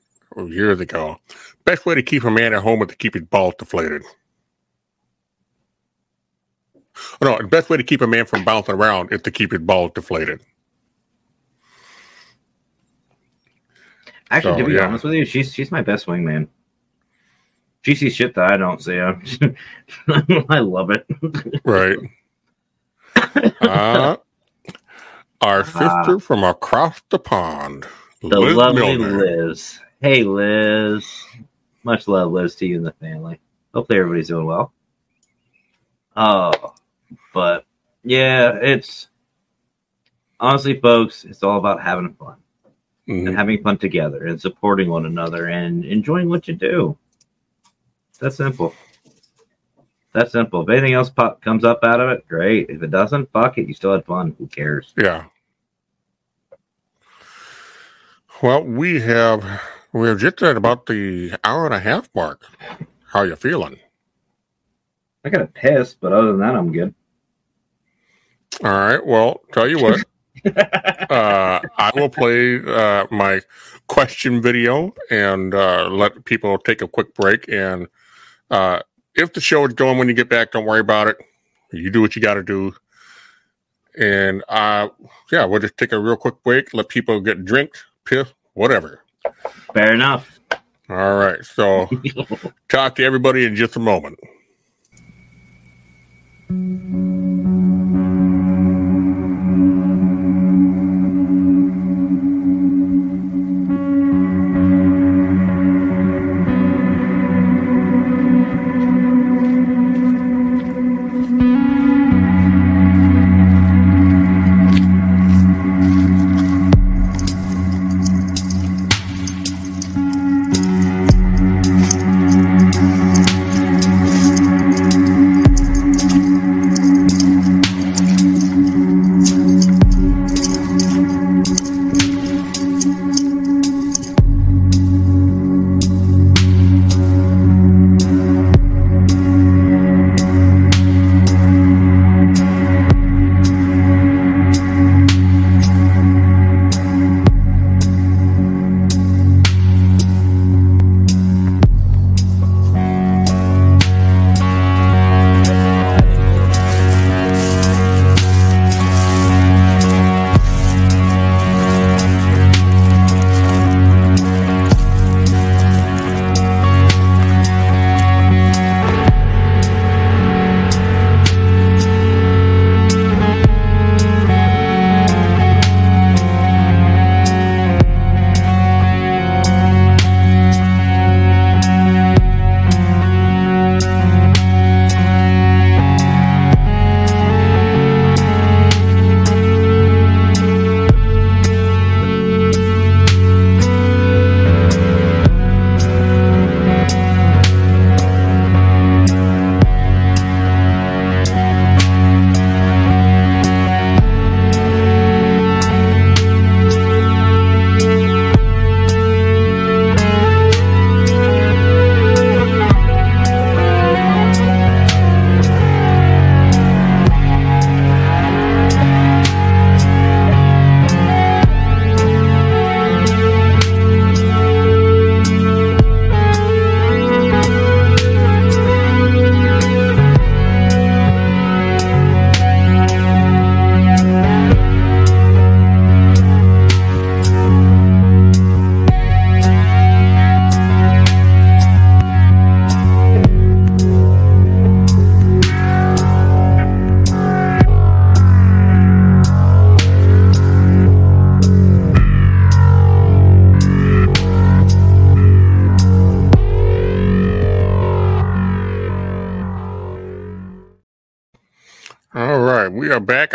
years 0.50 0.80
ago. 0.80 1.18
Best 1.64 1.86
way 1.86 1.94
to 1.94 2.02
keep 2.02 2.24
a 2.24 2.30
man 2.30 2.54
at 2.54 2.62
home 2.62 2.82
is 2.82 2.88
to 2.88 2.96
keep 2.96 3.14
his 3.14 3.24
balls 3.24 3.54
deflated. 3.58 4.02
Oh, 7.20 7.26
no, 7.26 7.38
the 7.38 7.48
best 7.48 7.70
way 7.70 7.76
to 7.76 7.82
keep 7.82 8.00
a 8.02 8.06
man 8.06 8.24
from 8.26 8.44
bouncing 8.44 8.74
around 8.76 9.12
is 9.12 9.22
to 9.22 9.30
keep 9.30 9.50
his 9.52 9.60
balls 9.60 9.90
deflated. 9.94 10.40
Actually, 14.30 14.54
So, 14.54 14.58
to 14.58 14.64
be 14.64 14.72
yeah. 14.74 14.86
honest 14.86 15.04
with 15.04 15.14
you, 15.14 15.24
she's 15.24 15.52
she's 15.52 15.70
my 15.70 15.82
best 15.82 16.06
wingman. 16.06 16.48
She 17.84 17.94
sees 17.94 18.14
shit 18.16 18.34
that 18.34 18.50
I 18.52 18.56
don't 18.56 18.82
see. 18.82 18.98
I'm- 18.98 19.22
love 20.48 20.90
it. 20.90 21.06
Right. 21.64 21.98
uh, 23.60 24.16
our 25.42 25.64
sister 25.64 26.18
from 26.18 26.44
across 26.44 27.02
the 27.10 27.18
pond, 27.18 27.86
The 28.22 28.40
Liz 28.40 28.56
lovely 28.56 28.96
Milner. 28.96 29.46
Liz. 29.48 29.78
Hey, 30.00 30.22
Liz. 30.24 31.06
Much 31.82 32.08
love, 32.08 32.32
Liz, 32.32 32.54
to 32.56 32.66
you 32.66 32.76
and 32.78 32.86
the 32.86 32.92
family. 32.92 33.38
Hopefully, 33.74 33.98
everybody's 33.98 34.28
doing 34.28 34.46
well. 34.46 34.72
Oh, 36.16 36.74
but 37.34 37.66
yeah, 38.02 38.56
it's 38.62 39.08
honestly, 40.40 40.80
folks, 40.80 41.24
it's 41.24 41.42
all 41.42 41.58
about 41.58 41.82
having 41.82 42.14
fun 42.14 42.36
and 43.08 43.28
Mhm. 43.28 43.34
having 43.36 43.62
fun 43.62 43.76
together 43.76 44.26
and 44.26 44.40
supporting 44.40 44.88
one 44.88 45.04
another 45.04 45.48
and 45.48 45.84
enjoying 45.84 46.28
what 46.30 46.48
you 46.48 46.54
do. 46.54 46.96
That's 48.24 48.36
simple. 48.36 48.74
That's 50.14 50.32
simple. 50.32 50.62
If 50.62 50.70
anything 50.70 50.94
else 50.94 51.10
pop, 51.10 51.42
comes 51.42 51.62
up 51.62 51.80
out 51.84 52.00
of 52.00 52.08
it, 52.08 52.26
great. 52.26 52.70
If 52.70 52.82
it 52.82 52.90
doesn't, 52.90 53.30
fuck 53.32 53.58
it. 53.58 53.68
You 53.68 53.74
still 53.74 53.92
had 53.92 54.06
fun. 54.06 54.34
Who 54.38 54.46
cares? 54.46 54.94
Yeah. 54.96 55.26
Well, 58.42 58.64
we 58.64 59.02
have 59.02 59.60
we're 59.92 60.14
just 60.14 60.42
at 60.42 60.56
about 60.56 60.86
the 60.86 61.34
hour 61.44 61.66
and 61.66 61.74
a 61.74 61.80
half 61.80 62.08
mark. 62.14 62.46
How 63.08 63.24
you 63.24 63.36
feeling? 63.36 63.78
I 65.22 65.28
got 65.28 65.42
a 65.42 65.46
piss, 65.46 65.92
but 65.92 66.14
other 66.14 66.28
than 66.28 66.40
that, 66.40 66.54
I'm 66.54 66.72
good. 66.72 66.94
All 68.64 68.70
right. 68.70 69.04
Well, 69.04 69.42
tell 69.52 69.68
you 69.68 69.82
what. 69.82 70.02
uh, 71.10 71.60
I 71.76 71.92
will 71.94 72.08
play 72.08 72.64
uh, 72.64 73.06
my 73.10 73.42
question 73.86 74.40
video 74.40 74.94
and 75.10 75.54
uh, 75.54 75.90
let 75.90 76.24
people 76.24 76.56
take 76.56 76.80
a 76.80 76.88
quick 76.88 77.14
break. 77.14 77.46
And 77.50 77.86
uh, 78.54 78.80
if 79.16 79.32
the 79.32 79.40
show 79.40 79.66
is 79.66 79.74
going 79.74 79.98
when 79.98 80.06
you 80.06 80.14
get 80.14 80.28
back, 80.28 80.52
don't 80.52 80.64
worry 80.64 80.78
about 80.78 81.08
it. 81.08 81.16
You 81.72 81.90
do 81.90 82.00
what 82.00 82.14
you 82.14 82.22
got 82.22 82.34
to 82.34 82.42
do. 82.42 82.72
And 83.98 84.44
uh, 84.48 84.90
yeah, 85.32 85.44
we'll 85.44 85.60
just 85.60 85.76
take 85.76 85.90
a 85.90 85.98
real 85.98 86.16
quick 86.16 86.40
break, 86.44 86.72
let 86.72 86.88
people 86.88 87.20
get 87.20 87.44
drinks, 87.44 87.84
piss, 88.04 88.32
whatever. 88.52 89.02
Fair 89.72 89.92
enough. 89.92 90.38
All 90.88 91.16
right. 91.16 91.44
So 91.44 91.88
talk 92.68 92.94
to 92.96 93.04
everybody 93.04 93.44
in 93.44 93.56
just 93.56 93.74
a 93.74 93.80
moment. 93.80 94.18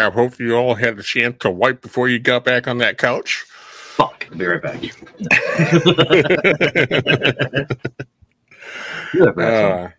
I 0.10 0.12
hope 0.12 0.40
you 0.40 0.56
all 0.56 0.74
had 0.74 0.98
a 0.98 1.04
chance 1.04 1.38
to 1.42 1.52
wipe 1.52 1.84
before 1.84 2.10
you 2.10 2.18
got 2.18 2.44
back 2.44 2.68
on 2.68 2.80
that 2.80 2.98
couch. 2.98 3.46
Fuck. 3.48 4.28
I'll 4.32 4.38
be 4.38 4.46
right 4.46 4.62
back. 4.62 4.82
Uh, 9.12 9.90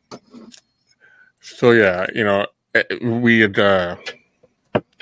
so 1.40 1.72
yeah, 1.72 2.06
you 2.14 2.22
know, 2.22 2.46
eh, 2.76 2.84
we 3.02 3.40
had 3.40 3.58
uh, 3.58 3.96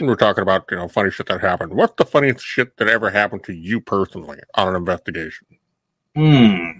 we 0.00 0.06
were 0.06 0.16
talking 0.16 0.40
about 0.40 0.64
you 0.70 0.78
know 0.78 0.88
funny 0.88 1.10
shit 1.10 1.26
that 1.26 1.42
happened. 1.42 1.74
What's 1.74 1.92
the 1.96 2.06
funniest 2.06 2.40
shit 2.40 2.74
that 2.78 2.88
ever 2.88 3.10
happened 3.10 3.44
to 3.44 3.52
you 3.52 3.82
personally 3.82 4.38
on 4.54 4.68
an 4.68 4.76
investigation? 4.76 5.46
Hmm. 6.16 6.70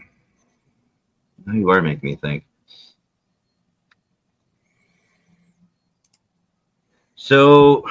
You 1.53 1.69
are 1.69 1.83
making 1.83 2.09
me 2.09 2.17
think. 2.17 2.45
So, 7.29 7.85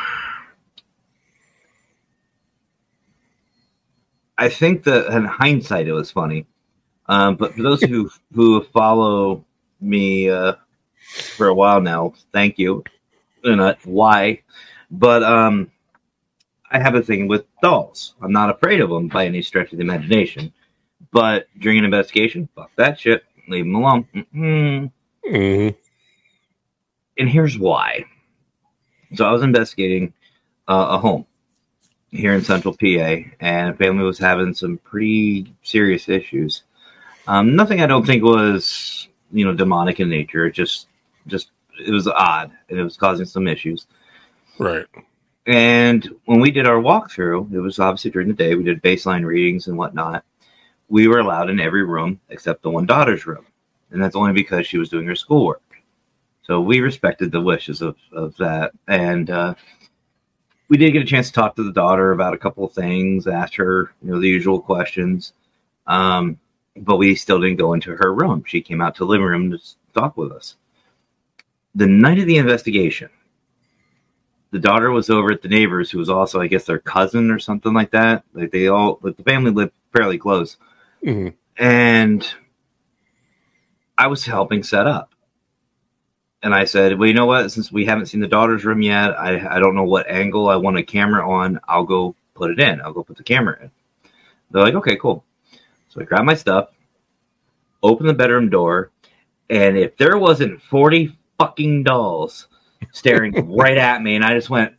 I 4.36 4.50
think 4.50 4.84
that 4.86 5.16
in 5.16 5.26
hindsight 5.26 5.88
it 5.88 5.94
was 5.94 6.10
funny, 6.10 6.48
um, 7.06 7.36
but 7.36 7.54
for 7.54 7.62
those 7.62 7.84
who 7.92 8.10
who 8.34 8.64
follow 8.64 9.46
me 9.80 10.28
uh, 10.28 10.54
for 11.36 11.50
a 11.50 11.54
while 11.54 11.80
now, 11.80 12.16
thank 12.34 12.58
you. 12.58 12.84
And 13.44 13.62
uh, 13.62 13.76
why? 13.84 14.42
But 14.90 15.22
um, 15.22 15.70
I 16.72 16.80
have 16.80 16.96
a 16.96 17.04
thing 17.04 17.28
with 17.28 17.46
dolls. 17.62 18.16
I'm 18.24 18.32
not 18.32 18.50
afraid 18.50 18.82
of 18.82 18.90
them 18.90 19.08
by 19.08 19.28
any 19.28 19.44
stretch 19.44 19.72
of 19.72 19.78
the 19.78 19.84
imagination. 19.84 20.52
But 21.12 21.46
during 21.60 21.78
an 21.78 21.86
investigation, 21.86 22.50
fuck 22.56 22.72
that 22.78 23.00
shit. 23.00 23.24
Leave 23.48 23.66
them 23.66 23.76
alone. 23.76 24.08
Mm-mm. 24.16 24.92
Mm-hmm. 25.32 25.78
And 27.20 27.30
here's 27.30 27.60
why. 27.60 28.06
So 29.16 29.26
I 29.26 29.32
was 29.32 29.44
investigating 29.44 30.14
uh, 30.68 30.88
a 30.92 30.98
home 30.98 31.26
here 32.12 32.34
in 32.34 32.44
Central 32.44 32.76
PA, 32.76 33.30
and 33.40 33.70
a 33.70 33.74
family 33.74 34.04
was 34.04 34.20
having 34.20 34.54
some 34.54 34.78
pretty 34.80 35.54
serious 35.64 36.10
issues. 36.10 36.64
Um, 37.28 37.56
nothing 37.56 37.82
I 37.82 37.88
don't 37.88 38.06
think 38.06 38.24
was 38.24 39.08
you 39.32 39.46
know 39.46 39.54
demonic 39.54 40.00
in 40.00 40.10
nature. 40.10 40.46
It 40.46 40.54
just 40.54 40.88
just 41.28 41.52
it 41.80 41.92
was 41.92 42.08
odd, 42.08 42.52
and 42.70 42.80
it 42.80 42.84
was 42.84 42.98
causing 42.98 43.26
some 43.26 43.48
issues. 43.48 43.88
Right. 44.58 44.86
And 45.46 46.10
when 46.26 46.42
we 46.42 46.52
did 46.52 46.68
our 46.68 46.82
walkthrough, 46.82 47.54
it 47.54 47.60
was 47.60 47.80
obviously 47.80 48.12
during 48.12 48.28
the 48.28 48.34
day. 48.34 48.56
We 48.56 48.64
did 48.64 48.82
baseline 48.82 49.26
readings 49.26 49.68
and 49.68 49.78
whatnot. 49.78 50.26
We 50.90 51.08
were 51.08 51.20
allowed 51.20 51.50
in 51.50 51.60
every 51.60 51.84
room 51.84 52.20
except 52.30 52.64
the 52.64 52.70
one 52.70 52.86
daughter's 52.86 53.26
room, 53.26 53.46
and 53.92 54.02
that's 54.02 54.16
only 54.16 54.34
because 54.34 54.68
she 54.68 54.78
was 54.78 54.90
doing 54.90 55.08
her 55.08 55.16
schoolwork. 55.16 55.62
So 56.48 56.62
we 56.62 56.80
respected 56.80 57.34
the 57.34 57.42
wishes 57.42 57.82
of 57.82 57.98
of 58.14 58.38
that, 58.38 58.72
and 58.88 59.30
uh, 59.30 59.56
we 60.70 60.78
did 60.78 60.92
get 60.92 61.02
a 61.02 61.06
chance 61.06 61.28
to 61.28 61.34
talk 61.34 61.58
to 61.58 61.64
the 61.64 61.74
daughter 61.74 62.14
about 62.14 62.34
a 62.34 62.38
couple 62.38 62.64
of 62.64 62.72
things, 62.72 63.28
asked 63.28 63.58
her 63.58 63.92
you 64.02 64.12
know 64.12 64.22
the 64.22 64.30
usual 64.30 64.62
questions, 64.62 65.34
um, 65.88 66.40
but 66.78 66.96
we 66.96 67.16
still 67.16 67.42
didn't 67.42 67.58
go 67.58 67.74
into 67.74 67.98
her 67.98 68.14
room. 68.14 68.46
She 68.48 68.62
came 68.62 68.80
out 68.80 68.96
to 68.96 69.00
the 69.00 69.10
living 69.10 69.28
room 69.28 69.52
to 69.52 69.60
talk 69.94 70.16
with 70.16 70.32
us. 70.32 70.56
The 71.76 71.86
night 71.86 72.18
of 72.20 72.28
the 72.28 72.38
investigation, 72.38 73.10
the 74.52 74.60
daughter 74.60 74.90
was 74.90 75.10
over 75.10 75.34
at 75.34 75.42
the 75.42 75.50
neighbors, 75.50 75.92
who 75.92 75.98
was 75.98 76.10
also, 76.10 76.40
I 76.40 76.48
guess, 76.48 76.64
their 76.64 76.80
cousin 76.80 77.30
or 77.30 77.40
something 77.40 77.74
like 77.74 77.92
that. 77.92 78.24
Like 78.34 78.52
they 78.52 78.68
all, 78.70 79.00
like 79.02 79.18
the 79.18 79.24
family 79.24 79.52
lived 79.52 79.74
fairly 79.94 80.18
close, 80.18 80.56
Mhm. 81.04 81.34
and 81.58 82.26
I 83.98 84.08
was 84.08 84.24
helping 84.26 84.64
set 84.64 84.88
up. 84.88 85.12
And 86.44 86.54
I 86.54 86.66
said, 86.66 86.98
"Well, 86.98 87.08
you 87.08 87.14
know 87.14 87.26
what? 87.26 87.52
Since 87.52 87.72
we 87.72 87.86
haven't 87.86 88.06
seen 88.08 88.20
the 88.22 88.28
daughter's 88.28 88.64
room 88.64 88.82
yet, 88.82 89.20
I 89.20 89.56
I 89.56 89.60
don't 89.60 89.76
know 89.76 89.84
what 89.84 90.10
angle 90.10 90.50
I 90.50 90.56
want 90.56 90.78
a 90.78 90.84
camera 90.84 91.28
on. 91.30 91.60
I'll 91.68 91.84
go 91.84 92.16
put 92.36 92.52
it 92.52 92.60
in. 92.60 92.80
I'll 92.82 92.94
go 92.94 93.04
put 93.04 93.18
the 93.18 93.24
camera 93.24 93.58
in." 93.64 93.72
They're 94.52 94.62
like, 94.64 94.76
"Okay, 94.76 94.98
cool." 94.98 95.24
So 95.90 96.02
I 96.02 96.04
grabbed 96.04 96.26
my 96.26 96.36
stuff, 96.36 96.70
opened 97.82 98.10
the 98.10 98.14
bedroom 98.14 98.50
door, 98.50 98.92
and 99.50 99.78
if 99.78 99.98
there 99.98 100.18
wasn't 100.18 100.62
forty 100.62 101.18
fucking 101.40 101.84
dolls 101.84 102.48
staring 102.92 103.34
right 103.58 103.78
at 103.78 104.02
me, 104.04 104.16
and 104.16 104.24
I 104.24 104.36
just 104.36 104.50
went, 104.50 104.74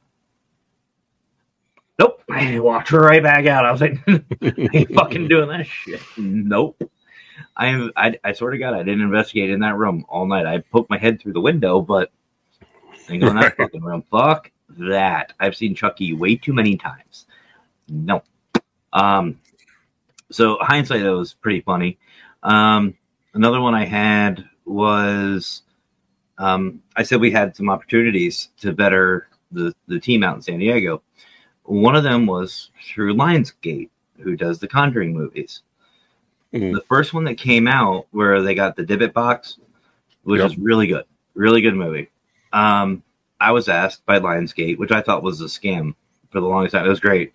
"Nope," 1.98 2.22
I 2.30 2.60
walked 2.60 2.92
right 2.92 3.22
back 3.22 3.46
out. 3.46 3.66
I 3.66 3.72
was 3.72 3.80
like, 3.80 3.98
"I 4.08 4.68
ain't 4.74 4.94
fucking 4.94 5.26
doing 5.28 5.48
that 5.48 5.66
shit." 5.66 6.00
Nope. 6.16 6.80
I. 7.58 7.88
I, 7.96 8.18
I 8.22 8.32
swear 8.32 8.52
to 8.52 8.58
God, 8.58 8.74
I 8.74 8.82
didn't 8.82 9.02
investigate 9.02 9.50
in 9.50 9.60
that 9.60 9.76
room 9.76 10.04
all 10.08 10.26
night. 10.26 10.46
I 10.46 10.58
poked 10.58 10.90
my 10.90 10.98
head 10.98 11.20
through 11.20 11.32
the 11.32 11.40
window, 11.40 11.80
but 11.80 12.10
I 13.08 13.16
going 13.16 13.36
in 13.36 13.36
that 13.36 13.56
fucking 13.56 13.82
room. 13.82 14.04
Fuck 14.10 14.50
that. 14.70 15.32
I've 15.40 15.56
seen 15.56 15.74
Chucky 15.74 16.12
way 16.12 16.36
too 16.36 16.52
many 16.52 16.76
times. 16.76 17.26
No. 17.88 18.22
Um. 18.92 19.40
So 20.30 20.58
hindsight, 20.60 21.02
that 21.02 21.14
was 21.14 21.34
pretty 21.34 21.60
funny. 21.60 21.98
Um. 22.42 22.94
Another 23.34 23.60
one 23.60 23.74
I 23.74 23.84
had 23.84 24.48
was, 24.64 25.62
um, 26.38 26.82
I 26.96 27.02
said 27.02 27.20
we 27.20 27.30
had 27.30 27.54
some 27.54 27.68
opportunities 27.68 28.48
to 28.60 28.72
better 28.72 29.28
the 29.52 29.74
the 29.86 30.00
team 30.00 30.22
out 30.22 30.36
in 30.36 30.42
San 30.42 30.58
Diego. 30.58 31.02
One 31.64 31.96
of 31.96 32.02
them 32.04 32.26
was 32.26 32.70
through 32.82 33.14
Lionsgate, 33.14 33.90
who 34.20 34.36
does 34.36 34.58
the 34.58 34.68
Conjuring 34.68 35.12
movies 35.12 35.62
Mhm. 36.52 36.74
the 36.74 36.80
first 36.88 37.12
one 37.12 37.24
that 37.24 37.36
came 37.36 37.68
out 37.68 38.06
where 38.10 38.42
they 38.42 38.54
got 38.54 38.74
the 38.76 38.84
Dybbuk 38.84 39.12
box, 39.12 39.58
which 40.22 40.40
Yep. 40.40 40.50
is 40.50 40.58
really 40.58 40.86
good, 40.86 41.04
really 41.34 41.60
good 41.60 41.74
movie. 41.74 42.08
Um, 42.52 43.02
I 43.40 43.52
was 43.52 43.68
asked 43.68 44.04
by 44.06 44.18
Lionsgate, 44.18 44.78
which 44.78 44.90
I 44.90 45.00
thought 45.02 45.22
was 45.22 45.40
a 45.40 45.44
scam 45.46 45.94
for 46.30 46.40
the 46.40 46.46
longest 46.46 46.74
time. 46.74 46.86
It 46.86 46.88
was 46.88 47.00
great. 47.00 47.32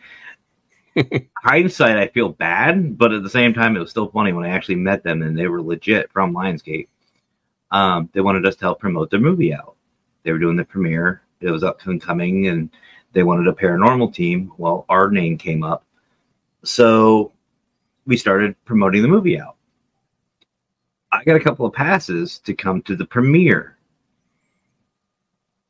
Hindsight, 1.44 1.98
I 1.98 2.08
feel 2.08 2.30
bad, 2.30 2.98
but 2.98 3.14
at 3.14 3.24
the 3.24 3.30
same 3.30 3.54
time, 3.54 3.76
it 3.76 3.80
was 3.80 3.90
still 3.90 4.10
funny 4.10 4.34
when 4.34 4.46
I 4.46 4.50
actually 4.50 4.76
met 4.76 5.04
them 5.04 5.22
and 5.22 5.38
they 5.38 5.48
were 5.48 5.62
legit 5.62 6.12
from 6.12 6.34
Lionsgate. 6.34 6.88
Um, 7.72 8.10
they 8.14 8.22
wanted 8.22 8.46
us 8.46 8.56
to 8.58 8.66
help 8.66 8.80
promote 8.80 9.10
their 9.10 9.20
movie 9.20 9.54
out. 9.54 9.76
They 10.24 10.32
were 10.32 10.40
doing 10.40 10.56
the 10.58 10.66
premiere. 10.66 11.22
It 11.42 11.50
was 11.52 11.64
up 11.64 11.86
and 11.86 12.02
coming, 12.02 12.48
and 12.48 12.70
they 13.14 13.24
wanted 13.24 13.48
a 13.48 13.54
paranormal 13.54 14.14
team. 14.14 14.52
Well, 14.58 14.86
our 14.90 15.10
name 15.10 15.38
came 15.38 15.64
up, 15.64 15.84
so 16.64 17.32
we 18.06 18.18
started 18.18 18.56
promoting 18.66 19.02
the 19.02 19.08
movie 19.08 19.40
out. 19.40 19.56
I 21.12 21.24
got 21.24 21.36
a 21.36 21.40
couple 21.40 21.66
of 21.66 21.74
passes 21.74 22.40
to 22.40 22.54
come 22.54 22.82
to 22.84 22.96
the 22.96 23.06
premiere. 23.06 23.78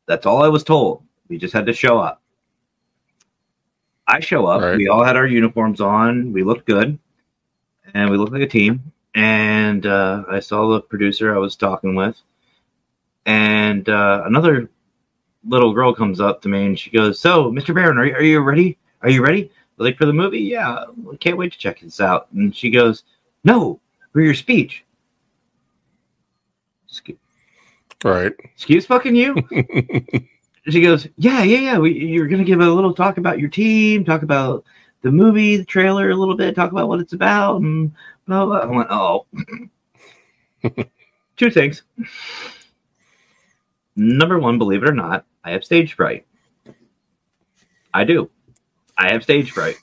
That's 0.06 0.26
all 0.26 0.44
I 0.44 0.48
was 0.48 0.64
told. 0.64 1.04
We 1.28 1.38
just 1.38 1.54
had 1.54 1.66
to 1.66 1.74
show 1.74 2.00
up. 2.00 2.22
I 4.08 4.20
show 4.20 4.46
up. 4.46 4.62
Right. 4.62 4.78
We 4.78 4.88
all 4.90 5.04
had 5.04 5.16
our 5.16 5.28
uniforms 5.28 5.82
on. 5.82 6.34
We 6.34 6.44
looked 6.44 6.66
good, 6.66 6.98
and 7.94 8.10
we 8.10 8.18
looked 8.18 8.34
like 8.34 8.42
a 8.42 8.48
team. 8.48 8.92
And 9.16 9.86
uh, 9.86 10.24
I 10.30 10.40
saw 10.40 10.74
the 10.74 10.82
producer 10.82 11.34
I 11.34 11.38
was 11.38 11.56
talking 11.56 11.96
with, 11.96 12.20
and 13.26 13.88
uh, 13.88 14.24
another 14.26 14.70
little 15.46 15.74
girl 15.74 15.94
comes 15.94 16.20
up 16.20 16.42
to 16.42 16.50
me 16.50 16.66
and 16.66 16.80
she 16.80 16.90
goes, 16.90 17.20
"So, 17.20 17.52
Mr. 17.52 17.76
Barron, 17.76 17.98
are 17.98 18.06
you, 18.06 18.16
are 18.16 18.24
you 18.24 18.40
ready? 18.40 18.78
Are 19.02 19.10
you 19.10 19.24
ready? 19.24 19.52
Like 19.84 19.98
for 19.98 20.06
the 20.06 20.14
movie? 20.14 20.40
Yeah, 20.40 20.86
can't 21.20 21.38
wait 21.38 21.52
to 21.54 21.58
check 21.60 21.80
this 21.82 22.00
out." 22.00 22.28
And 22.34 22.56
she 22.56 22.70
goes, 22.70 23.04
"No, 23.44 23.80
for 24.12 24.22
your 24.22 24.34
speech." 24.34 24.84
Excuse, 26.88 27.18
Right. 28.04 28.34
excuse 28.44 28.86
fucking 28.86 29.16
you. 29.16 29.36
she 30.70 30.82
goes, 30.82 31.08
"Yeah, 31.18 31.44
yeah, 31.44 31.60
yeah. 31.60 31.78
We, 31.78 31.92
you're 31.94 32.28
gonna 32.28 32.44
give 32.44 32.60
a 32.62 32.70
little 32.70 32.94
talk 32.94 33.18
about 33.18 33.40
your 33.40 33.50
team, 33.50 34.06
talk 34.06 34.24
about 34.24 34.64
the 35.02 35.12
movie, 35.12 35.58
the 35.58 35.66
trailer, 35.66 36.10
a 36.10 36.16
little 36.16 36.36
bit, 36.36 36.56
talk 36.56 36.72
about 36.72 36.88
what 36.88 37.00
it's 37.00 37.14
about, 37.14 37.62
and 37.62 37.92
blah 38.28 38.46
blah." 38.46 38.58
I 38.60 38.66
went, 38.66 38.88
"Oh, 38.92 39.26
two 41.38 41.50
things. 41.50 41.84
Number 43.96 44.40
one, 44.40 44.58
believe 44.58 44.84
it 44.84 44.90
or 44.90 44.94
not, 44.94 45.26
I 45.44 45.52
have 45.52 45.64
stage 45.64 45.94
fright. 45.96 46.26
I 47.94 48.04
do. 48.04 48.30
I 48.98 49.12
have 49.12 49.24
stage 49.24 49.52
fright. 49.52 49.78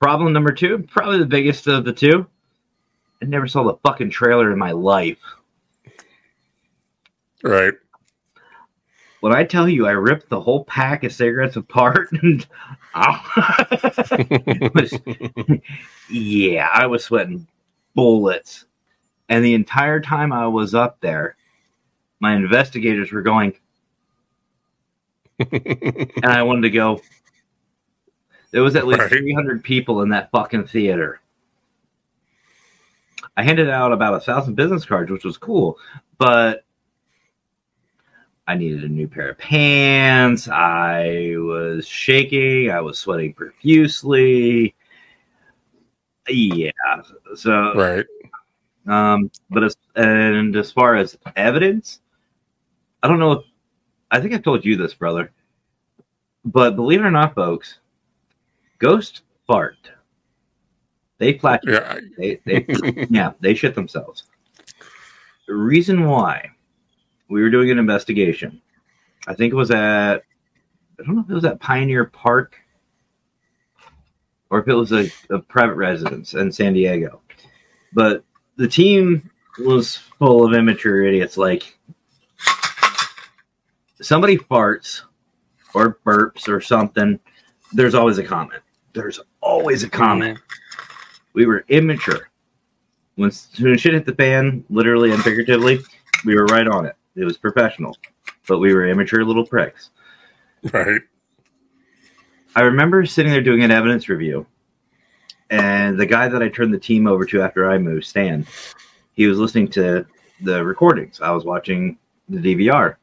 Problem 0.00 0.32
number 0.32 0.52
two, 0.52 0.78
probably 0.90 1.18
the 1.18 1.26
biggest 1.26 1.66
of 1.66 1.84
the 1.84 1.92
two. 1.92 2.26
I 3.22 3.26
never 3.26 3.46
saw 3.46 3.62
the 3.64 3.76
fucking 3.84 4.10
trailer 4.10 4.52
in 4.52 4.58
my 4.58 4.72
life. 4.72 5.18
Right. 7.42 7.74
When 9.20 9.32
I 9.32 9.44
tell 9.44 9.68
you 9.68 9.86
I 9.86 9.92
ripped 9.92 10.28
the 10.28 10.40
whole 10.40 10.64
pack 10.64 11.04
of 11.04 11.12
cigarettes 11.12 11.56
apart 11.56 12.10
and 12.22 12.46
was- 14.74 14.98
yeah, 16.10 16.68
I 16.72 16.86
was 16.86 17.04
sweating 17.04 17.46
bullets. 17.94 18.66
And 19.30 19.42
the 19.42 19.54
entire 19.54 20.00
time 20.00 20.32
I 20.32 20.46
was 20.46 20.74
up 20.74 21.00
there, 21.00 21.36
my 22.20 22.34
investigators 22.34 23.12
were 23.12 23.22
going, 23.22 23.54
and 25.38 26.24
I 26.24 26.42
wanted 26.42 26.62
to 26.62 26.70
go. 26.70 27.00
There 28.50 28.62
was 28.62 28.76
at 28.76 28.86
least 28.86 29.00
Right. 29.00 29.10
300 29.10 29.64
people 29.64 30.02
in 30.02 30.08
that 30.10 30.30
fucking 30.30 30.68
theater. 30.68 31.20
I 33.36 33.42
handed 33.42 33.68
out 33.68 33.92
about 33.92 34.14
a 34.14 34.20
thousand 34.20 34.54
business 34.54 34.84
cards, 34.84 35.10
which 35.10 35.24
was 35.24 35.36
cool, 35.36 35.76
but 36.18 36.64
I 38.46 38.54
needed 38.54 38.84
a 38.84 38.88
new 38.88 39.08
pair 39.08 39.30
of 39.30 39.38
pants. 39.38 40.48
I 40.48 41.34
was 41.38 41.86
shaking. 41.86 42.70
I 42.70 42.80
was 42.80 42.98
sweating 42.98 43.32
profusely. 43.32 44.74
Yeah. 46.28 46.70
So 47.34 47.74
Right. 47.74 48.06
um, 48.86 49.30
but 49.50 49.64
as 49.64 49.76
and 49.96 50.54
as 50.54 50.70
far 50.70 50.94
as 50.94 51.18
evidence, 51.36 52.00
I 53.02 53.08
don't 53.08 53.18
know 53.18 53.32
if 53.32 53.44
I 54.10 54.20
think 54.20 54.34
I 54.34 54.38
told 54.38 54.64
you 54.64 54.76
this, 54.76 54.94
brother. 54.94 55.32
But 56.44 56.76
believe 56.76 57.00
it 57.00 57.06
or 57.06 57.10
not, 57.10 57.34
folks, 57.34 57.78
ghost 58.78 59.22
fart. 59.46 59.90
They 61.18 61.38
flat. 61.38 61.62
Yeah. 61.64 61.98
They, 62.18 62.40
they 62.44 62.66
yeah, 63.10 63.32
they 63.40 63.54
shit 63.54 63.74
themselves. 63.74 64.24
The 65.46 65.54
reason 65.54 66.06
why 66.06 66.50
we 67.28 67.42
were 67.42 67.50
doing 67.50 67.70
an 67.70 67.78
investigation, 67.78 68.60
I 69.26 69.34
think 69.34 69.52
it 69.52 69.56
was 69.56 69.70
at 69.70 70.24
I 70.98 71.02
don't 71.02 71.16
know 71.16 71.22
if 71.22 71.30
it 71.30 71.34
was 71.34 71.44
at 71.44 71.60
Pioneer 71.60 72.04
Park 72.06 72.56
or 74.50 74.60
if 74.60 74.68
it 74.68 74.74
was 74.74 74.92
a, 74.92 75.10
a 75.30 75.38
private 75.40 75.74
residence 75.74 76.34
in 76.34 76.52
San 76.52 76.74
Diego. 76.74 77.20
But 77.92 78.24
the 78.56 78.68
team 78.68 79.30
was 79.58 79.96
full 79.96 80.44
of 80.44 80.52
immature 80.52 81.04
idiots. 81.04 81.36
Like 81.36 81.78
somebody 84.04 84.36
farts 84.36 85.02
or 85.74 85.98
burps 86.06 86.48
or 86.48 86.60
something, 86.60 87.18
there's 87.72 87.94
always 87.94 88.18
a 88.18 88.22
comment. 88.22 88.62
There's 88.92 89.20
always 89.40 89.82
a 89.82 89.88
comment. 89.88 90.38
We 91.32 91.46
were 91.46 91.64
immature. 91.68 92.30
When, 93.16 93.30
when 93.60 93.78
shit 93.78 93.94
hit 93.94 94.06
the 94.06 94.14
fan, 94.14 94.64
literally 94.70 95.12
and 95.12 95.22
figuratively, 95.22 95.80
we 96.24 96.36
were 96.36 96.46
right 96.46 96.68
on 96.68 96.86
it. 96.86 96.96
It 97.16 97.24
was 97.24 97.36
professional, 97.38 97.96
but 98.46 98.58
we 98.58 98.74
were 98.74 98.88
immature 98.88 99.24
little 99.24 99.46
pricks. 99.46 99.90
Right. 100.72 101.02
I 102.56 102.62
remember 102.62 103.04
sitting 103.04 103.32
there 103.32 103.42
doing 103.42 103.64
an 103.64 103.70
evidence 103.70 104.08
review, 104.08 104.46
and 105.50 105.98
the 105.98 106.06
guy 106.06 106.28
that 106.28 106.42
I 106.42 106.48
turned 106.48 106.72
the 106.72 106.78
team 106.78 107.06
over 107.06 107.24
to 107.26 107.42
after 107.42 107.68
I 107.70 107.78
moved, 107.78 108.06
Stan, 108.06 108.46
he 109.12 109.26
was 109.26 109.38
listening 109.38 109.68
to 109.72 110.06
the 110.40 110.64
recordings. 110.64 111.20
I 111.20 111.30
was 111.32 111.44
watching 111.44 111.98
the 112.28 112.38
DVR. 112.38 112.96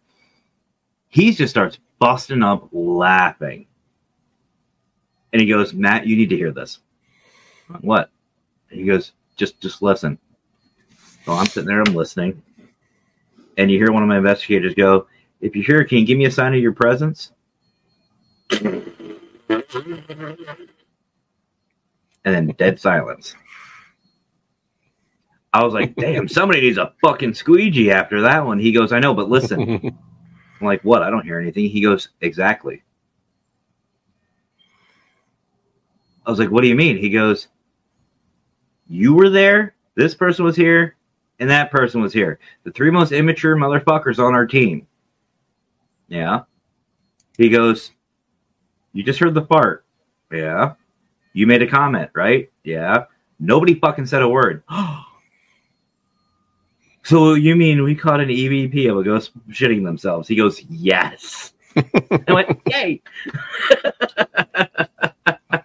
He 1.12 1.32
just 1.34 1.52
starts 1.52 1.78
busting 2.00 2.42
up 2.42 2.68
laughing. 2.72 3.68
And 5.32 5.42
he 5.42 5.48
goes, 5.48 5.74
Matt, 5.74 6.08
you 6.08 6.16
need 6.16 6.30
to 6.30 6.38
hear 6.38 6.52
this. 6.52 6.80
What? 7.82 8.10
And 8.70 8.80
he 8.80 8.86
goes, 8.86 9.12
just 9.38 9.62
just 9.62 9.82
listen. 9.82 10.18
So 11.26 11.34
I'm 11.34 11.46
sitting 11.46 11.68
there, 11.68 11.82
I'm 11.82 11.94
listening. 11.94 12.42
And 13.58 13.70
you 13.70 13.78
hear 13.78 13.92
one 13.92 14.04
of 14.04 14.10
my 14.10 14.18
investigators 14.18 14.74
go, 14.74 15.08
if 15.42 15.56
you're 15.56 15.66
here, 15.66 15.84
can 15.84 16.00
you 16.00 16.06
give 16.06 16.18
me 16.18 16.26
a 16.26 16.32
sign 16.32 16.54
of 16.54 16.60
your 16.62 16.74
presence? 16.74 17.32
and 22.24 22.36
then 22.36 22.48
dead 22.58 22.80
silence. 22.80 23.36
I 25.54 25.64
was 25.64 25.74
like, 25.74 25.96
damn, 25.96 26.28
somebody 26.28 26.62
needs 26.62 26.78
a 26.78 26.94
fucking 27.02 27.34
squeegee 27.34 27.92
after 27.92 28.22
that 28.22 28.46
one. 28.46 28.60
He 28.60 28.72
goes, 28.72 28.94
I 28.94 29.00
know, 29.00 29.14
but 29.14 29.30
listen. 29.30 29.98
I'm 30.62 30.68
like, 30.68 30.84
what? 30.84 31.02
I 31.02 31.10
don't 31.10 31.26
hear 31.26 31.40
anything. 31.40 31.70
He 31.70 31.82
goes, 31.82 32.10
exactly. 32.22 32.84
I 36.26 36.30
was 36.30 36.40
like, 36.40 36.52
what 36.52 36.62
do 36.62 36.68
you 36.68 36.76
mean? 36.76 36.98
He 36.98 37.10
goes, 37.10 37.48
you 38.88 39.14
were 39.16 39.30
there, 39.30 39.74
this 39.96 40.14
person 40.14 40.46
was 40.46 40.56
here, 40.56 40.96
and 41.40 41.50
that 41.50 41.72
person 41.72 42.02
was 42.02 42.14
here. 42.14 42.40
The 42.64 42.72
three 42.72 42.92
most 42.92 43.12
immature 43.12 43.56
motherfuckers 43.56 44.20
on 44.20 44.36
our 44.36 44.46
team. 44.46 44.86
Yeah. 46.08 46.42
He 47.38 47.50
goes, 47.50 47.92
you 48.94 49.02
just 49.02 49.20
heard 49.20 49.34
the 49.34 49.46
fart. 49.46 49.86
Yeah. 50.32 50.74
You 51.34 51.48
made 51.48 51.64
a 51.64 51.68
comment, 51.68 52.12
right? 52.14 52.52
Yeah. 52.64 53.06
Nobody 53.40 53.74
fucking 53.76 54.06
said 54.06 54.22
a 54.22 54.30
word. 54.30 54.64
Oh, 54.74 55.06
so 57.04 57.34
you 57.34 57.56
mean 57.56 57.84
we 57.84 57.96
caught 57.96 58.20
an 58.20 58.30
EVP 58.30 58.90
of 58.90 58.98
a 58.98 59.04
ghost 59.04 59.32
shitting 59.50 59.84
themselves? 59.84 60.28
He 60.28 60.36
goes, 60.36 60.62
yes. 60.70 61.54
I 61.76 62.34
went, 62.34 62.60
yay. 62.68 63.02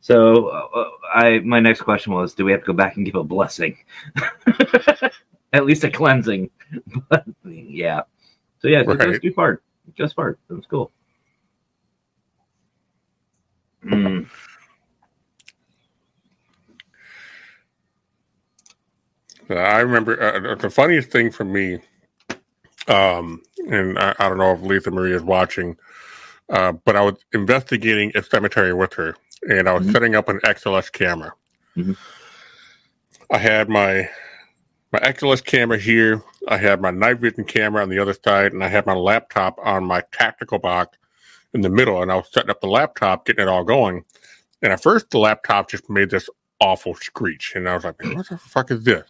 so 0.00 0.48
uh, 0.48 0.88
I 1.14 1.38
my 1.40 1.60
next 1.60 1.80
question 1.82 2.12
was, 2.12 2.34
do 2.34 2.44
we 2.44 2.52
have 2.52 2.60
to 2.60 2.66
go 2.66 2.72
back 2.72 2.96
and 2.96 3.06
give 3.06 3.14
a 3.14 3.24
blessing? 3.24 3.78
At 5.52 5.64
least 5.66 5.84
a 5.84 5.90
cleansing. 5.90 6.50
But 7.08 7.24
yeah. 7.44 8.02
So 8.60 8.68
yeah, 8.68 8.82
Right. 8.82 8.98
just 8.98 9.22
do 9.22 9.32
fart. 9.32 9.62
Just 9.96 10.14
fart. 10.14 10.38
That 10.48 10.56
was 10.56 10.66
cool. 10.66 10.90
Mm. 13.84 14.26
I 19.50 19.80
remember 19.80 20.20
uh, 20.20 20.54
the 20.56 20.70
funniest 20.70 21.10
thing 21.10 21.30
for 21.30 21.44
me, 21.44 21.78
um, 22.88 23.42
and 23.70 23.98
I, 23.98 24.14
I 24.18 24.28
don't 24.28 24.38
know 24.38 24.52
if 24.52 24.62
Lisa 24.62 24.90
Marie 24.90 25.12
is 25.12 25.22
watching, 25.22 25.76
uh, 26.48 26.72
but 26.72 26.96
I 26.96 27.02
was 27.02 27.16
investigating 27.32 28.12
a 28.14 28.22
cemetery 28.22 28.72
with 28.74 28.94
her, 28.94 29.16
and 29.48 29.68
I 29.68 29.74
was 29.74 29.86
Mhm. 29.86 29.92
setting 29.92 30.14
up 30.14 30.28
an 30.28 30.40
SLS 30.44 30.90
camera. 30.90 31.32
Mhm. 31.76 31.96
I 33.30 33.38
had 33.38 33.68
my 33.68 34.08
my 34.92 35.00
SLS 35.00 35.40
camera 35.40 35.76
here. 35.76 36.22
I 36.46 36.56
had 36.56 36.80
my 36.80 36.92
night 36.92 37.18
vision 37.18 37.44
camera 37.44 37.82
on 37.82 37.88
the 37.88 37.98
other 37.98 38.14
side, 38.14 38.52
and 38.52 38.62
I 38.62 38.68
had 38.68 38.86
my 38.86 38.94
laptop 38.94 39.58
on 39.60 39.84
my 39.84 40.02
tactical 40.12 40.60
box 40.60 40.96
in 41.52 41.62
the 41.62 41.68
middle. 41.68 42.00
And 42.00 42.12
I 42.12 42.16
was 42.16 42.30
setting 42.32 42.50
up 42.50 42.60
the 42.60 42.68
laptop, 42.68 43.26
getting 43.26 43.42
it 43.42 43.48
all 43.48 43.64
going. 43.64 44.04
And 44.62 44.72
at 44.72 44.80
first, 44.82 45.10
the 45.10 45.18
laptop 45.18 45.68
just 45.68 45.90
made 45.90 46.10
this 46.10 46.30
awful 46.60 46.94
screech, 46.94 47.54
and 47.56 47.68
I 47.68 47.74
was 47.74 47.82
like, 47.84 48.00
"What 48.04 48.28
the 48.28 48.38
fuck 48.38 48.70
is 48.70 48.84
this?" 48.84 49.02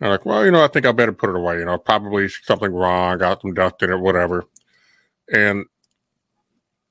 I'm 0.00 0.10
like, 0.10 0.26
well, 0.26 0.44
you 0.44 0.50
know, 0.50 0.62
I 0.62 0.68
think 0.68 0.84
I 0.84 0.92
better 0.92 1.12
put 1.12 1.30
it 1.30 1.36
away. 1.36 1.58
You 1.58 1.64
know, 1.64 1.78
probably 1.78 2.28
something 2.28 2.72
wrong, 2.72 3.18
got 3.18 3.40
some 3.40 3.54
dust 3.54 3.82
in 3.82 3.90
it, 3.90 3.98
whatever. 3.98 4.44
And 5.32 5.64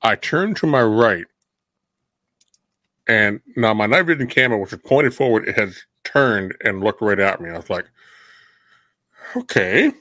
I 0.02 0.16
turned 0.16 0.56
to 0.58 0.66
my 0.66 0.82
right, 0.82 1.26
and 3.06 3.40
now 3.56 3.74
my 3.74 3.86
night 3.86 4.02
vision 4.02 4.26
camera, 4.26 4.58
which 4.58 4.72
is 4.72 4.80
pointed 4.84 5.14
forward, 5.14 5.48
it 5.48 5.56
has 5.56 5.76
turned 6.04 6.54
and 6.64 6.82
looked 6.82 7.00
right 7.00 7.18
at 7.18 7.40
me. 7.40 7.50
I 7.50 7.56
was 7.56 7.70
like, 7.70 7.86
okay, 9.36 9.92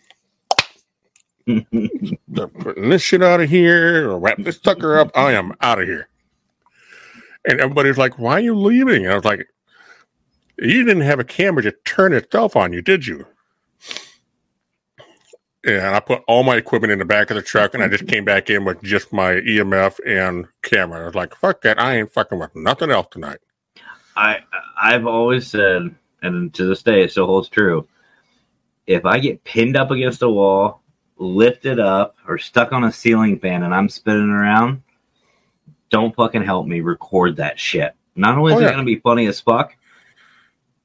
they're 2.27 2.47
putting 2.47 2.89
this 2.89 3.03
shit 3.03 3.21
out 3.21 3.41
of 3.41 3.49
here, 3.49 4.09
or 4.09 4.19
wrap 4.19 4.37
this 4.39 4.59
sucker 4.61 4.99
up. 4.99 5.11
I 5.15 5.33
am 5.33 5.53
out 5.61 5.79
of 5.79 5.87
here. 5.87 6.09
And 7.47 7.59
everybody's 7.59 7.99
like, 7.99 8.17
why 8.17 8.33
are 8.33 8.39
you 8.39 8.55
leaving? 8.55 9.03
And 9.03 9.11
I 9.11 9.15
was 9.15 9.25
like, 9.25 9.47
you 10.59 10.83
didn't 10.85 11.01
have 11.03 11.19
a 11.19 11.23
camera 11.23 11.63
to 11.63 11.71
turn 11.85 12.13
itself 12.13 12.55
on 12.55 12.73
you, 12.73 12.81
did 12.81 13.05
you? 13.05 13.25
And 15.65 15.95
I 15.95 15.99
put 15.99 16.21
all 16.27 16.43
my 16.43 16.55
equipment 16.57 16.93
in 16.93 16.99
the 16.99 17.05
back 17.05 17.31
of 17.31 17.35
the 17.35 17.41
truck 17.41 17.73
and 17.73 17.81
I 17.83 17.87
just 17.87 18.07
came 18.07 18.23
back 18.23 18.51
in 18.51 18.65
with 18.65 18.81
just 18.83 19.11
my 19.11 19.33
EMF 19.33 19.99
and 20.05 20.45
camera. 20.61 21.01
I 21.01 21.05
was 21.07 21.15
like, 21.15 21.35
fuck 21.35 21.61
that. 21.61 21.79
I 21.79 21.97
ain't 21.97 22.13
fucking 22.13 22.37
with 22.37 22.55
nothing 22.55 22.91
else 22.91 23.07
tonight. 23.09 23.39
I 24.15 24.39
I've 24.77 25.07
always 25.07 25.47
said, 25.47 25.93
and 26.21 26.53
to 26.53 26.65
this 26.65 26.83
day 26.83 27.03
it 27.03 27.11
still 27.11 27.25
holds 27.25 27.49
true. 27.49 27.87
If 28.85 29.05
I 29.05 29.17
get 29.17 29.43
pinned 29.43 29.75
up 29.75 29.89
against 29.89 30.21
a 30.21 30.29
wall, 30.29 30.83
lifted 31.17 31.79
up, 31.79 32.15
or 32.27 32.37
stuck 32.37 32.71
on 32.71 32.83
a 32.83 32.91
ceiling 32.91 33.39
fan 33.39 33.63
and 33.63 33.73
I'm 33.73 33.89
spinning 33.89 34.29
around, 34.29 34.83
don't 35.89 36.15
fucking 36.15 36.43
help 36.43 36.67
me 36.67 36.81
record 36.81 37.37
that 37.37 37.59
shit. 37.59 37.95
Not 38.15 38.37
only 38.37 38.53
is 38.53 38.61
Oh, 38.61 38.65
it 38.65 38.71
gonna 38.71 38.83
be 38.83 38.99
funny 38.99 39.25
as 39.25 39.39
fuck, 39.41 39.75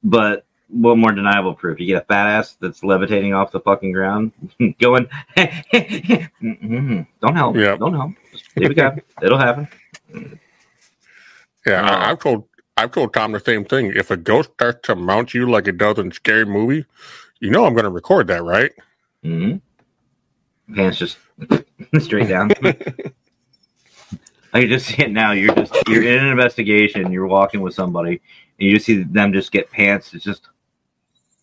but 0.03 0.45
what 0.69 0.97
more 0.97 1.11
deniable 1.11 1.53
proof? 1.53 1.79
You 1.79 1.87
get 1.87 2.03
a 2.03 2.05
fat 2.05 2.27
ass 2.27 2.55
that's 2.59 2.83
levitating 2.83 3.33
off 3.33 3.51
the 3.51 3.59
fucking 3.59 3.91
ground, 3.91 4.31
going, 4.79 5.07
don't 5.35 7.35
help, 7.35 7.55
Yeah. 7.57 7.75
don't 7.77 7.93
help. 7.93 8.11
Leave 8.55 8.71
it 8.71 8.75
go. 8.75 8.95
It'll 9.21 9.37
happen. 9.37 9.67
Yeah, 11.65 11.81
Oh. 11.81 11.85
I, 11.93 12.11
I've 12.11 12.19
told 12.19 12.45
I've 12.77 12.91
told 12.91 13.13
Tom 13.13 13.33
the 13.33 13.39
same 13.39 13.65
thing. 13.65 13.93
If 13.95 14.11
a 14.11 14.17
ghost 14.17 14.51
starts 14.53 14.79
to 14.87 14.95
mount 14.95 15.33
you 15.33 15.49
like 15.49 15.67
it 15.67 15.77
does 15.77 15.99
in 15.99 16.11
scary 16.11 16.45
movie, 16.45 16.85
you 17.39 17.51
know 17.51 17.65
I'm 17.65 17.73
going 17.73 17.83
to 17.83 17.91
record 17.91 18.27
that, 18.27 18.43
right? 18.43 18.71
Mm-hmm. 19.25 20.73
Pants 20.73 20.97
just 20.97 21.17
straight 21.99 22.29
down. 22.29 22.51
I 24.53 24.61
can 24.61 24.69
just 24.69 24.87
see 24.87 25.03
it 25.03 25.11
now. 25.11 25.31
You're 25.31 25.53
just 25.53 25.75
you're 25.87 26.03
in 26.03 26.23
an 26.23 26.27
investigation. 26.31 27.11
You're 27.11 27.27
walking 27.27 27.61
with 27.61 27.73
somebody, 27.73 28.21
and 28.61 28.69
you 28.69 28.75
just 28.75 28.85
see 28.85 29.01
them 29.01 29.33
just 29.33 29.51
get 29.51 29.71
pants. 29.71 30.13
It's 30.13 30.23
just 30.23 30.47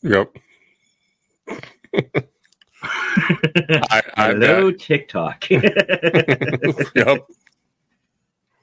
Yep. 0.02 0.38
I, 2.80 4.02
I 4.14 4.28
hello 4.28 4.70
TikTok. 4.70 5.50
yep. 5.50 7.26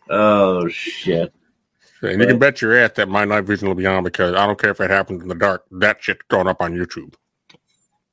oh 0.10 0.70
shit! 0.70 1.34
And 2.02 2.22
you 2.22 2.28
can 2.28 2.40
bet 2.40 2.62
your 2.62 2.78
ass 2.78 2.92
that 2.96 3.10
my 3.10 3.26
night 3.26 3.44
vision 3.44 3.68
will 3.68 3.76
be 3.76 3.86
on 3.86 4.06
because 4.06 4.34
I 4.34 4.46
don't 4.48 4.58
care 4.58 4.70
if 4.70 4.80
it 4.80 4.90
happens 4.90 5.22
in 5.22 5.28
the 5.28 5.36
dark. 5.36 5.66
That 5.72 6.02
shit's 6.02 6.22
going 6.30 6.48
up 6.48 6.62
on 6.62 6.74
YouTube. 6.74 7.14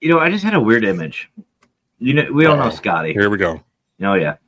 You 0.01 0.09
know, 0.09 0.19
I 0.19 0.29
just 0.29 0.43
had 0.43 0.55
a 0.55 0.61
weird 0.61 0.85
image. 0.85 1.31
You 2.01 2.15
know, 2.15 2.33
we 2.33 2.47
all 2.47 2.57
know 2.57 2.65
Uh-oh. 2.65 2.71
Scotty. 2.71 3.13
Here 3.13 3.31
we 3.31 3.39
go. 3.39 3.63
Oh 4.03 4.15
yeah, 4.15 4.39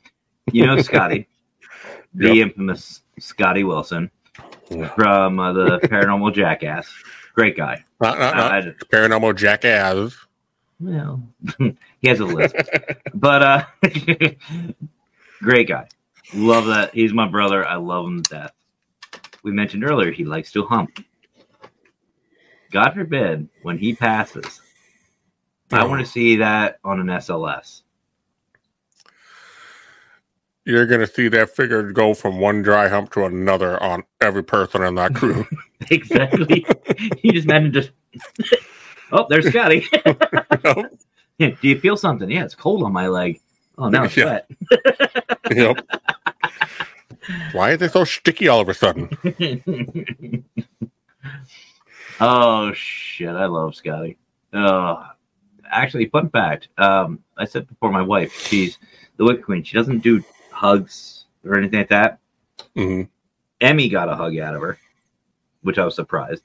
you 0.53 0.67
know 0.67 0.81
Scotty, 0.83 1.29
the 2.15 2.35
Yep. 2.35 2.47
infamous 2.49 3.03
Scotty 3.21 3.63
Wilson 3.63 4.11
Yeah. 4.24 4.24
From 4.95 5.39
uh, 5.41 5.53
the 5.53 5.79
Paranormal 5.85 6.35
Jackass. 6.35 6.93
Great 7.35 7.57
guy. 7.57 7.85
Not, 8.01 8.19
not, 8.19 8.37
not 8.37 8.53
I- 8.53 8.59
I- 8.59 8.73
paranormal 8.93 9.35
jackass. 9.37 10.15
well, 10.79 11.23
he 11.59 12.09
has 12.09 12.21
a 12.21 12.25
list, 12.25 12.55
but 13.15 13.43
uh, 13.43 13.65
great 15.41 15.69
guy. 15.69 15.89
Love 16.33 16.67
that. 16.67 16.95
He's 16.95 17.13
my 17.13 17.27
brother. 17.29 17.67
I 17.67 17.77
love 17.77 18.07
him 18.07 18.23
to 18.23 18.31
death. 18.31 18.53
We 19.43 19.53
mentioned 19.53 19.85
earlier 19.85 20.11
he 20.13 20.25
likes 20.25 20.53
to 20.53 20.65
hump. 20.65 21.05
God 22.71 22.93
forbid 22.95 23.49
when 23.63 23.79
he 23.79 23.95
passes, 23.95 24.61
I 25.73 25.83
Oh. 25.83 25.89
want 25.89 26.05
to 26.05 26.11
see 26.11 26.37
that 26.37 26.79
on 26.85 27.01
an 27.01 27.07
SLS. 27.07 27.83
You're 30.67 30.87
going 30.87 31.01
to 31.01 31.07
see 31.07 31.29
that 31.29 31.51
figure 31.51 31.93
go 31.93 32.15
from 32.15 32.39
one 32.39 32.63
dry 32.63 32.89
hump 32.89 33.13
to 33.13 33.25
another 33.25 33.81
on 33.83 34.03
every 34.21 34.43
person 34.43 34.83
in 34.83 34.95
that 34.95 35.15
crew. 35.15 35.47
exactly. 35.91 36.65
you 37.23 37.33
just 37.33 37.47
imagine 37.47 37.73
just. 37.73 37.91
oh, 39.13 39.27
there's 39.29 39.49
Scotty. 39.49 39.87
yep. 41.39 41.61
Do 41.61 41.69
you 41.69 41.79
feel 41.81 41.97
something? 41.97 42.31
Yeah, 42.31 42.45
it's 42.45 42.55
cold 42.55 42.83
on 42.83 42.93
my 42.93 43.09
leg. 43.09 43.41
Oh, 43.77 43.89
now 43.89 44.05
it's 44.05 44.17
Yeah. 44.17 44.25
wet. 44.25 44.51
Yep. 45.51 45.87
Why 47.53 47.71
are 47.73 47.77
they 47.77 47.89
so 47.89 48.05
sticky 48.05 48.49
all 48.49 48.61
of 48.61 48.69
a 48.69 48.75
sudden? 48.75 49.09
oh 52.21 52.73
shit! 52.75 53.29
I 53.29 53.47
love 53.47 53.75
Scotty. 53.75 54.17
Oh, 54.53 55.05
actually, 55.71 56.07
fun 56.09 56.29
fact. 56.31 56.69
Um, 56.79 57.21
I 57.37 57.45
said 57.47 57.67
before 57.67 57.91
my 57.91 58.03
wife, 58.03 58.33
she's 58.33 58.79
the 59.17 59.25
Wicked 59.25 59.45
Queen. 59.45 59.63
She 59.65 59.75
doesn't 59.77 60.01
do 60.01 60.23
hugs 60.55 61.25
or 61.45 61.59
anything 61.59 61.81
like 61.81 61.89
that. 61.91 62.19
hmm 62.75 63.03
Emmy 63.61 63.89
got 63.89 64.09
a 64.09 64.17
hug 64.17 64.37
out 64.39 64.55
of 64.55 64.61
her, 64.61 64.79
which 65.63 65.79
I 65.79 65.85
was 65.85 65.95
surprised. 65.95 66.43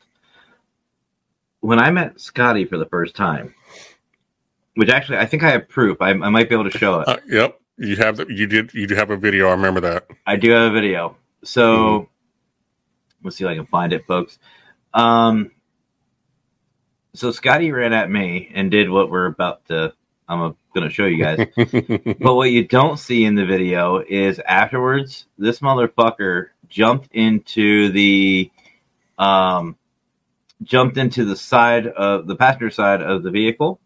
When 1.60 1.80
I 1.80 1.92
met 1.92 2.22
Scotty 2.22 2.66
for 2.66 2.78
the 2.78 2.86
first 2.86 3.16
time, 3.16 3.54
which 4.76 4.90
actually 4.90 5.18
I 5.18 5.26
think 5.26 5.44
I 5.44 5.52
have 5.52 5.68
proof. 5.68 5.98
I, 6.02 6.12
I 6.12 6.30
might 6.30 6.48
be 6.48 6.56
able 6.56 6.70
to 6.70 6.78
show 6.78 7.02
it. 7.02 7.08
Uh, 7.08 7.18
yep. 7.28 7.60
You 7.78 7.96
have 7.98 8.18
the, 8.18 8.26
you 8.30 8.46
did 8.48 8.74
you 8.74 8.88
do 8.88 8.96
have 8.96 9.10
a 9.10 9.18
video. 9.18 9.48
I 9.48 9.52
remember 9.52 9.82
that. 9.82 10.08
I 10.26 10.36
do 10.36 10.52
have 10.52 10.72
a 10.72 10.74
video. 10.74 11.18
So 11.44 12.10
let's 13.24 13.38
see 13.38 13.44
if 13.44 13.50
I 13.50 13.56
can 13.56 13.66
find 13.66 13.94
it, 13.94 14.06
folks. 14.06 14.38
Um, 14.94 15.52
so 17.14 17.32
Scotty 17.32 17.72
ran 17.72 17.94
at 17.94 18.10
me 18.10 18.52
and 18.54 18.70
did 18.70 18.90
what 18.90 19.10
we're 19.10 19.26
about 19.26 19.66
to. 19.68 19.94
I'm 20.30 20.56
going 20.76 20.88
to 20.88 20.94
show 20.94 21.08
you 21.08 21.24
guys. 21.24 21.48
but 22.20 22.36
what 22.36 22.52
you 22.52 22.66
don't 22.68 22.98
see 22.98 23.26
in 23.26 23.34
the 23.34 23.46
video 23.46 23.98
is 24.08 24.40
afterwards, 24.48 25.26
this 25.40 25.60
motherfucker 25.60 26.50
jumped 26.70 27.10
into 27.14 27.92
the, 27.92 28.52
um, 29.18 29.76
jumped 30.62 30.98
into 30.98 31.26
the 31.26 31.36
side 31.36 31.88
of 31.88 32.28
the 32.28 32.36
passenger 32.36 32.70
side 32.70 33.02
of 33.02 33.24
the 33.24 33.32
vehicle, 33.32 33.80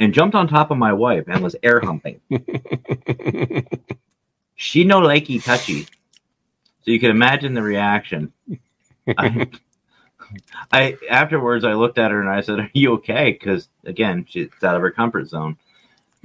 and 0.00 0.12
jumped 0.12 0.34
on 0.34 0.48
top 0.48 0.72
of 0.72 0.78
my 0.78 0.92
wife 0.92 1.24
and 1.28 1.42
was 1.42 1.54
air 1.62 1.80
humping. 1.80 2.20
she 4.56 4.84
no 4.84 5.00
likey 5.00 5.42
touchy. 5.42 5.84
So 6.82 6.90
you 6.90 6.98
can 6.98 7.10
imagine 7.10 7.54
the 7.54 7.62
reaction. 7.62 8.32
I, 9.16 9.48
I 10.72 10.96
afterwards 11.10 11.64
I 11.64 11.74
looked 11.74 11.98
at 11.98 12.10
her 12.10 12.20
and 12.20 12.28
I 12.30 12.40
said, 12.40 12.60
"Are 12.60 12.70
you 12.72 12.94
okay?" 12.94 13.32
Because 13.32 13.68
again, 13.84 14.26
she's 14.28 14.48
out 14.62 14.76
of 14.76 14.82
her 14.82 14.90
comfort 14.90 15.28
zone, 15.28 15.56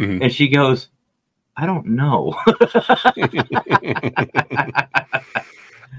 Mhm. 0.04 0.22
and 0.24 0.34
she 0.34 0.48
goes, 0.48 0.90
"I 1.58 1.66
don't 1.66 1.86
know." 1.88 2.34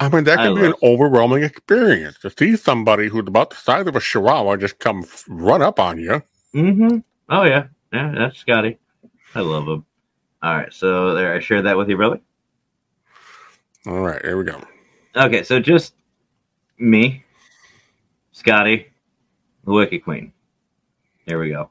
I 0.01 0.09
mean, 0.09 0.25
that 0.25 0.39
I 0.41 0.47
can 0.47 0.55
be 0.57 0.67
an 0.67 0.75
overwhelming 0.83 1.45
experience 1.45 2.19
to 2.19 2.31
see 2.31 2.57
somebody 2.57 3.09
who's 3.09 3.29
about 3.29 3.51
the 3.51 3.57
size 3.57 3.87
of 3.87 3.95
a 3.95 4.01
chihuahua 4.01 4.57
just 4.57 4.79
come 4.79 5.05
run 5.29 5.63
up 5.63 5.79
on 5.79 5.99
you. 5.99 6.23
mm-hmm. 6.55 6.99
Oh 7.29 7.45
yeah, 7.45 7.67
yeah, 7.93 8.13
that's 8.17 8.39
Scotty. 8.39 8.79
I 9.35 9.41
love 9.41 9.67
him. 9.67 9.85
All 10.43 10.57
right, 10.57 10.73
so 10.73 11.15
there, 11.15 11.35
I 11.35 11.41
shared 11.41 11.65
that 11.65 11.77
with 11.77 11.89
you, 11.89 11.97
brother. 11.97 12.21
All 13.87 14.01
right, 14.01 14.21
here 14.23 14.37
we 14.37 14.45
go. 14.45 14.61
Okay, 15.17 15.43
so 15.43 15.61
just 15.61 15.95
me, 16.79 17.25
Scotty, 18.33 18.89
the 19.65 19.73
Wicked 19.73 20.05
Queen. 20.05 20.33
There 21.27 21.39
we 21.39 21.51
go. 21.51 21.71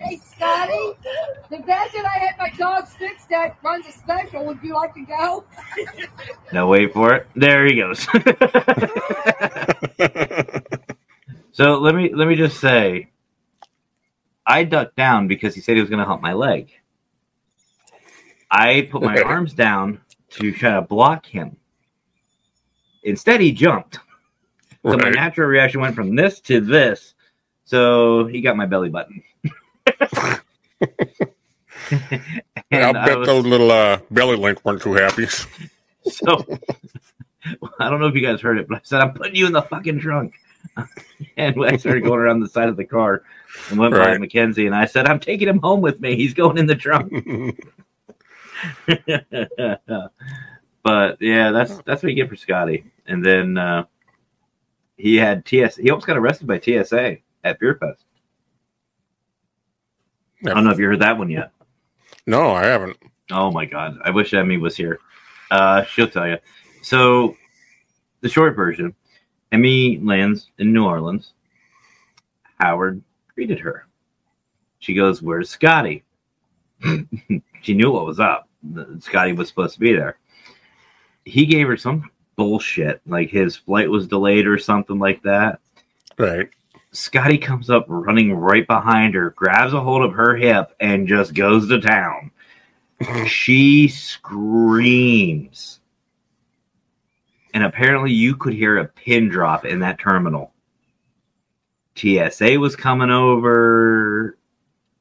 Hey, 0.00 0.16
Scotty, 0.16 0.92
the 1.50 1.58
badger 1.66 1.98
I 2.04 2.18
had 2.18 2.34
my 2.38 2.50
dog 2.58 2.86
fixed 2.88 3.28
that 3.30 3.56
runs 3.62 3.86
a 3.86 3.92
special. 3.92 4.44
Would 4.46 4.58
you 4.62 4.74
like 4.74 4.94
to 4.94 5.04
go? 5.06 5.44
now 6.52 6.66
wait 6.68 6.92
for 6.92 7.14
it. 7.14 7.26
There 7.36 7.64
he 7.66 7.76
goes. 7.76 8.06
So 11.52 11.74
let 11.78 11.94
me 11.94 12.12
let 12.14 12.28
me 12.28 12.34
just 12.34 12.58
say, 12.60 13.10
I 14.46 14.64
ducked 14.64 14.96
down 14.96 15.28
because 15.28 15.54
he 15.54 15.60
said 15.60 15.74
he 15.74 15.82
was 15.82 15.90
going 15.90 16.00
to 16.00 16.06
hump 16.06 16.22
my 16.22 16.32
leg. 16.32 16.70
I 18.52 18.88
put 18.90 19.02
my 19.02 19.20
arms 19.24 19.54
down 19.54 20.00
to 20.30 20.52
try 20.52 20.74
to 20.74 20.82
block 20.82 21.26
him. 21.26 21.56
Instead, 23.02 23.40
he 23.40 23.50
jumped. 23.50 23.98
So 24.84 24.96
my 24.96 25.10
natural 25.10 25.48
reaction 25.48 25.80
went 25.80 25.94
from 25.94 26.14
this 26.14 26.40
to 26.40 26.60
this. 26.60 27.14
So 27.64 28.26
he 28.26 28.40
got 28.40 28.56
my 28.56 28.66
belly 28.66 28.90
button. 28.90 29.22
I'll 32.72 32.96
I 32.96 33.06
bet 33.06 33.18
was, 33.18 33.26
those 33.26 33.46
little 33.46 33.70
uh, 33.70 34.00
belly 34.10 34.36
link 34.36 34.64
weren't 34.64 34.82
too 34.82 34.94
happy. 34.94 35.26
so 36.06 36.44
I 37.78 37.90
don't 37.90 38.00
know 38.00 38.06
if 38.06 38.14
you 38.14 38.20
guys 38.20 38.40
heard 38.40 38.58
it, 38.58 38.68
but 38.68 38.78
I 38.78 38.80
said 38.82 39.00
I'm 39.00 39.14
putting 39.14 39.36
you 39.36 39.46
in 39.46 39.52
the 39.52 39.62
fucking 39.62 40.00
trunk. 40.00 40.34
and 41.36 41.64
I 41.64 41.76
started 41.76 42.02
going 42.02 42.20
around 42.20 42.40
the 42.40 42.48
side 42.48 42.68
of 42.68 42.76
the 42.76 42.84
car 42.84 43.22
and 43.70 43.78
went 43.78 43.92
by 43.92 43.98
Right. 43.98 44.20
Mackenzie 44.20 44.66
and 44.66 44.74
I 44.74 44.86
said, 44.86 45.06
I'm 45.06 45.20
taking 45.20 45.48
him 45.48 45.58
home 45.58 45.80
with 45.80 46.00
me. 46.00 46.16
He's 46.16 46.34
going 46.34 46.58
in 46.58 46.66
the 46.66 46.76
trunk. 46.76 47.12
but 50.82 51.16
yeah, 51.20 51.50
that's 51.50 51.78
that's 51.84 52.02
what 52.02 52.10
you 52.10 52.14
get 52.14 52.28
for 52.28 52.36
Scotty. 52.36 52.84
And 53.06 53.24
then 53.24 53.58
uh, 53.58 53.84
he 54.96 55.16
had 55.16 55.44
TS. 55.44 55.76
He 55.76 55.90
almost 55.90 56.06
got 56.06 56.16
arrested 56.16 56.46
by 56.46 56.60
TSA 56.60 57.18
at 57.44 57.58
Fear 57.58 57.76
Fest. 57.76 58.04
I 60.44 60.54
don't 60.54 60.64
know 60.64 60.70
if 60.70 60.78
you 60.78 60.86
heard 60.86 61.00
that 61.00 61.18
one 61.18 61.30
yet. 61.30 61.52
no, 62.26 62.52
I 62.52 62.64
haven't. 62.64 62.96
Oh 63.30 63.50
my 63.50 63.64
god, 63.64 63.98
I 64.04 64.10
wish 64.10 64.34
Emmy 64.34 64.58
was 64.58 64.76
here. 64.76 64.98
Uh, 65.50 65.84
she'll 65.84 66.08
tell 66.08 66.28
you. 66.28 66.38
So, 66.82 67.36
the 68.20 68.28
short 68.28 68.56
version: 68.56 68.94
Emmy 69.52 69.98
lands 69.98 70.50
in 70.58 70.72
New 70.72 70.84
Orleans. 70.84 71.32
Howard 72.60 73.02
greeted 73.34 73.60
her. 73.60 73.86
She 74.80 74.94
goes, 74.94 75.22
"Where's 75.22 75.48
Scotty?" 75.50 76.02
she 77.62 77.74
knew 77.74 77.92
what 77.92 78.06
was 78.06 78.18
up. 78.20 78.48
Scotty 79.00 79.32
was 79.32 79.48
supposed 79.48 79.74
to 79.74 79.80
be 79.80 79.92
there. 79.92 80.18
He 81.24 81.46
gave 81.46 81.68
her 81.68 81.76
some 81.76 82.10
bullshit, 82.36 83.00
like 83.06 83.30
his 83.30 83.56
flight 83.56 83.90
was 83.90 84.06
delayed 84.06 84.46
or 84.46 84.58
something 84.58 84.98
like 84.98 85.22
that. 85.22 85.60
Right. 86.18 86.48
Scotty 86.92 87.38
comes 87.38 87.70
up 87.70 87.86
running 87.88 88.34
right 88.34 88.66
behind 88.66 89.14
her, 89.14 89.30
grabs 89.30 89.72
a 89.72 89.80
hold 89.80 90.02
of 90.02 90.12
her 90.12 90.36
hip, 90.36 90.74
and 90.80 91.08
just 91.08 91.34
goes 91.34 91.68
to 91.68 91.80
town. 91.80 92.30
she 93.26 93.88
screams. 93.88 95.80
And 97.54 97.64
apparently, 97.64 98.12
you 98.12 98.36
could 98.36 98.54
hear 98.54 98.78
a 98.78 98.88
pin 98.88 99.28
drop 99.28 99.64
in 99.64 99.80
that 99.80 99.98
terminal. 99.98 100.52
TSA 101.96 102.58
was 102.58 102.76
coming 102.76 103.10
over. 103.10 104.38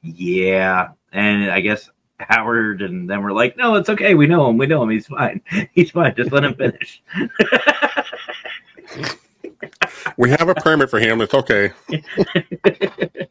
Yeah. 0.02 0.90
And 1.14 1.50
I 1.50 1.62
guess 1.62 1.90
Howard 2.30 2.82
and 2.82 3.10
then 3.10 3.22
we're 3.24 3.32
like, 3.32 3.58
no, 3.58 3.76
it's 3.76 3.90
okay. 3.90 4.14
We 4.16 4.28
know 4.28 4.50
him. 4.50 4.58
We 4.58 4.68
know 4.68 4.84
him. 4.84 4.90
He's 4.90 5.08
fine. 5.08 5.42
He's 5.74 5.92
fine. 5.92 6.16
Just 6.16 6.32
let 6.32 6.44
him 6.44 6.56
finish. 6.56 7.02
We 10.18 10.30
have 10.32 10.50
a 10.50 10.56
permit 10.56 10.90
for 10.90 11.00
him. 11.00 11.22
It's 11.22 11.34
okay. 11.34 11.72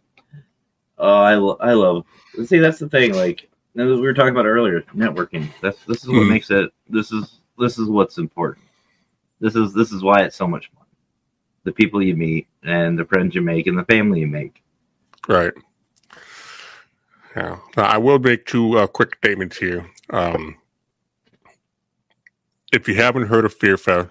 Oh, 1.03 1.17
I, 1.23 1.35
lo- 1.37 1.57
I 1.61 1.73
love. 1.73 2.05
See, 2.45 2.59
that's 2.59 2.79
the 2.79 2.89
thing. 2.89 3.15
Like 3.15 3.49
we 3.75 3.85
were 4.01 4.13
talking 4.13 4.33
about 4.33 4.45
earlier, 4.45 4.83
networking. 4.95 5.49
That's 5.63 5.83
this 5.87 6.03
is 6.03 6.09
what 6.11 6.25
Hmm. 6.25 6.29
makes 6.29 6.51
it. 6.51 6.71
This 6.91 7.11
is 7.11 7.41
this 7.59 7.79
is 7.79 7.89
what's 7.89 8.19
important. 8.19 8.67
This 9.41 9.57
is 9.57 9.73
this 9.73 9.93
is 9.93 10.03
why 10.03 10.21
it's 10.25 10.37
so 10.37 10.47
much 10.47 10.71
fun. 10.75 10.85
The 11.65 11.73
people 11.73 12.03
you 12.03 12.15
meet 12.17 12.49
and 12.65 12.99
the 12.99 13.07
friends 13.07 13.35
you 13.35 13.41
make 13.41 13.67
and 13.67 13.79
the 13.79 13.85
family 13.87 14.21
you 14.21 14.27
make. 14.27 14.63
Right. 15.27 15.55
Yeah, 17.37 17.59
I 17.77 17.99
will 17.99 18.19
make 18.19 18.47
two 18.47 18.79
uh, 18.79 18.87
quick 18.87 19.17
statements 19.17 19.57
here. 19.57 19.89
Um, 20.11 20.57
if 22.73 22.89
you 22.89 22.95
haven't 22.97 23.27
heard 23.27 23.45
of 23.45 23.55
Fear 23.55 23.77
Fest, 23.77 24.09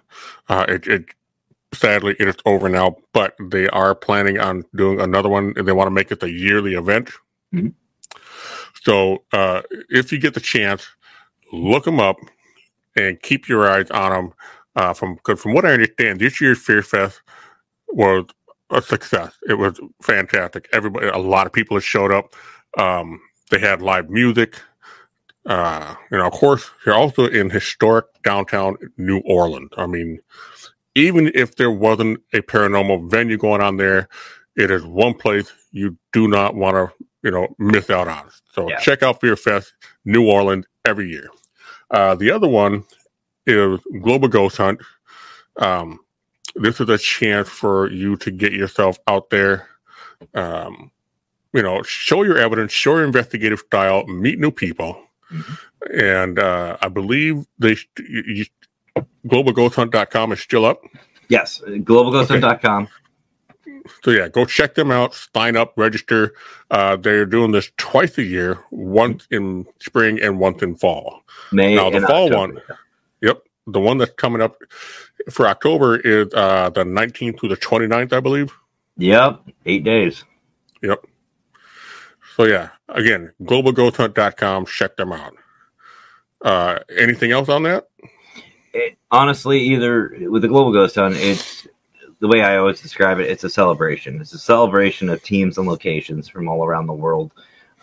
uh, 0.49 0.65
it, 0.69 0.87
it 0.87 1.05
sadly 1.73 2.15
it 2.19 2.27
is 2.27 2.35
over 2.45 2.69
now, 2.69 2.95
but 3.13 3.35
they 3.51 3.67
are 3.69 3.95
planning 3.95 4.39
on 4.39 4.63
doing 4.75 4.99
another 5.01 5.29
one, 5.29 5.53
and 5.57 5.67
they 5.67 5.71
want 5.71 5.87
to 5.87 5.91
make 5.91 6.11
it 6.11 6.23
a 6.23 6.29
yearly 6.31 6.75
event. 6.75 7.11
Mhm. 7.53 7.73
So, 8.83 9.23
uh, 9.33 9.61
if 9.89 10.11
you 10.11 10.19
get 10.19 10.33
the 10.33 10.39
chance, 10.39 10.87
look 11.51 11.85
them 11.85 11.99
up 11.99 12.17
and 12.95 13.21
keep 13.21 13.47
your 13.49 13.69
eyes 13.69 13.89
on 13.91 14.11
them. 14.11 14.33
Uh, 14.75 14.93
from 14.93 15.15
because 15.15 15.41
from 15.41 15.53
what 15.53 15.65
I 15.65 15.73
understand, 15.73 16.19
this 16.19 16.39
year's 16.39 16.59
Fear 16.59 16.83
Fest 16.83 17.21
was 17.89 18.25
a 18.69 18.81
success. 18.81 19.33
It 19.47 19.55
was 19.55 19.79
fantastic. 20.01 20.69
Everybody, 20.73 21.07
a 21.07 21.17
lot 21.17 21.47
of 21.47 21.53
people 21.53 21.75
have 21.77 21.83
showed 21.83 22.11
up. 22.11 22.35
Um, 22.79 23.21
they 23.51 23.59
had 23.59 23.81
live 23.81 24.09
music. 24.09 24.55
Uh, 25.45 25.95
you 26.11 26.17
know, 26.17 26.27
of 26.27 26.33
course, 26.33 26.69
you're 26.85 26.95
also 26.95 27.27
in 27.27 27.49
historic 27.49 28.05
downtown 28.23 28.75
New 28.97 29.19
Orleans. 29.25 29.71
I 29.77 29.87
mean, 29.87 30.19
even 30.95 31.31
if 31.33 31.55
there 31.55 31.71
wasn't 31.71 32.21
a 32.33 32.41
paranormal 32.41 33.09
venue 33.09 33.37
going 33.37 33.61
on 33.61 33.77
there, 33.77 34.07
it 34.55 34.69
is 34.71 34.83
one 34.85 35.13
place 35.13 35.51
you 35.71 35.97
do 36.13 36.27
not 36.27 36.55
want 36.55 36.75
to, 36.75 37.05
you 37.23 37.31
know, 37.31 37.47
miss 37.57 37.89
out 37.89 38.07
on. 38.07 38.29
So 38.53 38.69
Yeah. 38.69 38.77
check 38.79 39.03
out 39.03 39.21
Fear 39.21 39.35
Fest, 39.35 39.73
New 40.05 40.27
Orleans, 40.29 40.65
every 40.85 41.09
year. 41.09 41.29
Uh, 41.91 42.15
the 42.15 42.31
other 42.31 42.47
one 42.47 42.83
is 43.47 43.79
Global 44.01 44.27
Ghost 44.27 44.57
Hunt. 44.57 44.81
Um, 45.57 45.99
this 46.55 46.79
is 46.79 46.89
a 46.89 46.97
chance 46.97 47.47
for 47.49 47.89
you 47.89 48.15
to 48.17 48.31
get 48.31 48.53
yourself 48.53 48.97
out 49.07 49.29
there. 49.29 49.67
Um, 50.33 50.91
you 51.53 51.61
know, 51.63 51.81
show 51.83 52.23
your 52.23 52.37
evidence, 52.37 52.71
show 52.71 52.95
your 52.97 53.05
investigative 53.05 53.59
style, 53.59 54.05
meet 54.07 54.39
new 54.39 54.51
people. 54.51 55.01
And 55.93 56.39
uh, 56.39 56.77
I 56.81 56.89
believe 56.89 57.45
they 57.59 57.77
you, 57.97 58.23
you, 58.27 58.45
globalghosthunt.com 59.27 60.31
is 60.31 60.39
still 60.39 60.65
up. 60.65 60.81
Yes, 61.29 61.61
globalghosthunt.com. 61.67 62.87
So 64.03 64.11
yeah, 64.11 64.27
go 64.27 64.45
check 64.45 64.75
them 64.75 64.91
out, 64.91 65.13
sign 65.33 65.55
up, 65.55 65.73
register. 65.75 66.33
Uh, 66.69 66.95
they're 66.95 67.25
doing 67.25 67.51
this 67.51 67.71
twice 67.77 68.17
a 68.17 68.23
year, 68.23 68.59
once 68.71 69.27
in 69.31 69.65
spring 69.79 70.19
and 70.21 70.39
once 70.39 70.61
in 70.61 70.75
fall. 70.75 71.21
May 71.51 71.75
Now, 71.75 71.89
the 71.89 72.01
fall 72.01 72.25
October. 72.25 72.37
one- 72.37 72.61
Yep. 73.21 73.41
The 73.67 73.79
one 73.79 73.97
that's 73.99 74.13
coming 74.13 74.41
up 74.41 74.55
for 75.29 75.45
October 75.47 75.97
is 75.97 76.33
uh, 76.33 76.69
the 76.71 76.83
19th 76.83 77.39
to 77.41 77.47
the 77.47 77.57
29th, 77.57 78.13
I 78.13 78.19
believe. 78.19 78.51
Yep, 78.97 79.41
eight 79.65 79.83
days. 79.83 80.23
Yep. 80.81 81.05
So 82.39 82.45
yeah, 82.45 82.69
again, 82.87 83.33
globalghosthunt.com, 83.43 84.65
check 84.67 84.95
them 84.95 85.11
out. 85.11 85.35
Uh, 86.41 86.79
anything 86.97 87.33
else 87.33 87.49
on 87.49 87.63
that? 87.63 87.89
It, 88.71 88.97
honestly, 89.11 89.59
either 89.59 90.15
with 90.29 90.43
the 90.43 90.47
Global 90.47 90.71
Ghost 90.71 90.95
Hunt, 90.95 91.17
it's 91.17 91.67
the 92.21 92.29
way 92.29 92.41
I 92.41 92.55
always 92.55 92.79
describe 92.79 93.19
it. 93.19 93.29
It's 93.29 93.43
a 93.43 93.49
celebration. 93.49 94.21
It's 94.21 94.31
a 94.31 94.39
celebration 94.39 95.09
of 95.09 95.21
teams 95.21 95.57
and 95.57 95.67
locations 95.67 96.29
from 96.29 96.47
all 96.47 96.63
around 96.63 96.87
the 96.87 96.93
world. 96.93 97.33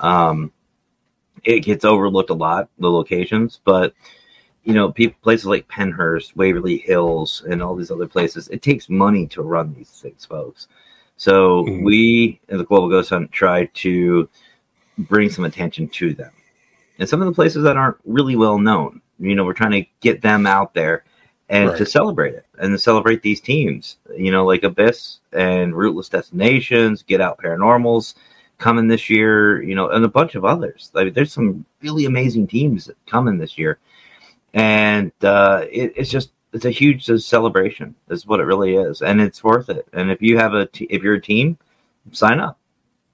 Um, 0.00 0.50
it 1.44 1.60
gets 1.60 1.84
overlooked 1.84 2.30
a 2.30 2.34
lot, 2.34 2.70
the 2.78 2.90
locations, 2.90 3.60
but 3.62 3.92
you 4.64 4.72
know, 4.72 4.90
people, 4.90 5.18
places 5.20 5.44
like 5.44 5.68
Pennhurst, 5.68 6.34
Waverly 6.34 6.78
Hills, 6.78 7.44
and 7.46 7.62
all 7.62 7.76
these 7.76 7.90
other 7.90 8.08
places, 8.08 8.48
it 8.48 8.62
takes 8.62 8.88
money 8.88 9.26
to 9.26 9.42
run 9.42 9.74
these 9.74 9.90
things, 9.90 10.24
folks. 10.24 10.66
So 11.18 11.64
Mhm. 11.64 11.84
we, 11.84 12.40
the 12.46 12.64
Global 12.64 12.88
Ghost 12.88 13.10
Hunt, 13.10 13.32
try 13.32 13.66
to 13.66 14.28
bring 14.98 15.30
some 15.30 15.44
attention 15.44 15.88
to 15.88 16.14
them. 16.14 16.32
And 16.98 17.08
some 17.08 17.20
of 17.20 17.26
the 17.26 17.34
places 17.34 17.62
that 17.64 17.76
aren't 17.76 17.98
really 18.04 18.36
well 18.36 18.58
known, 18.58 19.02
you 19.18 19.34
know, 19.34 19.44
we're 19.44 19.52
trying 19.52 19.82
to 19.82 19.86
get 20.00 20.22
them 20.22 20.46
out 20.46 20.74
there 20.74 21.04
and 21.48 21.76
to 21.76 21.86
celebrate 21.86 22.34
it 22.34 22.46
and 22.58 22.72
to 22.72 22.78
celebrate 22.78 23.22
these 23.22 23.40
teams, 23.40 23.98
you 24.16 24.30
know, 24.30 24.44
like 24.44 24.64
Abyss 24.64 25.18
and 25.32 25.76
Rootless 25.76 26.08
Destinations, 26.08 27.02
Get 27.02 27.20
Out 27.20 27.38
Paranormals 27.38 28.14
coming 28.58 28.88
this 28.88 29.08
year, 29.08 29.62
you 29.62 29.74
know, 29.74 29.90
and 29.90 30.04
a 30.04 30.08
bunch 30.08 30.34
of 30.34 30.44
others. 30.44 30.90
Like 30.94 31.14
there's 31.14 31.32
some 31.32 31.64
really 31.82 32.06
amazing 32.06 32.46
teams 32.46 32.90
coming 33.06 33.38
this 33.38 33.58
year. 33.58 33.78
And 34.54 35.12
uh, 35.22 35.66
it, 35.70 35.92
it's 35.96 36.10
just 36.10 36.30
it's 36.52 36.64
a 36.64 36.70
huge 36.70 37.04
celebration. 37.04 37.94
Is 38.08 38.26
what 38.26 38.40
it 38.40 38.44
really 38.44 38.76
is, 38.76 39.02
and 39.02 39.20
it's 39.20 39.44
worth 39.44 39.68
it. 39.68 39.86
And 39.92 40.10
if 40.10 40.22
you 40.22 40.38
have 40.38 40.54
a 40.54 40.66
t- 40.66 40.86
if 40.88 41.02
you're 41.02 41.14
a 41.14 41.20
team, 41.20 41.58
sign 42.12 42.40
up. 42.40 42.58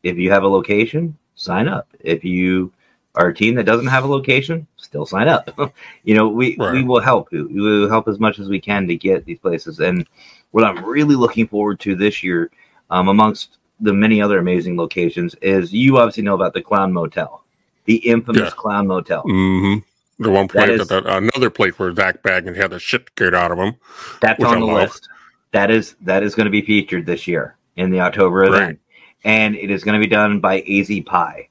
If 0.05 0.17
you 0.17 0.31
have 0.31 0.45
a 0.45 0.49
location, 0.49 1.19
sign 1.35 1.69
up. 1.69 1.89
If 2.01 2.25
you 2.25 2.73
are 3.15 3.29
a 3.29 3.35
team 3.35 3.55
that 3.57 3.65
doesn't 3.67 3.87
have 3.89 4.05
a 4.05 4.09
location, 4.09 4.67
still 4.77 5.05
sign 5.07 5.29
up. 5.29 5.51
you 6.05 6.15
know, 6.15 6.29
we 6.29 6.57
we 6.59 6.83
will 6.83 7.01
help 7.01 7.33
you. 7.33 7.49
We 7.49 7.61
will 7.61 7.89
help 7.89 8.09
as 8.09 8.19
much 8.19 8.39
as 8.39 8.49
we 8.49 8.61
can 8.61 8.87
to 8.89 8.97
get 8.97 9.25
these 9.25 9.39
places. 9.39 9.81
And 9.81 10.07
what 10.53 10.65
I'm 10.65 10.85
really 10.85 11.15
looking 11.15 11.47
forward 11.47 11.81
to 11.81 11.95
this 11.95 12.23
year, 12.23 12.51
um, 12.91 13.09
amongst 13.09 13.59
the 13.81 13.93
many 13.93 14.21
other 14.23 14.39
amazing 14.39 14.77
locations, 14.77 15.35
is 15.43 15.73
you 15.73 15.99
obviously 15.99 16.23
know 16.23 16.35
about 16.35 16.55
the 16.55 16.63
Clown 16.63 16.93
Motel, 16.93 17.43
the 17.87 17.97
infamous 17.97 18.43
Yeah. 18.45 18.51
Clown 18.57 18.87
Motel. 18.87 19.23
hmm 19.23 19.77
The 20.19 20.31
one 20.31 20.47
That 20.49 20.67
place, 20.69 20.81
is- 20.83 20.89
that, 20.89 21.05
another 21.07 21.51
place 21.51 21.79
where 21.79 21.93
Zak 21.95 22.23
Bagans 22.23 22.57
had 22.57 22.71
the 22.71 22.79
shit 22.79 23.07
scared 23.09 23.35
out 23.35 23.51
of 23.51 23.59
him. 23.59 23.75
That's 24.21 24.43
on 24.45 24.57
I 24.57 24.61
the 24.61 24.67
love. 24.67 24.89
list. 24.91 25.09
That 25.53 25.71
is 25.71 25.97
that 26.03 26.23
is 26.23 26.35
going 26.35 26.47
to 26.47 26.51
be 26.51 26.63
featured 26.63 27.05
this 27.05 27.27
year 27.27 27.57
in 27.77 27.91
the 27.91 28.01
October 28.01 28.45
event, 28.45 28.63
Right. 28.63 28.79
And 29.24 29.55
it 29.55 29.70
is 29.70 29.85
going 29.85 30.01
to 30.01 30.05
be 30.07 30.11
done 30.11 30.40
by 30.40 30.61
AZ 30.62 30.90
Pie. 31.07 31.49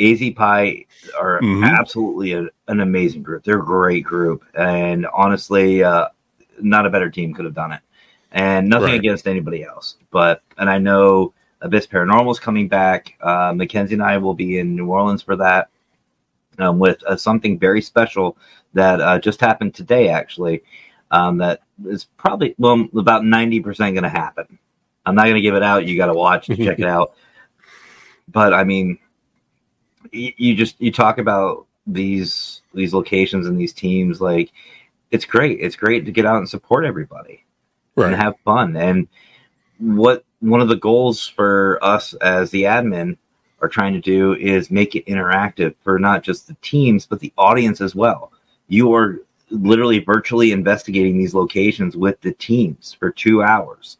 AZ 0.00 0.30
Pie 0.34 0.84
are 1.18 1.40
Mhm. 1.40 1.78
absolutely 1.78 2.32
a, 2.32 2.48
an 2.68 2.80
amazing 2.80 3.22
group. 3.22 3.44
They're 3.44 3.60
a 3.60 3.64
great 3.64 4.04
group, 4.04 4.44
and 4.54 5.06
honestly, 5.14 5.84
uh, 5.84 6.08
not 6.60 6.86
a 6.86 6.90
better 6.90 7.10
team 7.10 7.32
could 7.34 7.44
have 7.44 7.54
done 7.54 7.72
it. 7.72 7.80
And 8.32 8.68
nothing 8.68 8.88
Right. 8.88 8.98
against 8.98 9.28
anybody 9.28 9.62
else, 9.64 9.96
but 10.10 10.42
and 10.58 10.68
I 10.68 10.78
know 10.78 11.32
Abyss 11.60 11.86
Paranormal 11.86 12.32
is 12.32 12.40
coming 12.40 12.66
back. 12.68 13.14
Uh, 13.20 13.52
Mackenzie 13.54 13.94
and 13.94 14.02
I 14.02 14.18
will 14.18 14.34
be 14.34 14.58
in 14.58 14.74
New 14.74 14.86
Orleans 14.86 15.22
for 15.22 15.36
that 15.36 15.68
um, 16.58 16.78
with 16.78 17.02
uh, 17.04 17.16
something 17.16 17.58
very 17.58 17.80
special 17.80 18.36
that 18.74 19.00
uh, 19.00 19.18
just 19.20 19.40
happened 19.40 19.74
today, 19.74 20.08
actually. 20.08 20.62
Um, 21.12 21.38
that 21.38 21.60
is 21.86 22.04
probably 22.16 22.54
well 22.58 22.86
about 22.96 23.24
ninety 23.24 23.60
percent 23.60 23.94
going 23.94 24.02
to 24.02 24.08
happen. 24.08 24.58
I'm 25.06 25.14
not 25.14 25.24
going 25.24 25.36
to 25.36 25.40
give 25.40 25.54
it 25.54 25.62
out. 25.62 25.86
You 25.86 25.96
got 25.96 26.06
to 26.06 26.14
watch 26.14 26.48
and 26.48 26.58
check 26.58 26.78
it 26.78 26.86
out. 26.86 27.14
But 28.28 28.54
I 28.54 28.64
mean, 28.64 28.98
you, 30.12 30.32
you 30.36 30.54
just 30.54 30.80
you 30.80 30.90
talk 30.92 31.18
about 31.18 31.66
these 31.86 32.62
these 32.72 32.94
locations 32.94 33.46
and 33.46 33.60
these 33.60 33.72
teams 33.72 34.20
like 34.20 34.50
it's 35.10 35.24
great. 35.24 35.60
It's 35.60 35.76
great 35.76 36.06
to 36.06 36.12
get 36.12 36.26
out 36.26 36.38
and 36.38 36.48
support 36.48 36.84
everybody 36.84 37.44
and 37.96 38.14
have 38.14 38.34
fun. 38.44 38.76
And 38.76 39.06
what 39.78 40.24
one 40.40 40.60
of 40.60 40.68
the 40.68 40.76
goals 40.76 41.26
for 41.26 41.78
us 41.82 42.14
as 42.14 42.50
the 42.50 42.64
admin 42.64 43.16
are 43.60 43.68
trying 43.68 43.92
to 43.94 44.00
do 44.00 44.34
is 44.34 44.70
make 44.70 44.94
it 44.94 45.06
interactive 45.06 45.74
for 45.82 45.98
not 45.98 46.22
just 46.22 46.48
the 46.48 46.56
teams 46.62 47.06
but 47.06 47.20
the 47.20 47.32
audience 47.38 47.80
as 47.80 47.94
well. 47.94 48.32
You 48.68 48.92
are 48.94 49.20
literally 49.50 50.00
virtually 50.00 50.52
investigating 50.52 51.18
these 51.18 51.34
locations 51.34 51.96
with 51.96 52.20
the 52.20 52.32
teams 52.32 52.96
for 52.98 53.10
two 53.10 53.42
hours, 53.42 53.98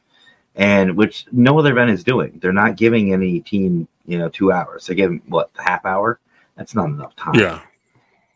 and 0.56 0.96
which 0.96 1.26
no 1.32 1.58
other 1.58 1.72
event 1.72 1.90
is 1.90 2.04
doing. 2.04 2.38
They're 2.40 2.52
not 2.52 2.76
giving 2.76 3.12
any 3.12 3.40
team 3.40 3.88
you 4.06 4.18
know 4.18 4.28
two 4.28 4.52
hours. 4.52 4.86
They're 4.86 4.96
giving 4.96 5.22
what 5.26 5.50
half 5.56 5.84
hour. 5.84 6.20
That's 6.56 6.74
not 6.74 6.86
enough 6.86 7.16
time 7.16 7.34
Yeah. 7.34 7.60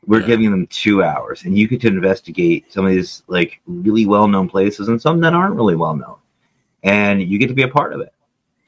we're 0.06 0.20
Yeah. 0.20 0.26
giving 0.26 0.50
them 0.50 0.66
two 0.68 1.02
hours 1.04 1.44
and 1.44 1.56
you 1.56 1.68
get 1.68 1.80
to 1.82 1.88
investigate 1.88 2.72
some 2.72 2.84
of 2.86 2.90
these 2.90 3.22
like 3.28 3.60
really 3.66 4.06
well-known 4.06 4.48
places 4.48 4.88
and 4.88 5.00
some 5.00 5.20
that 5.20 5.34
aren't 5.34 5.54
really 5.54 5.76
well 5.76 5.94
known 5.94 6.16
and 6.82 7.22
you 7.22 7.38
get 7.38 7.46
to 7.48 7.54
be 7.54 7.62
a 7.62 7.68
part 7.68 7.92
of 7.92 8.00
it 8.00 8.12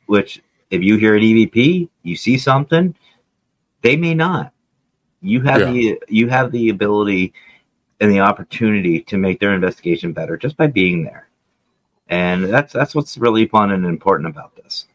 which 0.07 0.41
if 0.71 0.83
you 0.83 0.97
hear 0.99 1.17
an 1.17 1.23
evp 1.23 1.89
you 2.05 2.15
see 2.17 2.37
something 2.39 2.95
they 3.83 3.97
may 3.97 4.15
not 4.15 4.53
you 5.23 5.41
have 5.41 5.61
Yeah. 5.61 5.73
the 5.73 6.03
you 6.09 6.29
have 6.29 6.53
the 6.53 6.69
ability 6.69 7.33
and 8.01 8.11
the 8.13 8.21
opportunity 8.21 9.01
to 9.01 9.17
make 9.19 9.41
their 9.41 9.55
investigation 9.55 10.13
better 10.13 10.37
just 10.37 10.57
by 10.57 10.67
being 10.69 11.03
there 11.03 11.29
and 12.11 12.47
that's 12.47 12.75
that's 12.75 12.95
what's 12.95 13.19
really 13.19 13.47
fun 13.47 13.73
and 13.73 13.87
important 13.87 14.29
about 14.29 14.57
this 14.57 14.87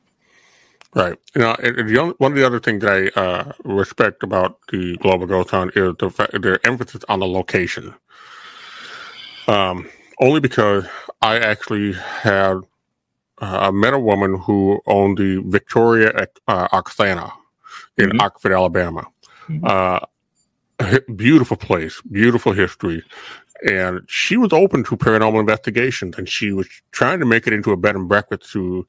Right. 0.96 1.18
You 1.36 1.42
know, 1.42 1.56
and 1.64 1.78
and 1.80 1.90
the 1.90 2.00
only, 2.00 2.16
one 2.20 2.34
of 2.34 2.38
the 2.38 2.46
other 2.46 2.60
things 2.60 2.84
that 2.84 3.14
I 3.16 3.20
uh, 3.22 3.54
respect 3.66 4.24
about 4.24 4.60
the 4.72 4.98
Global 4.98 5.28
Ghost 5.28 5.52
Hunt 5.52 5.74
is 5.78 5.94
the 6.00 6.10
fact 6.10 6.42
their 6.42 6.66
emphasis 6.68 7.04
on 7.10 7.20
the 7.20 7.28
location. 7.28 7.96
Um, 9.48 9.90
only 10.22 10.40
because 10.42 10.86
I 11.22 11.38
actually 11.40 11.94
had 11.94 12.58
uh, 13.42 13.60
I 13.68 13.72
met 13.72 13.94
a 13.94 14.00
woman 14.00 14.40
who 14.40 14.82
owned 14.88 15.18
the 15.18 15.42
Victoria 15.48 16.12
uh, 16.48 16.68
Oxana 16.70 17.32
in 17.98 18.12
Mhm. 18.12 18.22
Oxford, 18.22 18.54
Alabama. 18.54 19.08
Mhm. 19.50 19.64
Uh, 19.64 20.00
beautiful 21.16 21.58
place, 21.58 22.02
beautiful 22.12 22.54
history. 22.54 23.04
And 23.68 24.02
she 24.08 24.38
was 24.38 24.52
open 24.54 24.84
to 24.84 24.98
paranormal 24.98 25.40
investigations 25.40 26.18
and 26.18 26.28
she 26.28 26.52
was 26.52 26.68
trying 26.92 27.20
to 27.20 27.26
make 27.26 27.48
it 27.48 27.54
into 27.54 27.72
a 27.72 27.78
bed 27.78 27.96
and 27.96 28.08
breakfast 28.08 28.52
to 28.52 28.86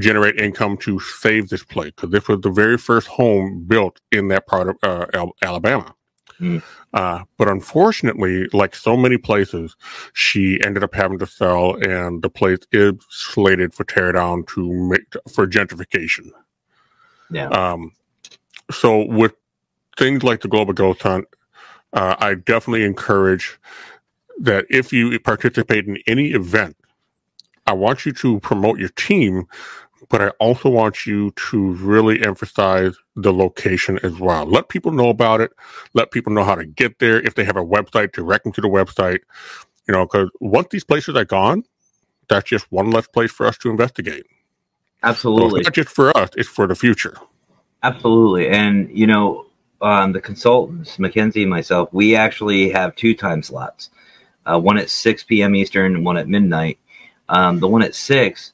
generate 0.00 0.36
income 0.40 0.76
to 0.76 0.98
save 1.00 1.48
this 1.48 1.62
place 1.64 1.92
because 1.94 2.10
this 2.10 2.26
was 2.28 2.40
the 2.40 2.50
very 2.50 2.76
first 2.76 3.06
home 3.06 3.64
built 3.66 4.00
in 4.12 4.28
that 4.28 4.46
part 4.46 4.68
of 4.68 4.76
uh, 4.82 5.06
Al- 5.14 5.36
alabama 5.42 5.94
Mm. 6.40 6.62
uh, 6.94 7.24
but 7.36 7.48
unfortunately 7.48 8.46
like 8.52 8.72
so 8.76 8.96
many 8.96 9.18
places 9.18 9.74
she 10.12 10.60
ended 10.62 10.84
up 10.84 10.94
having 10.94 11.18
to 11.18 11.26
sell 11.26 11.74
and 11.82 12.22
the 12.22 12.30
place 12.30 12.60
is 12.70 12.94
slated 13.10 13.74
for 13.74 13.82
tear 13.82 14.12
down 14.12 14.44
to 14.54 14.72
make 14.88 15.02
for 15.34 15.48
gentrification 15.48 16.30
Yeah. 17.28 17.48
um, 17.48 17.90
so 18.70 19.04
with 19.06 19.32
things 19.96 20.22
like 20.22 20.40
the 20.42 20.48
global 20.48 20.72
ghost 20.72 21.02
hunt, 21.02 21.26
uh, 21.92 22.14
I 22.20 22.34
definitely 22.34 22.84
encourage 22.84 23.58
that 24.40 24.66
if 24.70 24.92
you 24.92 25.18
participate 25.20 25.86
in 25.86 25.98
any 26.06 26.32
event, 26.32 26.76
I 27.66 27.72
want 27.72 28.06
you 28.06 28.12
to 28.12 28.40
promote 28.40 28.78
your 28.78 28.88
team, 28.90 29.46
but 30.08 30.22
I 30.22 30.28
also 30.40 30.70
want 30.70 31.06
you 31.06 31.32
to 31.50 31.72
really 31.74 32.24
emphasize 32.24 32.96
the 33.16 33.32
location 33.32 33.98
as 34.02 34.18
well. 34.18 34.46
Let 34.46 34.68
people 34.68 34.92
know 34.92 35.08
about 35.08 35.40
it. 35.40 35.52
Let 35.92 36.10
people 36.10 36.32
know 36.32 36.44
how 36.44 36.54
to 36.54 36.64
get 36.64 36.98
there. 36.98 37.20
If 37.20 37.34
they 37.34 37.44
have 37.44 37.56
a 37.56 37.64
website, 37.64 38.12
direct 38.12 38.44
them 38.44 38.52
to 38.54 38.60
the 38.60 38.68
website. 38.68 39.20
You 39.86 39.92
know, 39.92 40.04
because 40.04 40.30
once 40.40 40.68
these 40.70 40.84
places 40.84 41.16
are 41.16 41.24
gone, 41.24 41.64
that's 42.28 42.48
just 42.48 42.70
one 42.70 42.90
less 42.90 43.06
place 43.06 43.30
for 43.30 43.46
us 43.46 43.58
to 43.58 43.70
investigate. 43.70 44.24
So 45.02 45.08
Absolutely. 45.10 45.60
it's 45.60 45.66
not 45.66 45.74
just 45.74 45.88
for 45.90 46.16
us; 46.16 46.30
it's 46.36 46.48
for 46.48 46.66
the 46.66 46.74
future. 46.74 47.16
Absolutely. 47.82 48.48
And, 48.48 48.90
you 48.90 49.06
know, 49.06 49.46
um, 49.80 50.12
the 50.12 50.20
consultants, 50.20 50.98
Mackenzie 50.98 51.42
and 51.42 51.50
myself, 51.50 51.88
we 51.92 52.16
actually 52.16 52.70
have 52.70 52.96
two 52.96 53.14
time 53.14 53.42
slots 53.42 53.90
uh, 54.50 54.58
one 54.58 54.78
at 54.78 54.90
6 54.90 55.24
p.m. 55.24 55.54
Eastern 55.54 56.04
one 56.04 56.16
at 56.16 56.28
midnight. 56.28 56.78
Um, 57.28 57.60
the 57.60 57.68
one 57.68 57.82
at 57.82 57.94
6, 57.94 58.52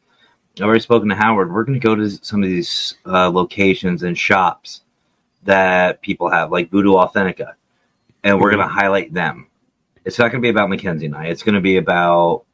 I've 0.57 0.65
already 0.65 0.81
spoken 0.81 1.09
to 1.09 1.15
Howard. 1.15 1.53
We're 1.53 1.65
going 1.65 1.79
to 1.79 1.87
go 1.87 1.95
to 1.95 2.11
some 2.11 2.43
of 2.43 2.49
these 2.49 2.97
uh, 3.07 3.31
locations 3.31 4.03
and 4.03 4.19
shops 4.19 4.83
that 5.45 6.03
people 6.03 6.31
have, 6.31 6.51
like 6.51 6.71
Voodoo 6.71 6.95
Authentica, 6.95 7.55
and 8.25 8.41
we're 8.41 8.51
going 8.51 8.67
to 8.67 8.73
highlight 8.73 9.13
them. 9.13 9.49
It's 10.05 10.19
not 10.19 10.33
going 10.33 10.43
to 10.43 10.47
be 10.47 10.51
about 10.51 10.71
Mackenzie 10.71 11.07
and 11.07 11.15
I, 11.15 11.27
it's 11.27 11.43
going 11.43 11.55
to 11.55 11.61
be 11.61 11.77
about 11.77 12.45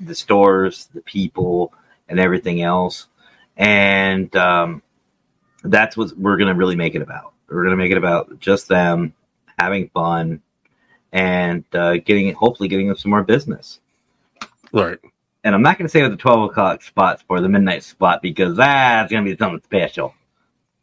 the 0.00 0.14
stores, 0.14 0.88
the 0.92 1.00
people, 1.02 1.72
and 2.08 2.18
everything 2.18 2.62
else. 2.62 3.06
And, 3.56 4.34
um, 4.36 4.82
that's 5.64 5.96
what 5.96 6.16
we're 6.18 6.36
going 6.36 6.52
to 6.52 6.58
really 6.58 6.74
make 6.76 6.94
it 6.94 7.02
about. 7.02 7.34
We're 7.48 7.62
going 7.62 7.76
to 7.76 7.82
make 7.82 7.92
it 7.92 7.98
about 7.98 8.40
just 8.40 8.68
them 8.68 9.14
having 9.58 9.88
fun 9.90 10.42
and 11.12 11.64
uh, 11.74 11.96
getting, 11.98 12.32
hopefully, 12.34 12.68
getting 12.68 12.88
them 12.88 12.96
some 12.96 13.10
more 13.10 13.22
business. 13.22 13.80
Right. 14.72 14.98
And 15.44 15.54
I'm 15.54 15.62
not 15.62 15.76
going 15.78 15.86
to 15.86 15.90
say 15.90 16.02
what 16.02 16.10
the 16.10 16.16
12 16.16 16.50
o'clock 16.50 16.82
spots 16.82 17.22
for 17.26 17.40
the 17.40 17.48
midnight 17.48 17.82
spot 17.82 18.22
because 18.22 18.56
that's 18.56 19.10
going 19.10 19.24
to 19.24 19.30
be 19.30 19.36
something 19.36 19.62
special. 19.64 20.14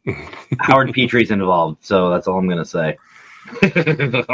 Howard 0.58 0.92
Petrie's 0.92 1.30
involved, 1.30 1.84
so 1.84 2.10
that's 2.10 2.28
all 2.28 2.38
I'm 2.38 2.46
going 2.46 2.58
to 2.58 2.64
say. 2.64 2.98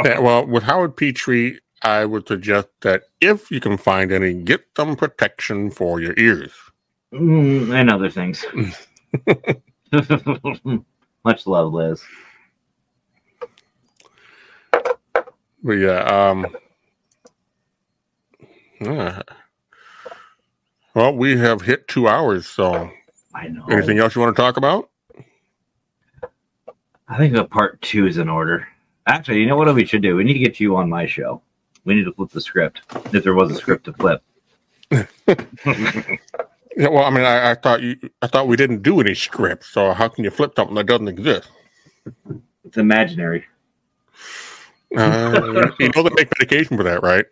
Yeah, 0.05 0.19
well, 0.19 0.45
with 0.45 0.63
Howard 0.63 0.95
Petrie, 0.95 1.59
I 1.81 2.05
would 2.05 2.27
suggest 2.27 2.67
that 2.81 3.03
if 3.21 3.49
you 3.51 3.59
can 3.59 3.77
find 3.77 4.11
any, 4.11 4.33
get 4.33 4.65
some 4.75 4.95
protection 4.95 5.71
for 5.71 5.99
your 5.99 6.13
ears. 6.17 6.51
Mm, 7.13 7.73
and 7.73 7.89
other 7.89 8.09
things. 8.09 8.45
Much 11.25 11.47
love, 11.47 11.73
Liz. 11.73 12.03
But 15.67 15.79
yeah, 15.79 15.99
um, 16.03 16.47
yeah. 18.79 19.21
Well, 20.95 21.13
we 21.13 21.35
have 21.37 21.61
hit 21.61 21.89
two 21.89 22.07
hours. 22.07 22.47
So, 22.47 22.89
I 23.35 23.49
know. 23.49 23.65
anything 23.69 23.99
else 23.99 24.15
you 24.15 24.21
want 24.21 24.33
to 24.33 24.41
talk 24.41 24.55
about? 24.55 24.89
I 27.09 27.17
think 27.17 27.33
that 27.33 27.49
part 27.49 27.81
two 27.81 28.07
is 28.07 28.17
in 28.17 28.29
order. 28.29 28.65
Actually, 29.07 29.41
you 29.41 29.45
know 29.45 29.57
what 29.57 29.75
we 29.75 29.85
should 29.85 30.01
do? 30.01 30.15
We 30.15 30.23
need 30.23 30.35
to 30.35 30.39
get 30.39 30.57
you 30.57 30.77
on 30.77 30.89
my 30.89 31.05
show. 31.05 31.41
We 31.83 31.95
need 31.95 32.05
to 32.05 32.13
flip 32.13 32.29
the 32.29 32.39
script 32.39 32.83
if 33.13 33.25
there 33.25 33.35
was 33.35 33.51
a 33.51 33.55
script 33.55 33.83
to 33.85 33.93
flip. 33.93 34.23
Yeah, 36.79 36.89
well, 36.89 37.05
I 37.05 37.09
mean, 37.09 37.23
I, 37.23 37.51
I 37.51 37.55
thought 37.55 37.81
you, 37.81 37.97
I 38.21 38.27
thought 38.27 38.47
we 38.47 38.55
didn't 38.55 38.83
do 38.83 39.01
any 39.01 39.15
scripts. 39.15 39.65
So, 39.69 39.93
how 39.93 40.09
can 40.09 40.23
you 40.23 40.29
flip 40.29 40.53
something 40.55 40.75
that 40.75 40.85
doesn't 40.85 41.07
exist? 41.07 41.49
It's 42.63 42.77
imaginary. 42.77 43.45
Uh, 44.95 45.71
you 45.79 45.89
know 45.95 46.03
they 46.03 46.09
make 46.15 46.31
medication 46.39 46.77
for 46.77 46.83
that, 46.83 47.03
right? 47.03 47.25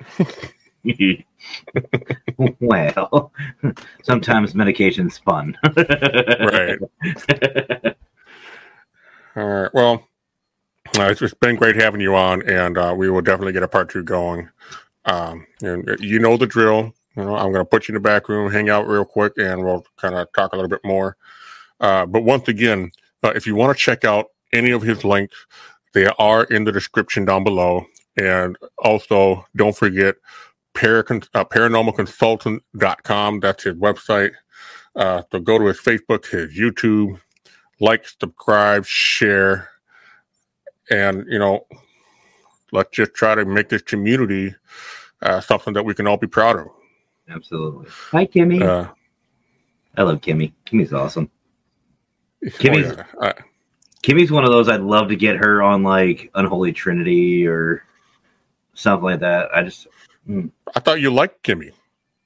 well, 2.59 3.31
sometimes 4.03 4.55
medication's 4.55 5.17
fun. 5.17 5.57
Right. 5.75 6.79
All 9.35 9.45
right. 9.45 9.73
Well, 9.73 10.07
uh, 10.97 11.03
it's 11.03 11.19
just 11.19 11.39
been 11.39 11.55
great 11.55 11.75
having 11.75 12.01
you 12.01 12.15
on, 12.15 12.47
and 12.47 12.77
uh, 12.77 12.93
we 12.95 13.09
will 13.09 13.21
definitely 13.21 13.53
get 13.53 13.63
a 13.63 13.67
part 13.67 13.89
two 13.89 14.03
going. 14.03 14.49
Um, 15.05 15.45
and 15.61 15.97
you 15.99 16.19
know 16.19 16.37
the 16.37 16.47
drill. 16.47 16.93
You 17.15 17.23
know, 17.23 17.35
I'm 17.35 17.51
going 17.51 17.63
to 17.63 17.69
put 17.69 17.87
you 17.87 17.93
in 17.93 18.01
the 18.01 18.07
back 18.07 18.27
room, 18.27 18.51
hang 18.51 18.69
out 18.69 18.87
real 18.87 19.05
quick, 19.05 19.33
and 19.37 19.63
we'll 19.63 19.85
kind 19.97 20.15
of 20.15 20.27
talk 20.33 20.53
a 20.53 20.55
little 20.55 20.69
bit 20.69 20.83
more. 20.83 21.15
Uh, 21.79 22.05
but 22.05 22.23
once 22.23 22.47
again, 22.47 22.91
uh, 23.23 23.31
if 23.35 23.47
you 23.47 23.55
want 23.55 23.75
to 23.75 23.81
check 23.81 24.03
out 24.03 24.27
any 24.53 24.71
of 24.71 24.81
his 24.81 25.03
links, 25.03 25.45
they 25.95 26.05
are 26.19 26.43
in 26.43 26.65
the 26.65 26.71
description 26.71 27.25
down 27.25 27.43
below. 27.43 27.83
And 28.17 28.57
also, 28.77 29.45
don't 29.55 29.75
forget 29.75 30.15
paracon- 30.75 31.27
uh, 31.33 31.45
paranormalconsultant.com. 31.45 33.39
That's 33.39 33.63
his 33.63 33.73
website. 33.75 34.31
Uh, 34.95 35.23
so 35.31 35.39
go 35.39 35.57
to 35.57 35.65
his 35.65 35.79
Facebook, 35.79 36.25
his 36.27 36.57
YouTube, 36.57 37.19
like, 37.79 38.07
subscribe, 38.07 38.85
share, 38.85 39.69
and 40.89 41.25
you 41.27 41.39
know, 41.39 41.65
let's 42.71 42.91
just 42.91 43.13
try 43.13 43.33
to 43.35 43.43
make 43.45 43.69
this 43.69 43.81
community 43.81 44.53
uh, 45.21 45.41
something 45.41 45.73
that 45.73 45.83
we 45.83 45.93
can 45.93 46.07
all 46.07 46.17
be 46.17 46.27
proud 46.27 46.57
of. 46.59 46.67
Absolutely. 47.29 47.87
Hi, 48.11 48.25
Kimmy. 48.25 48.61
Uh, 48.61 48.91
I 49.97 50.03
love 50.03 50.21
Kimmy. 50.21 50.53
Kimmy's 50.65 50.93
awesome. 50.93 51.29
oh, 52.45 52.49
Kimmy's- 52.49 52.95
yeah. 52.95 53.05
Uh, 53.19 53.33
Kimmy's 54.05 54.31
one 54.31 54.43
of 54.43 54.51
those 54.51 54.69
I'd 54.69 54.81
love 54.81 55.07
to 55.09 55.15
get 55.15 55.35
her 55.37 55.63
on 55.63 55.81
like 55.81 56.29
Unholy 56.35 56.71
Trinity 56.71 57.47
or 57.47 57.83
something 58.75 59.03
like 59.05 59.19
that. 59.21 59.49
I 59.51 59.63
just, 59.63 59.87
I 60.29 60.79
thought 60.79 61.01
you 61.01 61.09
liked 61.09 61.41
Kimmy. 61.43 61.71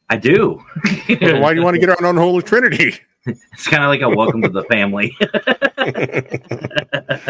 I 0.10 0.18
do. 0.18 0.61
Why 1.07 1.53
do 1.53 1.56
you 1.56 1.64
want 1.64 1.76
to 1.76 1.80
get 1.80 1.88
her 1.88 1.95
on 1.97 2.03
Unholy 2.03 2.43
Trinity? 2.43 2.95
It's 3.53 3.68
kind 3.68 3.84
of 3.84 3.89
like 3.89 4.01
a 4.01 4.10
welcome 4.10 4.41
to 4.41 4.49
the 4.49 4.64
family. 4.64 5.15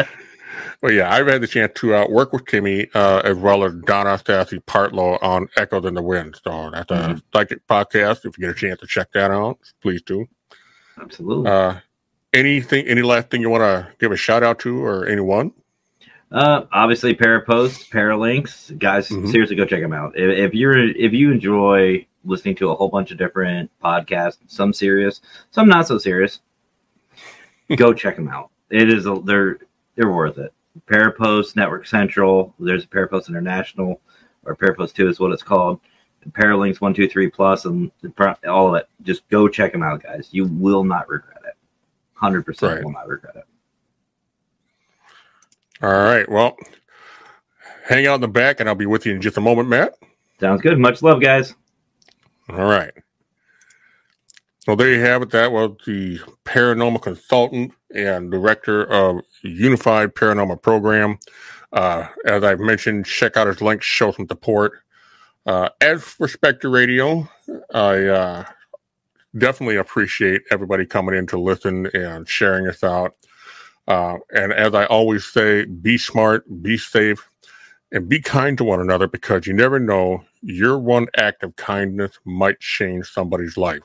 well, 0.82 0.92
yeah, 0.92 1.12
I've 1.12 1.26
had 1.26 1.42
the 1.42 1.48
chance 1.48 1.72
to 1.80 1.94
uh, 1.94 2.06
work 2.08 2.32
with 2.32 2.44
Kimmy 2.44 2.88
uh, 2.94 3.20
as 3.24 3.36
well 3.36 3.64
as 3.64 3.74
Donna 3.84 4.10
Stassi 4.10 4.62
Partlow 4.64 5.18
on 5.20 5.48
Echoes 5.56 5.84
in 5.84 5.94
the 5.94 6.02
Wind. 6.02 6.40
So 6.42 6.70
that's 6.70 6.90
a 6.92 6.94
Mhm. 6.94 7.22
psychic 7.34 7.66
podcast. 7.66 8.24
If 8.24 8.38
you 8.38 8.46
get 8.46 8.50
a 8.50 8.54
chance 8.54 8.80
to 8.80 8.86
check 8.86 9.10
that 9.12 9.32
out, 9.32 9.58
please 9.82 10.00
do. 10.02 10.26
Absolutely. 10.98 11.50
Uh, 11.50 11.74
anything, 12.32 12.86
any 12.86 13.02
last 13.02 13.30
thing 13.30 13.40
you 13.40 13.50
want 13.50 13.62
to 13.62 13.88
give 13.98 14.12
a 14.12 14.16
shout 14.16 14.42
out 14.42 14.58
to 14.60 14.82
or 14.84 15.06
anyone? 15.06 15.52
Uh, 16.32 16.64
obviously, 16.72 17.14
Parapost, 17.14 17.90
Paralinks, 17.90 18.76
guys. 18.78 19.08
Mhm. 19.08 19.30
Seriously, 19.30 19.56
go 19.56 19.64
check 19.64 19.80
them 19.80 19.92
out. 19.92 20.12
If, 20.16 20.38
if 20.50 20.54
you're 20.54 20.78
if 20.78 21.12
you 21.12 21.32
enjoy 21.32 22.06
listening 22.24 22.54
to 22.56 22.70
a 22.70 22.74
whole 22.74 22.88
bunch 22.88 23.10
of 23.10 23.18
different 23.18 23.70
podcasts, 23.82 24.38
some 24.46 24.72
serious, 24.72 25.20
some 25.50 25.68
not 25.68 25.88
so 25.88 25.98
serious, 25.98 26.40
go 27.76 27.92
check 27.92 28.14
them 28.16 28.28
out. 28.28 28.50
It 28.70 28.88
is 28.92 29.06
a, 29.06 29.20
they're 29.24 29.58
they're 29.96 30.12
worth 30.12 30.38
it. 30.38 30.52
Parapost, 30.86 31.56
Network 31.56 31.84
Central. 31.86 32.54
There's 32.60 32.86
Parapost 32.86 33.28
International, 33.28 34.00
or 34.44 34.54
Parapost 34.54 34.94
Two 34.94 35.08
is 35.08 35.18
what 35.18 35.32
it's 35.32 35.42
called. 35.42 35.80
Paralinks 36.30 36.80
one 36.80 36.94
two 36.94 37.08
three 37.08 37.28
plus, 37.28 37.64
and 37.64 37.90
all 38.46 38.68
of 38.68 38.74
it. 38.74 38.88
Just 39.02 39.28
go 39.30 39.48
check 39.48 39.72
them 39.72 39.82
out, 39.82 40.02
guys. 40.02 40.28
You 40.30 40.44
will 40.44 40.84
not 40.84 41.08
regret 41.08 41.38
it. 41.38 41.39
Hundred 42.20 42.44
percent 42.44 42.84
will 42.84 42.92
not 42.92 43.08
regret 43.08 43.36
it. 43.36 43.44
All 45.82 45.90
right. 45.90 46.28
Well, 46.28 46.56
hang 47.88 48.06
out 48.06 48.16
in 48.16 48.20
the 48.20 48.28
back 48.28 48.60
and 48.60 48.68
I'll 48.68 48.74
be 48.74 48.84
with 48.86 49.06
you 49.06 49.14
in 49.14 49.22
just 49.22 49.38
a 49.38 49.40
moment, 49.40 49.68
Matt. 49.68 49.94
Sounds 50.38 50.60
good. 50.60 50.78
Much 50.78 51.02
love, 51.02 51.22
guys. 51.22 51.54
All 52.50 52.66
right. 52.66 52.92
So 54.60 54.76
there 54.76 54.92
you 54.92 55.00
have 55.00 55.22
it. 55.22 55.30
That 55.30 55.50
was 55.50 55.72
the 55.86 56.20
paranormal 56.44 57.00
consultant 57.00 57.72
and 57.94 58.30
director 58.30 58.84
of 58.84 59.22
Unified 59.42 60.14
Paranormal 60.14 60.60
Program. 60.60 61.18
Uh, 61.72 62.06
as 62.26 62.44
I've 62.44 62.60
mentioned, 62.60 63.06
check 63.06 63.38
out 63.38 63.46
his 63.46 63.62
links, 63.62 63.86
show 63.86 64.12
some 64.12 64.28
support. 64.28 64.72
Uh, 65.46 65.70
as 65.80 66.02
for 66.02 66.28
Spectre 66.28 66.68
Radio, 66.68 67.26
I 67.72 68.04
uh, 68.04 68.44
definitely 69.36 69.76
appreciate 69.76 70.42
everybody 70.50 70.86
coming 70.86 71.14
in 71.14 71.26
to 71.28 71.38
listen 71.38 71.86
and 71.94 72.28
sharing 72.28 72.66
us 72.66 72.82
out. 72.82 73.14
Uh, 73.88 74.18
and 74.32 74.52
as 74.52 74.74
I 74.74 74.84
always 74.86 75.24
say, 75.24 75.64
be 75.64 75.98
smart, 75.98 76.44
be 76.62 76.76
safe, 76.76 77.28
and 77.92 78.08
be 78.08 78.20
kind 78.20 78.56
to 78.58 78.64
one 78.64 78.80
another 78.80 79.08
because 79.08 79.46
you 79.46 79.52
never 79.52 79.80
know 79.80 80.22
your 80.42 80.78
one 80.78 81.06
act 81.16 81.42
of 81.42 81.56
kindness 81.56 82.18
might 82.24 82.60
change 82.60 83.10
somebody's 83.10 83.56
life. 83.56 83.82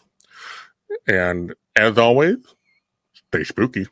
And 1.07 1.55
as 1.75 1.97
always, 1.97 2.37
stay 3.29 3.43
spooky. 3.43 3.87